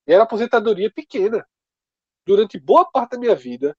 E 0.06 0.12
era 0.12 0.24
aposentadoria 0.24 0.90
pequena. 0.90 1.46
Durante 2.24 2.58
boa 2.58 2.84
parte 2.84 3.12
da 3.12 3.18
minha 3.18 3.34
vida, 3.34 3.76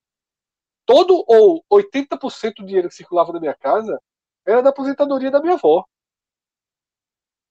todo 0.85 1.23
ou 1.27 1.63
80% 1.71 2.55
do 2.55 2.65
dinheiro 2.65 2.89
que 2.89 2.95
circulava 2.95 3.33
na 3.33 3.39
minha 3.39 3.53
casa 3.53 4.01
era 4.45 4.61
da 4.61 4.69
aposentadoria 4.69 5.29
da 5.29 5.41
minha 5.41 5.55
avó. 5.55 5.85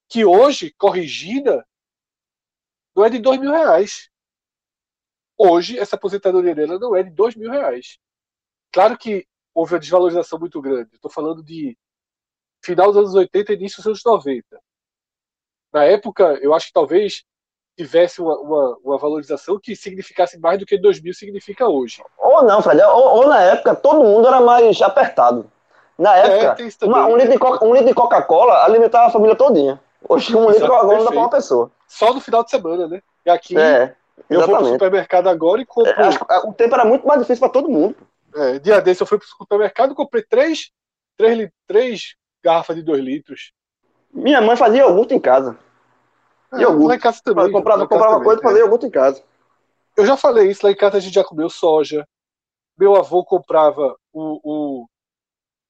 Que 0.08 0.24
hoje, 0.24 0.72
corrigida, 0.78 1.66
não 2.94 3.04
é 3.04 3.10
de 3.10 3.18
dois 3.18 3.38
mil 3.38 3.50
reais. 3.50 4.10
Hoje, 5.36 5.78
essa 5.78 5.96
aposentadoria 5.96 6.54
dela 6.54 6.78
não 6.78 6.96
é 6.96 7.02
de 7.02 7.10
dois 7.10 7.34
mil 7.34 7.50
reais. 7.50 7.98
Claro 8.72 8.96
que 8.96 9.26
houve 9.52 9.74
uma 9.74 9.80
desvalorização 9.80 10.38
muito 10.38 10.60
grande. 10.62 10.94
Estou 10.94 11.10
falando 11.10 11.42
de 11.42 11.76
final 12.66 12.88
dos 12.88 12.96
anos 12.98 13.14
80 13.14 13.52
e 13.52 13.56
início 13.56 13.78
dos 13.78 13.86
anos 13.86 14.02
90. 14.04 14.44
Na 15.72 15.84
época, 15.84 16.38
eu 16.42 16.52
acho 16.54 16.66
que 16.66 16.72
talvez 16.72 17.22
tivesse 17.76 18.20
uma, 18.20 18.36
uma, 18.38 18.76
uma 18.82 18.98
valorização 18.98 19.58
que 19.60 19.76
significasse 19.76 20.38
mais 20.38 20.58
do 20.58 20.64
que 20.66 20.78
2 20.78 21.00
mil 21.00 21.12
significa 21.12 21.66
hoje. 21.68 22.02
Ou 22.18 22.42
não, 22.42 22.62
Fred. 22.62 22.80
Ou, 22.82 23.16
ou 23.18 23.28
na 23.28 23.40
época 23.42 23.74
todo 23.74 24.02
mundo 24.02 24.26
era 24.26 24.40
mais 24.40 24.80
apertado. 24.80 25.50
Na 25.98 26.16
É, 26.16 26.44
época, 26.44 26.56
também. 26.78 26.94
uma- 26.94 27.06
um 27.06 27.16
litro 27.16 27.32
de 27.32 27.38
Coca- 27.38 27.64
um 27.64 27.72
litro 27.72 27.88
de 27.88 27.94
Coca-Cola 27.94 28.64
alimentava 28.64 29.06
a 29.06 29.10
família 29.10 29.36
todinha. 29.36 29.80
Hoje 30.08 30.34
um 30.36 30.46
litro 30.50 30.64
de 30.64 30.68
Coca-Cola 30.70 31.04
dá 31.04 31.10
pra 31.10 31.18
uma 31.20 31.30
pessoa. 31.30 31.70
Só 31.88 32.12
no 32.12 32.20
final 32.20 32.42
de 32.44 32.50
semana, 32.50 32.86
né? 32.88 33.02
E 33.24 33.30
aqui 33.30 33.58
É, 33.58 33.94
eu 34.30 34.46
vou 34.46 34.56
pro 34.56 34.66
supermercado 34.66 35.28
agora 35.28 35.60
e 35.60 35.66
compro. 35.66 35.90
É, 35.92 36.10
que, 36.16 36.46
o 36.48 36.52
tempo 36.52 36.74
era 36.74 36.84
muito 36.84 37.06
mais 37.06 37.20
difícil 37.20 37.40
pra 37.40 37.48
todo 37.48 37.68
mundo. 37.68 37.96
É, 38.34 38.58
dia 38.58 38.80
desse 38.80 39.02
eu 39.02 39.06
fui 39.06 39.18
pro 39.18 39.26
supermercado 39.26 39.92
e 39.92 39.94
comprei 39.94 40.22
três, 40.22 40.70
três, 41.16 41.50
três 41.66 42.14
garrafas 42.46 42.76
de 42.76 42.82
2 42.82 43.02
litros. 43.02 43.52
Minha 44.12 44.40
mãe 44.40 44.56
fazia 44.56 44.82
iogurte 44.82 45.14
em 45.14 45.20
casa. 45.20 45.58
É, 46.52 46.60
Iogurte. 46.60 46.86
lá 46.86 46.94
em 46.94 47.00
casa 47.00 47.20
também. 47.22 47.44
Ela 47.44 47.52
comprava, 47.52 47.88
comprava 47.88 48.22
coisa 48.22 48.40
e 48.40 48.44
é. 48.44 48.48
fazia 48.48 48.62
iogurte 48.62 48.86
em 48.86 48.90
casa. 48.90 49.22
Eu 49.96 50.06
já 50.06 50.16
falei 50.16 50.48
isso, 50.48 50.64
lá 50.64 50.70
em 50.70 50.76
casa 50.76 50.98
a 50.98 51.00
gente 51.00 51.14
já 51.14 51.24
comeu 51.24 51.50
soja. 51.50 52.06
Meu 52.78 52.94
avô 52.94 53.24
comprava 53.24 53.96
o, 54.12 54.40
o 54.44 54.86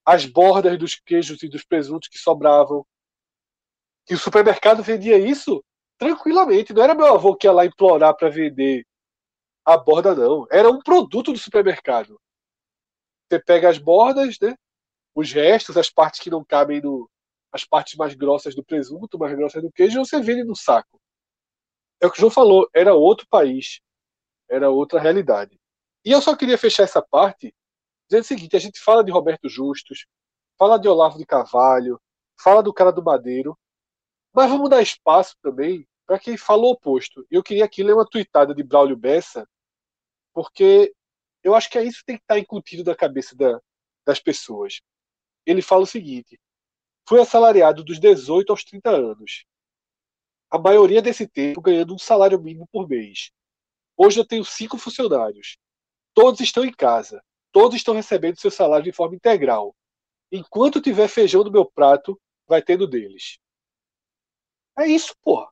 as 0.05 0.27
bordas 0.27 0.79
dos 0.79 0.95
queijos 0.95 1.43
e 1.43 1.49
dos 1.49 1.65
presuntos 1.65 2.09
que 2.09 2.19
sobravam. 2.19 2.85
E 4.09 4.15
o 4.15 4.19
supermercado 4.19 4.83
vendia 4.83 5.19
isso 5.19 5.65
tranquilamente. 5.99 6.73
Não 6.73 6.83
era 6.83 6.95
meu 6.95 7.07
avô 7.07 7.35
que 7.35 7.47
ia 7.47 7.53
lá 7.53 7.65
implorar 7.65 8.15
para 8.15 8.29
vender 8.29 8.85
a 9.65 9.77
borda, 9.77 10.15
não. 10.15 10.47
Era 10.51 10.71
um 10.71 10.81
produto 10.81 11.33
do 11.33 11.39
supermercado. 11.39 12.21
Você 13.29 13.41
pega 13.41 13.69
as 13.69 13.79
bordas, 13.79 14.37
né? 14.41 14.55
Os 15.17 15.33
restos, 15.33 15.79
as 15.79 15.89
partes 15.89 16.21
que 16.21 16.29
não 16.29 16.45
cabem 16.45 16.83
no. 16.83 17.11
As 17.51 17.65
partes 17.65 17.95
mais 17.95 18.15
grossas 18.15 18.55
do 18.55 18.63
presunto, 18.63 19.19
mais 19.19 19.35
grossas 19.35 19.63
do 19.63 19.73
queijo, 19.73 20.05
você 20.05 20.21
vende 20.21 20.45
no 20.45 20.55
saco. 20.55 21.01
É 21.99 22.07
o 22.07 22.11
que 22.11 22.19
o 22.19 22.21
João 22.21 22.31
falou, 22.31 22.69
era 22.75 22.95
outro 22.95 23.27
país. 23.31 23.81
Era 24.47 24.69
outra 24.69 25.01
realidade. 25.01 25.59
E 26.05 26.11
eu 26.11 26.21
só 26.21 26.37
queria 26.37 26.59
fechar 26.59 26.83
essa 26.83 27.01
parte 27.01 27.55
dizendo 28.09 28.25
o 28.25 28.27
seguinte: 28.27 28.57
a 28.57 28.59
gente 28.59 28.79
fala 28.79 29.03
de 29.03 29.11
Roberto 29.11 29.49
Justus, 29.49 30.07
fala 30.59 30.79
de 30.79 30.87
Olavo 30.87 31.17
de 31.17 31.25
Carvalho, 31.25 31.99
fala 32.39 32.63
do 32.63 32.75
cara 32.75 32.93
do 32.93 33.03
Madeiro, 33.03 33.59
mas 34.35 34.51
vamos 34.51 34.69
dar 34.69 34.83
espaço 34.83 35.35
também 35.43 35.89
para 36.07 36.19
quem 36.19 36.37
fala 36.37 36.63
o 36.63 36.73
oposto. 36.73 37.27
Eu 37.31 37.43
queria 37.43 37.65
aqui 37.65 37.83
ler 37.83 37.95
uma 37.95 38.05
tuitada 38.07 38.55
de 38.55 38.63
Braulio 38.63 38.97
Bessa, 38.97 39.49
porque 40.35 40.95
eu 41.43 41.55
acho 41.55 41.71
que 41.71 41.79
é 41.79 41.85
isso 41.85 42.01
que 42.01 42.05
tem 42.05 42.17
que 42.19 42.23
estar 42.23 42.39
incutido 42.39 42.85
na 42.85 42.95
cabeça 42.95 43.35
da, 43.35 43.59
das 44.05 44.21
pessoas. 44.21 44.81
Ele 45.47 45.63
fala 45.63 45.83
o 45.83 45.87
seguinte: 45.87 46.39
fui 47.09 47.21
assalariado 47.21 47.85
dos 47.85 47.99
18 47.99 48.51
aos 48.51 48.65
30 48.65 48.91
anos. 48.91 49.47
A 50.51 50.59
maioria 50.59 51.01
desse 51.01 51.27
tempo 51.27 51.61
ganhando 51.61 51.95
um 51.95 51.99
salário 51.99 52.41
mínimo 52.41 52.69
por 52.71 52.89
mês. 52.89 53.31
Hoje 53.97 54.21
eu 54.21 54.27
tenho 54.27 54.45
cinco 54.45 54.77
funcionários. 54.77 55.57
Todos 56.13 56.41
estão 56.41 56.65
em 56.65 56.73
casa. 56.73 57.23
Todos 57.53 57.77
estão 57.77 57.95
recebendo 57.95 58.39
seu 58.39 58.51
salário 58.51 58.85
de 58.85 58.93
forma 58.93 59.15
integral. 59.15 59.75
Enquanto 60.31 60.81
tiver 60.81 61.09
feijão 61.09 61.43
no 61.43 61.51
meu 61.51 61.65
prato, 61.65 62.21
vai 62.47 62.61
tendo 62.61 62.87
deles. 62.87 63.39
É 64.79 64.87
isso, 64.87 65.15
porra. 65.23 65.49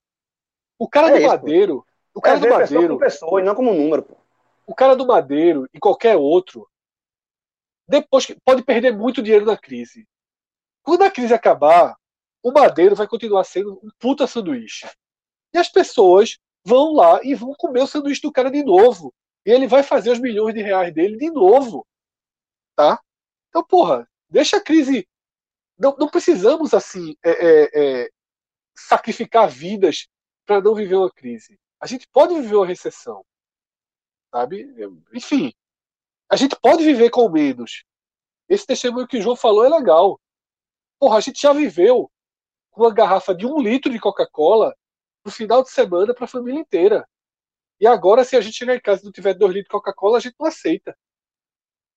O 0.79 0.89
cara 0.89 1.09
é 1.09 1.13
do 1.13 1.19
isso, 1.19 1.29
Madeiro. 1.29 1.77
Pô. 1.77 1.87
O 2.15 2.21
cara 2.21 2.37
é 2.37 2.41
do 2.41 2.49
Madeiro. 2.49 2.99
Pessoa 2.99 3.41
e 3.41 3.45
não 3.45 3.55
como 3.55 3.73
número, 3.73 4.03
pô. 4.03 4.17
O 4.67 4.75
cara 4.75 4.95
do 4.95 5.07
Madeiro 5.07 5.69
e 5.73 5.79
qualquer 5.79 6.17
outro, 6.17 6.69
depois 7.87 8.27
pode 8.45 8.63
perder 8.63 8.97
muito 8.97 9.23
dinheiro 9.23 9.45
na 9.45 9.57
crise. 9.57 10.07
Quando 10.83 11.03
a 11.03 11.11
crise 11.11 11.33
acabar, 11.33 11.97
o 12.43 12.53
Madeiro 12.53 12.95
vai 12.95 13.07
continuar 13.07 13.45
sendo 13.45 13.81
um 13.83 13.91
puta 13.99 14.27
sanduíche. 14.27 14.87
E 15.53 15.59
as 15.59 15.69
pessoas 15.69 16.39
vão 16.65 16.93
lá 16.93 17.21
e 17.23 17.35
vão 17.35 17.55
comer 17.55 17.83
o 17.83 17.87
sanduíche 17.87 18.21
do 18.23 18.33
cara 18.33 18.51
de 18.51 18.63
novo. 18.63 19.15
E 19.47 19.51
ele 19.51 19.67
vai 19.67 19.83
fazer 19.83 20.11
os 20.11 20.19
milhões 20.19 20.55
de 20.55 20.63
reais 20.63 20.93
dele 20.93 21.17
de 21.17 21.31
novo. 21.31 21.87
Tá? 22.75 23.01
Então, 23.49 23.65
porra, 23.65 24.09
deixa 24.29 24.57
a 24.57 24.61
crise. 24.61 25.07
Não, 25.79 25.97
não 25.97 26.09
precisamos, 26.09 26.73
assim, 26.75 27.17
é, 27.23 27.31
é, 27.31 27.71
é, 28.05 28.11
sacrificar 28.75 29.49
vidas 29.49 30.09
para 30.47 30.61
não 30.61 30.75
viver 30.75 30.97
uma 30.97 31.11
crise. 31.11 31.59
A 31.81 31.87
gente 31.87 32.09
pode 32.09 32.35
viver 32.35 32.57
uma 32.57 32.67
recessão. 32.67 33.25
Sabe? 34.31 34.67
Enfim, 35.13 35.53
a 36.31 36.37
gente 36.37 36.57
pode 36.61 36.83
viver 36.85 37.11
com 37.11 37.29
menos. 37.29 37.85
Esse 38.49 38.67
testemunho 38.67 39.07
que 39.07 39.19
o 39.19 39.23
João 39.23 39.37
falou 39.37 39.65
é 39.65 39.69
legal. 39.69 40.21
Porra, 40.99 41.19
a 41.19 41.21
gente 41.21 41.41
já 41.41 41.53
viveu 41.53 42.11
com 42.71 42.83
uma 42.83 42.93
garrafa 42.93 43.35
de 43.35 43.47
um 43.47 43.61
litro 43.61 43.91
de 43.91 43.99
Coca-Cola 43.99 44.75
no 45.25 45.31
final 45.31 45.63
de 45.63 45.71
semana 45.71 46.15
para 46.15 46.25
a 46.25 46.29
família 46.29 46.61
inteira. 46.61 47.07
E 47.81 47.87
agora, 47.87 48.25
se 48.25 48.37
a 48.37 48.41
gente 48.41 48.57
chegar 48.57 48.75
em 48.75 48.81
casa 48.81 49.03
e 49.03 49.05
não 49.05 49.13
tiver 49.13 49.35
dois 49.35 49.53
litros 49.53 49.69
de 49.69 49.71
Coca-Cola, 49.71 50.19
a 50.19 50.21
gente 50.21 50.37
não 50.39 50.47
aceita. 50.47 50.95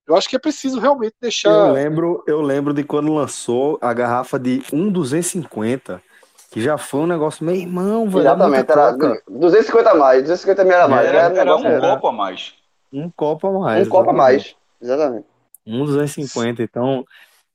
Eu 0.07 0.15
acho 0.15 0.29
que 0.29 0.37
é 0.37 0.39
preciso 0.39 0.79
realmente 0.79 1.15
deixar. 1.21 1.49
Eu 1.49 1.73
lembro, 1.73 2.23
eu 2.25 2.41
lembro 2.41 2.73
de 2.73 2.83
quando 2.83 3.13
lançou 3.13 3.77
a 3.81 3.93
garrafa 3.93 4.39
de 4.39 4.63
1,250, 4.71 6.01
que 6.49 6.61
já 6.61 6.77
foi 6.77 7.01
um 7.01 7.07
negócio, 7.07 7.45
meu 7.45 7.53
irmão, 7.53 8.09
velho. 8.09 8.21
Exatamente, 8.21 8.71
era 8.71 8.91
250 9.27 9.89
a 9.89 9.95
mais, 9.95 10.21
250 10.21 10.63
mil 10.63 10.77
a 10.77 10.87
mais. 10.87 11.07
Era, 11.07 11.17
era, 11.17 11.39
era 11.39 11.55
um 11.57 11.79
copo 11.81 12.07
a 12.07 12.11
mais. 12.13 12.56
Um 12.91 13.09
copo 13.09 13.47
a 13.47 13.59
mais. 13.59 13.87
Um 13.87 13.89
copo 13.89 14.09
a 14.09 14.13
mais, 14.13 14.55
exatamente. 14.81 15.25
1,250, 15.65 16.63
então. 16.63 17.05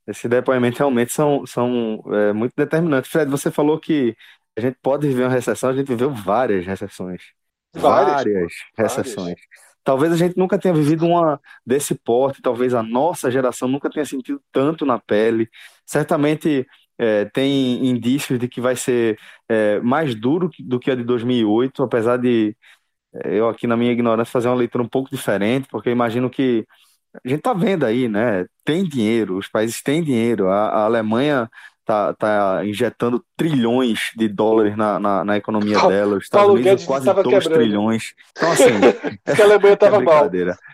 Esse 0.04 0.28
depoimento 0.28 0.78
realmente 0.78 1.12
são, 1.12 1.46
são 1.46 2.02
é, 2.08 2.32
muito 2.32 2.52
determinantes. 2.56 3.08
Fred, 3.08 3.30
você 3.30 3.52
falou 3.52 3.78
que 3.78 4.16
a 4.56 4.60
gente 4.60 4.76
pode 4.82 5.06
viver 5.06 5.22
uma 5.22 5.30
recessão, 5.30 5.70
a 5.70 5.72
gente 5.72 5.86
viveu 5.86 6.10
várias 6.10 6.66
recessões. 6.66 7.22
Várias, 7.74 8.24
várias 8.24 8.52
recessões. 8.76 9.38
Talvez 9.84 10.12
a 10.12 10.16
gente 10.16 10.36
nunca 10.36 10.58
tenha 10.58 10.74
vivido 10.74 11.06
uma 11.06 11.40
desse 11.64 11.94
porte, 11.94 12.42
talvez 12.42 12.74
a 12.74 12.82
nossa 12.82 13.30
geração 13.30 13.68
nunca 13.68 13.90
tenha 13.90 14.04
sentido 14.04 14.40
tanto 14.52 14.84
na 14.84 14.98
pele. 14.98 15.48
Certamente 15.86 16.66
é, 16.98 17.24
tem 17.26 17.86
indícios 17.86 18.38
de 18.38 18.46
que 18.46 18.60
vai 18.60 18.76
ser 18.76 19.18
é, 19.48 19.80
mais 19.80 20.14
duro 20.14 20.50
do 20.60 20.78
que 20.78 20.90
a 20.90 20.94
de 20.94 21.02
2008, 21.02 21.82
apesar 21.82 22.16
de 22.16 22.56
eu 23.24 23.48
aqui 23.48 23.66
na 23.66 23.76
minha 23.76 23.92
ignorância 23.92 24.32
fazer 24.32 24.48
uma 24.48 24.56
leitura 24.56 24.82
um 24.82 24.88
pouco 24.88 25.10
diferente, 25.10 25.68
porque 25.70 25.88
eu 25.88 25.92
imagino 25.92 26.30
que 26.30 26.66
a 27.24 27.28
gente 27.28 27.38
está 27.38 27.52
vendo 27.52 27.84
aí, 27.84 28.08
né? 28.08 28.46
Tem 28.64 28.84
dinheiro, 28.84 29.36
os 29.36 29.48
países 29.48 29.82
têm 29.82 30.02
dinheiro. 30.02 30.48
A, 30.48 30.68
a 30.68 30.84
Alemanha 30.84 31.50
tá, 31.84 32.14
tá 32.14 32.64
injetando 32.64 33.22
trilhões 33.36 34.12
de 34.16 34.28
dólares 34.28 34.76
na, 34.76 34.98
na, 34.98 35.24
na 35.24 35.36
economia 35.36 35.78
dela, 35.86 36.16
os 36.16 36.24
Estados 36.24 36.46
Paulo 36.46 36.54
Unidos 36.54 36.70
Guedes 36.70 36.86
quase 36.86 37.06
2 37.06 37.26
quebrando. 37.26 37.54
trilhões. 37.54 38.14
Então, 38.30 38.52
assim, 38.52 38.64
que 39.34 39.42
a 39.42 39.44
Alemanha 39.44 39.74
estava 39.74 39.96
é 39.96 40.00
mal. 40.00 40.30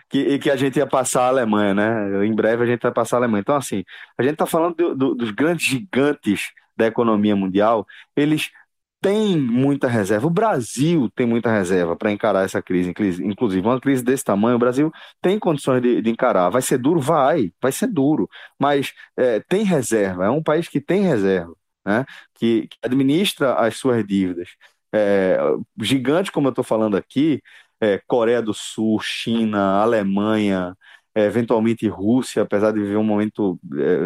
Que, 0.09 0.19
e 0.19 0.39
que 0.39 0.49
a 0.49 0.55
gente 0.55 0.77
ia 0.77 0.87
passar 0.87 1.23
a 1.23 1.27
Alemanha, 1.27 1.73
né? 1.73 2.25
Em 2.25 2.33
breve 2.33 2.63
a 2.63 2.67
gente 2.67 2.81
vai 2.81 2.91
passar 2.91 3.17
a 3.17 3.19
Alemanha. 3.19 3.41
Então, 3.41 3.55
assim, 3.55 3.83
a 4.17 4.23
gente 4.23 4.33
está 4.33 4.45
falando 4.45 4.75
do, 4.75 4.95
do, 4.95 5.15
dos 5.15 5.31
grandes 5.31 5.65
gigantes 5.65 6.51
da 6.77 6.87
economia 6.87 7.35
mundial, 7.35 7.85
eles 8.15 8.51
tem 9.01 9.37
muita 9.37 9.87
reserva. 9.87 10.27
O 10.27 10.29
Brasil 10.29 11.09
tem 11.15 11.25
muita 11.25 11.51
reserva 11.51 11.95
para 11.95 12.11
encarar 12.11 12.43
essa 12.43 12.61
crise, 12.61 12.93
inclusive 13.23 13.65
uma 13.65 13.79
crise 13.79 14.03
desse 14.03 14.23
tamanho. 14.23 14.55
O 14.55 14.59
Brasil 14.59 14.91
tem 15.21 15.39
condições 15.39 15.81
de, 15.81 16.01
de 16.01 16.09
encarar. 16.09 16.49
Vai 16.49 16.61
ser 16.61 16.77
duro? 16.77 16.99
Vai, 16.99 17.51
vai 17.61 17.71
ser 17.71 17.87
duro. 17.87 18.29
Mas 18.59 18.93
é, 19.17 19.39
tem 19.41 19.63
reserva. 19.63 20.25
É 20.25 20.29
um 20.29 20.43
país 20.43 20.67
que 20.67 20.81
tem 20.81 21.01
reserva, 21.03 21.53
né? 21.85 22.05
que, 22.35 22.67
que 22.67 22.77
administra 22.83 23.53
as 23.55 23.77
suas 23.77 24.05
dívidas. 24.05 24.49
É, 24.93 25.37
gigante, 25.81 26.31
como 26.31 26.47
eu 26.47 26.51
estou 26.51 26.63
falando 26.63 26.97
aqui, 26.97 27.41
é, 27.79 28.01
Coreia 28.07 28.41
do 28.41 28.53
Sul, 28.53 28.99
China, 28.99 29.81
Alemanha, 29.81 30.75
é, 31.15 31.25
eventualmente 31.25 31.87
Rússia, 31.87 32.43
apesar 32.43 32.71
de 32.71 32.79
viver 32.79 32.97
um 32.97 33.03
momento 33.03 33.59
é, 33.75 33.97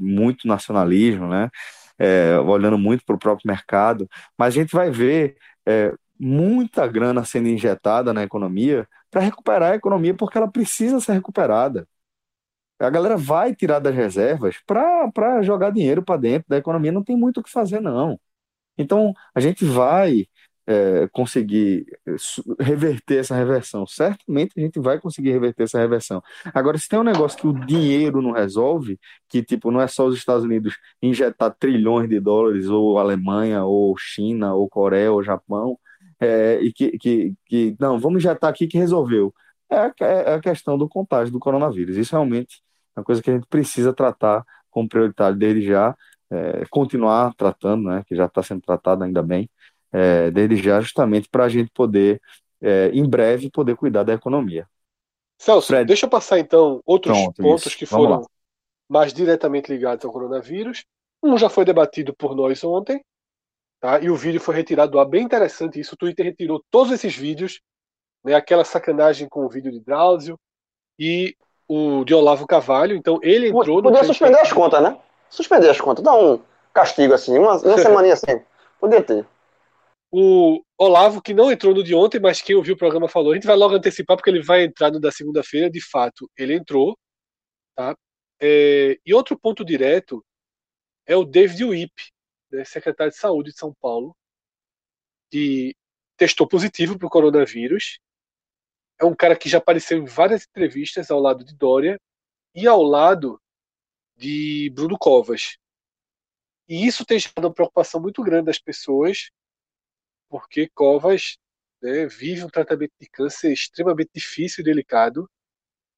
muito 0.00 0.46
nacionalismo, 0.48 1.28
né? 1.28 1.50
É, 1.98 2.38
olhando 2.40 2.78
muito 2.78 3.04
para 3.04 3.16
o 3.16 3.18
próprio 3.18 3.48
mercado, 3.48 4.08
mas 4.38 4.48
a 4.54 4.60
gente 4.60 4.74
vai 4.74 4.90
ver 4.90 5.36
é, 5.66 5.92
muita 6.18 6.86
grana 6.86 7.24
sendo 7.24 7.48
injetada 7.48 8.12
na 8.12 8.22
economia 8.22 8.88
para 9.10 9.20
recuperar 9.20 9.72
a 9.72 9.76
economia, 9.76 10.14
porque 10.14 10.38
ela 10.38 10.50
precisa 10.50 11.00
ser 11.00 11.12
recuperada. 11.12 11.86
A 12.78 12.90
galera 12.90 13.16
vai 13.16 13.54
tirar 13.54 13.78
das 13.78 13.94
reservas 13.94 14.56
para 14.66 15.42
jogar 15.42 15.70
dinheiro 15.70 16.02
para 16.02 16.18
dentro 16.20 16.48
da 16.48 16.58
economia, 16.58 16.92
não 16.92 17.02
tem 17.04 17.16
muito 17.16 17.40
o 17.40 17.42
que 17.42 17.50
fazer, 17.50 17.80
não. 17.80 18.20
Então, 18.78 19.14
a 19.34 19.40
gente 19.40 19.64
vai 19.64 20.26
é, 20.66 21.08
conseguir 21.12 21.86
é, 22.06 22.16
reverter 22.60 23.18
essa 23.18 23.34
reversão. 23.34 23.86
Certamente 23.86 24.52
a 24.56 24.60
gente 24.60 24.80
vai 24.80 24.98
conseguir 25.00 25.32
reverter 25.32 25.64
essa 25.64 25.78
reversão. 25.78 26.22
Agora, 26.52 26.76
se 26.76 26.88
tem 26.88 26.98
um 26.98 27.04
negócio 27.04 27.38
que 27.38 27.46
o 27.46 27.52
dinheiro 27.66 28.20
não 28.20 28.32
resolve, 28.32 28.98
que 29.28 29.42
tipo, 29.42 29.70
não 29.70 29.80
é 29.80 29.86
só 29.86 30.06
os 30.06 30.16
Estados 30.16 30.44
Unidos 30.44 30.76
injetar 31.00 31.54
trilhões 31.58 32.08
de 32.08 32.18
dólares, 32.18 32.68
ou 32.68 32.98
Alemanha, 32.98 33.64
ou 33.64 33.96
China, 33.96 34.54
ou 34.54 34.68
Coreia, 34.68 35.12
ou 35.12 35.22
Japão, 35.22 35.78
é, 36.20 36.58
e 36.60 36.72
que, 36.72 36.98
que, 36.98 37.34
que, 37.46 37.76
não, 37.78 37.98
vamos 37.98 38.18
injetar 38.18 38.50
aqui 38.50 38.66
que 38.66 38.78
resolveu. 38.78 39.32
É 39.70 39.76
a, 39.76 39.92
é 40.00 40.34
a 40.34 40.40
questão 40.40 40.78
do 40.78 40.88
contágio 40.88 41.32
do 41.32 41.38
coronavírus. 41.40 41.96
Isso 41.96 42.12
realmente 42.12 42.62
é 42.96 43.00
uma 43.00 43.04
coisa 43.04 43.22
que 43.22 43.30
a 43.30 43.34
gente 43.34 43.46
precisa 43.48 43.92
tratar 43.92 44.44
como 44.70 44.88
prioritário 44.88 45.36
desde 45.38 45.66
já, 45.66 45.96
é, 46.30 46.64
continuar 46.70 47.34
tratando, 47.34 47.84
né, 47.88 48.02
que 48.06 48.14
já 48.14 48.26
está 48.26 48.42
sendo 48.42 48.60
tratado 48.60 49.04
ainda 49.04 49.22
bem, 49.22 49.48
é, 49.96 50.30
desde 50.30 50.56
já, 50.56 50.78
justamente 50.78 51.26
para 51.26 51.44
a 51.44 51.48
gente 51.48 51.70
poder, 51.72 52.20
é, 52.60 52.90
em 52.92 53.08
breve, 53.08 53.50
poder 53.50 53.74
cuidar 53.76 54.02
da 54.02 54.12
economia. 54.12 54.68
Celso, 55.38 55.68
Fred. 55.68 55.86
deixa 55.86 56.04
eu 56.04 56.10
passar 56.10 56.38
então 56.38 56.82
outros 56.84 57.16
Pronto, 57.16 57.42
pontos 57.42 57.66
isso. 57.66 57.78
que 57.78 57.86
foram 57.86 58.26
mais 58.86 59.14
diretamente 59.14 59.72
ligados 59.72 60.04
ao 60.04 60.12
coronavírus. 60.12 60.84
Um 61.22 61.38
já 61.38 61.48
foi 61.48 61.64
debatido 61.64 62.14
por 62.14 62.34
nós 62.36 62.62
ontem, 62.62 63.02
tá? 63.80 63.98
e 63.98 64.10
o 64.10 64.16
vídeo 64.16 64.38
foi 64.38 64.54
retirado 64.54 64.92
do 64.92 65.00
ar. 65.00 65.06
Bem 65.06 65.24
interessante 65.24 65.80
isso. 65.80 65.94
O 65.94 65.98
Twitter 65.98 66.26
retirou 66.26 66.62
todos 66.70 66.92
esses 66.92 67.16
vídeos, 67.16 67.60
né? 68.22 68.34
aquela 68.34 68.64
sacanagem 68.64 69.26
com 69.26 69.46
o 69.46 69.48
vídeo 69.48 69.72
de 69.72 69.80
Drauzio 69.80 70.38
e 70.98 71.34
o 71.66 72.04
de 72.04 72.14
Olavo 72.14 72.46
Cavalho. 72.46 72.96
Então 72.96 73.18
ele 73.22 73.48
entrou 73.48 73.82
Podia 73.82 74.02
no. 74.02 74.06
suspender 74.06 74.40
as 74.40 74.52
contas, 74.52 74.82
né? 74.82 74.98
Suspender 75.30 75.70
as 75.70 75.80
contas, 75.80 76.04
dar 76.04 76.14
um 76.14 76.38
castigo 76.74 77.14
assim, 77.14 77.38
uma, 77.38 77.56
uma 77.56 77.78
semaninha 77.80 78.12
assim. 78.12 78.42
Podia 78.78 79.02
ter. 79.02 79.26
O 80.18 80.64
Olavo, 80.78 81.20
que 81.20 81.34
não 81.34 81.52
entrou 81.52 81.74
no 81.74 81.84
de 81.84 81.94
ontem, 81.94 82.18
mas 82.18 82.40
quem 82.40 82.56
ouviu 82.56 82.74
o 82.74 82.78
programa 82.78 83.06
falou, 83.06 83.32
a 83.32 83.34
gente 83.34 83.46
vai 83.46 83.54
logo 83.54 83.74
antecipar, 83.74 84.16
porque 84.16 84.30
ele 84.30 84.42
vai 84.42 84.64
entrar 84.64 84.90
no 84.90 84.98
da 84.98 85.12
segunda-feira, 85.12 85.68
de 85.70 85.86
fato, 85.86 86.26
ele 86.38 86.54
entrou, 86.54 86.98
tá? 87.74 87.94
É, 88.40 88.98
e 89.04 89.12
outro 89.12 89.38
ponto 89.38 89.62
direto 89.62 90.24
é 91.04 91.14
o 91.14 91.22
David 91.22 91.62
Wip, 91.66 91.92
né, 92.50 92.64
secretário 92.64 93.12
de 93.12 93.18
Saúde 93.18 93.50
de 93.50 93.58
São 93.58 93.74
Paulo, 93.78 94.16
que 95.30 95.76
testou 96.16 96.48
positivo 96.48 96.98
para 96.98 97.06
o 97.06 97.10
coronavírus. 97.10 97.98
É 98.98 99.04
um 99.04 99.14
cara 99.14 99.36
que 99.36 99.50
já 99.50 99.58
apareceu 99.58 99.98
em 99.98 100.06
várias 100.06 100.46
entrevistas 100.46 101.10
ao 101.10 101.20
lado 101.20 101.44
de 101.44 101.54
Dória 101.54 102.00
e 102.54 102.66
ao 102.66 102.82
lado 102.82 103.38
de 104.16 104.72
Bruno 104.74 104.96
Covas. 104.98 105.58
E 106.66 106.86
isso 106.86 107.04
tem 107.04 107.18
gerado 107.18 107.48
uma 107.48 107.52
preocupação 107.52 108.00
muito 108.00 108.22
grande 108.22 108.46
das 108.46 108.58
pessoas, 108.58 109.30
porque 110.28 110.68
Covas 110.74 111.38
né, 111.82 112.06
vive 112.06 112.44
um 112.44 112.48
tratamento 112.48 112.92
de 113.00 113.08
câncer 113.08 113.52
extremamente 113.52 114.10
difícil 114.14 114.62
e 114.62 114.64
delicado, 114.64 115.30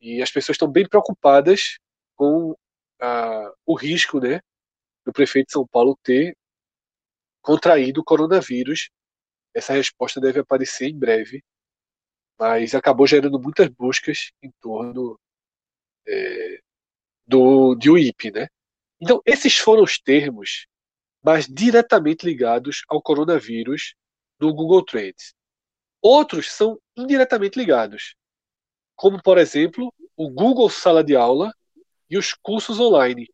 e 0.00 0.22
as 0.22 0.30
pessoas 0.30 0.54
estão 0.54 0.70
bem 0.70 0.88
preocupadas 0.88 1.78
com 2.14 2.56
ah, 3.00 3.52
o 3.66 3.74
risco 3.74 4.20
né, 4.20 4.40
do 5.04 5.12
prefeito 5.12 5.46
de 5.46 5.52
São 5.52 5.66
Paulo 5.66 5.98
ter 6.02 6.36
contraído 7.40 8.00
o 8.00 8.04
coronavírus. 8.04 8.90
Essa 9.54 9.72
resposta 9.72 10.20
deve 10.20 10.40
aparecer 10.40 10.88
em 10.88 10.98
breve, 10.98 11.42
mas 12.38 12.74
acabou 12.74 13.06
gerando 13.06 13.40
muitas 13.40 13.68
buscas 13.68 14.30
em 14.42 14.50
torno 14.60 15.18
é, 16.06 16.60
do 17.26 17.74
de 17.74 17.90
UIP, 17.90 18.30
né? 18.30 18.48
Então 19.00 19.20
esses 19.24 19.58
foram 19.58 19.82
os 19.82 19.98
termos 19.98 20.66
mais 21.22 21.46
diretamente 21.46 22.24
ligados 22.24 22.82
ao 22.88 23.02
coronavírus 23.02 23.94
do 24.38 24.52
Google 24.54 24.84
Trends. 24.84 25.34
Outros 26.00 26.50
são 26.52 26.78
indiretamente 26.96 27.58
ligados, 27.58 28.14
como 28.94 29.22
por 29.22 29.38
exemplo 29.38 29.92
o 30.16 30.30
Google 30.30 30.70
Sala 30.70 31.02
de 31.02 31.16
Aula 31.16 31.52
e 32.10 32.16
os 32.16 32.32
cursos 32.34 32.78
online. 32.80 33.28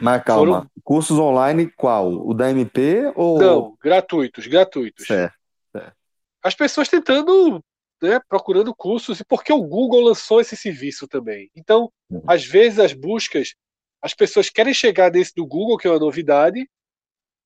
Mas 0.00 0.22
calma, 0.24 0.58
Foram... 0.58 0.70
cursos 0.84 1.18
online 1.18 1.70
qual? 1.70 2.12
O 2.12 2.34
da 2.34 2.50
MP 2.50 3.12
ou. 3.14 3.38
Não, 3.38 3.76
gratuitos, 3.80 4.46
gratuitos. 4.46 5.06
Certo. 5.06 5.34
certo. 5.72 5.96
As 6.42 6.54
pessoas 6.54 6.88
tentando, 6.88 7.62
né, 8.02 8.20
procurando 8.28 8.74
cursos, 8.74 9.20
e 9.20 9.24
porque 9.24 9.52
o 9.52 9.62
Google 9.62 10.02
lançou 10.02 10.40
esse 10.40 10.56
serviço 10.56 11.08
também. 11.08 11.50
Então, 11.54 11.90
uhum. 12.10 12.22
às 12.26 12.44
vezes 12.44 12.78
as 12.78 12.92
buscas, 12.92 13.54
as 14.02 14.14
pessoas 14.14 14.50
querem 14.50 14.74
chegar 14.74 15.10
nesse 15.10 15.32
do 15.34 15.46
Google, 15.46 15.78
que 15.78 15.88
é 15.88 15.90
uma 15.90 15.98
novidade, 15.98 16.68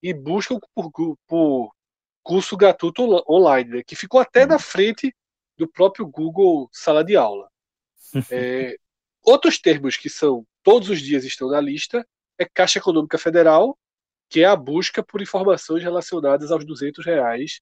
e 0.03 0.13
buscam 0.13 0.59
por, 0.75 1.17
por 1.29 1.71
curso 2.23 2.57
gratuito 2.57 3.03
online, 3.29 3.71
né, 3.71 3.83
que 3.83 3.97
ficou 3.97 4.21
até 4.21 4.43
uhum. 4.43 4.49
na 4.49 4.59
frente 4.59 5.15
do 5.57 5.69
próprio 5.69 6.07
Google 6.07 6.69
Sala 6.73 7.05
de 7.05 7.17
Aula. 7.17 7.51
é, 8.31 8.77
outros 9.23 9.59
termos 9.59 9.97
que 9.97 10.09
são 10.09 10.47
todos 10.63 10.89
os 10.89 11.01
dias 11.01 11.25
estão 11.25 11.49
na 11.51 11.61
lista 11.61 12.07
é 12.39 12.45
Caixa 12.45 12.79
Econômica 12.79 13.19
Federal, 13.19 13.79
que 14.29 14.41
é 14.41 14.47
a 14.47 14.57
busca 14.57 15.03
por 15.03 15.21
informações 15.21 15.83
relacionadas 15.83 16.51
aos 16.51 16.65
200 16.65 17.05
reais, 17.05 17.61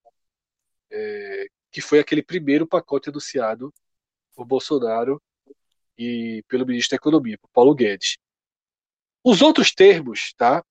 é, 0.91 1.47
que 1.71 1.81
foi 1.81 1.99
aquele 1.99 2.23
primeiro 2.23 2.67
pacote 2.67 3.09
anunciado 3.09 3.73
por 4.35 4.45
Bolsonaro 4.45 5.21
e 5.97 6.45
pelo 6.47 6.65
ministro 6.65 6.91
da 6.91 6.97
Economia, 7.01 7.37
por 7.39 7.49
Paulo 7.51 7.75
Guedes. 7.75 8.19
Os 9.25 9.43
outros 9.43 9.73
termos, 9.73 10.33
tá? 10.35 10.65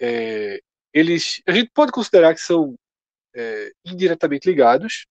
É, 0.00 0.62
eles, 0.92 1.42
a 1.46 1.52
gente 1.52 1.70
pode 1.74 1.92
considerar 1.92 2.34
que 2.34 2.40
são 2.40 2.74
é, 3.34 3.70
indiretamente 3.84 4.48
ligados. 4.48 5.06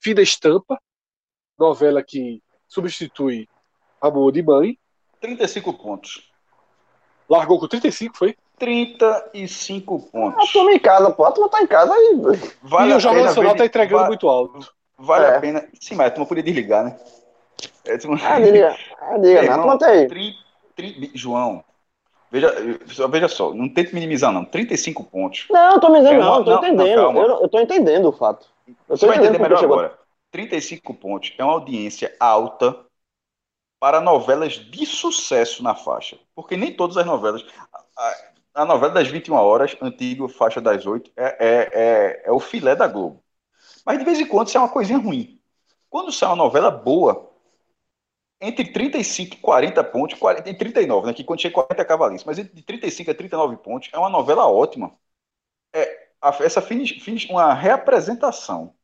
Fim 0.00 0.14
da 0.14 0.22
Estampa, 0.22 0.78
novela 1.58 2.02
que 2.02 2.42
substitui 2.66 3.48
Amor 4.00 4.32
de 4.32 4.42
Mãe. 4.42 4.78
35 5.20 5.72
pontos. 5.74 6.32
Largou 7.28 7.58
com 7.60 7.68
35, 7.68 8.16
foi? 8.16 8.36
35 8.58 10.10
pontos. 10.10 10.48
A 10.48 10.52
turma 10.52 10.72
em 10.72 10.78
casa, 10.78 11.10
pô. 11.10 11.24
A 11.24 11.32
turma 11.32 11.48
tá 11.48 11.62
em 11.62 11.66
casa 11.66 11.94
e. 11.96 12.14
Vale 12.62 12.92
e 12.92 12.96
o 12.96 13.00
Jornal 13.00 13.24
Nacional 13.24 13.56
tá 13.56 13.64
entregando 13.64 13.98
vale, 13.98 14.08
muito 14.08 14.28
alto. 14.28 14.74
Vale 14.98 15.24
é. 15.26 15.36
a 15.36 15.40
pena. 15.40 15.68
Sim, 15.80 15.94
mas 15.94 16.08
a 16.08 16.10
turma 16.10 16.26
podia 16.26 16.42
desligar, 16.42 16.84
né? 16.84 16.96
É, 17.84 17.96
turma... 17.98 18.18
Ah, 18.22 18.40
desliga. 18.40 18.76
Ah, 19.00 19.18
diga, 19.18 19.56
não. 19.56 19.64
Conta 19.64 19.86
aí. 19.86 20.06
Tri, 20.06 20.34
tri, 20.76 21.10
João, 21.12 21.64
veja, 22.32 23.08
veja 23.08 23.28
só, 23.28 23.52
não 23.52 23.68
tente 23.68 23.94
minimizar, 23.94 24.32
não. 24.32 24.44
35 24.44 25.04
pontos. 25.04 25.46
Não, 25.50 25.78
tô 25.78 25.90
me 25.90 25.98
dizendo, 25.98 26.16
é 26.16 26.18
não, 26.18 26.38
eu 26.38 26.44
tô 26.44 26.50
não, 26.50 26.58
entendendo. 26.58 26.96
Não, 26.96 27.16
eu, 27.22 27.42
eu 27.42 27.48
tô 27.48 27.60
entendendo 27.60 28.08
o 28.08 28.12
fato. 28.12 28.46
Eu 28.66 28.96
Você 28.96 29.06
vai 29.06 29.18
entender 29.18 29.38
melhor 29.38 29.62
agora. 29.62 29.98
35 30.30 30.94
pontos 30.94 31.32
é 31.36 31.44
uma 31.44 31.52
audiência 31.52 32.16
alta 32.18 32.86
para 33.78 34.00
novelas 34.00 34.54
de 34.54 34.86
sucesso 34.86 35.62
na 35.62 35.74
faixa. 35.74 36.18
Porque 36.34 36.56
nem 36.56 36.72
todas 36.72 36.96
as 36.96 37.04
novelas. 37.04 37.44
A, 37.96 38.16
a 38.54 38.64
novela 38.64 38.94
das 38.94 39.08
21 39.08 39.34
horas, 39.34 39.76
antiga 39.80 40.26
faixa 40.28 40.60
das 40.60 40.86
8, 40.86 41.10
é, 41.16 41.24
é, 41.24 41.70
é, 41.72 42.22
é, 42.26 42.32
o 42.32 42.40
filé 42.40 42.74
da 42.74 42.86
Globo. 42.86 43.22
Mas 43.84 43.98
de 43.98 44.04
vez 44.04 44.18
em 44.18 44.26
quando 44.26 44.48
isso 44.48 44.56
é 44.56 44.60
uma 44.60 44.68
coisinha 44.68 44.98
ruim. 44.98 45.38
Quando 45.90 46.10
sai 46.10 46.28
uma 46.30 46.36
novela 46.36 46.70
boa, 46.70 47.31
entre 48.42 48.64
35 48.64 49.36
e 49.36 49.38
40 49.38 49.84
pontos, 49.84 50.18
40, 50.18 50.50
em 50.50 50.54
39, 50.54 51.06
né? 51.06 51.14
Que 51.14 51.24
quando 51.24 51.40
chega 51.40 51.54
40 51.54 51.80
é 51.80 51.84
cavalinhos, 51.84 52.24
mas 52.24 52.36
de 52.36 52.44
35 52.44 53.10
a 53.10 53.14
39 53.14 53.56
pontos 53.56 53.88
é 53.92 53.98
uma 53.98 54.10
novela 54.10 54.46
ótima. 54.46 54.92
É, 55.72 56.08
essa 56.40 56.60
finish, 56.60 57.02
finish, 57.02 57.30
uma 57.30 57.54
reapresentação 57.54 58.74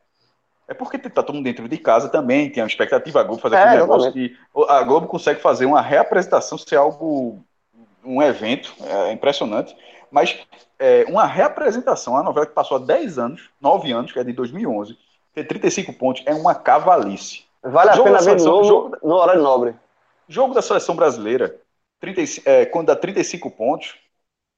é 0.68 0.74
porque 0.74 0.98
tá 0.98 1.22
todo 1.22 1.34
mundo 1.34 1.44
dentro 1.44 1.66
de 1.66 1.78
casa 1.78 2.10
também, 2.10 2.50
tem 2.50 2.62
uma 2.62 2.68
expectativa, 2.68 3.20
a 3.20 3.24
Globo 3.24 3.40
fazer 3.40 3.56
é, 3.56 3.62
aquele 3.62 3.80
negócio 3.80 4.12
que 4.12 4.36
a 4.68 4.82
Globo 4.82 5.06
consegue 5.06 5.40
fazer 5.40 5.64
uma 5.64 5.80
reapresentação, 5.80 6.58
ser 6.58 6.76
algo, 6.76 7.42
um 8.04 8.22
evento, 8.22 8.74
é 8.84 9.10
impressionante, 9.10 9.74
mas 10.10 10.38
é, 10.78 11.06
uma 11.08 11.24
reapresentação, 11.24 12.12
uma 12.12 12.22
novela 12.22 12.44
que 12.44 12.52
passou 12.52 12.76
há 12.76 12.80
10 12.80 13.18
anos, 13.18 13.48
9 13.58 13.90
anos, 13.92 14.12
que 14.12 14.18
é 14.18 14.24
de 14.24 14.32
2011, 14.34 14.96
ter 15.32 15.44
35 15.44 15.94
pontos, 15.94 16.22
é 16.26 16.34
uma 16.34 16.54
cavalice. 16.54 17.47
Vale 17.62 17.90
a 17.90 17.92
jogo 17.94 18.08
pena 18.08 18.22
ver 18.22 18.36
de 18.36 18.44
novo 18.44 18.64
jogo, 18.64 18.96
no 19.02 19.14
horário 19.14 19.42
nobre. 19.42 19.74
Jogo 20.28 20.54
da 20.54 20.62
seleção 20.62 20.94
brasileira, 20.94 21.56
30, 22.00 22.22
é, 22.44 22.66
quando 22.66 22.86
dá 22.88 22.96
35 22.96 23.50
pontos, 23.50 23.96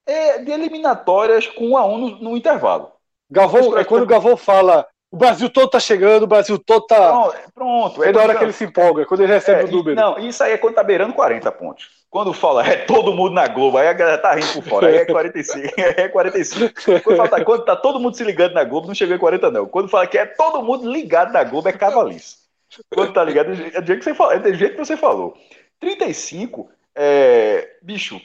é 0.05 0.39
de 0.39 0.51
eliminatórias 0.51 1.47
com 1.47 1.69
1 1.69 1.77
a 1.77 1.85
1 1.85 1.97
no, 1.97 2.09
no 2.17 2.37
intervalo. 2.37 2.91
Galvão, 3.29 3.77
é 3.77 3.83
quando 3.83 4.03
o 4.03 4.07
Galvão 4.07 4.35
fala 4.35 4.87
o 5.11 5.17
Brasil 5.17 5.49
todo 5.49 5.69
tá 5.69 5.79
chegando, 5.79 6.23
o 6.23 6.27
Brasil 6.27 6.57
todo 6.57 6.85
tá. 6.85 7.09
Pronto, 7.09 7.35
pronto 7.53 8.03
é, 8.03 8.13
na 8.13 8.21
hora 8.21 8.35
que 8.35 8.45
ele 8.45 8.53
se 8.53 8.63
empolga, 8.63 9.05
quando 9.05 9.21
ele 9.21 9.33
recebe 9.33 9.63
é, 9.63 9.65
o 9.65 9.71
número. 9.71 9.93
Não, 9.93 10.17
isso 10.17 10.41
aí 10.41 10.53
é 10.53 10.57
quando 10.57 10.75
tá 10.75 10.83
beirando 10.83 11.13
40 11.13 11.51
pontos. 11.51 11.89
Quando 12.09 12.33
fala 12.33 12.65
é 12.65 12.77
todo 12.77 13.13
mundo 13.13 13.33
na 13.33 13.45
Globo, 13.45 13.77
aí 13.77 13.89
a 13.89 13.93
galera 13.93 14.17
tá 14.17 14.33
rindo 14.33 14.53
por 14.53 14.63
fora, 14.63 14.87
aí 14.87 14.95
é 14.95 15.05
45. 15.05 15.73
é 15.77 16.07
45. 16.07 17.01
Quando, 17.03 17.17
fala, 17.17 17.29
tá, 17.29 17.43
quando 17.43 17.65
tá 17.65 17.75
todo 17.75 17.99
mundo 17.99 18.15
se 18.15 18.23
ligando 18.23 18.53
na 18.53 18.63
Globo, 18.63 18.87
não 18.87 18.95
chegou 18.95 19.13
em 19.13 19.19
40, 19.19 19.51
não. 19.51 19.65
Quando 19.65 19.89
fala 19.89 20.07
que 20.07 20.17
é 20.17 20.25
todo 20.25 20.63
mundo 20.63 20.89
ligado 20.89 21.33
na 21.33 21.43
Globo, 21.43 21.67
é 21.67 21.73
cavalice. 21.73 22.37
Quando 22.89 23.13
tá 23.13 23.23
ligado, 23.23 23.51
é 23.51 23.81
do 23.81 23.87
jeito 23.87 23.99
que 23.99 24.03
você 24.03 24.13
falou. 24.13 24.33
É 24.33 24.39
do 24.39 24.53
jeito 24.53 24.71
que 24.73 24.85
você 24.85 24.97
falou. 24.97 25.37
35, 25.79 26.69
é, 26.95 27.77
bicho, 27.81 28.21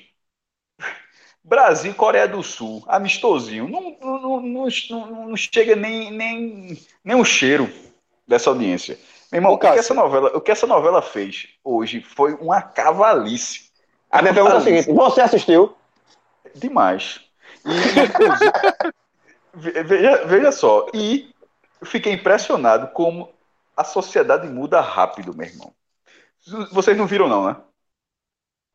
Brasil 1.42 1.94
Coreia 1.94 2.26
do 2.26 2.42
Sul, 2.42 2.84
amistosinho, 2.88 3.68
não, 3.68 3.96
não, 4.00 4.40
não, 4.40 4.68
não, 5.28 5.36
chega 5.36 5.76
nem, 5.76 6.10
nem, 6.10 6.78
nem 7.04 7.16
um 7.16 7.24
cheiro 7.24 7.72
dessa 8.26 8.50
audiência. 8.50 8.98
Meu 9.30 9.38
irmão, 9.38 9.52
o, 9.52 9.58
que 9.58 9.66
essa 9.66 9.94
novela, 9.94 10.36
o 10.36 10.40
que 10.40 10.50
essa 10.50 10.66
novela 10.66 11.00
fez 11.00 11.48
hoje 11.64 12.00
foi 12.00 12.34
uma 12.34 12.60
cavalice. 12.60 13.70
A 14.10 14.22
minha 14.22 14.34
pergunta 14.34 14.56
é 14.56 14.58
a 14.58 14.60
seguinte: 14.60 14.92
você 14.92 15.20
assistiu? 15.20 15.76
Demais. 16.54 17.20
E, 17.64 17.70
veja, 19.84 20.24
veja 20.26 20.52
só, 20.52 20.88
e 20.92 21.30
fiquei 21.84 22.12
impressionado 22.12 22.88
como 22.88 23.35
a 23.76 23.84
sociedade 23.84 24.48
muda 24.48 24.80
rápido, 24.80 25.36
meu 25.36 25.46
irmão. 25.46 25.74
Vocês 26.72 26.96
não 26.96 27.06
viram, 27.06 27.28
não, 27.28 27.46
né? 27.46 27.56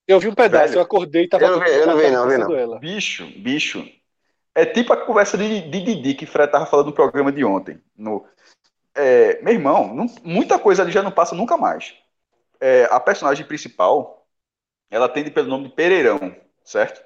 Eu 0.07 0.19
vi 0.19 0.28
um 0.28 0.36
pedaço, 0.36 0.68
Velho, 0.69 0.80
eu 0.80 0.82
acordei 0.82 1.23
e 1.23 1.30
tava. 1.30 1.45
Eu 1.45 1.52
não 1.52 1.60
vi, 1.60 1.72
eu 1.72 1.88
não 1.88 1.98
vi, 1.98 2.11
não, 2.11 2.28
vi, 2.28 2.38
não. 2.38 2.56
Ela. 2.56 2.80
Bicho, 2.80 3.26
bicho. 3.40 3.88
É 4.53 4.65
tipo 4.65 4.91
a 4.91 4.98
conversa 4.98 5.38
de, 5.38 5.61
de 5.61 5.82
Didi 5.82 6.14
que 6.14 6.26
Fred 6.26 6.52
tava 6.52 6.65
falando 6.65 6.88
no 6.88 6.94
programa 6.94 7.32
de 7.32 7.44
ontem. 7.45 7.82
No, 7.95 8.26
é, 8.94 9.41
meu 9.41 9.53
irmão, 9.53 9.94
não, 9.94 10.06
muita 10.23 10.60
coisa 10.60 10.82
ali 10.82 10.91
já 10.91 11.02
não 11.02 11.11
passa 11.11 11.34
nunca 11.34 11.57
mais. 11.57 11.95
É, 12.60 12.88
a 12.91 12.99
personagem 12.99 13.45
principal, 13.45 14.28
ela 14.90 15.06
atende 15.06 15.32
pelo 15.32 15.48
nome 15.48 15.69
de 15.69 15.73
Pereirão, 15.73 16.36
certo? 16.64 17.02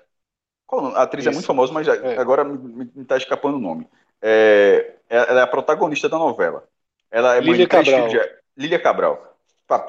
A 0.95 1.03
atriz 1.03 1.23
Isso. 1.23 1.29
é 1.29 1.33
muito 1.33 1.45
famosa, 1.45 1.71
mas 1.71 1.87
é. 1.87 2.17
agora 2.17 2.43
me, 2.43 2.89
me 2.93 3.05
tá 3.05 3.15
escapando 3.17 3.57
o 3.57 3.61
nome. 3.61 3.87
É, 4.21 4.95
ela 5.07 5.41
é 5.41 5.43
a 5.43 5.47
protagonista 5.47 6.09
da 6.09 6.17
novela. 6.17 6.67
Ela 7.15 7.37
é 7.37 7.39
Lília 7.39 7.51
mãe 7.51 7.59
de 7.61 7.67
três 7.67 7.87
Cabral. 7.87 8.09
filhos. 8.09 8.27
Lília 8.57 8.79
Cabral. 8.79 9.37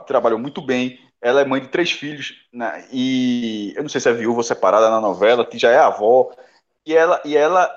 Trabalhou 0.07 0.39
muito 0.39 0.63
bem, 0.63 1.01
ela 1.21 1.41
é 1.41 1.45
mãe 1.45 1.61
de 1.61 1.67
três 1.67 1.91
filhos, 1.91 2.47
né? 2.53 2.87
E 2.93 3.75
eu 3.75 3.83
não 3.83 3.89
sei 3.89 4.01
se 4.01 4.09
é 4.09 4.13
viúva 4.13 4.39
ou 4.39 4.45
separada 4.45 4.89
na 4.89 5.01
novela, 5.01 5.45
que 5.45 5.59
já 5.59 5.73
é 5.73 5.77
avó. 5.79 6.33
E 6.87 6.95
ela, 6.95 7.21
e 7.25 7.37
ela, 7.37 7.69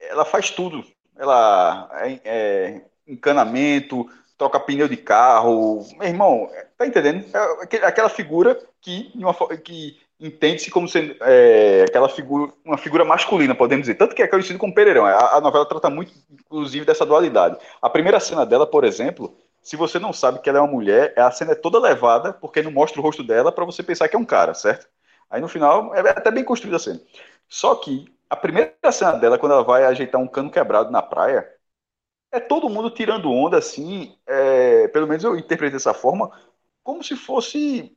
ela 0.00 0.24
faz 0.24 0.50
tudo. 0.50 0.84
Ela 1.16 1.88
é, 2.02 2.20
é 2.24 2.82
encanamento, 3.06 4.10
troca 4.36 4.58
pneu 4.58 4.88
de 4.88 4.96
carro. 4.96 5.86
Meu 5.96 6.08
irmão, 6.08 6.50
tá 6.76 6.84
entendendo? 6.84 7.24
É 7.70 7.86
aquela 7.86 8.08
figura 8.08 8.58
que, 8.80 9.12
uma, 9.14 9.32
que 9.56 10.00
entende-se 10.20 10.70
como 10.70 10.86
sendo 10.86 11.16
é, 11.22 11.84
aquela 11.88 12.08
figura, 12.08 12.52
uma 12.64 12.76
figura 12.76 13.04
masculina, 13.04 13.54
podemos 13.54 13.82
dizer. 13.84 13.94
Tanto 13.94 14.14
que 14.14 14.22
é 14.22 14.28
conhecido 14.28 14.58
como 14.58 14.74
Pereirão. 14.74 15.06
A, 15.06 15.36
a, 15.36 15.40
novela 15.40 15.66
trata 15.66 15.88
muito, 15.88 16.12
inclusive, 16.30 16.84
dessa 16.84 17.06
dualidade. 17.06 17.56
A 17.80 17.88
primeira 17.88 18.20
cena 18.20 18.44
dela, 18.44 18.66
por 18.66 18.84
exemplo, 18.84 19.34
se 19.62 19.76
você 19.76 19.98
não 19.98 20.12
sabe 20.12 20.40
que 20.40 20.48
ela 20.48 20.58
é 20.58 20.60
uma 20.60 20.70
mulher, 20.70 21.14
a 21.18 21.30
cena 21.30 21.52
é 21.52 21.54
toda 21.54 21.80
levada, 21.80 22.32
porque 22.34 22.62
não 22.62 22.70
mostra 22.70 23.00
o 23.00 23.02
rosto 23.02 23.22
dela, 23.24 23.50
para 23.50 23.64
você 23.64 23.82
pensar 23.82 24.08
que 24.08 24.16
é 24.16 24.18
um 24.18 24.24
cara, 24.24 24.52
certo? 24.52 24.86
Aí 25.30 25.40
no 25.40 25.48
final, 25.48 25.94
é 25.94 26.00
até 26.00 26.30
bem 26.30 26.44
construída 26.44 26.76
a 26.76 26.80
cena. 26.80 27.00
Só 27.48 27.74
que 27.76 28.04
a 28.28 28.36
primeira 28.36 28.92
cena 28.92 29.12
dela, 29.12 29.38
quando 29.38 29.52
ela 29.52 29.64
vai 29.64 29.84
ajeitar 29.84 30.20
um 30.20 30.28
cano 30.28 30.50
quebrado 30.50 30.90
na 30.90 31.02
praia, 31.02 31.48
é 32.32 32.40
todo 32.40 32.68
mundo 32.68 32.90
tirando 32.90 33.30
onda, 33.32 33.58
assim, 33.58 34.16
é, 34.26 34.88
pelo 34.88 35.06
menos 35.06 35.24
eu 35.24 35.36
interpreto 35.36 35.72
dessa 35.74 35.94
forma, 35.94 36.30
como 36.82 37.02
se 37.02 37.16
fosse 37.16 37.96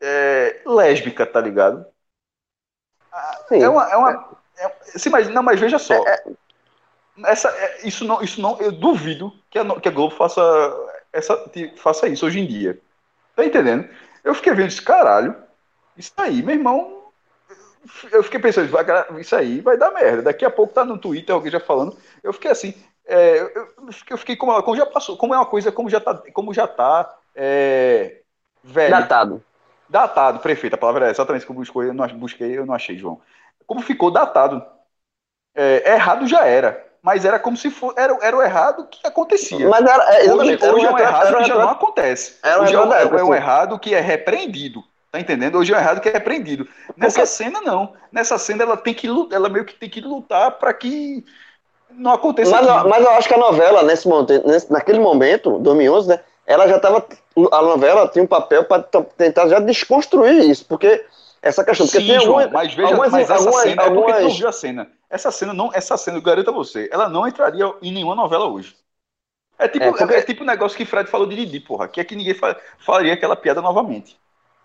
é, 0.00 0.60
lésbica, 0.66 1.26
tá 1.26 1.40
ligado? 1.40 1.86
Sim. 3.48 3.62
É 3.62 3.68
uma. 3.68 3.90
É 3.90 3.96
uma 3.96 4.38
é, 4.58 4.74
se 4.84 5.08
imagina, 5.08 5.34
não, 5.34 5.42
mas 5.42 5.60
veja 5.60 5.78
só. 5.78 5.94
É, 5.94 6.10
é. 6.10 6.24
essa, 7.30 7.48
é, 7.48 7.86
isso, 7.86 8.04
não, 8.04 8.22
isso 8.22 8.40
não. 8.40 8.58
Eu 8.60 8.72
duvido 8.72 9.32
que 9.50 9.58
a, 9.58 9.80
que 9.80 9.88
a 9.88 9.92
Globo 9.92 10.14
faça, 10.14 10.42
essa, 11.12 11.50
faça 11.76 12.08
isso 12.08 12.26
hoje 12.26 12.40
em 12.40 12.46
dia. 12.46 12.78
Tá 13.34 13.44
entendendo? 13.44 13.88
Eu 14.24 14.34
fiquei 14.34 14.52
vendo 14.52 14.68
esse 14.68 14.82
caralho. 14.82 15.34
Isso 15.96 16.12
aí, 16.16 16.42
meu 16.42 16.54
irmão. 16.54 16.98
Eu 18.10 18.22
fiquei 18.22 18.38
pensando, 18.38 18.68
vai, 18.68 18.84
isso 19.20 19.34
aí 19.34 19.60
vai 19.60 19.76
dar 19.76 19.90
merda. 19.92 20.22
Daqui 20.22 20.44
a 20.44 20.50
pouco 20.50 20.74
tá 20.74 20.84
no 20.84 20.98
Twitter 20.98 21.34
alguém 21.34 21.50
já 21.50 21.60
falando. 21.60 21.96
Eu 22.22 22.32
fiquei 22.32 22.50
assim. 22.50 22.74
É, 23.06 23.38
eu, 23.38 23.74
eu, 24.10 24.18
fiquei 24.18 24.36
como, 24.36 24.62
como 24.62 24.76
já 24.76 24.84
passou, 24.84 25.16
como 25.16 25.32
é 25.32 25.38
uma 25.38 25.46
coisa, 25.46 25.72
como 25.72 25.88
já 25.88 25.98
tá, 25.98 26.14
como 26.34 26.52
já 26.52 26.66
tá 26.66 27.16
é, 27.34 28.20
velho. 28.62 28.90
Datado. 28.90 29.42
Datado, 29.88 30.40
prefeito, 30.40 30.74
a 30.74 30.78
palavra 30.78 31.08
é 31.08 31.10
exatamente 31.10 31.46
que 31.46 31.50
eu 31.50 31.56
busquei, 31.56 31.88
eu 31.88 31.94
não, 31.94 32.06
busquei, 32.08 32.58
eu 32.58 32.66
não 32.66 32.74
achei, 32.74 32.96
João. 32.96 33.20
Como 33.66 33.80
ficou 33.80 34.10
datado. 34.10 34.64
É, 35.54 35.94
errado 35.94 36.26
já 36.26 36.46
era, 36.46 36.86
mas 37.02 37.24
era 37.24 37.38
como 37.38 37.56
se 37.56 37.70
fosse, 37.70 37.98
era, 37.98 38.16
era 38.22 38.36
o 38.36 38.42
errado 38.42 38.86
que 38.88 39.04
acontecia. 39.06 39.68
Mas 39.68 39.84
era, 39.84 40.04
é, 40.14 40.32
hoje, 40.32 40.54
hoje 40.54 40.86
é 40.86 40.90
um 40.90 40.98
errado 40.98 41.36
que 41.38 41.44
já 41.44 41.54
não 41.54 41.70
acontece. 41.70 42.36
Hoje 42.60 42.74
é 42.74 42.80
um, 42.80 42.92
é 42.92 43.24
um 43.24 43.34
errado 43.34 43.78
que 43.78 43.94
é 43.94 44.00
repreendido. 44.00 44.84
Tá 45.10 45.18
entendendo? 45.18 45.56
Hoje 45.56 45.72
é 45.72 45.76
um 45.76 45.80
errado 45.80 46.00
que 46.00 46.08
é 46.08 46.12
repreendido. 46.12 46.68
Nessa 46.96 47.20
Porque... 47.20 47.26
cena, 47.34 47.62
não. 47.62 47.94
Nessa 48.12 48.36
cena, 48.36 48.62
ela 48.62 48.76
tem 48.76 48.92
que 48.92 49.08
ela 49.32 49.48
meio 49.48 49.64
que 49.64 49.74
tem 49.74 49.88
que 49.88 50.02
lutar 50.02 50.52
para 50.52 50.72
que 50.74 51.24
não 51.90 52.12
aconteça 52.12 52.50
mas, 52.50 52.84
mas, 52.84 53.04
eu 53.04 53.10
acho 53.12 53.26
que 53.26 53.34
a 53.34 53.38
novela, 53.38 53.82
nesse 53.82 54.06
momento, 54.06 54.46
nesse, 54.46 54.70
naquele 54.70 55.00
momento, 55.00 55.58
2011, 55.58 56.08
né, 56.08 56.20
ela 56.48 56.66
já 56.66 56.76
estava. 56.78 57.06
A 57.52 57.62
novela 57.62 58.08
tinha 58.08 58.24
um 58.24 58.26
papel 58.26 58.64
para 58.64 58.82
tentar 58.82 59.48
já 59.48 59.60
desconstruir 59.60 60.48
isso, 60.48 60.64
porque 60.64 61.04
essa 61.42 61.62
questão. 61.62 61.86
Porque 61.86 62.00
Sim, 62.00 62.06
tem 62.06 62.20
João, 62.20 62.40
algumas, 62.40 62.52
mas 62.52 62.74
veja, 62.74 62.88
algumas, 62.88 63.12
mas 63.12 63.30
essa 63.30 63.34
algumas, 63.34 63.62
cena 63.62 63.82
algumas... 63.82 64.08
é 64.08 64.12
porque 64.12 64.22
tu 64.22 64.28
não 64.28 64.38
viu 64.38 64.48
a 64.48 64.52
cena. 64.52 64.90
Essa 65.10 65.30
cena, 65.30 65.52
não, 65.52 65.70
essa 65.74 65.96
cena, 65.98 66.16
eu 66.16 66.22
garanto 66.22 66.48
a 66.48 66.52
você, 66.52 66.88
ela 66.90 67.08
não 67.08 67.28
entraria 67.28 67.70
em 67.82 67.92
nenhuma 67.92 68.14
novela 68.14 68.46
hoje. 68.46 68.74
É 69.58 69.68
tipo, 69.68 69.84
é, 69.84 69.90
porque... 69.90 70.14
é, 70.14 70.22
tipo 70.22 70.42
o 70.42 70.46
negócio 70.46 70.76
que 70.76 70.86
Fred 70.86 71.10
falou 71.10 71.26
de 71.26 71.36
Didi, 71.36 71.60
porra, 71.60 71.86
que 71.86 72.00
é 72.00 72.04
que 72.04 72.16
ninguém 72.16 72.34
falaria 72.78 73.12
aquela 73.12 73.36
piada 73.36 73.60
novamente. 73.60 74.18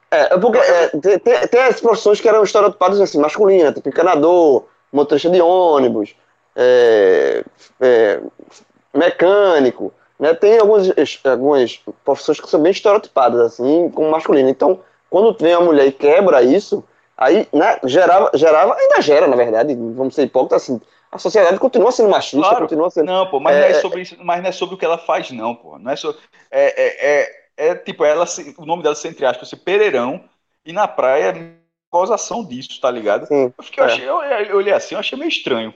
É, 0.09 0.33
é 0.33 0.37
porque 0.37 0.59
é, 0.59 0.87
tem, 0.87 1.19
tem, 1.19 1.47
tem, 1.47 1.61
as 1.63 1.81
profissões 1.81 2.21
que 2.21 2.29
eram 2.29 2.43
estereotipadas 2.43 3.01
assim, 3.01 3.19
masculinas, 3.19 3.73
tipo 3.73 3.89
encanador, 3.89 4.67
motorista 4.91 5.29
de 5.29 5.41
ônibus, 5.41 6.15
é, 6.55 7.43
é, 7.81 8.21
mecânico. 8.93 9.93
Né? 10.19 10.33
Tem 10.33 10.59
algumas, 10.59 10.91
algumas 11.23 11.81
profissões 12.03 12.39
que 12.39 12.49
são 12.49 12.61
bem 12.61 12.71
estereotipadas, 12.71 13.41
assim, 13.41 13.89
como 13.89 14.11
masculino. 14.11 14.49
Então, 14.49 14.79
quando 15.09 15.37
vem 15.37 15.53
a 15.53 15.59
mulher 15.59 15.87
e 15.87 15.91
quebra 15.91 16.41
isso, 16.41 16.83
aí 17.17 17.47
né, 17.53 17.79
gerava, 17.83 18.31
gerava, 18.33 18.75
ainda 18.75 19.01
gera, 19.01 19.27
na 19.27 19.35
verdade, 19.35 19.75
vamos 19.75 20.15
ser 20.15 20.23
hipócritas, 20.23 20.63
assim, 20.63 20.81
a 21.11 21.19
sociedade 21.19 21.59
continua 21.59 21.91
sendo 21.91 22.09
machista, 22.09 22.47
claro. 22.47 22.61
continua 22.61 22.89
sendo. 22.89 23.05
Não, 23.05 23.29
pô, 23.29 23.39
mas, 23.39 23.55
é, 23.55 23.59
não 23.59 23.67
é, 23.67 23.71
é 23.71 23.73
sobre 23.75 24.01
isso, 24.01 24.17
mas 24.19 24.41
não 24.41 24.49
é 24.49 24.51
sobre 24.51 24.75
o 24.75 24.77
que 24.77 24.85
ela 24.85 24.97
faz, 24.97 25.29
não, 25.29 25.53
pô. 25.53 25.77
Não 25.77 25.91
é, 25.91 25.95
sobre, 25.95 26.19
é, 26.49 26.83
é, 26.83 27.21
é, 27.21 27.69
é 27.69 27.75
tipo, 27.75 28.03
ela, 28.03 28.25
o 28.57 28.65
nome 28.65 28.81
dela, 28.81 28.95
entre 29.05 29.25
aspas, 29.25 29.47
ser 29.47 29.57
Pereirão, 29.57 30.23
e 30.65 30.73
na 30.73 30.87
praia, 30.87 31.55
causação 31.91 32.43
disso, 32.43 32.81
tá 32.81 32.89
ligado? 32.89 33.27
Sim, 33.27 33.53
eu, 33.55 33.63
fiquei, 33.63 33.83
eu, 33.83 33.87
é. 33.87 33.91
achei, 33.91 34.09
eu, 34.09 34.21
eu 34.49 34.57
olhei 34.57 34.73
assim, 34.73 34.95
eu 34.95 34.99
achei 34.99 35.17
meio 35.17 35.29
estranho. 35.29 35.71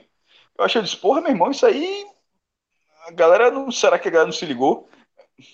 Eu 0.58 0.66
achei, 0.66 0.80
eu 0.80 0.84
disse, 0.84 0.98
porra, 0.98 1.22
meu 1.22 1.30
irmão, 1.30 1.52
isso 1.52 1.66
aí 1.68 2.08
a 3.08 3.12
galera 3.12 3.50
não. 3.50 3.72
Será 3.72 3.98
que 3.98 4.08
a 4.08 4.12
galera 4.12 4.28
não 4.28 4.34
se 4.34 4.46
ligou? 4.46 4.88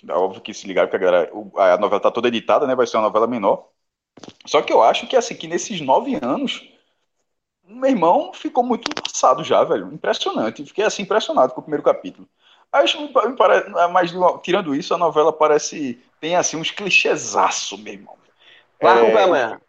É 0.08 0.14
óbvio 0.14 0.42
que 0.42 0.54
se 0.54 0.66
ligaram, 0.66 0.90
porque 0.90 1.04
a, 1.04 1.12
galera, 1.12 1.32
a 1.56 1.78
novela 1.78 2.02
tá 2.02 2.10
toda 2.10 2.28
editada, 2.28 2.66
né? 2.66 2.76
Vai 2.76 2.88
ser 2.88 2.98
uma 2.98 3.04
novela 3.04 3.28
menor. 3.28 3.68
Só 4.46 4.62
que 4.62 4.74
eu 4.74 4.82
acho 4.82 5.08
que 5.08 5.16
assim, 5.16 5.36
que 5.36 5.48
nesses 5.48 5.82
nove 5.82 6.18
anos, 6.22 6.68
meu 7.66 7.90
irmão 7.90 8.32
ficou 8.34 8.64
muito 8.64 8.90
passado 8.96 9.44
já, 9.44 9.64
velho. 9.64 9.92
Impressionante. 9.94 10.66
Fiquei 10.66 10.86
assim, 10.86 11.04
impressionado 11.04 11.54
com 11.54 11.60
o 11.60 11.64
primeiro 11.64 11.84
capítulo. 11.84 12.28
Acho 12.72 13.00
me 13.02 13.36
parece, 13.38 13.70
mas 13.92 14.12
tirando 14.42 14.74
isso, 14.74 14.94
a 14.96 14.98
novela 14.98 15.32
parece. 15.32 16.02
Tem 16.20 16.36
assim 16.36 16.58
uns 16.58 16.72
clichêsaço, 16.72 17.78
meu 17.78 17.94
irmão. 17.94 18.16
Vai 18.82 19.06
é, 19.06 19.24
amanhã. 19.24 19.62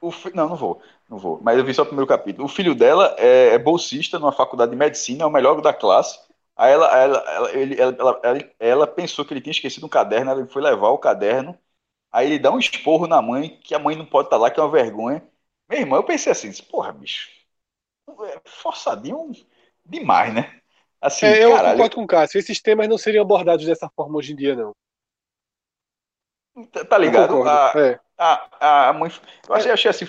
O, 0.00 0.12
não, 0.32 0.50
não 0.50 0.56
vou. 0.56 0.80
Não 1.08 1.18
vou. 1.18 1.40
Mas 1.42 1.58
eu 1.58 1.64
vi 1.64 1.74
só 1.74 1.82
o 1.82 1.86
primeiro 1.86 2.06
capítulo. 2.06 2.44
O 2.44 2.48
filho 2.48 2.74
dela 2.74 3.16
é, 3.18 3.54
é 3.54 3.58
bolsista 3.58 4.18
numa 4.18 4.32
faculdade 4.32 4.70
de 4.70 4.76
medicina, 4.76 5.24
é 5.24 5.26
o 5.26 5.30
melhor 5.30 5.60
da 5.60 5.72
classe. 5.72 6.25
Aí 6.56 6.72
ela, 6.72 6.98
ela, 6.98 7.18
ela, 7.18 7.52
ele, 7.52 7.80
ela, 7.80 8.20
ela, 8.22 8.50
ela, 8.58 8.86
pensou 8.86 9.24
que 9.24 9.34
ele 9.34 9.42
tinha 9.42 9.52
esquecido 9.52 9.84
um 9.84 9.90
caderno, 9.90 10.30
ela 10.30 10.46
foi 10.46 10.62
levar 10.62 10.88
o 10.88 10.98
caderno. 10.98 11.56
Aí 12.10 12.26
ele 12.26 12.38
dá 12.38 12.50
um 12.50 12.58
esporro 12.58 13.06
na 13.06 13.20
mãe, 13.20 13.60
que 13.62 13.74
a 13.74 13.78
mãe 13.78 13.94
não 13.94 14.06
pode 14.06 14.28
estar 14.28 14.38
lá, 14.38 14.50
que 14.50 14.58
é 14.58 14.62
uma 14.62 14.72
vergonha. 14.72 15.22
Meu 15.68 15.80
irmão, 15.80 15.98
eu 15.98 16.04
pensei 16.04 16.32
assim, 16.32 16.50
porra, 16.64 16.92
bicho, 16.92 17.28
é 18.08 18.40
forçadinho 18.46 19.32
demais, 19.84 20.32
né? 20.32 20.60
Assim, 21.00 21.26
é, 21.26 21.44
eu 21.44 21.50
caralho. 21.52 21.72
concordo 21.72 21.96
com 21.96 22.04
o 22.04 22.06
Cássio, 22.06 22.38
esses 22.38 22.60
temas 22.60 22.88
não 22.88 22.96
seriam 22.96 23.22
abordados 23.22 23.66
dessa 23.66 23.90
forma 23.94 24.16
hoje 24.16 24.32
em 24.32 24.36
dia, 24.36 24.56
não. 24.56 24.74
Tá, 26.72 26.84
tá 26.86 26.98
ligado? 26.98 27.46
A, 27.46 27.72
é. 27.76 28.00
a, 28.16 28.88
a, 28.88 28.92
mãe. 28.94 29.10
Eu 29.46 29.54
achei, 29.54 29.70
achei 29.70 29.90
assim 29.90 30.06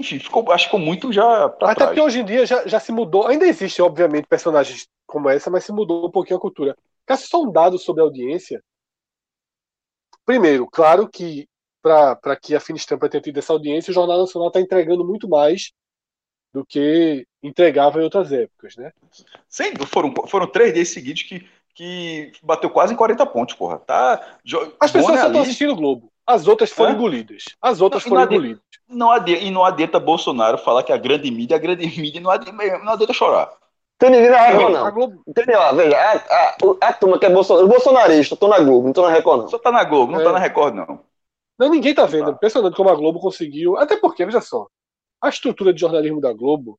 enfim, 0.00 0.18
ficou, 0.18 0.50
acho 0.50 0.64
que 0.64 0.70
ficou 0.70 0.80
muito 0.80 1.12
já 1.12 1.48
pra 1.48 1.68
Até 1.68 1.74
trás. 1.76 1.90
porque 1.90 2.00
hoje 2.00 2.20
em 2.20 2.24
dia 2.24 2.46
já, 2.46 2.66
já 2.66 2.80
se 2.80 2.90
mudou. 2.90 3.26
Ainda 3.26 3.46
existe, 3.46 3.80
obviamente, 3.82 4.26
personagens 4.26 4.88
como 5.06 5.28
essa, 5.28 5.50
mas 5.50 5.64
se 5.64 5.72
mudou 5.72 6.06
um 6.06 6.10
pouquinho 6.10 6.38
a 6.38 6.40
cultura. 6.40 6.76
Caso 7.06 7.26
só 7.26 7.42
um 7.42 7.52
dado 7.52 7.78
sobre 7.78 8.02
a 8.02 8.04
audiência. 8.04 8.62
Primeiro, 10.24 10.66
claro 10.66 11.08
que 11.08 11.48
para 11.82 12.36
que 12.36 12.54
a 12.54 12.60
Finistampa 12.60 13.08
tenha 13.08 13.22
tido 13.22 13.38
essa 13.38 13.52
audiência, 13.52 13.90
o 13.90 13.94
Jornal 13.94 14.18
Nacional 14.18 14.48
está 14.48 14.60
entregando 14.60 15.04
muito 15.04 15.28
mais 15.28 15.72
do 16.52 16.64
que 16.64 17.26
entregava 17.42 18.00
em 18.00 18.04
outras 18.04 18.32
épocas, 18.32 18.76
né? 18.76 18.92
Sim, 19.48 19.72
foram, 19.86 20.12
foram 20.28 20.46
três 20.46 20.74
dias 20.74 20.88
seguidos 20.88 21.22
que, 21.22 21.48
que 21.74 22.32
bateu 22.42 22.68
quase 22.70 22.92
em 22.92 22.96
40 22.96 23.24
pontos, 23.26 23.54
porra. 23.54 23.78
Tá, 23.78 24.38
As 24.78 24.90
pessoas 24.90 25.20
só 25.20 25.26
estão 25.26 25.42
assistindo 25.42 25.72
o 25.72 25.76
Globo. 25.76 26.09
As 26.30 26.46
outras 26.46 26.70
foram 26.70 26.92
é? 26.92 26.94
engolidas. 26.94 27.44
As 27.60 27.80
outras 27.80 28.04
não, 28.04 28.10
foram 28.10 28.24
não 28.24 28.32
engolidas. 28.32 28.62
Não 28.88 29.10
adianta, 29.10 29.44
e 29.44 29.50
não 29.50 29.64
adianta 29.64 30.00
Bolsonaro 30.00 30.58
falar 30.58 30.82
que 30.82 30.92
a 30.92 30.96
grande 30.96 31.30
mídia, 31.30 31.56
a 31.56 31.60
grande 31.60 31.86
mídia 32.00 32.20
não 32.20 32.30
adianta, 32.30 32.78
não 32.78 32.92
adianta 32.92 33.12
chorar. 33.12 33.50
Tem 33.98 34.10
ninguém 34.10 34.30
na 34.30 34.40
Record, 34.40 34.72
não. 34.72 34.92
Globo... 34.92 35.22
Entendeu? 35.26 35.60
Veja, 35.74 35.96
a, 35.96 36.16
a, 36.16 36.56
a, 36.88 36.92
turma 36.92 37.18
que 37.18 37.26
é 37.26 37.30
Bolsonaro, 37.30 37.66
os 37.66 37.70
bolsonaristas 37.70 38.36
estão 38.36 38.48
na 38.48 38.58
Globo, 38.58 38.82
não 38.84 38.90
estão 38.90 39.04
na 39.04 39.10
Record, 39.10 39.42
não. 39.42 39.48
Só 39.48 39.58
tá 39.58 39.70
na 39.70 39.84
Globo, 39.84 40.12
não 40.12 40.20
é. 40.20 40.24
tá 40.24 40.32
na 40.32 40.38
Record, 40.38 40.74
não. 40.74 41.00
Não, 41.58 41.68
ninguém 41.68 41.94
tá 41.94 42.06
vendo. 42.06 42.26
Tá. 42.26 42.30
Impressionante 42.30 42.74
como 42.74 42.88
a 42.88 42.94
Globo 42.94 43.20
conseguiu. 43.20 43.76
Até 43.76 43.96
porque, 43.96 44.24
veja 44.24 44.40
só, 44.40 44.66
a 45.20 45.28
estrutura 45.28 45.74
de 45.74 45.80
jornalismo 45.80 46.18
da 46.18 46.32
Globo 46.32 46.78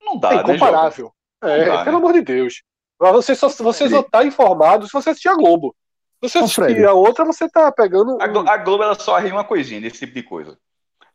não 0.00 0.18
dá, 0.18 0.30
é 0.30 0.36
né, 0.36 0.40
incomparável. 0.42 1.12
Né, 1.42 1.60
é, 1.60 1.64
dá, 1.66 1.84
pelo 1.84 1.98
né? 1.98 2.02
amor 2.02 2.12
de 2.14 2.22
Deus. 2.22 2.62
Você 2.98 3.34
só, 3.34 3.48
você 3.48 3.90
só 3.90 4.02
tá 4.02 4.24
informado 4.24 4.86
se 4.86 4.92
você 4.92 5.10
assistir 5.10 5.28
a 5.28 5.34
Globo. 5.34 5.76
Você 6.22 6.38
assistir 6.38 6.86
a 6.86 6.92
outra, 6.92 7.24
você 7.24 7.48
tá 7.48 7.72
pegando. 7.72 8.16
A, 8.22 8.26
Globo, 8.28 8.48
a 8.48 8.56
Globo 8.56 8.84
ela 8.84 8.94
só 8.94 9.16
arria 9.16 9.32
uma 9.32 9.44
coisinha 9.44 9.80
desse 9.80 9.98
tipo 9.98 10.14
de 10.14 10.22
coisa. 10.22 10.56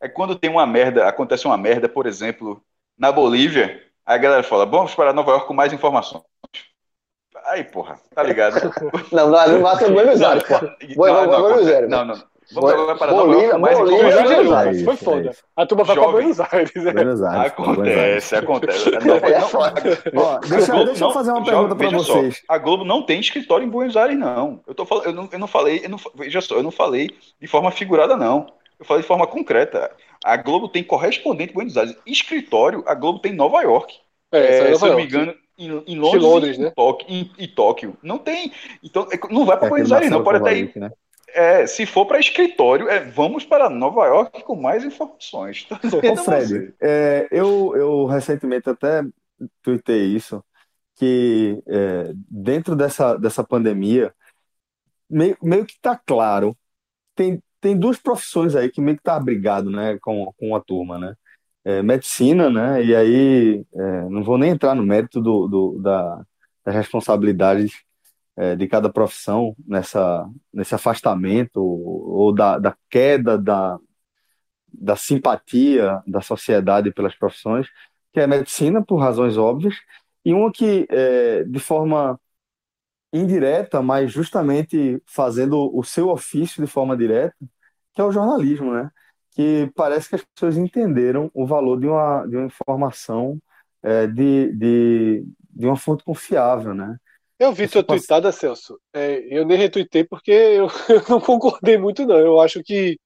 É 0.00 0.08
quando 0.08 0.36
tem 0.36 0.50
uma 0.50 0.66
merda, 0.66 1.08
acontece 1.08 1.46
uma 1.46 1.56
merda, 1.56 1.88
por 1.88 2.06
exemplo, 2.06 2.62
na 2.96 3.10
Bolívia, 3.10 3.82
aí 4.04 4.14
a 4.14 4.18
galera 4.18 4.42
fala: 4.42 4.66
vamos 4.66 4.94
para 4.94 5.12
Nova 5.12 5.32
York 5.32 5.46
com 5.46 5.54
mais 5.54 5.72
informações. 5.72 6.22
Aí, 7.46 7.64
porra, 7.64 7.98
tá 8.14 8.22
ligado? 8.22 8.60
não, 9.10 9.30
não, 9.30 9.48
não 9.48 9.62
vai 9.62 9.76
ser 9.76 9.90
Buenos 9.90 10.20
Aires, 10.20 10.42
porra. 10.42 10.76
Buenos 10.94 11.68
Aires. 11.68 11.88
Não, 11.88 12.04
não. 12.04 12.22
Vamos 12.52 12.72
agora 12.72 12.96
para 12.96 13.12
Bolívia, 13.12 13.58
mais 13.58 13.78
Bolívia, 13.78 14.22
Buenos 14.22 14.52
Aires. 14.52 14.82
Foi 14.82 14.96
foda. 14.96 15.36
A 15.54 15.66
turma 15.66 15.84
vai 15.84 15.96
para 15.96 16.08
Buenos 16.08 16.40
Aires. 16.40 16.76
É. 16.76 16.92
Buenos 16.92 17.22
Aires. 17.22 17.52
Acontece, 17.52 18.36
acontece. 18.36 18.90
deixa, 20.48 21.04
eu 21.04 21.10
fazer 21.10 21.30
uma 21.30 21.44
pergunta 21.44 21.76
para 21.76 21.90
vocês. 21.90 22.36
Só, 22.36 22.42
a 22.48 22.58
Globo 22.58 22.84
não 22.84 23.02
tem 23.02 23.20
escritório 23.20 23.66
em 23.66 23.70
Buenos 23.70 23.96
Aires, 23.96 24.18
não. 24.18 24.60
Eu, 24.66 24.74
tô, 24.74 24.86
eu, 25.04 25.12
não, 25.12 25.28
eu 25.30 25.38
não 25.38 25.46
falei, 25.46 25.80
eu 25.84 25.90
não, 25.90 25.98
veja 26.14 26.40
só, 26.40 26.56
eu 26.56 26.62
não 26.62 26.70
falei 26.70 27.10
de 27.40 27.46
forma 27.46 27.70
figurada, 27.70 28.16
não. 28.16 28.46
Eu 28.78 28.86
falei 28.86 29.02
de 29.02 29.08
forma 29.08 29.26
concreta. 29.26 29.90
A 30.24 30.36
Globo 30.36 30.68
tem 30.68 30.82
correspondente 30.82 31.50
em 31.50 31.54
Buenos 31.54 31.76
Aires. 31.76 31.96
Escritório, 32.06 32.82
a 32.86 32.94
Globo 32.94 33.18
tem 33.18 33.32
em 33.32 33.36
Nova 33.36 33.60
York. 33.60 33.94
É, 34.32 34.38
é, 34.38 34.58
é 34.58 34.64
Nova 34.70 34.78
se 34.78 34.84
eu 34.84 34.90
não 34.90 34.96
me 34.96 35.04
engano, 35.04 35.34
em, 35.58 35.82
em 35.86 35.98
Londres, 35.98 36.22
Londres, 36.22 36.56
e, 36.56 36.60
né? 36.60 36.72
Tóquio, 36.74 37.06
em, 37.08 37.30
em, 37.38 37.48
Tóquio. 37.48 37.96
Não 38.02 38.16
tem. 38.16 38.52
Então, 38.82 39.06
é, 39.12 39.18
não 39.32 39.44
vai 39.44 39.58
para 39.58 39.66
é 39.66 39.70
Buenos 39.70 39.92
Aires, 39.92 40.10
não. 40.10 40.22
Pode 40.22 40.38
até 40.38 40.56
ir. 40.56 40.72
Né? 40.76 40.90
É, 41.34 41.66
se 41.66 41.86
for 41.86 42.06
para 42.06 42.20
escritório, 42.20 42.88
é 42.88 43.00
vamos 43.00 43.44
para 43.44 43.70
Nova 43.70 44.06
York 44.06 44.42
com 44.42 44.56
mais 44.56 44.84
informações. 44.84 45.66
Dizendo 45.82 46.20
Ô, 46.20 46.24
Fred, 46.24 46.74
é, 46.80 47.28
eu, 47.30 47.74
eu 47.76 48.06
recentemente 48.06 48.68
até 48.68 49.04
tuitei 49.62 50.06
isso, 50.06 50.44
que 50.96 51.62
é, 51.66 52.12
dentro 52.28 52.74
dessa, 52.74 53.16
dessa 53.16 53.44
pandemia, 53.44 54.12
meio, 55.08 55.36
meio 55.42 55.64
que 55.64 55.78
tá 55.80 55.96
claro, 55.96 56.56
tem, 57.14 57.42
tem 57.60 57.76
duas 57.76 57.98
profissões 57.98 58.54
aí 58.56 58.70
que 58.70 58.80
meio 58.80 58.96
que 58.96 59.02
tá 59.02 59.16
abrigado, 59.16 59.70
né, 59.70 59.98
com, 60.00 60.32
com 60.38 60.56
a 60.56 60.60
turma, 60.60 60.98
né? 60.98 61.14
É, 61.64 61.82
medicina, 61.82 62.48
né? 62.48 62.82
E 62.82 62.94
aí, 62.94 63.64
é, 63.74 64.02
não 64.08 64.22
vou 64.22 64.38
nem 64.38 64.50
entrar 64.50 64.74
no 64.74 64.86
mérito 64.86 65.20
do, 65.20 65.46
do, 65.46 65.78
da, 65.80 66.24
das 66.64 66.74
responsabilidades 66.74 67.84
é, 68.38 68.54
de 68.56 68.68
cada 68.68 68.88
profissão 68.90 69.56
nessa, 69.66 70.28
nesse 70.52 70.74
afastamento 70.74 71.60
ou 71.60 72.32
da, 72.32 72.58
da 72.58 72.76
queda 72.88 73.36
da, 73.36 73.78
da 74.72 74.96
simpatia 74.96 76.00
da 76.06 76.20
sociedade 76.20 76.92
pelas 76.92 77.14
profissões, 77.16 77.68
que 78.12 78.20
é 78.20 78.24
a 78.24 78.28
medicina, 78.28 78.84
por 78.84 78.98
razões 78.98 79.36
óbvias, 79.36 79.74
e 80.24 80.32
uma 80.32 80.52
que, 80.52 80.86
é, 80.90 81.44
de 81.44 81.58
forma 81.58 82.18
indireta, 83.12 83.82
mas 83.82 84.12
justamente 84.12 85.02
fazendo 85.06 85.70
o 85.76 85.82
seu 85.82 86.08
ofício 86.10 86.64
de 86.64 86.70
forma 86.70 86.96
direta, 86.96 87.34
que 87.94 88.00
é 88.00 88.04
o 88.04 88.12
jornalismo, 88.12 88.72
né? 88.72 88.90
Que 89.32 89.70
parece 89.74 90.08
que 90.08 90.16
as 90.16 90.24
pessoas 90.24 90.56
entenderam 90.56 91.30
o 91.34 91.46
valor 91.46 91.78
de 91.80 91.86
uma, 91.88 92.26
de 92.26 92.36
uma 92.36 92.46
informação 92.46 93.38
é, 93.82 94.06
de, 94.06 94.52
de, 94.54 95.24
de 95.50 95.66
uma 95.66 95.76
fonte 95.76 96.04
confiável, 96.04 96.74
né? 96.74 96.98
Eu 97.38 97.52
vi 97.52 97.64
Isso 97.64 97.74
tua 97.74 97.84
passa- 97.84 97.98
tweetada, 98.00 98.32
Celso. 98.32 98.78
É, 98.92 99.20
eu 99.30 99.44
nem 99.46 99.56
retuitei 99.56 100.02
porque 100.04 100.30
eu, 100.32 100.66
eu 100.88 101.02
não 101.08 101.20
concordei 101.20 101.78
muito, 101.78 102.04
não. 102.06 102.16
Eu 102.18 102.40
acho 102.40 102.62
que 102.62 102.98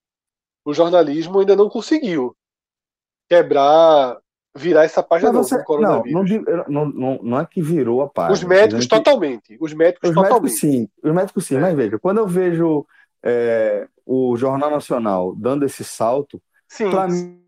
o 0.65 0.73
jornalismo 0.73 1.41
ainda 1.41 1.55
não 1.57 1.69
conseguiu 1.69 2.35
quebrar, 3.29 4.19
virar 4.57 4.85
essa 4.85 5.03
página 5.03 5.33
não, 5.33 5.43
você, 5.43 5.55
do 5.57 5.59
não, 5.59 5.61
não, 5.61 5.65
coronavírus. 6.03 6.31
eu- 6.47 6.65
não, 6.69 6.87
não, 6.87 7.19
não 7.23 7.41
é 7.41 7.47
que 7.47 7.63
virou 7.63 8.03
a 8.03 8.09
página. 8.09 8.33
Os 8.35 8.45
médicos 8.45 8.85
que- 8.87 8.91
totalmente. 8.97 9.57
Os 9.61 9.73
médicos 9.75 10.11
Os 10.11 10.17
médicos 10.17 10.29
totalmente. 10.39 10.57
sim, 10.59 10.89
os 11.03 11.13
médicos 11.13 11.47
sim, 11.47 11.57
É. 11.57 11.61
mas 11.61 11.75
veja, 11.77 11.99
quando 11.99 12.19
eu 12.19 12.27
vejo 12.27 12.87
é, 13.25 13.87
o 14.05 14.37
Jornal 14.37 14.71
Nacional 14.71 15.35
dando 15.37 15.65
esse 15.65 15.85
salto, 15.85 16.43
para 16.91 17.07
mim, 17.09 17.41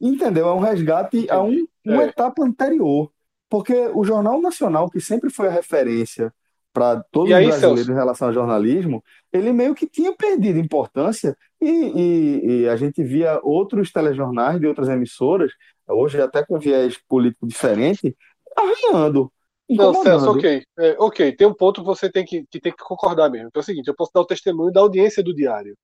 entendeu? 0.00 0.48
É 0.48 0.52
um 0.54 0.58
resgate 0.58 1.30
a 1.30 1.40
um, 1.42 1.66
uma 1.84 2.02
É. 2.04 2.06
etapa 2.08 2.42
anterior. 2.44 3.10
Porque 3.50 3.74
o 3.94 4.04
Jornal 4.04 4.40
Nacional, 4.42 4.90
que 4.90 5.00
sempre 5.00 5.30
foi 5.30 5.48
a 5.48 5.52
referência 5.52 6.34
para 6.74 7.02
todos 7.12 7.34
aí, 7.34 7.36
os 7.36 7.42
brasileiros 7.42 7.88
Celso? 7.88 7.92
em 7.92 7.94
relação 7.96 8.28
ao 8.28 8.34
jornalismo, 8.34 9.04
ele 9.32 9.52
meio 9.52 9.74
que 9.74 9.88
tinha 9.88 10.14
perdido 10.16 10.58
importância 10.60 11.36
e, 11.60 11.68
e- 11.68 12.62
e 12.64 12.68
a 12.70 12.76
gente 12.76 13.02
via 13.04 13.40
outros 13.42 13.92
telejornais 13.92 14.60
de 14.60 14.66
outras 14.68 14.88
emissoras, 14.88 15.52
hoje 15.88 16.20
até 16.22 16.44
com 16.46 16.58
viés 16.60 16.96
político 17.08 17.46
diferente, 17.46 18.16
arranhando, 18.56 19.32
Não, 19.76 19.92
Celso, 19.92 20.30
ok. 20.30 20.62
É, 20.78 20.96
ok, 20.98 21.34
tem 21.36 21.46
um 21.46 21.54
ponto 21.54 21.80
que 21.80 21.86
você 21.86 22.10
tem 22.10 22.24
que, 22.24 22.46
que 22.46 22.60
tem 22.60 22.72
que 22.72 22.84
concordar 22.84 23.30
mesmo. 23.30 23.50
Que 23.50 23.58
é 23.58 23.60
o 23.60 23.62
seguinte, 23.64 23.88
eu 23.88 23.94
posso 23.96 24.12
dar 24.12 24.20
o 24.20 24.26
testemunho 24.26 24.72
da 24.72 24.80
audiência 24.80 25.22
do 25.22 25.34
diário, 25.34 25.76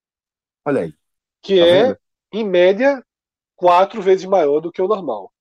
Olha 0.65 0.83
aí, 0.83 0.95
que 1.43 1.59
tá 1.59 1.67
é, 1.67 1.67
vendo? 1.67 1.99
em 2.33 2.45
média, 2.45 3.03
quatro 3.57 4.03
vezes 4.03 4.27
maior 4.27 4.61
do 4.61 4.73
que 4.73 4.83
o 4.83 4.89
normal. 4.89 5.33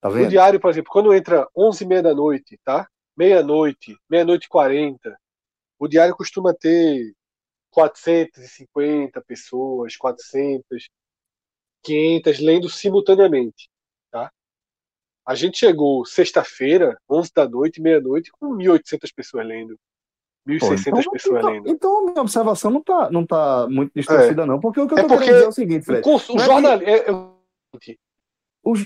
Tá 0.00 0.08
O 0.08 0.12
vendo? 0.12 0.28
diário, 0.28 0.60
por 0.60 0.70
exemplo, 0.70 0.90
quando 0.92 1.14
entra 1.14 1.48
11 1.56 1.84
e 1.84 1.86
meia 1.86 2.02
da 2.02 2.14
noite, 2.14 2.58
tá? 2.64 2.88
Meia-noite, 3.16 3.96
meia-noite 4.10 4.46
e 4.46 4.48
40, 4.48 5.18
o 5.78 5.88
diário 5.88 6.14
costuma 6.14 6.52
ter 6.54 7.14
450 7.70 9.20
pessoas, 9.22 9.96
400, 9.96 10.88
500 11.82 12.40
lendo 12.40 12.68
simultaneamente, 12.68 13.68
tá? 14.10 14.30
A 15.26 15.34
gente 15.34 15.58
chegou 15.58 16.04
sexta-feira, 16.04 16.96
11 17.08 17.30
da 17.34 17.48
noite, 17.48 17.80
meia-noite, 17.80 18.30
com 18.32 18.54
1.800 18.54 19.12
pessoas 19.14 19.46
lendo. 19.46 19.76
Pô, 20.44 20.52
1.600 20.52 20.86
então, 21.00 21.12
pessoas 21.12 21.38
então, 21.38 21.50
lendo. 21.52 21.68
então 21.68 21.98
a 21.98 22.02
minha 22.10 22.20
observação 22.20 22.70
não 22.70 22.80
tá, 22.82 23.10
não 23.10 23.26
tá 23.26 23.66
muito 23.68 23.92
distorcida, 23.94 24.46
não. 24.46 24.60
Porque 24.60 24.80
o 24.80 24.86
que 24.86 24.94
eu 24.94 24.98
É 24.98 25.02
tô 25.02 25.08
querendo 25.08 25.32
dizer 25.32 25.44
é 25.44 25.48
o 25.48 25.52
seguinte, 25.52 25.82
O, 25.82 25.84
Fred. 25.86 26.08
o 26.08 26.34
não 26.36 26.42
é 26.42 26.44
jornal, 26.46 26.80
é- 26.80 26.98
é- 26.98 27.06
Os- 28.68 28.84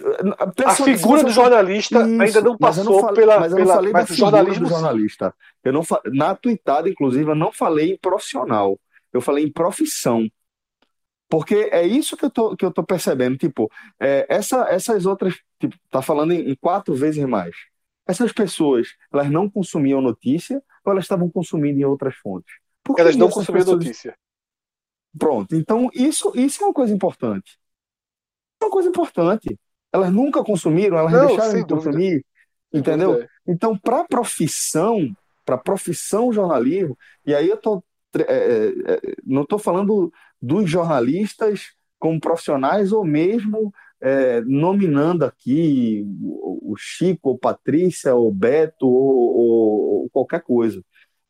a 0.67 0.75
se 0.75 0.85
figura 0.85 1.23
do 1.23 1.29
for- 1.29 1.33
jornalista 1.43 2.05
ainda 2.05 2.25
Isso, 2.27 2.43
não 2.43 2.57
mas 2.61 2.77
eu 2.77 2.85
passou 2.85 3.01
falei- 3.01 3.15
pela, 3.17 3.41
mas 3.41 3.53
eu 3.53 3.59
não 3.59 3.65
pela 3.65 3.75
falei 3.77 3.93
mas 3.93 4.09
jornalismo 4.15 4.65
do 4.65 4.69
jornalista. 4.69 5.35
Eu 5.65 5.73
não. 5.73 5.83
Na 6.13 6.35
tuitada, 6.35 6.87
inclusive, 6.91 7.31
eu 7.31 7.35
não 7.35 7.51
falei 7.51 7.93
em 7.93 7.97
profissional. 7.99 8.79
Eu 9.11 9.23
falei 9.23 9.45
em 9.45 9.51
profissão. 9.51 10.29
Porque 11.31 11.55
é 11.73 11.87
isso 11.87 12.15
que 12.17 12.27
eu 12.27 12.31
tô, 12.31 12.55
que 12.57 12.65
eu 12.65 12.71
tô 12.71 12.83
percebendo. 12.85 13.39
Tipo, 13.39 13.71
é, 13.99 14.27
essa, 14.29 14.67
essas 14.69 15.07
outras. 15.07 15.39
Tipo, 15.59 15.75
tá 15.91 16.03
falando 16.03 16.33
em, 16.33 16.51
em 16.51 16.55
quatro 16.57 16.95
vezes 16.95 17.25
mais. 17.25 17.57
Essas 18.07 18.33
pessoas, 18.33 18.89
elas 19.13 19.31
não 19.31 19.49
consumiam 19.49 20.03
notícia 20.03 20.63
ou 20.85 20.93
elas 20.93 21.05
estavam 21.05 21.31
consumindo 21.31 21.81
em 21.81 21.85
outras 21.85 22.17
fontes? 22.17 22.53
Por 22.85 22.97
que 22.97 23.01
Elas 23.01 23.17
não 23.17 23.31
consumiam 23.31 23.65
pessoas- 23.65 23.83
notícia. 23.85 24.15
Pronto. 25.19 25.55
Então, 25.57 25.89
isso, 25.95 26.33
isso 26.35 26.63
é 26.63 26.67
uma 26.67 26.75
coisa 26.75 26.93
importante. 26.93 27.59
É 28.61 28.65
uma 28.67 28.71
coisa 28.71 28.89
importante. 28.91 29.59
Elas 29.93 30.13
nunca 30.13 30.43
consumiram, 30.45 30.99
elas 30.99 31.19
Não, 31.19 31.19
deixaram 31.19 31.55
de 31.55 31.65
consumir, 31.65 32.25
entendeu? 32.73 33.19
Dúvida. 33.19 33.31
Então, 33.47 33.77
para 33.79 34.05
profissão, 34.05 35.11
para 35.45 35.59
profissão 35.59 36.33
jornalismo, 36.33 36.97
e 37.27 37.35
aí 37.35 37.49
eu 37.49 37.57
tô, 37.57 37.83
é, 38.17 38.23
é, 38.23 38.69
é, 38.95 39.01
não 39.25 39.43
estou 39.43 39.59
falando 39.59 40.13
dos 40.41 40.69
jornalistas 40.71 41.73
como 41.99 42.21
profissionais 42.21 42.93
ou 42.93 43.05
mesmo 43.05 43.73
é, 44.01 44.41
nominando 44.43 45.25
aqui 45.25 46.05
o 46.23 46.51
o 46.73 46.77
Chico, 46.77 47.31
ou 47.31 47.39
Patrícia, 47.39 48.15
ou 48.15 48.31
Beto, 48.33 48.87
ou, 48.87 49.37
ou- 49.37 50.03
ou 50.05 50.11
qualquer 50.11 50.41
coisa. 50.43 50.81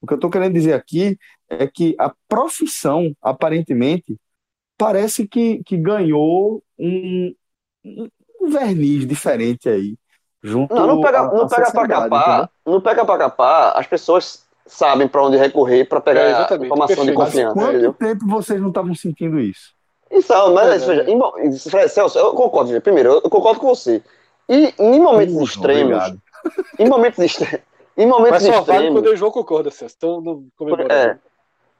O 0.00 0.06
que 0.06 0.12
eu 0.12 0.16
estou 0.16 0.30
querendo 0.30 0.52
dizer 0.52 0.74
aqui 0.74 1.18
é 1.48 1.66
que 1.66 1.96
a 1.98 2.12
profissão, 2.28 3.16
aparentemente, 3.22 4.18
parece 4.78 5.28
que, 5.28 5.62
que 5.64 5.76
ganhou 5.76 6.62
um, 6.78 7.34
um 8.40 8.50
verniz 8.50 9.06
diferente 9.06 9.68
aí. 9.68 9.96
Junto 10.42 10.74
Não, 10.74 10.86
não 10.86 11.00
pega, 11.02 11.22
não 11.24 11.46
pega 11.46 11.70
pra 11.70 11.86
capar. 11.88 12.50
Não 12.64 12.80
pega 12.80 13.04
pra 13.04 13.18
capar. 13.18 13.76
As 13.78 13.86
pessoas 13.86 14.46
sabem 14.66 15.06
pra 15.06 15.22
onde 15.22 15.36
recorrer 15.36 15.84
pra 15.86 16.00
pegar 16.00 16.20
É, 16.22 16.54
informação 16.64 17.04
de 17.04 17.12
perfeito. 17.12 17.18
Mas 17.18 17.28
confiança, 17.28 17.54
quanto 17.54 17.70
entendeu? 17.70 17.92
tempo 17.94 18.26
vocês 18.26 18.60
não 18.60 18.68
estavam 18.68 18.94
sentindo 18.94 19.38
isso? 19.38 19.74
Isso, 20.10 20.32
mas, 20.52 20.88
É, 20.88 21.14
mo- 21.14 21.34
Fred, 21.70 21.88
Celso, 21.90 22.18
eu 22.18 22.32
concordo, 22.34 22.80
primeiro, 22.80 23.20
eu 23.22 23.30
concordo 23.30 23.60
com 23.60 23.68
você. 23.68 24.02
E 24.48 24.74
em 24.78 24.98
momentos 24.98 25.36
extremos, 25.36 25.96
obrigado. 25.96 26.18
em 26.78 26.88
momentos 26.88 27.18
extremos, 27.20 27.60
em 27.96 28.06
momentos 28.06 28.42
Mas 28.42 28.42
só 28.42 28.50
vale 28.62 28.78
extremos, 28.78 29.02
quando 29.02 29.12
o 29.12 29.16
João 29.16 29.30
concorda, 29.30 29.70
Celso. 29.70 29.94
Então 29.98 30.20
não 30.20 30.44
comemora. 30.56 30.92
é, 30.92 31.18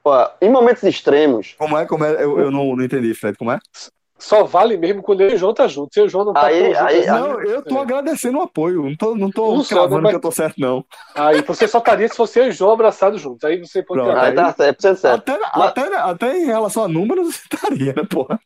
ó, 0.05 0.29
em 0.39 0.49
momentos 0.49 0.83
extremos, 0.83 1.55
Como 1.57 1.77
é? 1.77 1.85
Como 1.85 2.05
é? 2.05 2.23
Eu, 2.23 2.39
eu 2.39 2.51
não, 2.51 2.75
não 2.75 2.83
entendi, 2.83 3.13
Fred. 3.13 3.37
Como 3.37 3.51
é? 3.51 3.59
Só 4.21 4.43
vale 4.43 4.77
mesmo 4.77 5.01
quando 5.01 5.21
ele 5.21 5.31
e 5.33 5.35
o 5.35 5.37
João 5.39 5.53
tá 5.53 5.67
junto. 5.67 5.91
Se 5.93 5.99
o 5.99 6.07
João 6.07 6.25
não 6.25 6.33
tá 6.33 6.45
Aí- 6.45 6.59
tão 6.61 6.73
junto 6.73 6.85
aí- 6.85 6.99
assim, 6.99 7.09
Não, 7.09 7.41
eu 7.41 7.61
tô 7.63 7.77
é. 7.77 7.81
agradecendo 7.81 8.37
o 8.37 8.41
apoio. 8.43 8.83
Não 8.83 8.95
tô, 8.95 9.15
não 9.15 9.31
tô 9.31 9.55
Não 9.55 9.63
só, 9.63 9.75
cravando 9.75 10.01
mas- 10.03 10.11
que 10.11 10.15
eu 10.17 10.21
tô 10.21 10.31
certo, 10.31 10.55
não. 10.59 10.85
Aí 11.15 11.41
você 11.41 11.67
só 11.67 11.79
estaria 11.79 12.07
se 12.07 12.39
eu 12.39 12.45
e 12.45 12.49
o 12.49 12.51
João 12.51 12.71
abraçados 12.73 13.19
juntos. 13.19 13.43
Aí 13.43 13.57
você 13.59 13.81
pode 13.81 14.01
Pronto. 14.03 14.15
aí 14.17 14.31
tá 14.33 14.53
certo, 14.53 14.79
100% 14.81 14.95
certo. 14.99 15.29
Até, 15.31 15.39
até, 15.81 15.95
até 15.97 16.37
em 16.37 16.45
relação 16.45 16.83
a 16.83 16.87
números, 16.87 17.35
você 17.35 17.41
estaria, 17.51 17.93
né, 17.93 18.03
porra? 18.09 18.39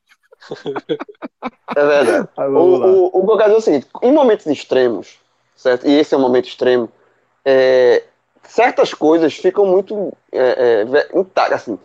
É 1.75 1.85
verdade. 1.85 2.29
Aí, 2.37 2.47
O, 2.47 2.57
o, 2.57 3.19
o 3.21 3.25
que 3.25 3.31
eu 3.33 3.37
quero 3.37 3.49
dizer 3.49 3.55
é 3.55 3.57
o 3.57 3.61
seguinte: 3.61 3.87
em 4.01 4.11
momentos 4.13 4.45
extremos, 4.45 5.19
certo? 5.55 5.87
E 5.87 5.91
esse 5.99 6.13
é 6.13 6.17
um 6.17 6.21
momento 6.21 6.47
extremo, 6.47 6.89
é, 7.43 8.03
certas 8.43 8.93
coisas 8.93 9.33
ficam 9.35 9.65
muito 9.65 10.13
é, 10.31 10.85
é, 10.87 11.19
intactas, 11.19 11.61
assim. 11.63 11.79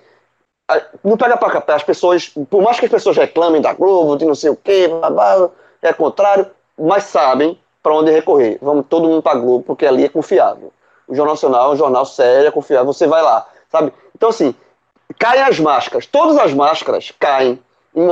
Não 1.03 1.17
pega 1.17 1.37
pra 1.37 1.51
capar, 1.51 1.77
as 1.77 1.83
pessoas, 1.83 2.29
por 2.49 2.63
mais 2.63 2.79
que 2.79 2.87
as 2.87 2.91
pessoas 2.91 3.17
reclamem 3.17 3.61
da 3.61 3.73
Globo, 3.73 4.17
de 4.17 4.25
não 4.25 4.35
sei 4.35 4.51
o 4.51 4.57
quê, 4.57 4.89
blá, 4.89 5.11
blá, 5.11 5.49
é 5.83 5.93
contrário, 5.93 6.47
mas 6.79 7.05
sabem 7.05 7.59
pra 7.83 7.95
onde 7.95 8.11
recorrer. 8.11 8.59
Vamos 8.61 8.85
todo 8.89 9.09
mundo 9.09 9.23
pra 9.23 9.35
Globo, 9.35 9.65
porque 9.65 9.87
ali 9.87 10.05
é 10.05 10.09
confiável. 10.09 10.73
O 11.09 11.15
Jornal 11.15 11.35
Nacional 11.35 11.71
é 11.71 11.75
um 11.75 11.77
jornal 11.79 12.05
sério, 12.07 12.49
é 12.49 12.51
confiável, 12.51 12.93
você 12.93 13.07
vai 13.07 13.23
lá, 13.23 13.47
sabe? 13.71 13.93
Então, 14.15 14.29
assim, 14.29 14.55
caem 15.19 15.43
as 15.43 15.59
máscaras, 15.59 16.07
todas 16.07 16.37
as 16.39 16.53
máscaras 16.53 17.13
caem 17.19 17.59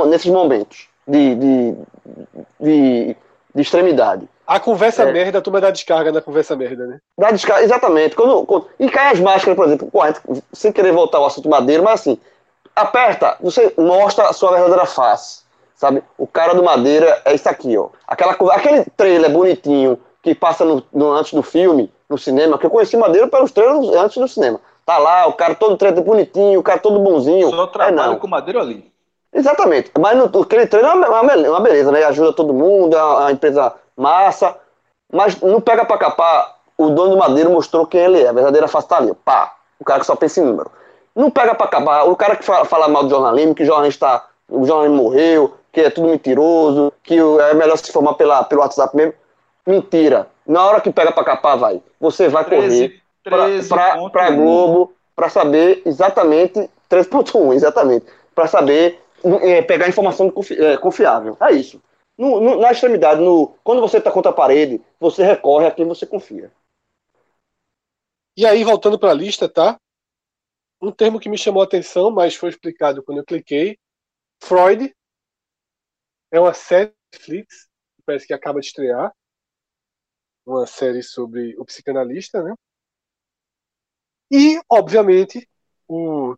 nesses 0.07 0.29
momentos 0.29 0.87
de, 1.07 1.35
de, 1.35 1.75
de, 2.59 3.15
de 3.55 3.61
extremidade. 3.61 4.27
A 4.45 4.59
conversa 4.59 5.03
É. 5.03 5.11
merda, 5.11 5.37
a 5.37 5.41
turma 5.41 5.61
dá 5.61 5.69
descarga 5.69 6.11
na 6.11 6.21
conversa 6.21 6.55
merda, 6.55 6.87
né? 6.87 6.99
Dá 7.17 7.29
descarga, 7.31 7.63
exatamente. 7.63 8.15
Quando, 8.15 8.43
quando- 8.45 8.67
e 8.79 8.89
cai 8.89 9.13
as 9.13 9.19
máscaras, 9.19 9.55
por 9.55 9.65
exemplo, 9.67 9.89
correto, 9.91 10.21
sem 10.51 10.71
querer 10.71 10.91
voltar 10.91 11.19
ao 11.19 11.27
assunto 11.27 11.47
madeiro, 11.47 11.83
mas 11.83 12.01
assim, 12.01 12.19
aperta, 12.81 13.35
você 13.41 13.73
mostra 13.77 14.29
a 14.29 14.33
sua 14.33 14.51
verdadeira 14.51 14.85
face, 14.85 15.41
sabe? 15.75 16.03
O 16.17 16.25
cara 16.27 16.53
do 16.53 16.63
madeira 16.63 17.21
é 17.25 17.33
isso 17.33 17.47
aqui, 17.49 17.77
ó. 17.77 17.89
Aquela, 18.07 18.33
aquele 18.53 18.85
trailer 18.97 19.31
bonitinho 19.31 19.99
que 20.21 20.33
passa 20.35 20.65
no, 20.65 20.83
no- 20.93 21.11
antes 21.11 21.33
do 21.33 21.41
filme, 21.43 21.91
no 22.09 22.17
cinema, 22.17 22.57
que 22.57 22.65
eu 22.65 22.69
conheci 22.69 22.97
madeira 22.97 23.27
pelos 23.27 23.51
trailers 23.51 23.87
antes 23.95 24.17
do 24.17 24.27
cinema. 24.27 24.59
Tá 24.85 24.97
lá, 24.97 25.27
o 25.27 25.33
cara 25.33 25.53
todo 25.55 25.77
treino 25.77 26.01
bonitinho, 26.01 26.59
o 26.59 26.63
cara 26.63 26.79
todo 26.79 26.99
bonzinho. 26.99 27.49
Só 27.51 27.63
é, 27.63 27.67
trabalho 27.67 28.11
não. 28.13 28.19
com 28.19 28.27
madeira 28.27 28.59
ali. 28.59 28.91
Exatamente. 29.31 29.91
Mas 29.99 30.17
no, 30.17 30.41
aquele 30.41 30.65
treino 30.65 30.87
é 30.89 30.93
uma, 30.93 31.21
uma- 31.21 31.59
beleza, 31.61 31.91
né? 31.91 32.03
Ajuda 32.03 32.33
todo 32.33 32.53
mundo, 32.53 32.97
é 32.97 33.03
uma, 33.03 33.31
empresa 33.31 33.73
massa. 33.95 34.55
Mas 35.13 35.39
não 35.41 35.61
pega 35.61 35.85
pra 35.85 35.97
capar, 35.97 36.55
o 36.77 36.89
dono 36.89 37.11
do 37.11 37.17
Madeiro 37.17 37.49
mostrou 37.51 37.85
quem 37.85 38.01
ele 38.01 38.21
é. 38.23 38.29
A 38.29 38.33
verdadeira 38.33 38.67
face 38.67 38.87
tá 38.87 38.97
ali. 38.97 39.13
Pá. 39.25 39.53
O 39.79 39.85
cara 39.85 39.99
que 39.99 40.05
só 40.05 40.15
pensa 40.15 40.39
em 40.41 40.43
número. 40.43 40.71
Não 41.19 41.29
pega 41.29 41.53
pra 41.53 41.67
capar. 41.67 42.07
O 42.09 42.15
cara 42.15 42.35
que 42.37 42.45
fala, 42.45 42.63
fala 42.63 42.87
mal 42.87 43.03
do 43.03 43.09
jornalismo, 43.09 43.53
que 43.53 43.63
o 43.63 43.65
jornalista, 43.65 44.23
o 44.47 44.65
jornalismo 44.65 45.03
morreu, 45.03 45.53
que 45.71 45.81
é 45.81 45.89
tudo 45.89 46.07
mentiroso, 46.07 46.93
que 47.03 47.17
é 47.17 47.53
melhor 47.53 47.77
se 47.77 47.91
formar 47.91 48.13
pela, 48.13 48.43
pelo 48.45 48.61
WhatsApp 48.61 48.95
mesmo. 48.95 49.13
Mentira. 49.67 50.27
Na 50.47 50.65
hora 50.65 50.79
que 50.79 50.91
pega 50.93 51.11
pra 51.11 51.23
capar, 51.25 51.57
vai. 51.57 51.81
Você 51.99 52.29
vai 52.29 52.45
correr 52.45 52.61
13, 52.69 53.01
pra, 53.23 53.37
13 53.45 53.69
pra 54.11 54.31
Globo 54.31 54.93
para 55.13 55.27
saber 55.27 55.81
exatamente 55.85 56.69
3.1, 56.89 57.53
exatamente, 57.53 58.05
para 58.33 58.47
saber 58.47 59.01
é, 59.41 59.61
pegar 59.61 59.89
informação 59.89 60.31
confi- 60.31 60.57
é, 60.59 60.77
confiável. 60.77 61.35
É 61.41 61.51
isso. 61.51 61.81
No- 62.17 62.39
no- 62.39 62.59
na 62.61 62.71
extremidade, 62.71 63.21
no, 63.21 63.53
quando 63.63 63.81
você 63.81 63.97
está 63.97 64.09
contra 64.09 64.31
a 64.31 64.33
parede, 64.33 64.81
você 64.99 65.21
recorre 65.23 65.67
a 65.67 65.71
quem 65.71 65.85
você 65.85 66.05
confia. 66.05 66.49
E 68.37 68.45
aí, 68.45 68.63
voltando 68.63 68.97
para 68.97 69.11
a 69.11 69.13
lista, 69.13 69.49
tá? 69.49 69.75
Um 70.81 70.91
termo 70.91 71.19
que 71.19 71.29
me 71.29 71.37
chamou 71.37 71.61
a 71.61 71.65
atenção, 71.65 72.09
mas 72.09 72.35
foi 72.35 72.49
explicado 72.49 73.03
quando 73.03 73.17
eu 73.19 73.25
cliquei. 73.25 73.77
Freud 74.41 74.93
é 76.31 76.39
uma 76.39 76.53
série 76.53 76.93
Netflix, 77.11 77.65
que 77.97 78.03
parece 78.05 78.25
que 78.25 78.33
acaba 78.33 78.59
de 78.59 78.67
estrear. 78.67 79.13
Uma 80.45 80.65
série 80.65 81.03
sobre 81.03 81.55
o 81.59 81.65
psicanalista, 81.65 82.41
né? 82.41 82.53
E, 84.31 84.61
obviamente, 84.69 85.47
o 85.87 86.35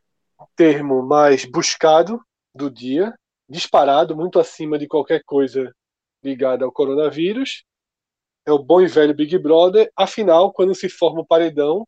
termo 0.56 1.04
mais 1.04 1.46
buscado 1.46 2.24
do 2.54 2.70
dia, 2.70 3.14
disparado, 3.48 4.16
muito 4.16 4.40
acima 4.40 4.80
de 4.80 4.88
qualquer 4.88 5.24
coisa 5.24 5.74
ligada 6.24 6.66
ao 6.66 6.72
coronavírus, 6.72 7.64
é 8.46 8.52
o 8.52 8.60
bom 8.60 8.82
e 8.82 8.88
velho 8.88 9.14
Big 9.14 9.38
Brother. 9.38 9.92
Afinal, 9.96 10.52
quando 10.52 10.74
se 10.74 10.90
forma 10.90 11.22
o 11.22 11.26
paredão, 11.26 11.86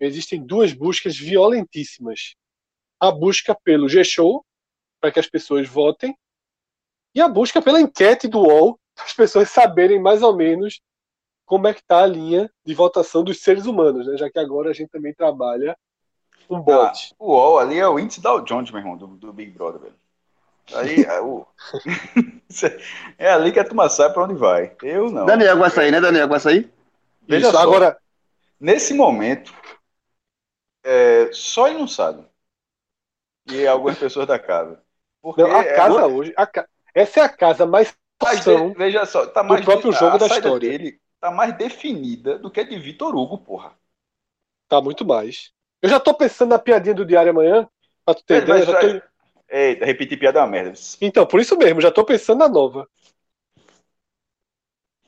existem 0.00 0.44
duas 0.44 0.72
buscas 0.72 1.16
violentíssimas. 1.16 2.34
A 3.00 3.10
busca 3.10 3.54
pelo 3.54 3.88
G-Show, 3.88 4.44
para 5.00 5.10
que 5.10 5.20
as 5.20 5.28
pessoas 5.28 5.68
votem, 5.68 6.16
e 7.14 7.20
a 7.20 7.28
busca 7.28 7.62
pela 7.62 7.80
enquete 7.80 8.28
do 8.28 8.40
UOL, 8.40 8.78
para 8.94 9.04
as 9.04 9.12
pessoas 9.12 9.50
saberem 9.50 10.00
mais 10.00 10.22
ou 10.22 10.34
menos 10.34 10.80
como 11.44 11.68
é 11.68 11.74
que 11.74 11.80
está 11.80 12.02
a 12.02 12.06
linha 12.06 12.50
de 12.64 12.74
votação 12.74 13.22
dos 13.22 13.40
seres 13.40 13.66
humanos, 13.66 14.06
né? 14.06 14.16
já 14.16 14.28
que 14.28 14.38
agora 14.38 14.70
a 14.70 14.72
gente 14.72 14.88
também 14.88 15.14
trabalha 15.14 15.76
com 16.48 16.60
bot. 16.60 17.14
O 17.18 17.32
UOL 17.32 17.58
ali 17.58 17.78
é 17.78 17.88
o 17.88 17.98
índice 17.98 18.20
Dow 18.20 18.40
Jones, 18.40 18.70
meu 18.70 18.80
irmão, 18.80 18.96
do, 18.96 19.06
do 19.06 19.32
Big 19.32 19.50
Brother, 19.50 19.80
velho. 19.80 19.94
Aí 20.74 21.04
é, 21.04 21.20
o... 21.20 21.46
é 23.18 23.30
ali 23.30 23.52
que 23.52 23.60
a 23.60 23.64
turma 23.64 23.88
sabe 23.88 24.14
pra 24.14 24.24
onde 24.24 24.34
vai. 24.34 24.74
Eu 24.82 25.10
não. 25.10 25.24
Daniel 25.24 25.58
vai 25.58 25.70
sair, 25.70 25.92
né? 25.92 26.00
Daniel 26.00 26.28
vai 26.28 26.40
sair? 26.40 26.70
Veja 27.22 27.48
Isso, 27.48 27.56
só. 27.56 27.62
agora, 27.62 27.96
Nesse 28.58 28.94
momento, 28.94 29.54
é, 30.86 31.32
só 31.32 31.68
ele 31.68 31.78
não 31.78 31.88
sabe. 31.88 32.24
E 33.50 33.66
algumas 33.66 33.98
pessoas 33.98 34.26
da 34.26 34.38
casa. 34.38 34.80
Porque 35.22 35.42
não, 35.42 35.50
a 35.52 35.62
é 35.62 35.74
casa 35.74 35.92
outra- 35.92 36.06
hoje, 36.08 36.34
a 36.36 36.46
ca- 36.46 36.68
essa 36.94 37.20
é 37.20 37.22
a 37.22 37.28
casa 37.28 37.66
mais 37.66 37.94
Mas 38.22 38.44
veja 38.76 39.04
só, 39.04 39.26
tá 39.26 39.42
mais 39.42 39.64
próprio 39.64 39.90
a- 39.92 39.98
jogo 39.98 40.14
a 40.16 40.18
da 40.18 40.26
história. 40.26 40.70
dele 40.70 41.00
tá 41.20 41.30
mais 41.30 41.56
definida 41.56 42.38
do 42.38 42.50
que 42.50 42.60
a 42.60 42.64
de 42.64 42.78
Vitor 42.78 43.14
Hugo, 43.14 43.38
porra. 43.38 43.72
Tá 44.68 44.80
muito 44.80 45.04
mais. 45.04 45.52
Eu 45.82 45.88
já 45.88 46.00
tô 46.00 46.14
pensando 46.14 46.50
na 46.50 46.58
piadinha 46.58 46.94
do 46.94 47.04
diário 47.04 47.30
amanhã, 47.30 47.68
pra 48.04 48.14
tu 48.14 48.24
ter 48.24 48.42
ideia. 48.42 48.64
já 48.64 48.80
tô- 48.80 49.02
Eita, 49.48 49.84
repetir 49.84 50.18
piada 50.18 50.40
é 50.40 50.42
uma 50.42 50.48
merda. 50.48 50.72
Então, 51.00 51.24
por 51.26 51.40
isso 51.40 51.56
mesmo, 51.56 51.80
já 51.80 51.90
tô 51.90 52.04
pensando 52.04 52.38
na 52.38 52.48
nova. 52.48 52.88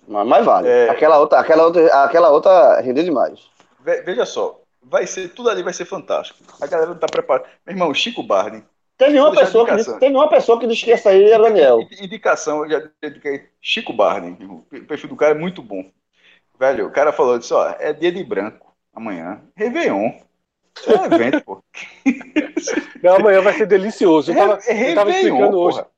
Mas, 0.06 0.26
mas 0.26 0.44
vale. 0.44 0.68
É. 0.68 0.88
Aquela 0.90 1.18
outra, 1.18 1.40
aquela 1.40 1.64
outra, 1.64 2.04
aquela 2.04 2.30
outra 2.30 2.80
rendeu 2.80 3.04
demais. 3.04 3.40
Ve- 3.80 4.02
Veja 4.02 4.24
só, 4.26 4.60
vai 4.82 5.06
ser, 5.06 5.28
tudo 5.34 5.50
ali 5.50 5.62
vai 5.62 5.72
ser 5.72 5.84
fantástico. 5.84 6.38
A 6.60 6.66
galera 6.66 6.90
não 6.90 6.98
tá 6.98 7.06
preparada. 7.06 7.48
Meu 7.66 7.74
irmão, 7.74 7.94
Chico 7.94 8.22
Barney, 8.22 8.62
Teve 8.96 9.18
uma, 9.20 9.26
Vou 9.28 9.36
deixar 9.36 9.46
pessoa 9.46 9.64
que 9.64 9.70
indicação. 9.72 9.94
disse, 9.94 10.00
teve 10.06 10.16
uma 10.16 10.28
pessoa 10.28 10.58
que 10.60 10.66
que 10.66 10.90
ia 10.90 10.98
sair 10.98 11.30
era 11.30 11.44
Daniel. 11.44 11.80
Indi- 11.82 12.04
Indicação, 12.04 12.64
eu 12.64 12.70
já 12.70 12.90
dediquei. 13.00 13.48
Chico 13.60 13.92
Barney, 13.92 14.36
o 14.44 14.62
perfil 14.86 15.08
do 15.10 15.16
cara 15.16 15.34
é 15.36 15.38
muito 15.38 15.62
bom. 15.62 15.88
Velho, 16.58 16.86
o 16.86 16.92
cara 16.92 17.12
falou 17.12 17.38
disso, 17.38 17.54
ó, 17.54 17.68
é 17.78 17.92
dia 17.92 18.10
de 18.12 18.24
branco, 18.24 18.74
amanhã, 18.92 19.42
Réveillon. 19.56 20.10
Isso 20.76 20.90
é 20.90 20.98
um 21.00 21.04
evento, 21.06 21.44
pô. 21.44 21.62
Não, 23.02 23.16
amanhã 23.16 23.40
vai 23.42 23.52
ser 23.54 23.66
delicioso. 23.66 24.32
Eu 24.32 24.36
tava, 24.36 24.58
é 24.66 24.90
eu 24.90 24.94
tava 24.94 25.10
explicando 25.10 25.58
hoje. 25.58 25.76
porra. 25.78 25.90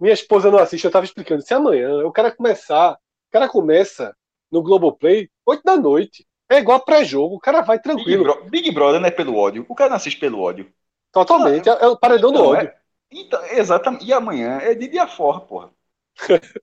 Minha 0.00 0.14
esposa 0.14 0.50
não 0.50 0.58
assiste, 0.58 0.84
eu 0.84 0.90
tava 0.90 1.04
explicando. 1.04 1.42
Se 1.42 1.54
amanhã 1.54 2.06
o 2.06 2.12
cara 2.12 2.30
começar, 2.32 2.94
o 2.94 3.30
cara 3.32 3.48
começa 3.48 4.16
no 4.50 4.62
Globoplay 4.62 5.30
8 5.46 5.62
da 5.64 5.76
noite. 5.76 6.26
É 6.50 6.58
igual 6.58 6.84
pré-jogo, 6.84 7.36
o 7.36 7.40
cara 7.40 7.62
vai 7.62 7.78
Big, 7.94 8.04
tranquilo. 8.04 8.16
Bro- 8.16 8.48
Big 8.50 8.70
Brother 8.72 9.00
não 9.00 9.06
é 9.08 9.10
pelo 9.12 9.36
ódio. 9.36 9.64
O 9.68 9.74
cara 9.76 9.90
não 9.90 9.96
assiste 9.96 10.18
pelo 10.18 10.40
ódio. 10.40 10.72
Totalmente. 11.12 11.68
É, 11.68 11.72
é 11.84 11.86
o 11.88 11.96
paredão 11.96 12.32
do 12.32 12.40
Não, 12.40 12.42
ódio. 12.42 12.68
é- 12.68 12.76
Então, 13.10 13.44
exatamente. 13.46 14.04
E 14.06 14.12
amanhã 14.12 14.58
é 14.60 14.74
de 14.74 14.88
dia 14.88 15.06
fora, 15.06 15.40
porra. 15.40 15.70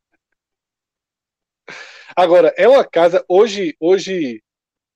Agora, 2.16 2.54
é 2.58 2.68
uma 2.68 2.84
casa. 2.84 3.24
Hoje, 3.28 3.76
hoje 3.80 4.42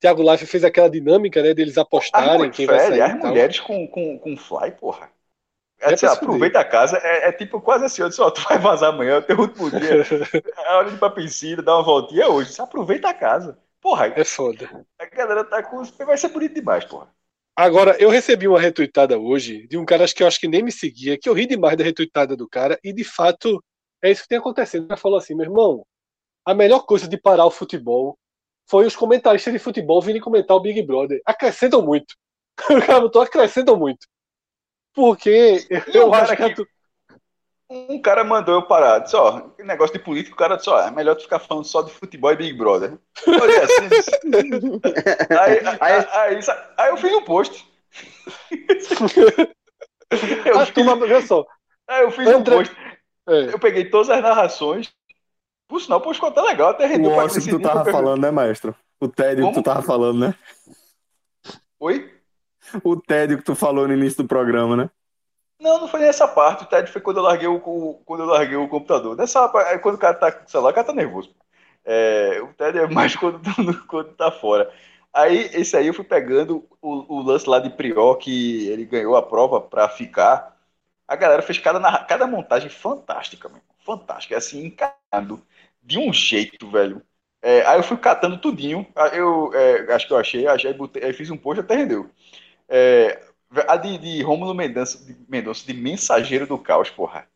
Thiago 0.01 0.23
Life 0.29 0.45
fez 0.47 0.63
aquela 0.63 0.89
dinâmica, 0.89 1.41
né? 1.43 1.53
Deles 1.53 1.77
apostarem 1.79 2.51
As, 2.51 2.55
quem 2.55 2.67
vai 2.67 2.79
sair. 2.79 3.01
as 3.01 3.13
mulheres 3.15 3.59
com, 3.59 3.87
com, 3.87 4.17
com 4.19 4.37
fly, 4.37 4.71
porra. 4.71 5.09
É 5.81 5.93
É, 5.93 6.07
aproveita 6.07 6.59
a 6.59 6.65
casa, 6.65 6.97
é, 6.99 7.29
é 7.29 7.31
tipo 7.31 7.61
quase 7.61 7.85
assim, 7.85 8.01
eu 8.03 8.09
disse, 8.09 8.21
ó, 8.21 8.31
tu 8.31 8.41
vai 8.43 8.59
vazar 8.59 8.89
amanhã, 8.93 9.13
é 9.15 9.17
o 9.17 9.21
teu 9.23 9.39
último 9.39 9.71
dia, 9.71 9.97
é 10.57 10.73
hora 10.75 10.89
de 10.89 10.95
ir 10.95 10.99
pra 10.99 11.09
piscina, 11.09 11.61
dar 11.61 11.75
uma 11.77 11.83
voltinha 11.83 12.23
é 12.25 12.27
hoje, 12.27 12.53
você 12.53 12.61
aproveita 12.61 13.09
a 13.09 13.13
casa. 13.13 13.57
Porra, 13.81 14.07
É 14.15 14.23
foda. 14.23 14.85
a 14.99 15.05
galera 15.05 15.43
tá 15.43 15.63
com. 15.63 15.83
Vai 16.05 16.17
ser 16.17 16.29
bonito 16.29 16.53
demais, 16.53 16.85
porra. 16.85 17.13
Agora, 17.55 17.97
eu 17.99 18.09
recebi 18.09 18.47
uma 18.47 18.59
retweetada 18.59 19.19
hoje 19.19 19.67
de 19.67 19.77
um 19.77 19.83
cara 19.85 20.03
acho 20.03 20.15
que 20.15 20.23
eu 20.23 20.27
acho 20.27 20.39
que 20.39 20.47
nem 20.47 20.63
me 20.63 20.71
seguia, 20.71 21.17
que 21.19 21.27
eu 21.27 21.33
ri 21.33 21.45
demais 21.45 21.75
da 21.77 21.83
retweetada 21.83 22.35
do 22.35 22.47
cara, 22.47 22.79
e 22.83 22.93
de 22.93 23.03
fato 23.03 23.61
é 24.01 24.09
isso 24.11 24.21
que 24.23 24.29
tem 24.29 24.37
acontecido. 24.37 24.87
Cara 24.87 24.99
falou 24.99 25.17
assim, 25.17 25.35
meu 25.35 25.45
irmão, 25.45 25.85
a 26.45 26.53
melhor 26.53 26.85
coisa 26.85 27.07
de 27.07 27.17
parar 27.19 27.45
o 27.45 27.51
futebol 27.51 28.17
foi 28.69 28.85
os 28.85 28.95
comentaristas 28.95 29.51
de 29.51 29.59
futebol 29.59 30.01
virem 30.01 30.21
comentar 30.21 30.55
o 30.55 30.61
Big 30.61 30.81
Brother. 30.83 31.21
Acrescentam 31.25 31.81
muito. 31.81 32.15
O 32.69 32.79
cara 32.85 33.01
botou 33.01 33.21
acrescentam 33.21 33.75
muito. 33.77 34.07
Porque 34.93 35.65
eu 35.93 36.09
um 36.09 36.13
acho 36.13 36.35
que. 36.35 36.53
que- 36.55 36.65
Um 37.73 38.01
cara 38.01 38.25
mandou 38.25 38.55
eu 38.55 38.63
parar, 38.63 38.99
disse, 38.99 39.15
ó, 39.15 39.39
que 39.39 39.63
negócio 39.63 39.97
de 39.97 40.03
político, 40.03 40.35
o 40.35 40.37
cara 40.37 40.57
disse, 40.57 40.69
ó, 40.69 40.81
é 40.81 40.91
melhor 40.91 41.15
tu 41.15 41.23
ficar 41.23 41.39
falando 41.39 41.63
só 41.63 41.81
de 41.81 41.93
futebol 41.93 42.29
e 42.33 42.35
Big 42.35 42.57
Brother. 42.57 42.97
Eu 43.25 43.41
olhei 43.41 43.61
assim, 43.61 43.87
disse, 43.87 44.11
aí, 45.39 45.61
aí, 45.79 46.07
aí, 46.11 46.39
aí 46.77 46.89
eu 46.89 46.97
fiz 46.97 47.13
um 47.13 47.21
post. 47.21 47.65
eu, 50.45 50.65
fiz, 50.65 50.87
olha 50.87 51.21
só. 51.21 51.45
aí 51.87 52.03
eu 52.03 52.11
fiz 52.11 52.27
um 52.27 52.43
post. 52.43 52.75
é, 53.29 53.53
Eu 53.53 53.59
peguei 53.59 53.89
todas 53.89 54.09
as 54.09 54.21
narrações. 54.21 54.91
Por 55.65 55.79
sinal, 55.79 55.99
o 55.99 56.01
post 56.01 56.15
ficou 56.15 56.29
até 56.29 56.41
legal, 56.41 56.71
até 56.71 56.85
O 56.85 56.89
rendeu 56.89 57.11
pra 57.11 57.23
ócio 57.23 57.41
que 57.41 57.49
tu 57.49 57.61
tava 57.61 57.89
falando, 57.89 58.21
né, 58.21 58.31
maestro? 58.31 58.75
O 58.99 59.07
tédio 59.07 59.45
que 59.45 59.51
tu 59.51 59.53
Como? 59.53 59.63
tava 59.63 59.81
falando, 59.81 60.19
né? 60.19 60.35
Oi? 61.79 62.13
O 62.83 62.97
tédio 62.97 63.37
que 63.37 63.45
tu 63.45 63.55
falou 63.55 63.87
no 63.87 63.93
início 63.93 64.23
do 64.23 64.27
programa, 64.27 64.75
né? 64.75 64.89
Não, 65.61 65.79
não 65.81 65.87
foi 65.87 65.99
nessa 66.01 66.27
parte. 66.27 66.63
O 66.63 66.67
TED 66.67 66.91
foi 66.91 67.01
quando 67.01 67.17
eu 67.17 67.23
larguei 67.23 67.47
o, 67.47 67.59
quando 68.05 68.21
eu 68.21 68.25
larguei 68.27 68.57
o 68.57 68.67
computador. 68.67 69.15
Nessa 69.15 69.45
é 69.67 69.77
quando 69.77 69.95
o 69.95 69.97
cara 69.99 70.15
tá 70.15 70.31
com 70.31 70.45
o 70.45 70.49
celular, 70.49 70.71
o 70.71 70.73
cara 70.73 70.87
tá 70.87 70.93
nervoso. 70.93 71.35
É, 71.85 72.41
o 72.41 72.53
TED 72.53 72.79
é 72.79 72.87
mais 72.87 73.15
quando, 73.17 73.41
quando 73.87 74.13
tá 74.15 74.31
fora. 74.31 74.71
Aí, 75.13 75.49
esse 75.53 75.77
aí 75.77 75.87
eu 75.87 75.93
fui 75.93 76.05
pegando 76.05 76.67
o, 76.81 77.17
o 77.17 77.21
lance 77.21 77.47
lá 77.49 77.59
de 77.59 77.69
Prior, 77.69 78.15
que 78.17 78.67
ele 78.69 78.85
ganhou 78.85 79.15
a 79.15 79.21
prova 79.21 79.61
pra 79.61 79.87
ficar. 79.89 80.57
A 81.07 81.15
galera 81.15 81.41
fez 81.43 81.59
cada, 81.59 81.79
cada 82.05 82.27
montagem 82.27 82.69
fantástica, 82.69 83.49
mano. 83.49 83.63
Fantástica. 83.85 84.37
Assim, 84.37 84.65
encarado. 84.65 85.45
De 85.83 85.99
um 85.99 86.13
jeito, 86.13 86.69
velho. 86.71 87.01
É, 87.41 87.65
aí 87.67 87.77
eu 87.79 87.83
fui 87.83 87.97
catando 87.97 88.37
tudinho. 88.39 88.87
Eu 89.13 89.53
é, 89.53 89.93
acho 89.93 90.07
que 90.07 90.13
eu 90.13 90.17
achei, 90.17 90.47
achei 90.47 90.73
botei, 90.73 91.03
aí 91.03 91.13
fiz 91.13 91.29
um 91.31 91.37
post 91.37 91.61
até 91.61 91.75
rendeu. 91.75 92.09
É, 92.69 93.21
a 93.67 93.77
de, 93.77 93.97
de 93.97 94.21
Rômulo 94.21 94.53
Mendonça 94.53 95.03
de, 95.05 95.15
Mendonça, 95.27 95.65
de 95.65 95.73
Mensageiro 95.73 96.47
do 96.47 96.57
Caos, 96.57 96.89
porra. 96.89 97.27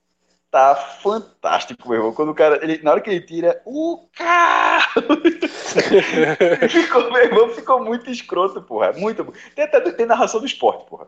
Tá 0.49 0.73
fantástico, 0.73 1.89
meu 1.89 1.97
irmão. 1.97 2.13
Quando 2.13 2.29
o 2.29 2.33
cara, 2.33 2.63
ele, 2.63 2.81
na 2.81 2.91
hora 2.91 3.01
que 3.01 3.09
ele 3.09 3.19
tira 3.19 3.61
o 3.65 4.07
carro, 4.15 5.03
ficou, 6.69 7.11
meu 7.11 7.23
irmão, 7.23 7.49
ficou 7.49 7.83
muito 7.83 8.09
escroto, 8.09 8.61
porra. 8.61 8.93
Muito. 8.93 9.33
Tem 9.53 9.65
até 9.65 9.81
tem 9.81 10.05
narração 10.05 10.39
do 10.39 10.45
esporte, 10.45 10.89
porra. 10.89 11.07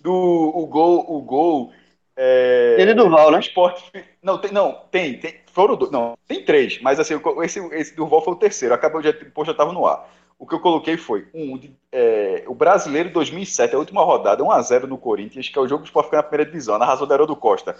Do 0.00 0.12
o 0.12 0.66
gol, 0.66 1.04
o 1.08 1.20
gol. 1.22 1.72
É, 2.16 2.74
Ele 2.76 2.94
Duval, 2.94 3.30
né? 3.30 3.38
Esporte. 3.38 3.84
Não, 4.20 4.38
tem, 4.38 4.50
não, 4.50 4.72
tem, 4.90 5.20
tem. 5.20 5.36
Foram 5.52 5.76
dois. 5.76 5.92
Não, 5.92 6.18
tem 6.26 6.44
três, 6.44 6.80
mas 6.80 6.98
assim, 6.98 7.14
esse, 7.44 7.60
esse 7.74 7.94
Durval 7.94 8.24
foi 8.24 8.34
o 8.34 8.38
terceiro. 8.38 8.74
Acabou 8.74 9.00
de. 9.00 9.12
Pô, 9.12 9.44
já 9.44 9.54
tava 9.54 9.72
no 9.72 9.86
ar. 9.86 10.08
O 10.38 10.46
que 10.46 10.54
eu 10.54 10.60
coloquei 10.60 10.96
foi 10.96 11.28
um 11.34 11.58
de, 11.58 11.76
é, 11.90 12.44
o 12.46 12.54
brasileiro 12.54 13.10
2007, 13.10 13.74
a 13.74 13.78
última 13.78 14.04
rodada, 14.04 14.44
1x0 14.44 14.84
no 14.84 14.96
Corinthians, 14.96 15.48
que 15.48 15.58
é 15.58 15.60
o 15.60 15.66
jogo 15.66 15.82
do 15.82 15.86
Sport 15.86 16.06
ficar 16.06 16.18
na 16.18 16.22
primeira 16.22 16.50
divisão, 16.50 16.78
na 16.78 16.84
razão 16.84 17.06
do 17.06 17.36
Costa. 17.36 17.74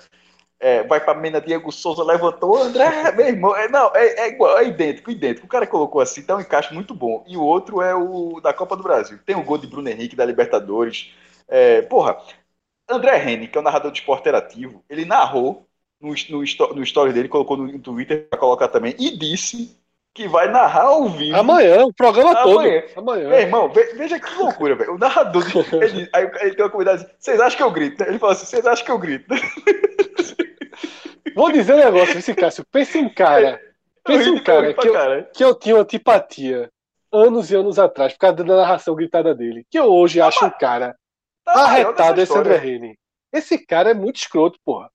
É, 0.61 0.83
vai 0.83 1.01
para 1.01 1.15
Mena, 1.15 1.41
Diego 1.41 1.71
Souza 1.71 2.03
levantou, 2.03 2.61
André, 2.61 3.13
meu 3.15 3.29
irmão, 3.29 3.57
é, 3.57 3.69
não, 3.69 3.95
é, 3.95 4.23
é, 4.23 4.29
igual, 4.29 4.59
é 4.59 4.67
idêntico, 4.67 5.09
idêntico. 5.09 5.47
O 5.47 5.49
cara 5.49 5.69
colocou 5.69 6.01
assim, 6.01 6.21
tá 6.23 6.35
um 6.35 6.41
encaixe 6.41 6.75
muito 6.75 6.93
bom. 6.93 7.25
E 7.29 7.37
o 7.37 7.43
outro 7.43 7.81
é 7.81 7.95
o 7.95 8.41
da 8.41 8.53
Copa 8.53 8.77
do 8.77 8.83
Brasil. 8.83 9.21
Tem 9.25 9.37
o 9.37 9.45
gol 9.45 9.57
de 9.57 9.69
Bruno 9.69 9.89
Henrique 9.89 10.17
da 10.17 10.25
Libertadores. 10.25 11.13
É, 11.47 11.83
porra, 11.83 12.19
André 12.89 13.17
Reni, 13.19 13.47
que 13.47 13.57
é 13.57 13.61
o 13.61 13.65
narrador 13.65 13.93
do 13.93 13.97
esporte 13.97 14.23
interativo, 14.23 14.83
ele 14.91 15.05
narrou 15.05 15.69
no, 16.01 16.09
no, 16.31 16.75
no 16.75 16.83
story 16.83 17.13
dele, 17.13 17.29
colocou 17.29 17.57
no 17.57 17.79
Twitter 17.79 18.29
para 18.29 18.39
colocar 18.39 18.69
também, 18.69 18.95
e 18.99 19.17
disse 19.17 19.78
que 20.19 20.27
vai 20.27 20.49
narrar 20.51 20.87
ao 20.87 21.09
vivo. 21.09 21.37
Amanhã, 21.37 21.85
o 21.85 21.93
programa 21.93 22.33
amanhã. 22.33 22.83
todo. 22.83 22.99
Amanhã. 22.99 23.35
Irmão, 23.37 23.71
veja 23.71 24.19
que 24.19 24.35
loucura, 24.35 24.75
velho. 24.75 24.97
O 24.97 24.99
narrador, 24.99 25.45
ele, 25.81 26.11
aí 26.13 26.29
ele 26.41 26.57
tem 26.57 26.65
uma 26.65 26.71
comunidade 26.71 27.05
assim, 27.05 27.15
vocês 27.17 27.41
acham 27.41 27.57
que 27.57 27.63
eu 27.63 27.71
grito? 27.71 28.03
Ele 28.03 28.19
fala 28.19 28.33
assim, 28.33 28.47
vocês 28.47 28.67
acham 28.67 28.85
que 28.85 28.91
eu 28.91 28.99
grito? 28.99 29.33
Vou 31.37 31.53
dizer 31.53 31.75
um 31.75 31.79
negócio, 31.79 32.19
esse 32.19 32.35
Cássio. 32.35 32.67
Pensa 32.73 32.99
em 32.99 33.09
cara. 33.09 33.61
Pensa 34.05 34.29
em 34.29 34.43
cara 34.43 34.75
que 34.75 34.89
eu, 34.89 35.25
que 35.33 35.45
eu 35.45 35.55
tinha 35.55 35.77
antipatia 35.77 36.69
anos 37.13 37.53
e 37.53 37.55
anos 37.55 37.79
atrás, 37.79 38.13
por 38.13 38.19
causa 38.19 38.43
da 38.43 38.57
narração 38.57 38.97
gritada 38.97 39.33
dele. 39.33 39.65
Que 39.71 39.79
eu 39.79 39.85
hoje 39.85 40.21
acho 40.21 40.45
um 40.45 40.51
cara 40.51 40.97
tá 41.45 41.53
arretado 41.53 42.21
esse 42.21 42.37
André 42.37 42.57
Rene. 42.57 42.99
Esse 43.33 43.57
cara 43.57 43.93
é 43.93 43.95
muito 43.95 44.17
escroto, 44.17 44.59
porra. 44.65 44.91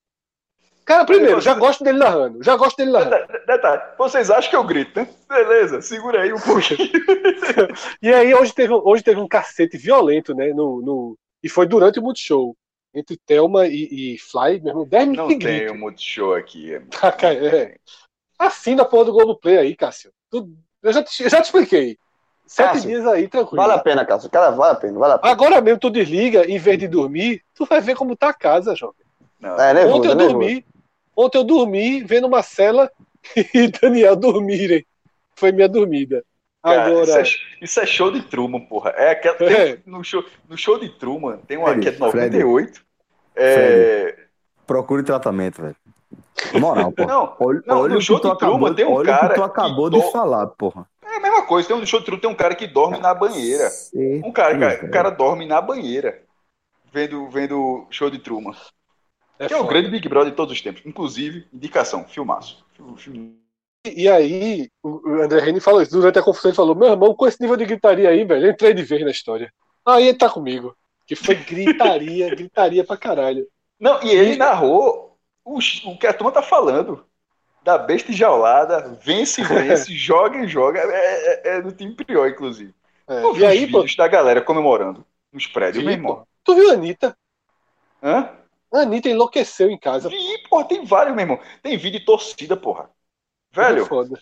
Cara, 0.86 1.06
primeiro, 1.06 1.40
já 1.40 1.54
gosto 1.54 1.84
dele 1.84 1.98
narrando. 1.98 2.44
Já 2.44 2.56
gosto 2.56 2.78
dele 2.78 2.92
narrando. 2.92 3.26
Detalhe, 3.48 3.82
vocês 3.98 4.30
acham 4.30 4.50
que 4.50 4.56
eu 4.56 4.64
grito, 4.64 5.00
né? 5.00 5.08
Beleza, 5.30 5.82
segura 5.82 6.22
aí 6.22 6.34
um 6.34 6.40
pouquinho. 6.40 6.90
e 8.02 8.14
aí, 8.14 8.34
hoje 8.34 8.54
teve, 8.54 8.74
hoje 8.74 9.04
teve 9.04 9.20
um 9.20 9.28
cacete 9.28 9.78
violento, 9.78 10.34
né? 10.36 10.48
No, 10.54 10.82
no, 10.82 11.18
e 11.42 11.50
foi 11.50 11.66
durante 11.66 12.00
o 12.00 12.04
Multishow 12.04 12.56
entre 12.94 13.18
Thelma 13.18 13.66
e, 13.68 14.14
e 14.14 14.18
Fly, 14.20 14.60
meu 14.60 14.70
irmão, 14.70 14.86
10 14.86 15.08
minutos 15.08 15.34
Não 15.34 15.40
tem 15.40 15.72
um 15.72 15.78
multishow 15.78 16.36
aqui. 16.36 16.76
É... 16.76 17.48
é. 17.58 17.76
Assina 18.38 18.84
a 18.84 18.86
porra 18.86 19.06
do 19.06 19.14
Globoplay 19.14 19.58
aí, 19.58 19.76
Cássio. 19.76 20.12
Eu, 20.32 20.94
já 20.94 21.02
te, 21.02 21.24
eu 21.24 21.30
já 21.30 21.42
te 21.42 21.46
expliquei. 21.46 21.98
Sete 22.46 22.74
Cássio, 22.74 22.90
dias 22.90 23.08
aí, 23.08 23.28
tranquilo. 23.28 23.62
Vale 23.62 23.74
a 23.74 23.80
pena, 23.80 24.06
Cássio. 24.06 24.30
Cara, 24.30 24.52
vale 24.52 24.74
a 24.74 24.76
pena, 24.76 25.00
vale 25.00 25.14
a 25.14 25.18
pena. 25.18 25.34
Agora 25.34 25.62
mesmo 25.62 25.80
tu 25.80 25.90
desliga, 25.90 26.46
em 26.46 26.60
vez 26.60 26.78
de 26.78 26.88
dormir, 26.88 27.42
tu 27.56 27.66
vai 27.66 27.82
ver 27.82 27.96
como 27.96 28.16
tá 28.16 28.30
a 28.30 28.34
casa, 28.34 28.76
jovem. 28.76 29.06
Não. 29.40 29.60
É, 29.60 29.74
nervoso, 29.74 29.98
ontem 29.98 30.08
eu 30.08 30.14
é 30.14 30.16
dormi, 30.16 30.66
ontem 31.16 31.38
eu 31.38 31.44
dormi 31.44 32.04
vendo 32.04 32.30
Marcela 32.30 32.92
e 33.54 33.68
Daniel 33.68 34.16
dormirem. 34.16 34.86
Foi 35.36 35.52
minha 35.52 35.68
dormida. 35.68 36.24
Cara, 36.64 36.86
Agora... 36.86 37.04
isso, 37.04 37.18
é, 37.18 37.24
isso, 37.62 37.80
é, 37.82 37.86
show 37.86 38.10
de 38.10 38.22
Truman, 38.22 38.62
porra. 38.62 38.92
É 38.92 39.12
aquela, 39.12 39.38
é. 39.52 39.80
no, 39.86 40.02
show, 40.04 40.24
no 40.48 40.58
show 40.58 40.80
de 40.80 40.88
Truman 40.88 41.38
tem 41.46 41.58
uma 41.58 41.78
que 41.78 41.90
é 41.90 41.92
de 41.92 42.00
98. 42.00 42.74
Fred, 42.74 42.86
é... 43.36 43.54
Fred, 43.54 44.28
procure 44.66 45.04
tratamento, 45.04 45.62
velho. 45.62 45.76
Moral, 46.60 46.92
porra. 46.92 47.08
Não, 47.08 47.36
olha, 47.40 47.64
não 47.66 47.82
olha 47.82 47.96
no 47.96 48.02
show 48.02 48.20
de 48.20 48.38
Truman 48.38 48.74
tem 48.74 48.86
um 48.86 49.04
cara. 49.04 49.30
Que 49.30 49.36
tu 49.36 49.44
acabou 49.44 49.90
que 49.90 49.98
de 49.98 50.06
do... 50.06 50.12
falar, 50.12 50.48
porra. 50.48 50.88
É 51.04 51.18
a 51.18 51.20
mesma 51.20 51.46
coisa. 51.46 51.68
Tem 51.68 51.76
um 51.76 51.86
show 51.86 52.00
de 52.00 52.06
Truman, 52.06 52.22
tem 52.22 52.30
um 52.30 52.36
cara 52.36 52.56
que 52.56 52.66
dorme 52.66 52.98
na 52.98 53.14
banheira. 53.14 53.70
Um 54.24 54.32
cara, 54.32 54.58
cara, 54.58 54.86
o 54.86 54.92
cara 54.92 55.10
dorme 55.10 55.46
na 55.46 55.60
banheira. 55.60 56.22
Vendo, 56.94 57.28
vendo 57.30 57.88
show 57.90 58.10
de 58.10 58.20
Truman. 58.20 58.56
É 59.44 59.48
que 59.48 59.54
foda. 59.54 59.64
é 59.64 59.66
o 59.66 59.70
grande 59.70 59.90
Big 59.90 60.08
Brother 60.08 60.32
de 60.32 60.36
todos 60.38 60.54
os 60.54 60.62
tempos. 60.62 60.82
Inclusive, 60.86 61.48
indicação, 61.54 62.06
filmaço. 62.06 62.66
Filmaço. 62.74 63.12
E 63.86 64.08
aí, 64.08 64.70
o 64.82 65.22
André 65.22 65.42
Reni 65.42 65.60
falou 65.60 65.82
isso. 65.82 65.92
Durante 65.92 66.18
a 66.18 66.24
confusão, 66.24 66.50
ele 66.50 66.56
falou: 66.56 66.76
Meu 66.76 66.90
irmão, 66.90 67.14
com 67.14 67.28
esse 67.28 67.42
nível 67.42 67.58
de 67.58 67.66
gritaria 67.66 68.10
aí, 68.10 68.24
velho, 68.24 68.50
entrei 68.50 68.74
de 68.74 68.84
vez 68.84 69.04
na 69.04 69.12
história. 69.12 69.54
Aí 69.86 70.08
ele 70.08 70.18
tá 70.18 70.30
comigo. 70.30 70.76
Que 71.06 71.16
foi 71.16 71.36
gritaria, 71.36 72.30
gritaria 72.34 72.84
pra 72.86 72.96
caralho. 72.96 73.46
Não, 73.78 74.02
e 74.02 74.10
ele 74.10 74.34
e... 74.34 74.38
narrou 74.38 75.18
o, 75.44 75.58
o 75.58 75.98
que 75.98 76.08
a 76.08 76.14
turma 76.14 76.32
tá 76.32 76.42
falando. 76.42 77.06
Da 77.62 77.78
besta 77.78 78.12
enjaulada, 78.12 78.98
vence, 79.02 79.44
vence, 79.44 79.94
joga 79.94 80.40
e 80.40 80.48
joga. 80.48 80.80
É, 80.80 80.86
é, 80.86 81.42
é, 81.56 81.62
do 81.62 81.72
time 81.72 81.94
pior, 81.94 82.30
inclusive. 82.30 82.74
É. 83.08 83.22
Eu 83.22 83.38
e 83.38 83.46
aí, 83.46 83.70
pô... 83.70 83.86
da 83.98 84.08
galera 84.08 84.42
comemorando 84.42 85.06
nos 85.32 85.46
prédios, 85.48 85.84
meu 85.84 85.94
irmão. 85.94 86.26
Tu 86.44 86.56
viu 86.56 86.70
a 86.70 86.74
Anitta? 86.74 87.18
Hã? 88.02 88.30
A 88.74 88.80
Anitta 88.80 89.10
enlouqueceu 89.10 89.70
em 89.70 89.78
casa. 89.78 90.10
Vi, 90.10 90.38
porra, 90.50 90.66
tem 90.66 90.84
vários, 90.84 91.16
meu 91.16 91.24
irmão. 91.24 91.40
Tem 91.62 91.78
vídeo 91.78 92.00
de 92.00 92.06
torcida, 92.06 92.58
porra. 92.58 92.90
Velho. 93.52 93.86
Foda. 93.86 94.20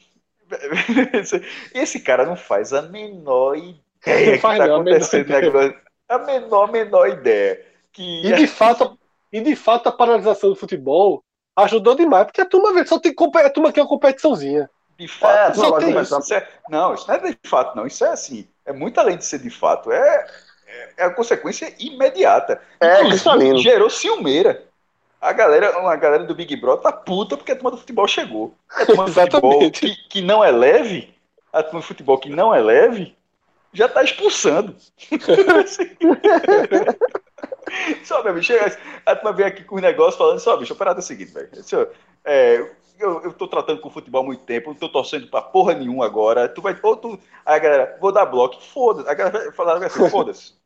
Esse 1.73 1.99
cara 2.01 2.25
não 2.25 2.35
faz 2.35 2.73
a 2.73 2.81
menor 2.81 3.55
ideia 3.55 4.35
que 4.35 4.41
tá 4.41 4.67
não, 4.67 4.81
acontecendo 4.81 5.33
a 5.33 5.39
menor, 5.39 5.81
a 6.09 6.17
menor, 6.17 6.71
menor 6.71 7.07
ideia. 7.07 7.65
Que... 7.93 8.27
E, 8.27 8.33
de 8.33 8.47
fato, 8.47 8.99
e 9.31 9.39
de 9.39 9.55
fato 9.55 9.87
a 9.87 9.91
paralisação 9.91 10.49
do 10.49 10.55
futebol 10.55 11.23
ajudou 11.55 11.95
demais, 11.95 12.25
porque 12.25 12.41
a 12.41 12.45
turma 12.45 12.85
só 12.85 12.99
tem 12.99 13.13
a 13.13 13.49
turma 13.49 13.71
quer 13.71 13.81
uma 13.81 13.87
competiçãozinha. 13.87 14.69
De 14.97 15.07
fato, 15.07 15.51
é, 15.51 15.53
só 15.53 15.79
tem 15.79 15.97
isso. 15.99 16.19
isso 16.19 16.33
é, 16.33 16.47
não, 16.69 16.93
isso 16.93 17.07
não 17.07 17.15
é 17.15 17.19
de 17.19 17.37
fato, 17.45 17.75
não. 17.75 17.87
Isso 17.87 18.05
é 18.05 18.09
assim. 18.09 18.47
É 18.65 18.71
muito 18.71 18.99
além 18.99 19.17
de 19.17 19.25
ser 19.25 19.39
de 19.39 19.49
fato. 19.49 19.91
É, 19.91 20.27
é, 20.97 21.05
a 21.05 21.09
consequência 21.09 21.73
imediata. 21.79 22.61
É, 22.79 23.01
Inclusive, 23.01 23.57
gerou 23.57 23.89
ciumeira 23.89 24.69
a 25.21 25.31
galera, 25.31 25.77
a 25.77 25.95
galera 25.95 26.23
do 26.23 26.33
Big 26.33 26.55
Brother 26.55 26.81
tá 26.81 26.91
puta 26.91 27.37
porque 27.37 27.51
a 27.51 27.55
turma 27.55 27.69
do 27.69 27.77
futebol 27.77 28.07
chegou. 28.07 28.55
A 28.69 28.87
turma 28.87 29.05
do 29.05 29.13
futebol 29.13 29.71
que, 29.71 29.95
que 30.09 30.21
não 30.21 30.43
é 30.43 30.49
leve, 30.49 31.13
a 31.53 31.61
turma 31.61 31.81
do 31.81 31.85
futebol 31.85 32.17
que 32.17 32.27
não 32.27 32.53
é 32.53 32.59
leve, 32.59 33.15
já 33.71 33.87
tá 33.87 34.03
expulsando. 34.03 34.75
só, 38.03 38.23
meu 38.23 38.33
bicho, 38.33 38.51
a 39.05 39.15
turma 39.15 39.31
vem 39.31 39.45
aqui 39.45 39.63
com 39.63 39.75
os 39.75 39.81
negócios 39.81 40.15
falando, 40.15 40.39
só, 40.39 40.57
bicho, 40.57 40.73
a 40.73 40.75
parada 40.75 40.99
é 40.99 41.03
o 41.03 41.05
seguinte, 41.05 41.31
velho. 41.31 41.49
É, 42.25 42.55
eu, 42.99 43.21
eu 43.23 43.33
tô 43.33 43.47
tratando 43.47 43.79
com 43.79 43.89
o 43.89 43.91
futebol 43.91 44.23
há 44.23 44.25
muito 44.25 44.43
tempo, 44.43 44.71
não 44.71 44.75
tô 44.75 44.89
torcendo 44.89 45.27
pra 45.27 45.43
porra 45.43 45.75
nenhuma 45.75 46.03
agora. 46.03 46.49
Tu 46.49 46.63
vai, 46.63 46.75
ou 46.81 46.97
tu, 46.97 47.19
aí 47.45 47.57
a 47.57 47.59
galera, 47.59 47.97
vou 48.01 48.11
dar 48.11 48.25
bloco, 48.25 48.59
foda-se. 48.59 49.07
A 49.07 49.13
galera 49.13 49.37
vai 49.37 49.51
falar 49.51 49.85
assim, 49.85 50.09
foda-se. 50.09 50.59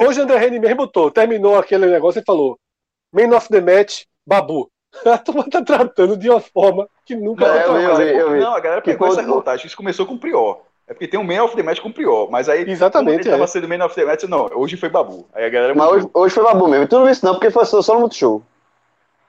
Hoje 0.00 0.20
André 0.20 0.38
Reni 0.38 0.58
mesmo 0.58 0.76
botou, 0.76 1.10
terminou 1.10 1.58
aquele 1.58 1.86
negócio 1.86 2.20
e 2.20 2.24
falou: 2.24 2.58
Man 3.12 3.36
of 3.36 3.48
the 3.48 3.60
Match, 3.60 4.04
Babu. 4.26 4.70
A 5.04 5.18
turma 5.18 5.44
tá 5.50 5.62
tratando 5.62 6.16
de 6.16 6.30
uma 6.30 6.40
forma 6.40 6.88
que 7.04 7.16
nunca 7.16 7.46
não, 7.46 7.80
eu, 7.80 7.80
eu, 7.80 8.00
eu, 8.00 8.36
eu, 8.36 8.40
Não, 8.40 8.54
a 8.54 8.60
galera 8.60 8.80
pegou 8.80 9.08
essa 9.08 9.24
contagem. 9.24 9.66
Isso 9.66 9.76
começou 9.76 10.06
com 10.06 10.14
o 10.14 10.18
Prior. 10.18 10.60
É 10.86 10.92
porque 10.92 11.08
tem 11.08 11.18
um 11.18 11.24
Man 11.24 11.42
of 11.42 11.56
the 11.56 11.62
Match 11.62 11.80
com 11.80 11.88
o 11.88 11.92
Prior. 11.92 12.30
Mas 12.30 12.48
aí, 12.48 12.68
Exatamente, 12.68 13.22
ele 13.22 13.28
é. 13.28 13.32
tava 13.32 13.46
sendo 13.46 13.68
Man 13.68 13.84
of 13.84 13.94
the 13.94 14.04
Match, 14.04 14.24
não, 14.24 14.50
hoje 14.54 14.76
foi 14.76 14.88
Babu. 14.88 15.26
Aí 15.32 15.44
a 15.44 15.48
galera 15.48 15.74
mas 15.74 15.90
hoje, 15.90 16.10
hoje, 16.12 16.34
foi 16.34 16.44
Babu 16.44 16.68
mesmo. 16.68 16.86
Tu 16.86 16.96
não 16.96 17.04
viu 17.04 17.12
isso 17.12 17.24
não, 17.24 17.34
porque 17.34 17.50
foi 17.50 17.64
só, 17.64 17.80
só 17.82 17.94
no 17.94 18.00
Multishow. 18.00 18.42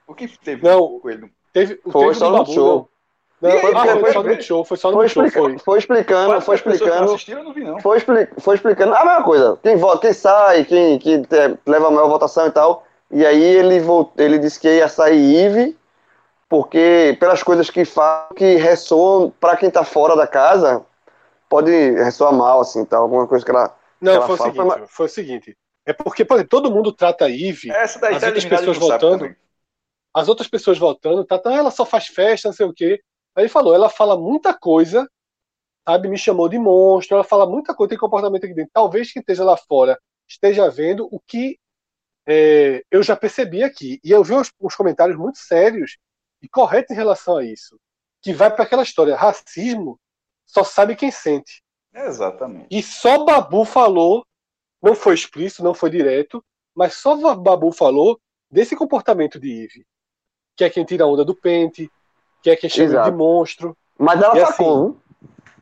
O 0.06 0.14
que 0.14 0.28
teve 0.28 0.64
não, 0.64 1.00
com 1.00 1.10
ele? 1.10 1.32
Teve, 1.54 1.80
foi 1.90 2.08
teve 2.08 2.16
só 2.16 2.30
no 2.30 2.38
Multishow. 2.38 2.90
Não, 3.42 3.52
foi, 3.52 3.74
foi, 3.74 4.00
foi, 4.00 4.14
só 4.14 4.24
no 4.24 4.42
show, 4.42 4.66
foi 4.66 4.78
só 4.78 4.92
no 4.92 4.98
foi 4.98 5.10
show. 5.10 5.30
Foi, 5.30 5.58
foi 5.60 5.80
explicando, 5.80 6.42
foi 6.42 6.56
explicando. 6.56 7.14
Assistiram, 7.14 7.44
não 7.44 7.54
vi, 7.54 7.64
não. 7.64 7.80
Foi, 7.80 7.98
expli 7.98 8.28
foi 8.40 8.56
explicando 8.56 8.96
a 8.96 9.04
mesma 9.04 9.24
coisa. 9.24 9.60
Quem 9.62 9.76
vota, 9.76 10.00
quem 10.00 10.14
sai, 10.14 10.64
quem, 10.64 10.98
quem 10.98 11.24
leva 11.66 11.88
a 11.88 11.92
maior 11.92 12.08
votação 12.08 12.48
e 12.48 12.52
tal. 12.52 12.86
E 13.12 13.26
aí 13.26 13.44
ele, 13.44 13.80
voltou, 13.80 14.24
ele 14.24 14.40
disse 14.40 14.60
que 14.60 14.68
ia 14.68 14.88
sair 14.88 15.46
Ive, 15.46 15.78
porque 16.48 17.18
pelas 17.20 17.44
coisas 17.44 17.70
que 17.70 17.84
fala, 17.84 18.30
que 18.36 18.56
ressoam 18.56 19.32
para 19.40 19.58
quem 19.58 19.68
está 19.68 19.84
fora 19.84 20.16
da 20.16 20.26
casa, 20.26 20.84
pode 21.50 21.72
ressoar 21.72 22.34
mal, 22.34 22.62
assim, 22.62 22.86
tal, 22.86 23.04
alguma 23.04 23.28
coisa 23.28 23.44
que 23.44 23.52
ela. 23.52 23.76
Não, 24.00 24.12
que 24.14 24.18
ela 24.18 24.28
foi, 24.28 24.36
o 24.36 24.40
seguinte, 24.40 24.56
foi, 24.56 24.88
foi, 24.88 25.06
o 25.06 25.10
seguinte. 25.10 25.58
É 25.86 25.94
porque, 25.94 26.26
por 26.26 26.36
exemplo, 26.36 26.50
todo 26.50 26.72
mundo 26.72 26.92
trata 26.92 27.26
a 27.26 27.30
Ive, 27.30 27.70
Essa 27.70 28.00
daí 28.00 28.16
as 28.16 28.22
tá 28.22 28.28
outras 28.28 28.46
pessoas 28.46 28.78
votando, 28.78 29.36
as 30.14 30.28
outras 30.30 30.48
pessoas 30.48 30.78
votando, 30.78 31.26
tá, 31.26 31.36
então 31.36 31.56
ela 31.56 31.70
só 31.70 31.86
faz 31.86 32.08
festa, 32.08 32.48
não 32.48 32.54
sei 32.54 32.66
o 32.66 32.74
quê. 32.74 33.02
Aí 33.36 33.44
ele 33.44 33.50
falou, 33.50 33.74
ela 33.74 33.90
fala 33.90 34.18
muita 34.18 34.54
coisa, 34.54 35.10
sabe, 35.88 36.08
me 36.08 36.18
chamou 36.18 36.48
de 36.48 36.58
monstro, 36.58 37.16
ela 37.16 37.24
fala 37.24 37.46
muita 37.46 37.76
coisa, 37.76 37.90
tem 37.90 37.98
comportamento 37.98 38.46
aqui 38.46 38.54
dentro. 38.54 38.72
Talvez 38.74 39.12
quem 39.12 39.20
esteja 39.20 39.44
lá 39.44 39.58
fora 39.58 40.00
esteja 40.28 40.70
vendo 40.70 41.08
o 41.12 41.20
que 41.20 41.60
é, 42.28 42.84
eu 42.90 43.04
já 43.04 43.16
percebi 43.16 43.64
aqui. 43.64 44.00
E 44.04 44.12
eu 44.12 44.24
vi 44.24 44.34
uns, 44.34 44.52
uns, 44.60 44.76
comentários 44.76 45.18
muito 45.18 45.38
sérios 45.38 45.98
e 46.42 46.50
corretos 46.50 46.92
em 46.92 46.96
relação 46.96 47.38
a 47.38 47.44
isso. 47.44 47.80
Que 48.22 48.34
vai 48.34 48.54
para 48.54 48.64
aquela 48.64 48.84
história: 48.84 49.16
racismo 49.16 50.00
só 50.46 50.64
sabe 50.64 50.96
quem 50.96 51.12
sente. 51.12 51.64
Exatamente. 51.94 52.68
E 52.72 52.82
só 52.84 53.24
Babu 53.24 53.64
falou, 53.64 54.26
não 54.82 54.96
foi 54.96 55.14
explícito, 55.14 55.64
não 55.64 55.74
foi 55.74 55.90
direto, 55.90 56.44
mas 56.76 56.96
só 56.96 57.36
Babu 57.36 57.72
falou 57.72 58.20
desse 58.50 58.76
comportamento 58.76 59.40
de 59.40 59.64
Eve. 59.64 59.86
Que 60.58 60.64
é 60.64 60.70
quem 60.70 60.84
tira 60.84 61.04
a 61.04 61.08
onda 61.08 61.24
do 61.24 61.36
pente, 61.36 61.90
que 62.46 62.50
é 62.52 62.56
quem 62.56 62.70
chama 62.70 62.86
Exato. 62.86 63.12
de 63.12 63.18
monstro. 63.18 63.76
Mas 63.98 64.22
ela 64.22 64.38
e 64.38 64.46
sacou, 64.46 64.86
assim, 64.86 64.98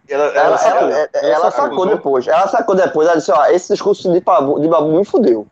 ela, 0.09 0.23
ela, 0.25 0.39
ela, 0.39 0.57
sacou, 0.57 0.89
ela, 0.89 1.09
ela 1.13 1.51
sacou 1.51 1.85
depois. 1.85 2.27
Ela 2.27 2.47
sacou 2.47 2.75
depois. 2.75 3.07
Ela 3.07 3.17
disse: 3.17 3.31
ó, 3.31 3.45
esse 3.45 3.71
discurso 3.71 4.11
de 4.11 4.19
Babu, 4.19 4.59
de 4.59 4.67
Babu 4.67 4.91
me 4.91 5.05
fudeu. 5.05 5.47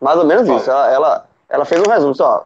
Mais 0.00 0.18
ou 0.18 0.24
menos 0.24 0.48
isso. 0.48 0.68
Ela, 0.68 0.92
ela, 0.92 1.28
ela, 1.48 1.64
fez 1.64 1.80
um 1.80 1.90
resumo 1.90 2.14
só. 2.14 2.44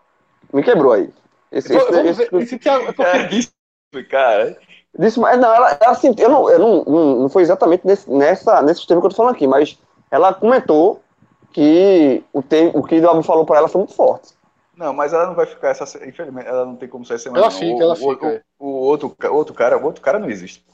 Me 0.52 0.62
quebrou 0.62 0.92
aí. 0.92 1.10
Esse, 1.50 1.74
esse, 1.74 1.86
esse, 1.86 2.22
esse, 2.22 2.54
esse, 2.54 2.68
é 2.68 3.50
porque... 3.90 4.04
cara, 4.08 4.56
Disse, 4.98 5.18
mas 5.20 5.38
não, 5.38 5.54
ela, 5.54 5.78
ela 5.80 5.94
sentiu, 5.94 6.24
eu 6.24 6.30
não, 6.30 6.50
eu 6.50 6.58
não, 6.58 6.84
não, 6.84 7.16
não 7.20 7.28
foi 7.28 7.42
exatamente 7.42 7.86
nesse, 7.86 8.10
nessa, 8.10 8.60
nesse 8.60 8.86
termo 8.86 9.00
que 9.00 9.06
eu 9.06 9.10
tô 9.10 9.16
falando 9.16 9.34
aqui, 9.34 9.46
mas 9.46 9.78
ela 10.10 10.34
comentou 10.34 11.00
que 11.52 12.24
o, 12.32 12.42
termo, 12.42 12.72
o 12.74 12.82
que 12.82 12.98
o 12.98 13.10
Abu 13.10 13.22
falou 13.22 13.44
pra 13.44 13.58
ela 13.58 13.68
foi 13.68 13.80
muito 13.80 13.94
forte. 13.94 14.34
Não, 14.80 14.94
mas 14.94 15.12
ela 15.12 15.26
não 15.26 15.34
vai 15.34 15.44
ficar 15.44 15.68
essa. 15.68 15.84
Infelizmente, 16.08 16.48
ela 16.48 16.64
não 16.64 16.74
tem 16.74 16.88
como 16.88 17.04
sair 17.04 17.18
semana. 17.18 17.44
Ela 17.44 17.52
não. 17.52 17.58
fica, 17.58 17.74
o, 17.76 17.82
ela 17.82 17.92
o- 17.92 17.96
fica, 17.96 18.26
O, 18.26 18.30
é. 18.30 18.42
o 18.58 18.66
outro, 18.66 19.14
outro 19.30 19.54
cara, 19.54 19.76
o 19.76 19.84
outro 19.84 20.00
cara 20.02 20.18
não 20.18 20.30
existe. 20.30 20.64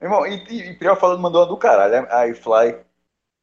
irmão, 0.00 0.26
e, 0.26 0.42
e, 0.48 0.70
e 0.70 0.74
pior 0.78 0.96
falando, 0.98 1.20
mandou 1.20 1.42
uma 1.42 1.46
do 1.46 1.56
caralho. 1.58 2.06
Aí 2.10 2.34
Fly. 2.34 2.78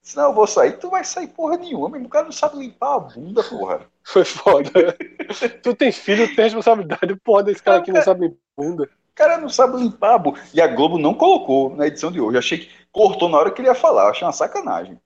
Se 0.02 0.16
não, 0.18 0.30
eu 0.30 0.34
vou 0.34 0.48
sair, 0.48 0.80
tu 0.80 0.90
vai 0.90 1.04
sair 1.04 1.28
porra 1.28 1.56
nenhuma. 1.58 1.88
Meu 1.88 1.98
irmão, 1.98 2.08
o 2.08 2.12
cara 2.12 2.26
não 2.26 2.32
sabe 2.32 2.58
limpar 2.58 2.96
a 2.96 3.00
bunda, 3.00 3.44
porra. 3.44 3.82
Foi 4.04 4.26
foda. 4.26 4.72
tu 5.62 5.76
tem 5.76 5.91
filho, 5.91 6.26
tem 6.36 6.46
responsabilidade. 6.46 7.16
Porra, 7.18 7.44
desse 7.44 7.62
cara 7.62 7.78
aqui 7.78 7.91
não 7.91 8.02
sabe 8.02 8.22
nem 8.22 8.38
bunda. 8.58 8.86
O 8.86 9.14
cara 9.14 9.38
não 9.38 9.50
sabe 9.50 9.78
limpar 9.78 10.16
a 10.16 10.18
bunda. 10.18 10.40
E 10.54 10.60
a 10.62 10.68
Globo 10.68 10.98
não 10.98 11.14
colocou 11.14 11.76
na 11.76 11.86
edição 11.86 12.12
de 12.12 12.20
hoje. 12.20 12.36
Eu 12.38 12.40
achei 12.40 12.58
que 12.58 12.72
cortou 12.91 13.30
na 13.30 13.38
hora 13.38 13.52
que 13.52 13.62
ele 13.62 13.68
ia 13.68 13.76
falar. 13.76 14.10
Achei 14.10 14.26
uma 14.26 14.32
sacanagem. 14.34 15.00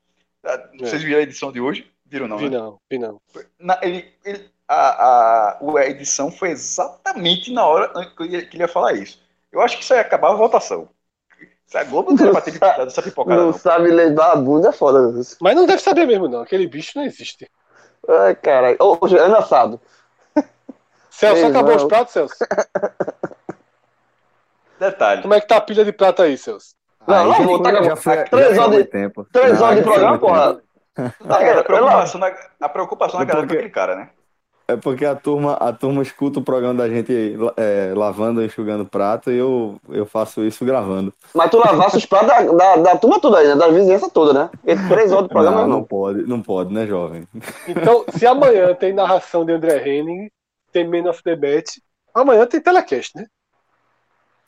Ah, 0.45 0.69
Vocês 0.80 1.02
viram 1.03 1.19
a 1.19 1.23
edição 1.23 1.52
de 1.52 1.60
hoje? 1.60 1.91
Viram 2.06 2.27
não, 2.27 2.38
Vi 2.38 2.48
né? 2.49 2.57
não, 2.60 2.80
vi 2.91 2.99
não. 2.99 3.19
Na- 3.60 3.80
ele, 3.81 4.06
ele- 4.23 4.48
a, 4.73 5.57
a, 5.59 5.79
a 5.79 5.85
edição 5.85 6.31
foi 6.31 6.49
exatamente 6.49 7.51
na 7.53 7.65
hora 7.65 7.89
que 8.15 8.23
ele, 8.23 8.45
que 8.45 8.55
ele 8.55 8.63
ia 8.63 8.67
falar 8.67 8.93
isso. 8.93 9.21
Eu 9.51 9.61
acho 9.61 9.77
que 9.77 9.83
isso 9.83 9.93
aí 9.93 9.99
acabava 9.99 10.33
a 10.33 10.37
votação. 10.37 10.89
Se 11.65 11.77
a 11.77 11.83
Globo 11.83 12.11
não 12.13 12.41
ter 12.41 12.59
dado 12.59 12.83
essa 12.83 13.01
pipocada, 13.01 13.39
não 13.39 13.47
não. 13.47 13.53
sabe 13.53 13.89
levar 13.89 14.33
a 14.33 14.35
bunda 14.35 14.69
é 14.69 14.71
foda. 14.71 15.11
Mas 15.41 15.55
não 15.55 15.65
deve 15.65 15.81
saber 15.81 16.05
mesmo, 16.05 16.27
não. 16.27 16.41
Aquele 16.41 16.67
bicho 16.67 16.91
não 16.95 17.03
existe. 17.05 17.49
Ai, 18.07 18.35
caralho. 18.35 18.77
Ô, 18.79 18.97
ô, 19.01 19.07
Juliano 19.07 19.35
assado. 19.37 19.79
Celso, 21.09 21.41
Ei, 21.43 21.49
acabou 21.49 21.69
não. 21.71 21.77
os 21.77 21.83
pratos, 21.85 22.13
Celso? 22.13 22.35
Detalhe. 24.79 25.21
Como 25.21 25.33
é 25.33 25.39
que 25.41 25.47
tá 25.47 25.57
a 25.57 25.61
pilha 25.61 25.85
de 25.85 25.91
prata 25.93 26.23
aí, 26.23 26.37
Celso? 26.37 26.75
Não, 27.07 27.25
não, 27.25 27.33
já, 27.33 27.43
vou 27.43 27.61
tá- 27.61 28.23
três 28.25 28.57
horas 28.57 28.77
de- 28.77 28.85
tempo. 28.85 29.25
Três 29.31 29.59
Não, 29.59 29.65
horas 29.65 29.77
de 29.77 29.83
programa, 29.83 30.19
porra. 30.19 30.61
Não, 30.97 31.11
cara, 31.27 31.59
a 31.59 31.63
preocupação, 31.63 32.19
na, 32.19 32.33
a 32.61 32.69
preocupação 32.69 33.19
na 33.19 33.25
Porque- 33.25 33.31
galera 33.33 33.47
com 33.47 33.53
aquele 33.53 33.69
cara, 33.69 33.95
né? 33.95 34.09
É 34.65 34.77
porque 34.77 35.06
a 35.06 35.14
turma, 35.14 35.53
a 35.56 35.73
turma 35.73 36.02
escuta 36.02 36.40
o 36.40 36.44
programa 36.44 36.76
da 36.76 36.90
gente 36.90 37.35
é, 37.57 37.94
lavando, 37.94 38.41
enxugando 38.44 38.85
prato 38.85 39.30
e 39.30 39.38
eu, 39.38 39.77
eu 39.90 40.06
faço 40.06 40.41
isso 40.45 40.64
gravando. 40.64 41.14
Mas 41.35 41.52
tu 41.52 41.57
lavasse 41.57 41.98
os 41.98 42.06
pratos 42.06 42.30
da, 42.30 42.41
da, 42.53 42.76
da 42.77 42.98
turma 42.98 43.19
toda 43.19 43.40
aí, 43.40 43.48
né? 43.48 43.56
Da 43.56 43.68
vizinhança 43.68 44.10
toda, 44.10 44.34
né? 44.34 44.49
Porque 44.52 44.76
três 44.88 45.11
horas 45.11 45.27
de 45.27 45.34
programa 45.34 45.61
não, 45.61 45.68
não. 45.68 45.77
não 45.80 45.84
pode, 45.84 46.23
não 46.23 46.41
pode, 46.41 46.73
né, 46.73 46.88
jovem? 46.88 47.27
Então, 47.68 48.06
se 48.15 48.26
amanhã 48.26 48.73
tem 48.73 48.94
narração 48.94 49.45
de 49.45 49.52
André 49.52 49.85
Henning, 49.85 50.30
tem 50.72 50.88
Man 50.88 51.10
of 51.10 51.22
the 51.23 51.35
Bet, 51.35 51.81
amanhã 52.14 52.45
tem 52.45 52.61
telecast, 52.61 53.18
né? 53.18 53.26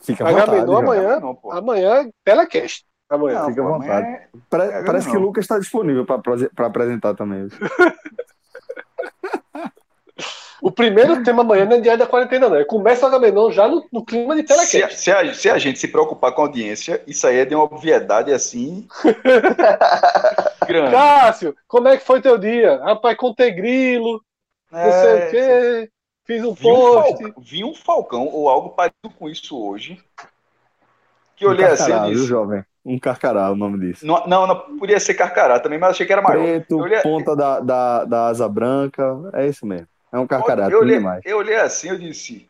Fica 0.02 0.26
à 0.28 0.32
vontade. 0.32 0.72
Amanhã, 0.72 1.20
Não, 1.20 1.38
amanhã, 1.52 2.10
telecast. 2.24 2.86
Amanhã. 3.10 3.40
Não, 3.42 3.50
fica 3.50 3.62
à 3.62 3.66
vontade. 3.68 3.92
amanhã 3.92 4.16
é- 4.16 4.28
Pare- 4.50 4.72
É, 4.72 4.84
parece 4.84 5.08
não. 5.08 5.14
que 5.14 5.20
o 5.20 5.22
Lucas 5.22 5.44
está 5.44 5.60
disponível 5.60 6.06
para 6.06 6.68
apresentar 6.68 7.14
também. 7.16 7.50
O 10.62 10.72
primeiro 10.72 11.22
tema 11.24 11.42
amanhã 11.44 11.66
não 11.66 11.78
é 11.78 11.82
diário 11.82 12.00
da 12.00 12.08
quarentena, 12.08 12.50
não. 12.50 12.66
Começa 12.66 13.06
o 13.06 13.08
Agamenon 13.10 13.52
já 13.52 13.68
no, 13.68 13.88
no 13.92 14.04
clima 14.06 14.36
de 14.36 14.44
Se 14.48 14.82
a, 14.82 14.90
telecast. 14.90 15.00
se, 15.00 15.12
a, 15.12 15.34
se 15.34 15.50
a 15.50 15.58
gente 15.58 15.80
se 15.80 15.88
preocupar 15.88 16.32
com 16.34 16.42
a 16.42 16.46
audiência, 16.46 17.02
isso 17.08 17.26
aí 17.28 17.38
é 17.38 17.46
de 17.46 17.56
uma 17.56 17.64
obviedade 17.64 18.32
assim. 18.32 18.88
grande. 20.68 20.92
Cássio, 20.92 21.56
como 21.68 21.88
é 21.88 21.98
que 21.98 22.04
foi 22.06 22.22
teu 22.22 22.38
dia? 22.38 22.78
Rapaz, 22.84 23.18
contei 23.18 23.52
grilo, 23.52 24.24
não 24.82 24.92
sei 24.92 25.10
É, 25.12 25.16
o 25.28 25.30
quê. 25.30 25.92
Fiz 26.26 26.44
um 26.44 26.56
Vi 26.56 26.72
um, 26.72 26.76
post. 26.76 27.24
falcão, 27.24 27.42
vi 27.44 27.64
um 27.64 27.76
falcão 27.76 28.28
ou 28.28 28.50
algo 28.50 28.70
parecido 28.70 29.10
com 29.18 29.30
isso 29.30 29.58
hoje. 29.60 30.04
Que 31.36 31.46
eu 31.46 31.50
olhei 31.50 31.66
assim 31.66 31.92
e 31.92 32.14
viu, 32.14 32.26
jovem? 32.26 32.64
Um 32.84 33.00
carcará, 33.00 33.52
o 33.52 33.56
nome 33.56 33.80
disso. 33.80 34.06
Não, 34.06 34.26
não, 34.28 34.48
não 34.48 34.78
podia 34.78 35.00
ser 35.00 35.16
carcará 35.16 35.60
também, 35.60 35.80
mas 35.80 35.92
achei 35.92 36.06
que 36.06 36.14
era 36.14 36.22
maior. 36.22 36.44
Preto, 36.44 36.78
olhei- 36.80 37.02
ponta 37.02 37.36
da, 37.36 37.60
da, 37.60 38.06
da 38.06 38.28
asa 38.28 38.48
branca, 38.48 39.04
é 39.34 39.48
isso 39.48 39.66
mesmo. 39.66 39.88
É 40.16 40.20
um 40.20 40.26
carcará, 40.26 40.64
eu, 40.66 40.70
tudo 40.72 40.80
olhei, 40.84 40.98
demais. 40.98 41.22
eu 41.26 41.38
olhei 41.38 41.58
assim, 41.58 41.90
eu 41.90 42.00
disse, 42.00 42.50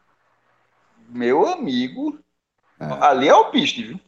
meu 1.09 1.47
amigo, 1.47 2.19
É. 2.79 2.85
ali 3.01 3.27
é 3.27 3.33
o 3.33 3.45
piste, 3.45 3.83
viu? 3.83 3.99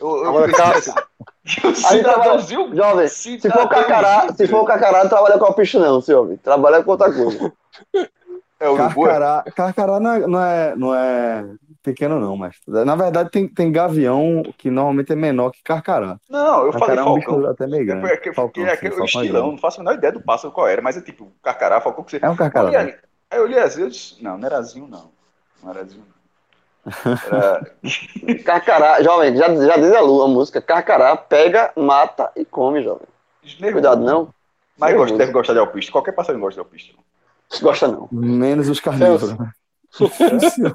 Eu, 0.00 0.24
eu 0.24 0.28
Agora, 0.30 0.50
Cássio, 0.50 0.94
assim, 0.94 1.60
o 1.62 1.68
Aí 1.68 1.74
cidadãozinho, 1.74 2.74
Jovem, 2.74 3.08
se 3.08 3.38
for 3.38 3.68
carcará, 3.68 4.32
se 4.32 4.48
for 4.48 4.64
carcará, 4.64 5.02
não 5.02 5.10
trabalha 5.10 5.38
com 5.38 5.44
a 5.44 5.52
picha 5.52 5.78
não, 5.78 6.00
senhor. 6.00 6.38
Trabalha 6.42 6.82
com 6.82 6.90
outra 6.92 7.12
coisa. 7.12 7.52
é 8.58 8.68
o? 8.70 8.76
Carcará, 8.76 9.44
carcará 9.54 10.00
não, 10.00 10.12
é, 10.12 10.26
não, 10.26 10.42
é, 10.42 10.76
não 10.76 10.94
é 10.94 11.44
pequeno, 11.82 12.20
não, 12.20 12.36
mas 12.36 12.56
na 12.66 12.94
verdade 12.96 13.30
tem, 13.30 13.48
tem 13.48 13.72
gavião 13.72 14.42
que 14.58 14.70
normalmente 14.70 15.12
é 15.12 15.16
menor 15.16 15.50
que 15.50 15.62
carcará. 15.62 16.18
Não, 16.28 16.66
eu 16.66 16.72
falei 16.72 16.96
Carcará 16.96 17.02
é 17.02 17.04
um 17.04 17.20
falcão. 17.20 17.36
bicho 17.38 17.46
até 17.46 17.66
meio 17.66 17.82
É 17.82 17.84
grande. 17.84 18.08
porque, 18.08 18.32
Falcão, 18.32 18.64
porque 18.64 18.70
é 18.70 18.76
sim, 18.76 18.86
aquele 18.86 18.94
falcão 18.96 19.20
é 19.20 19.24
estilão, 19.24 19.50
não 19.52 19.58
faço 19.58 19.80
a 19.80 19.84
menor 19.84 19.96
ideia 19.98 20.12
do 20.12 20.22
pássaro 20.22 20.52
qual 20.52 20.68
era, 20.68 20.80
mas 20.82 20.96
é 20.96 21.00
tipo, 21.02 21.32
carcará, 21.42 21.80
falcão 21.80 22.04
que 22.04 22.10
você. 22.12 22.20
É 22.22 22.28
um 22.30 22.36
carcará. 22.36 22.68
Ali. 22.80 22.94
Aí 23.30 23.38
eu 23.38 23.44
olhei 23.44 23.58
assim, 23.58 23.82
eu 23.82 23.88
disse, 23.90 24.22
não, 24.22 24.38
não 24.38 24.46
era 24.46 24.58
azinho, 24.58 24.86
não. 24.88 25.10
Não 25.62 25.70
era 25.70 25.80
azinho, 25.80 26.04
não. 26.06 26.12
Era, 27.26 27.72
Carcará, 28.44 29.02
jovem, 29.02 29.36
já, 29.36 29.54
já 29.54 29.76
diz 29.76 29.92
a 29.92 30.00
Lu, 30.00 30.22
a 30.22 30.28
música. 30.28 30.60
Carcará 30.60 31.16
pega, 31.16 31.72
mata 31.76 32.30
e 32.36 32.44
come, 32.44 32.82
jovem. 32.82 33.06
nervoso. 33.42 33.72
Cuidado, 33.72 34.02
não. 34.04 34.34
Mas 34.76 34.94
gosta, 34.96 35.16
deve 35.16 35.32
gostar 35.32 35.52
de 35.52 35.58
alpiste. 35.60 35.92
Qualquer 35.92 36.12
passarinho 36.12 36.42
gosta 36.42 36.60
de 36.60 36.66
alpiste. 36.66 36.96
Gosta 37.60 37.86
não. 37.86 38.08
Menos 38.10 38.68
os 38.68 38.80
carnívoros. 38.80 39.36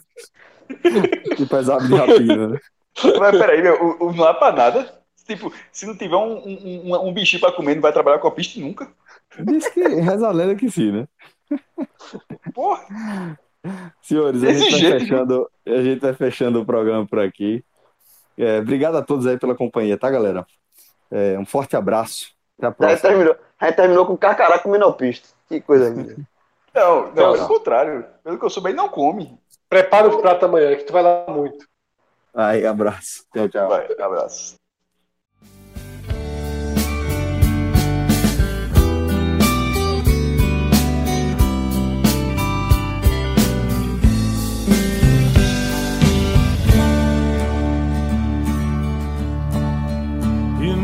que 1.35 1.45
pesado 1.45 1.87
de 1.87 1.95
rapina, 1.95 2.47
né? 2.49 2.59
Mas 3.19 3.37
peraí, 3.37 3.61
meu, 3.61 3.97
o, 3.99 4.07
o 4.07 4.13
não 4.13 4.27
é 4.27 4.33
pra 4.33 4.51
nada. 4.51 4.97
Tipo, 5.25 5.51
se 5.71 5.85
não 5.85 5.95
tiver 5.97 6.15
um, 6.15 6.37
um, 6.37 6.81
um, 6.95 7.07
um 7.09 7.13
bichinho 7.13 7.41
pra 7.41 7.51
comer, 7.51 7.75
não 7.75 7.81
vai 7.81 7.91
trabalhar 7.91 8.19
com 8.19 8.27
alpiste 8.27 8.59
nunca. 8.61 8.89
Diz 9.39 9.67
que 9.67 9.81
reza 9.85 10.27
a 10.27 10.31
lenda 10.31 10.55
que 10.55 10.69
sim, 10.71 10.91
né? 10.91 11.07
Porra, 12.53 13.37
Senhores, 14.01 14.43
a 14.43 14.53
gente, 14.53 14.71
vai 14.71 14.79
jeito. 14.79 14.99
fechando, 15.01 15.49
a 15.65 15.81
gente 15.83 15.99
vai 15.99 16.13
fechando 16.13 16.61
o 16.61 16.65
programa 16.65 17.05
por 17.05 17.19
aqui. 17.19 17.63
É, 18.37 18.59
obrigado 18.59 18.95
a 18.97 19.01
todos 19.01 19.27
aí 19.27 19.37
pela 19.37 19.55
companhia, 19.55 19.97
tá, 19.97 20.09
galera? 20.09 20.45
É, 21.11 21.37
um 21.37 21.45
forte 21.45 21.75
abraço. 21.75 22.31
Até 22.61 22.67
a 22.67 22.69
A 22.69 22.71
gente 22.71 22.77
próxima. 23.01 23.09
terminou, 23.09 23.35
a 23.59 23.65
gente 23.65 23.75
terminou 23.75 24.05
com 24.05 24.17
carcará 24.17 24.59
comendo 24.59 24.85
alpiste. 24.85 25.27
Que 25.49 25.59
coisa 25.59 25.89
linda. 25.89 26.15
não, 26.73 27.01
não, 27.01 27.05
Não, 27.07 27.13
pelo 27.13 27.37
não. 27.37 27.47
contrário. 27.47 28.05
Pelo 28.23 28.37
que 28.39 28.45
eu 28.45 28.49
soube, 28.49 28.69
ele 28.69 28.77
não 28.77 28.87
come. 28.89 29.37
Prepara 29.69 30.07
os 30.07 30.15
pratos 30.21 30.43
amanhã, 30.43 30.75
que 30.75 30.83
tu 30.83 30.93
vai 30.93 31.03
lá 31.03 31.25
muito. 31.27 31.67
Aí, 32.33 32.65
abraço. 32.65 33.25
Tchau, 33.33 33.49
tchau. 33.49 33.69
Vai, 33.69 33.87
abraço. 33.99 34.55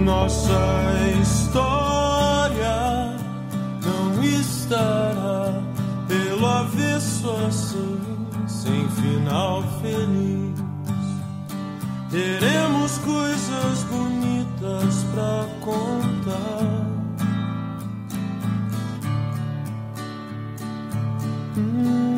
nossa 0.04 0.60
história 1.22 2.66
não 3.84 4.24
está. 4.24 5.03
final 9.34 9.64
feliz. 9.82 10.60
Teremos 12.12 13.00
coisas 13.00 13.84
bonitas 13.86 15.04
pra 15.12 15.48
contar. 15.60 16.86
Hum. 21.58 22.13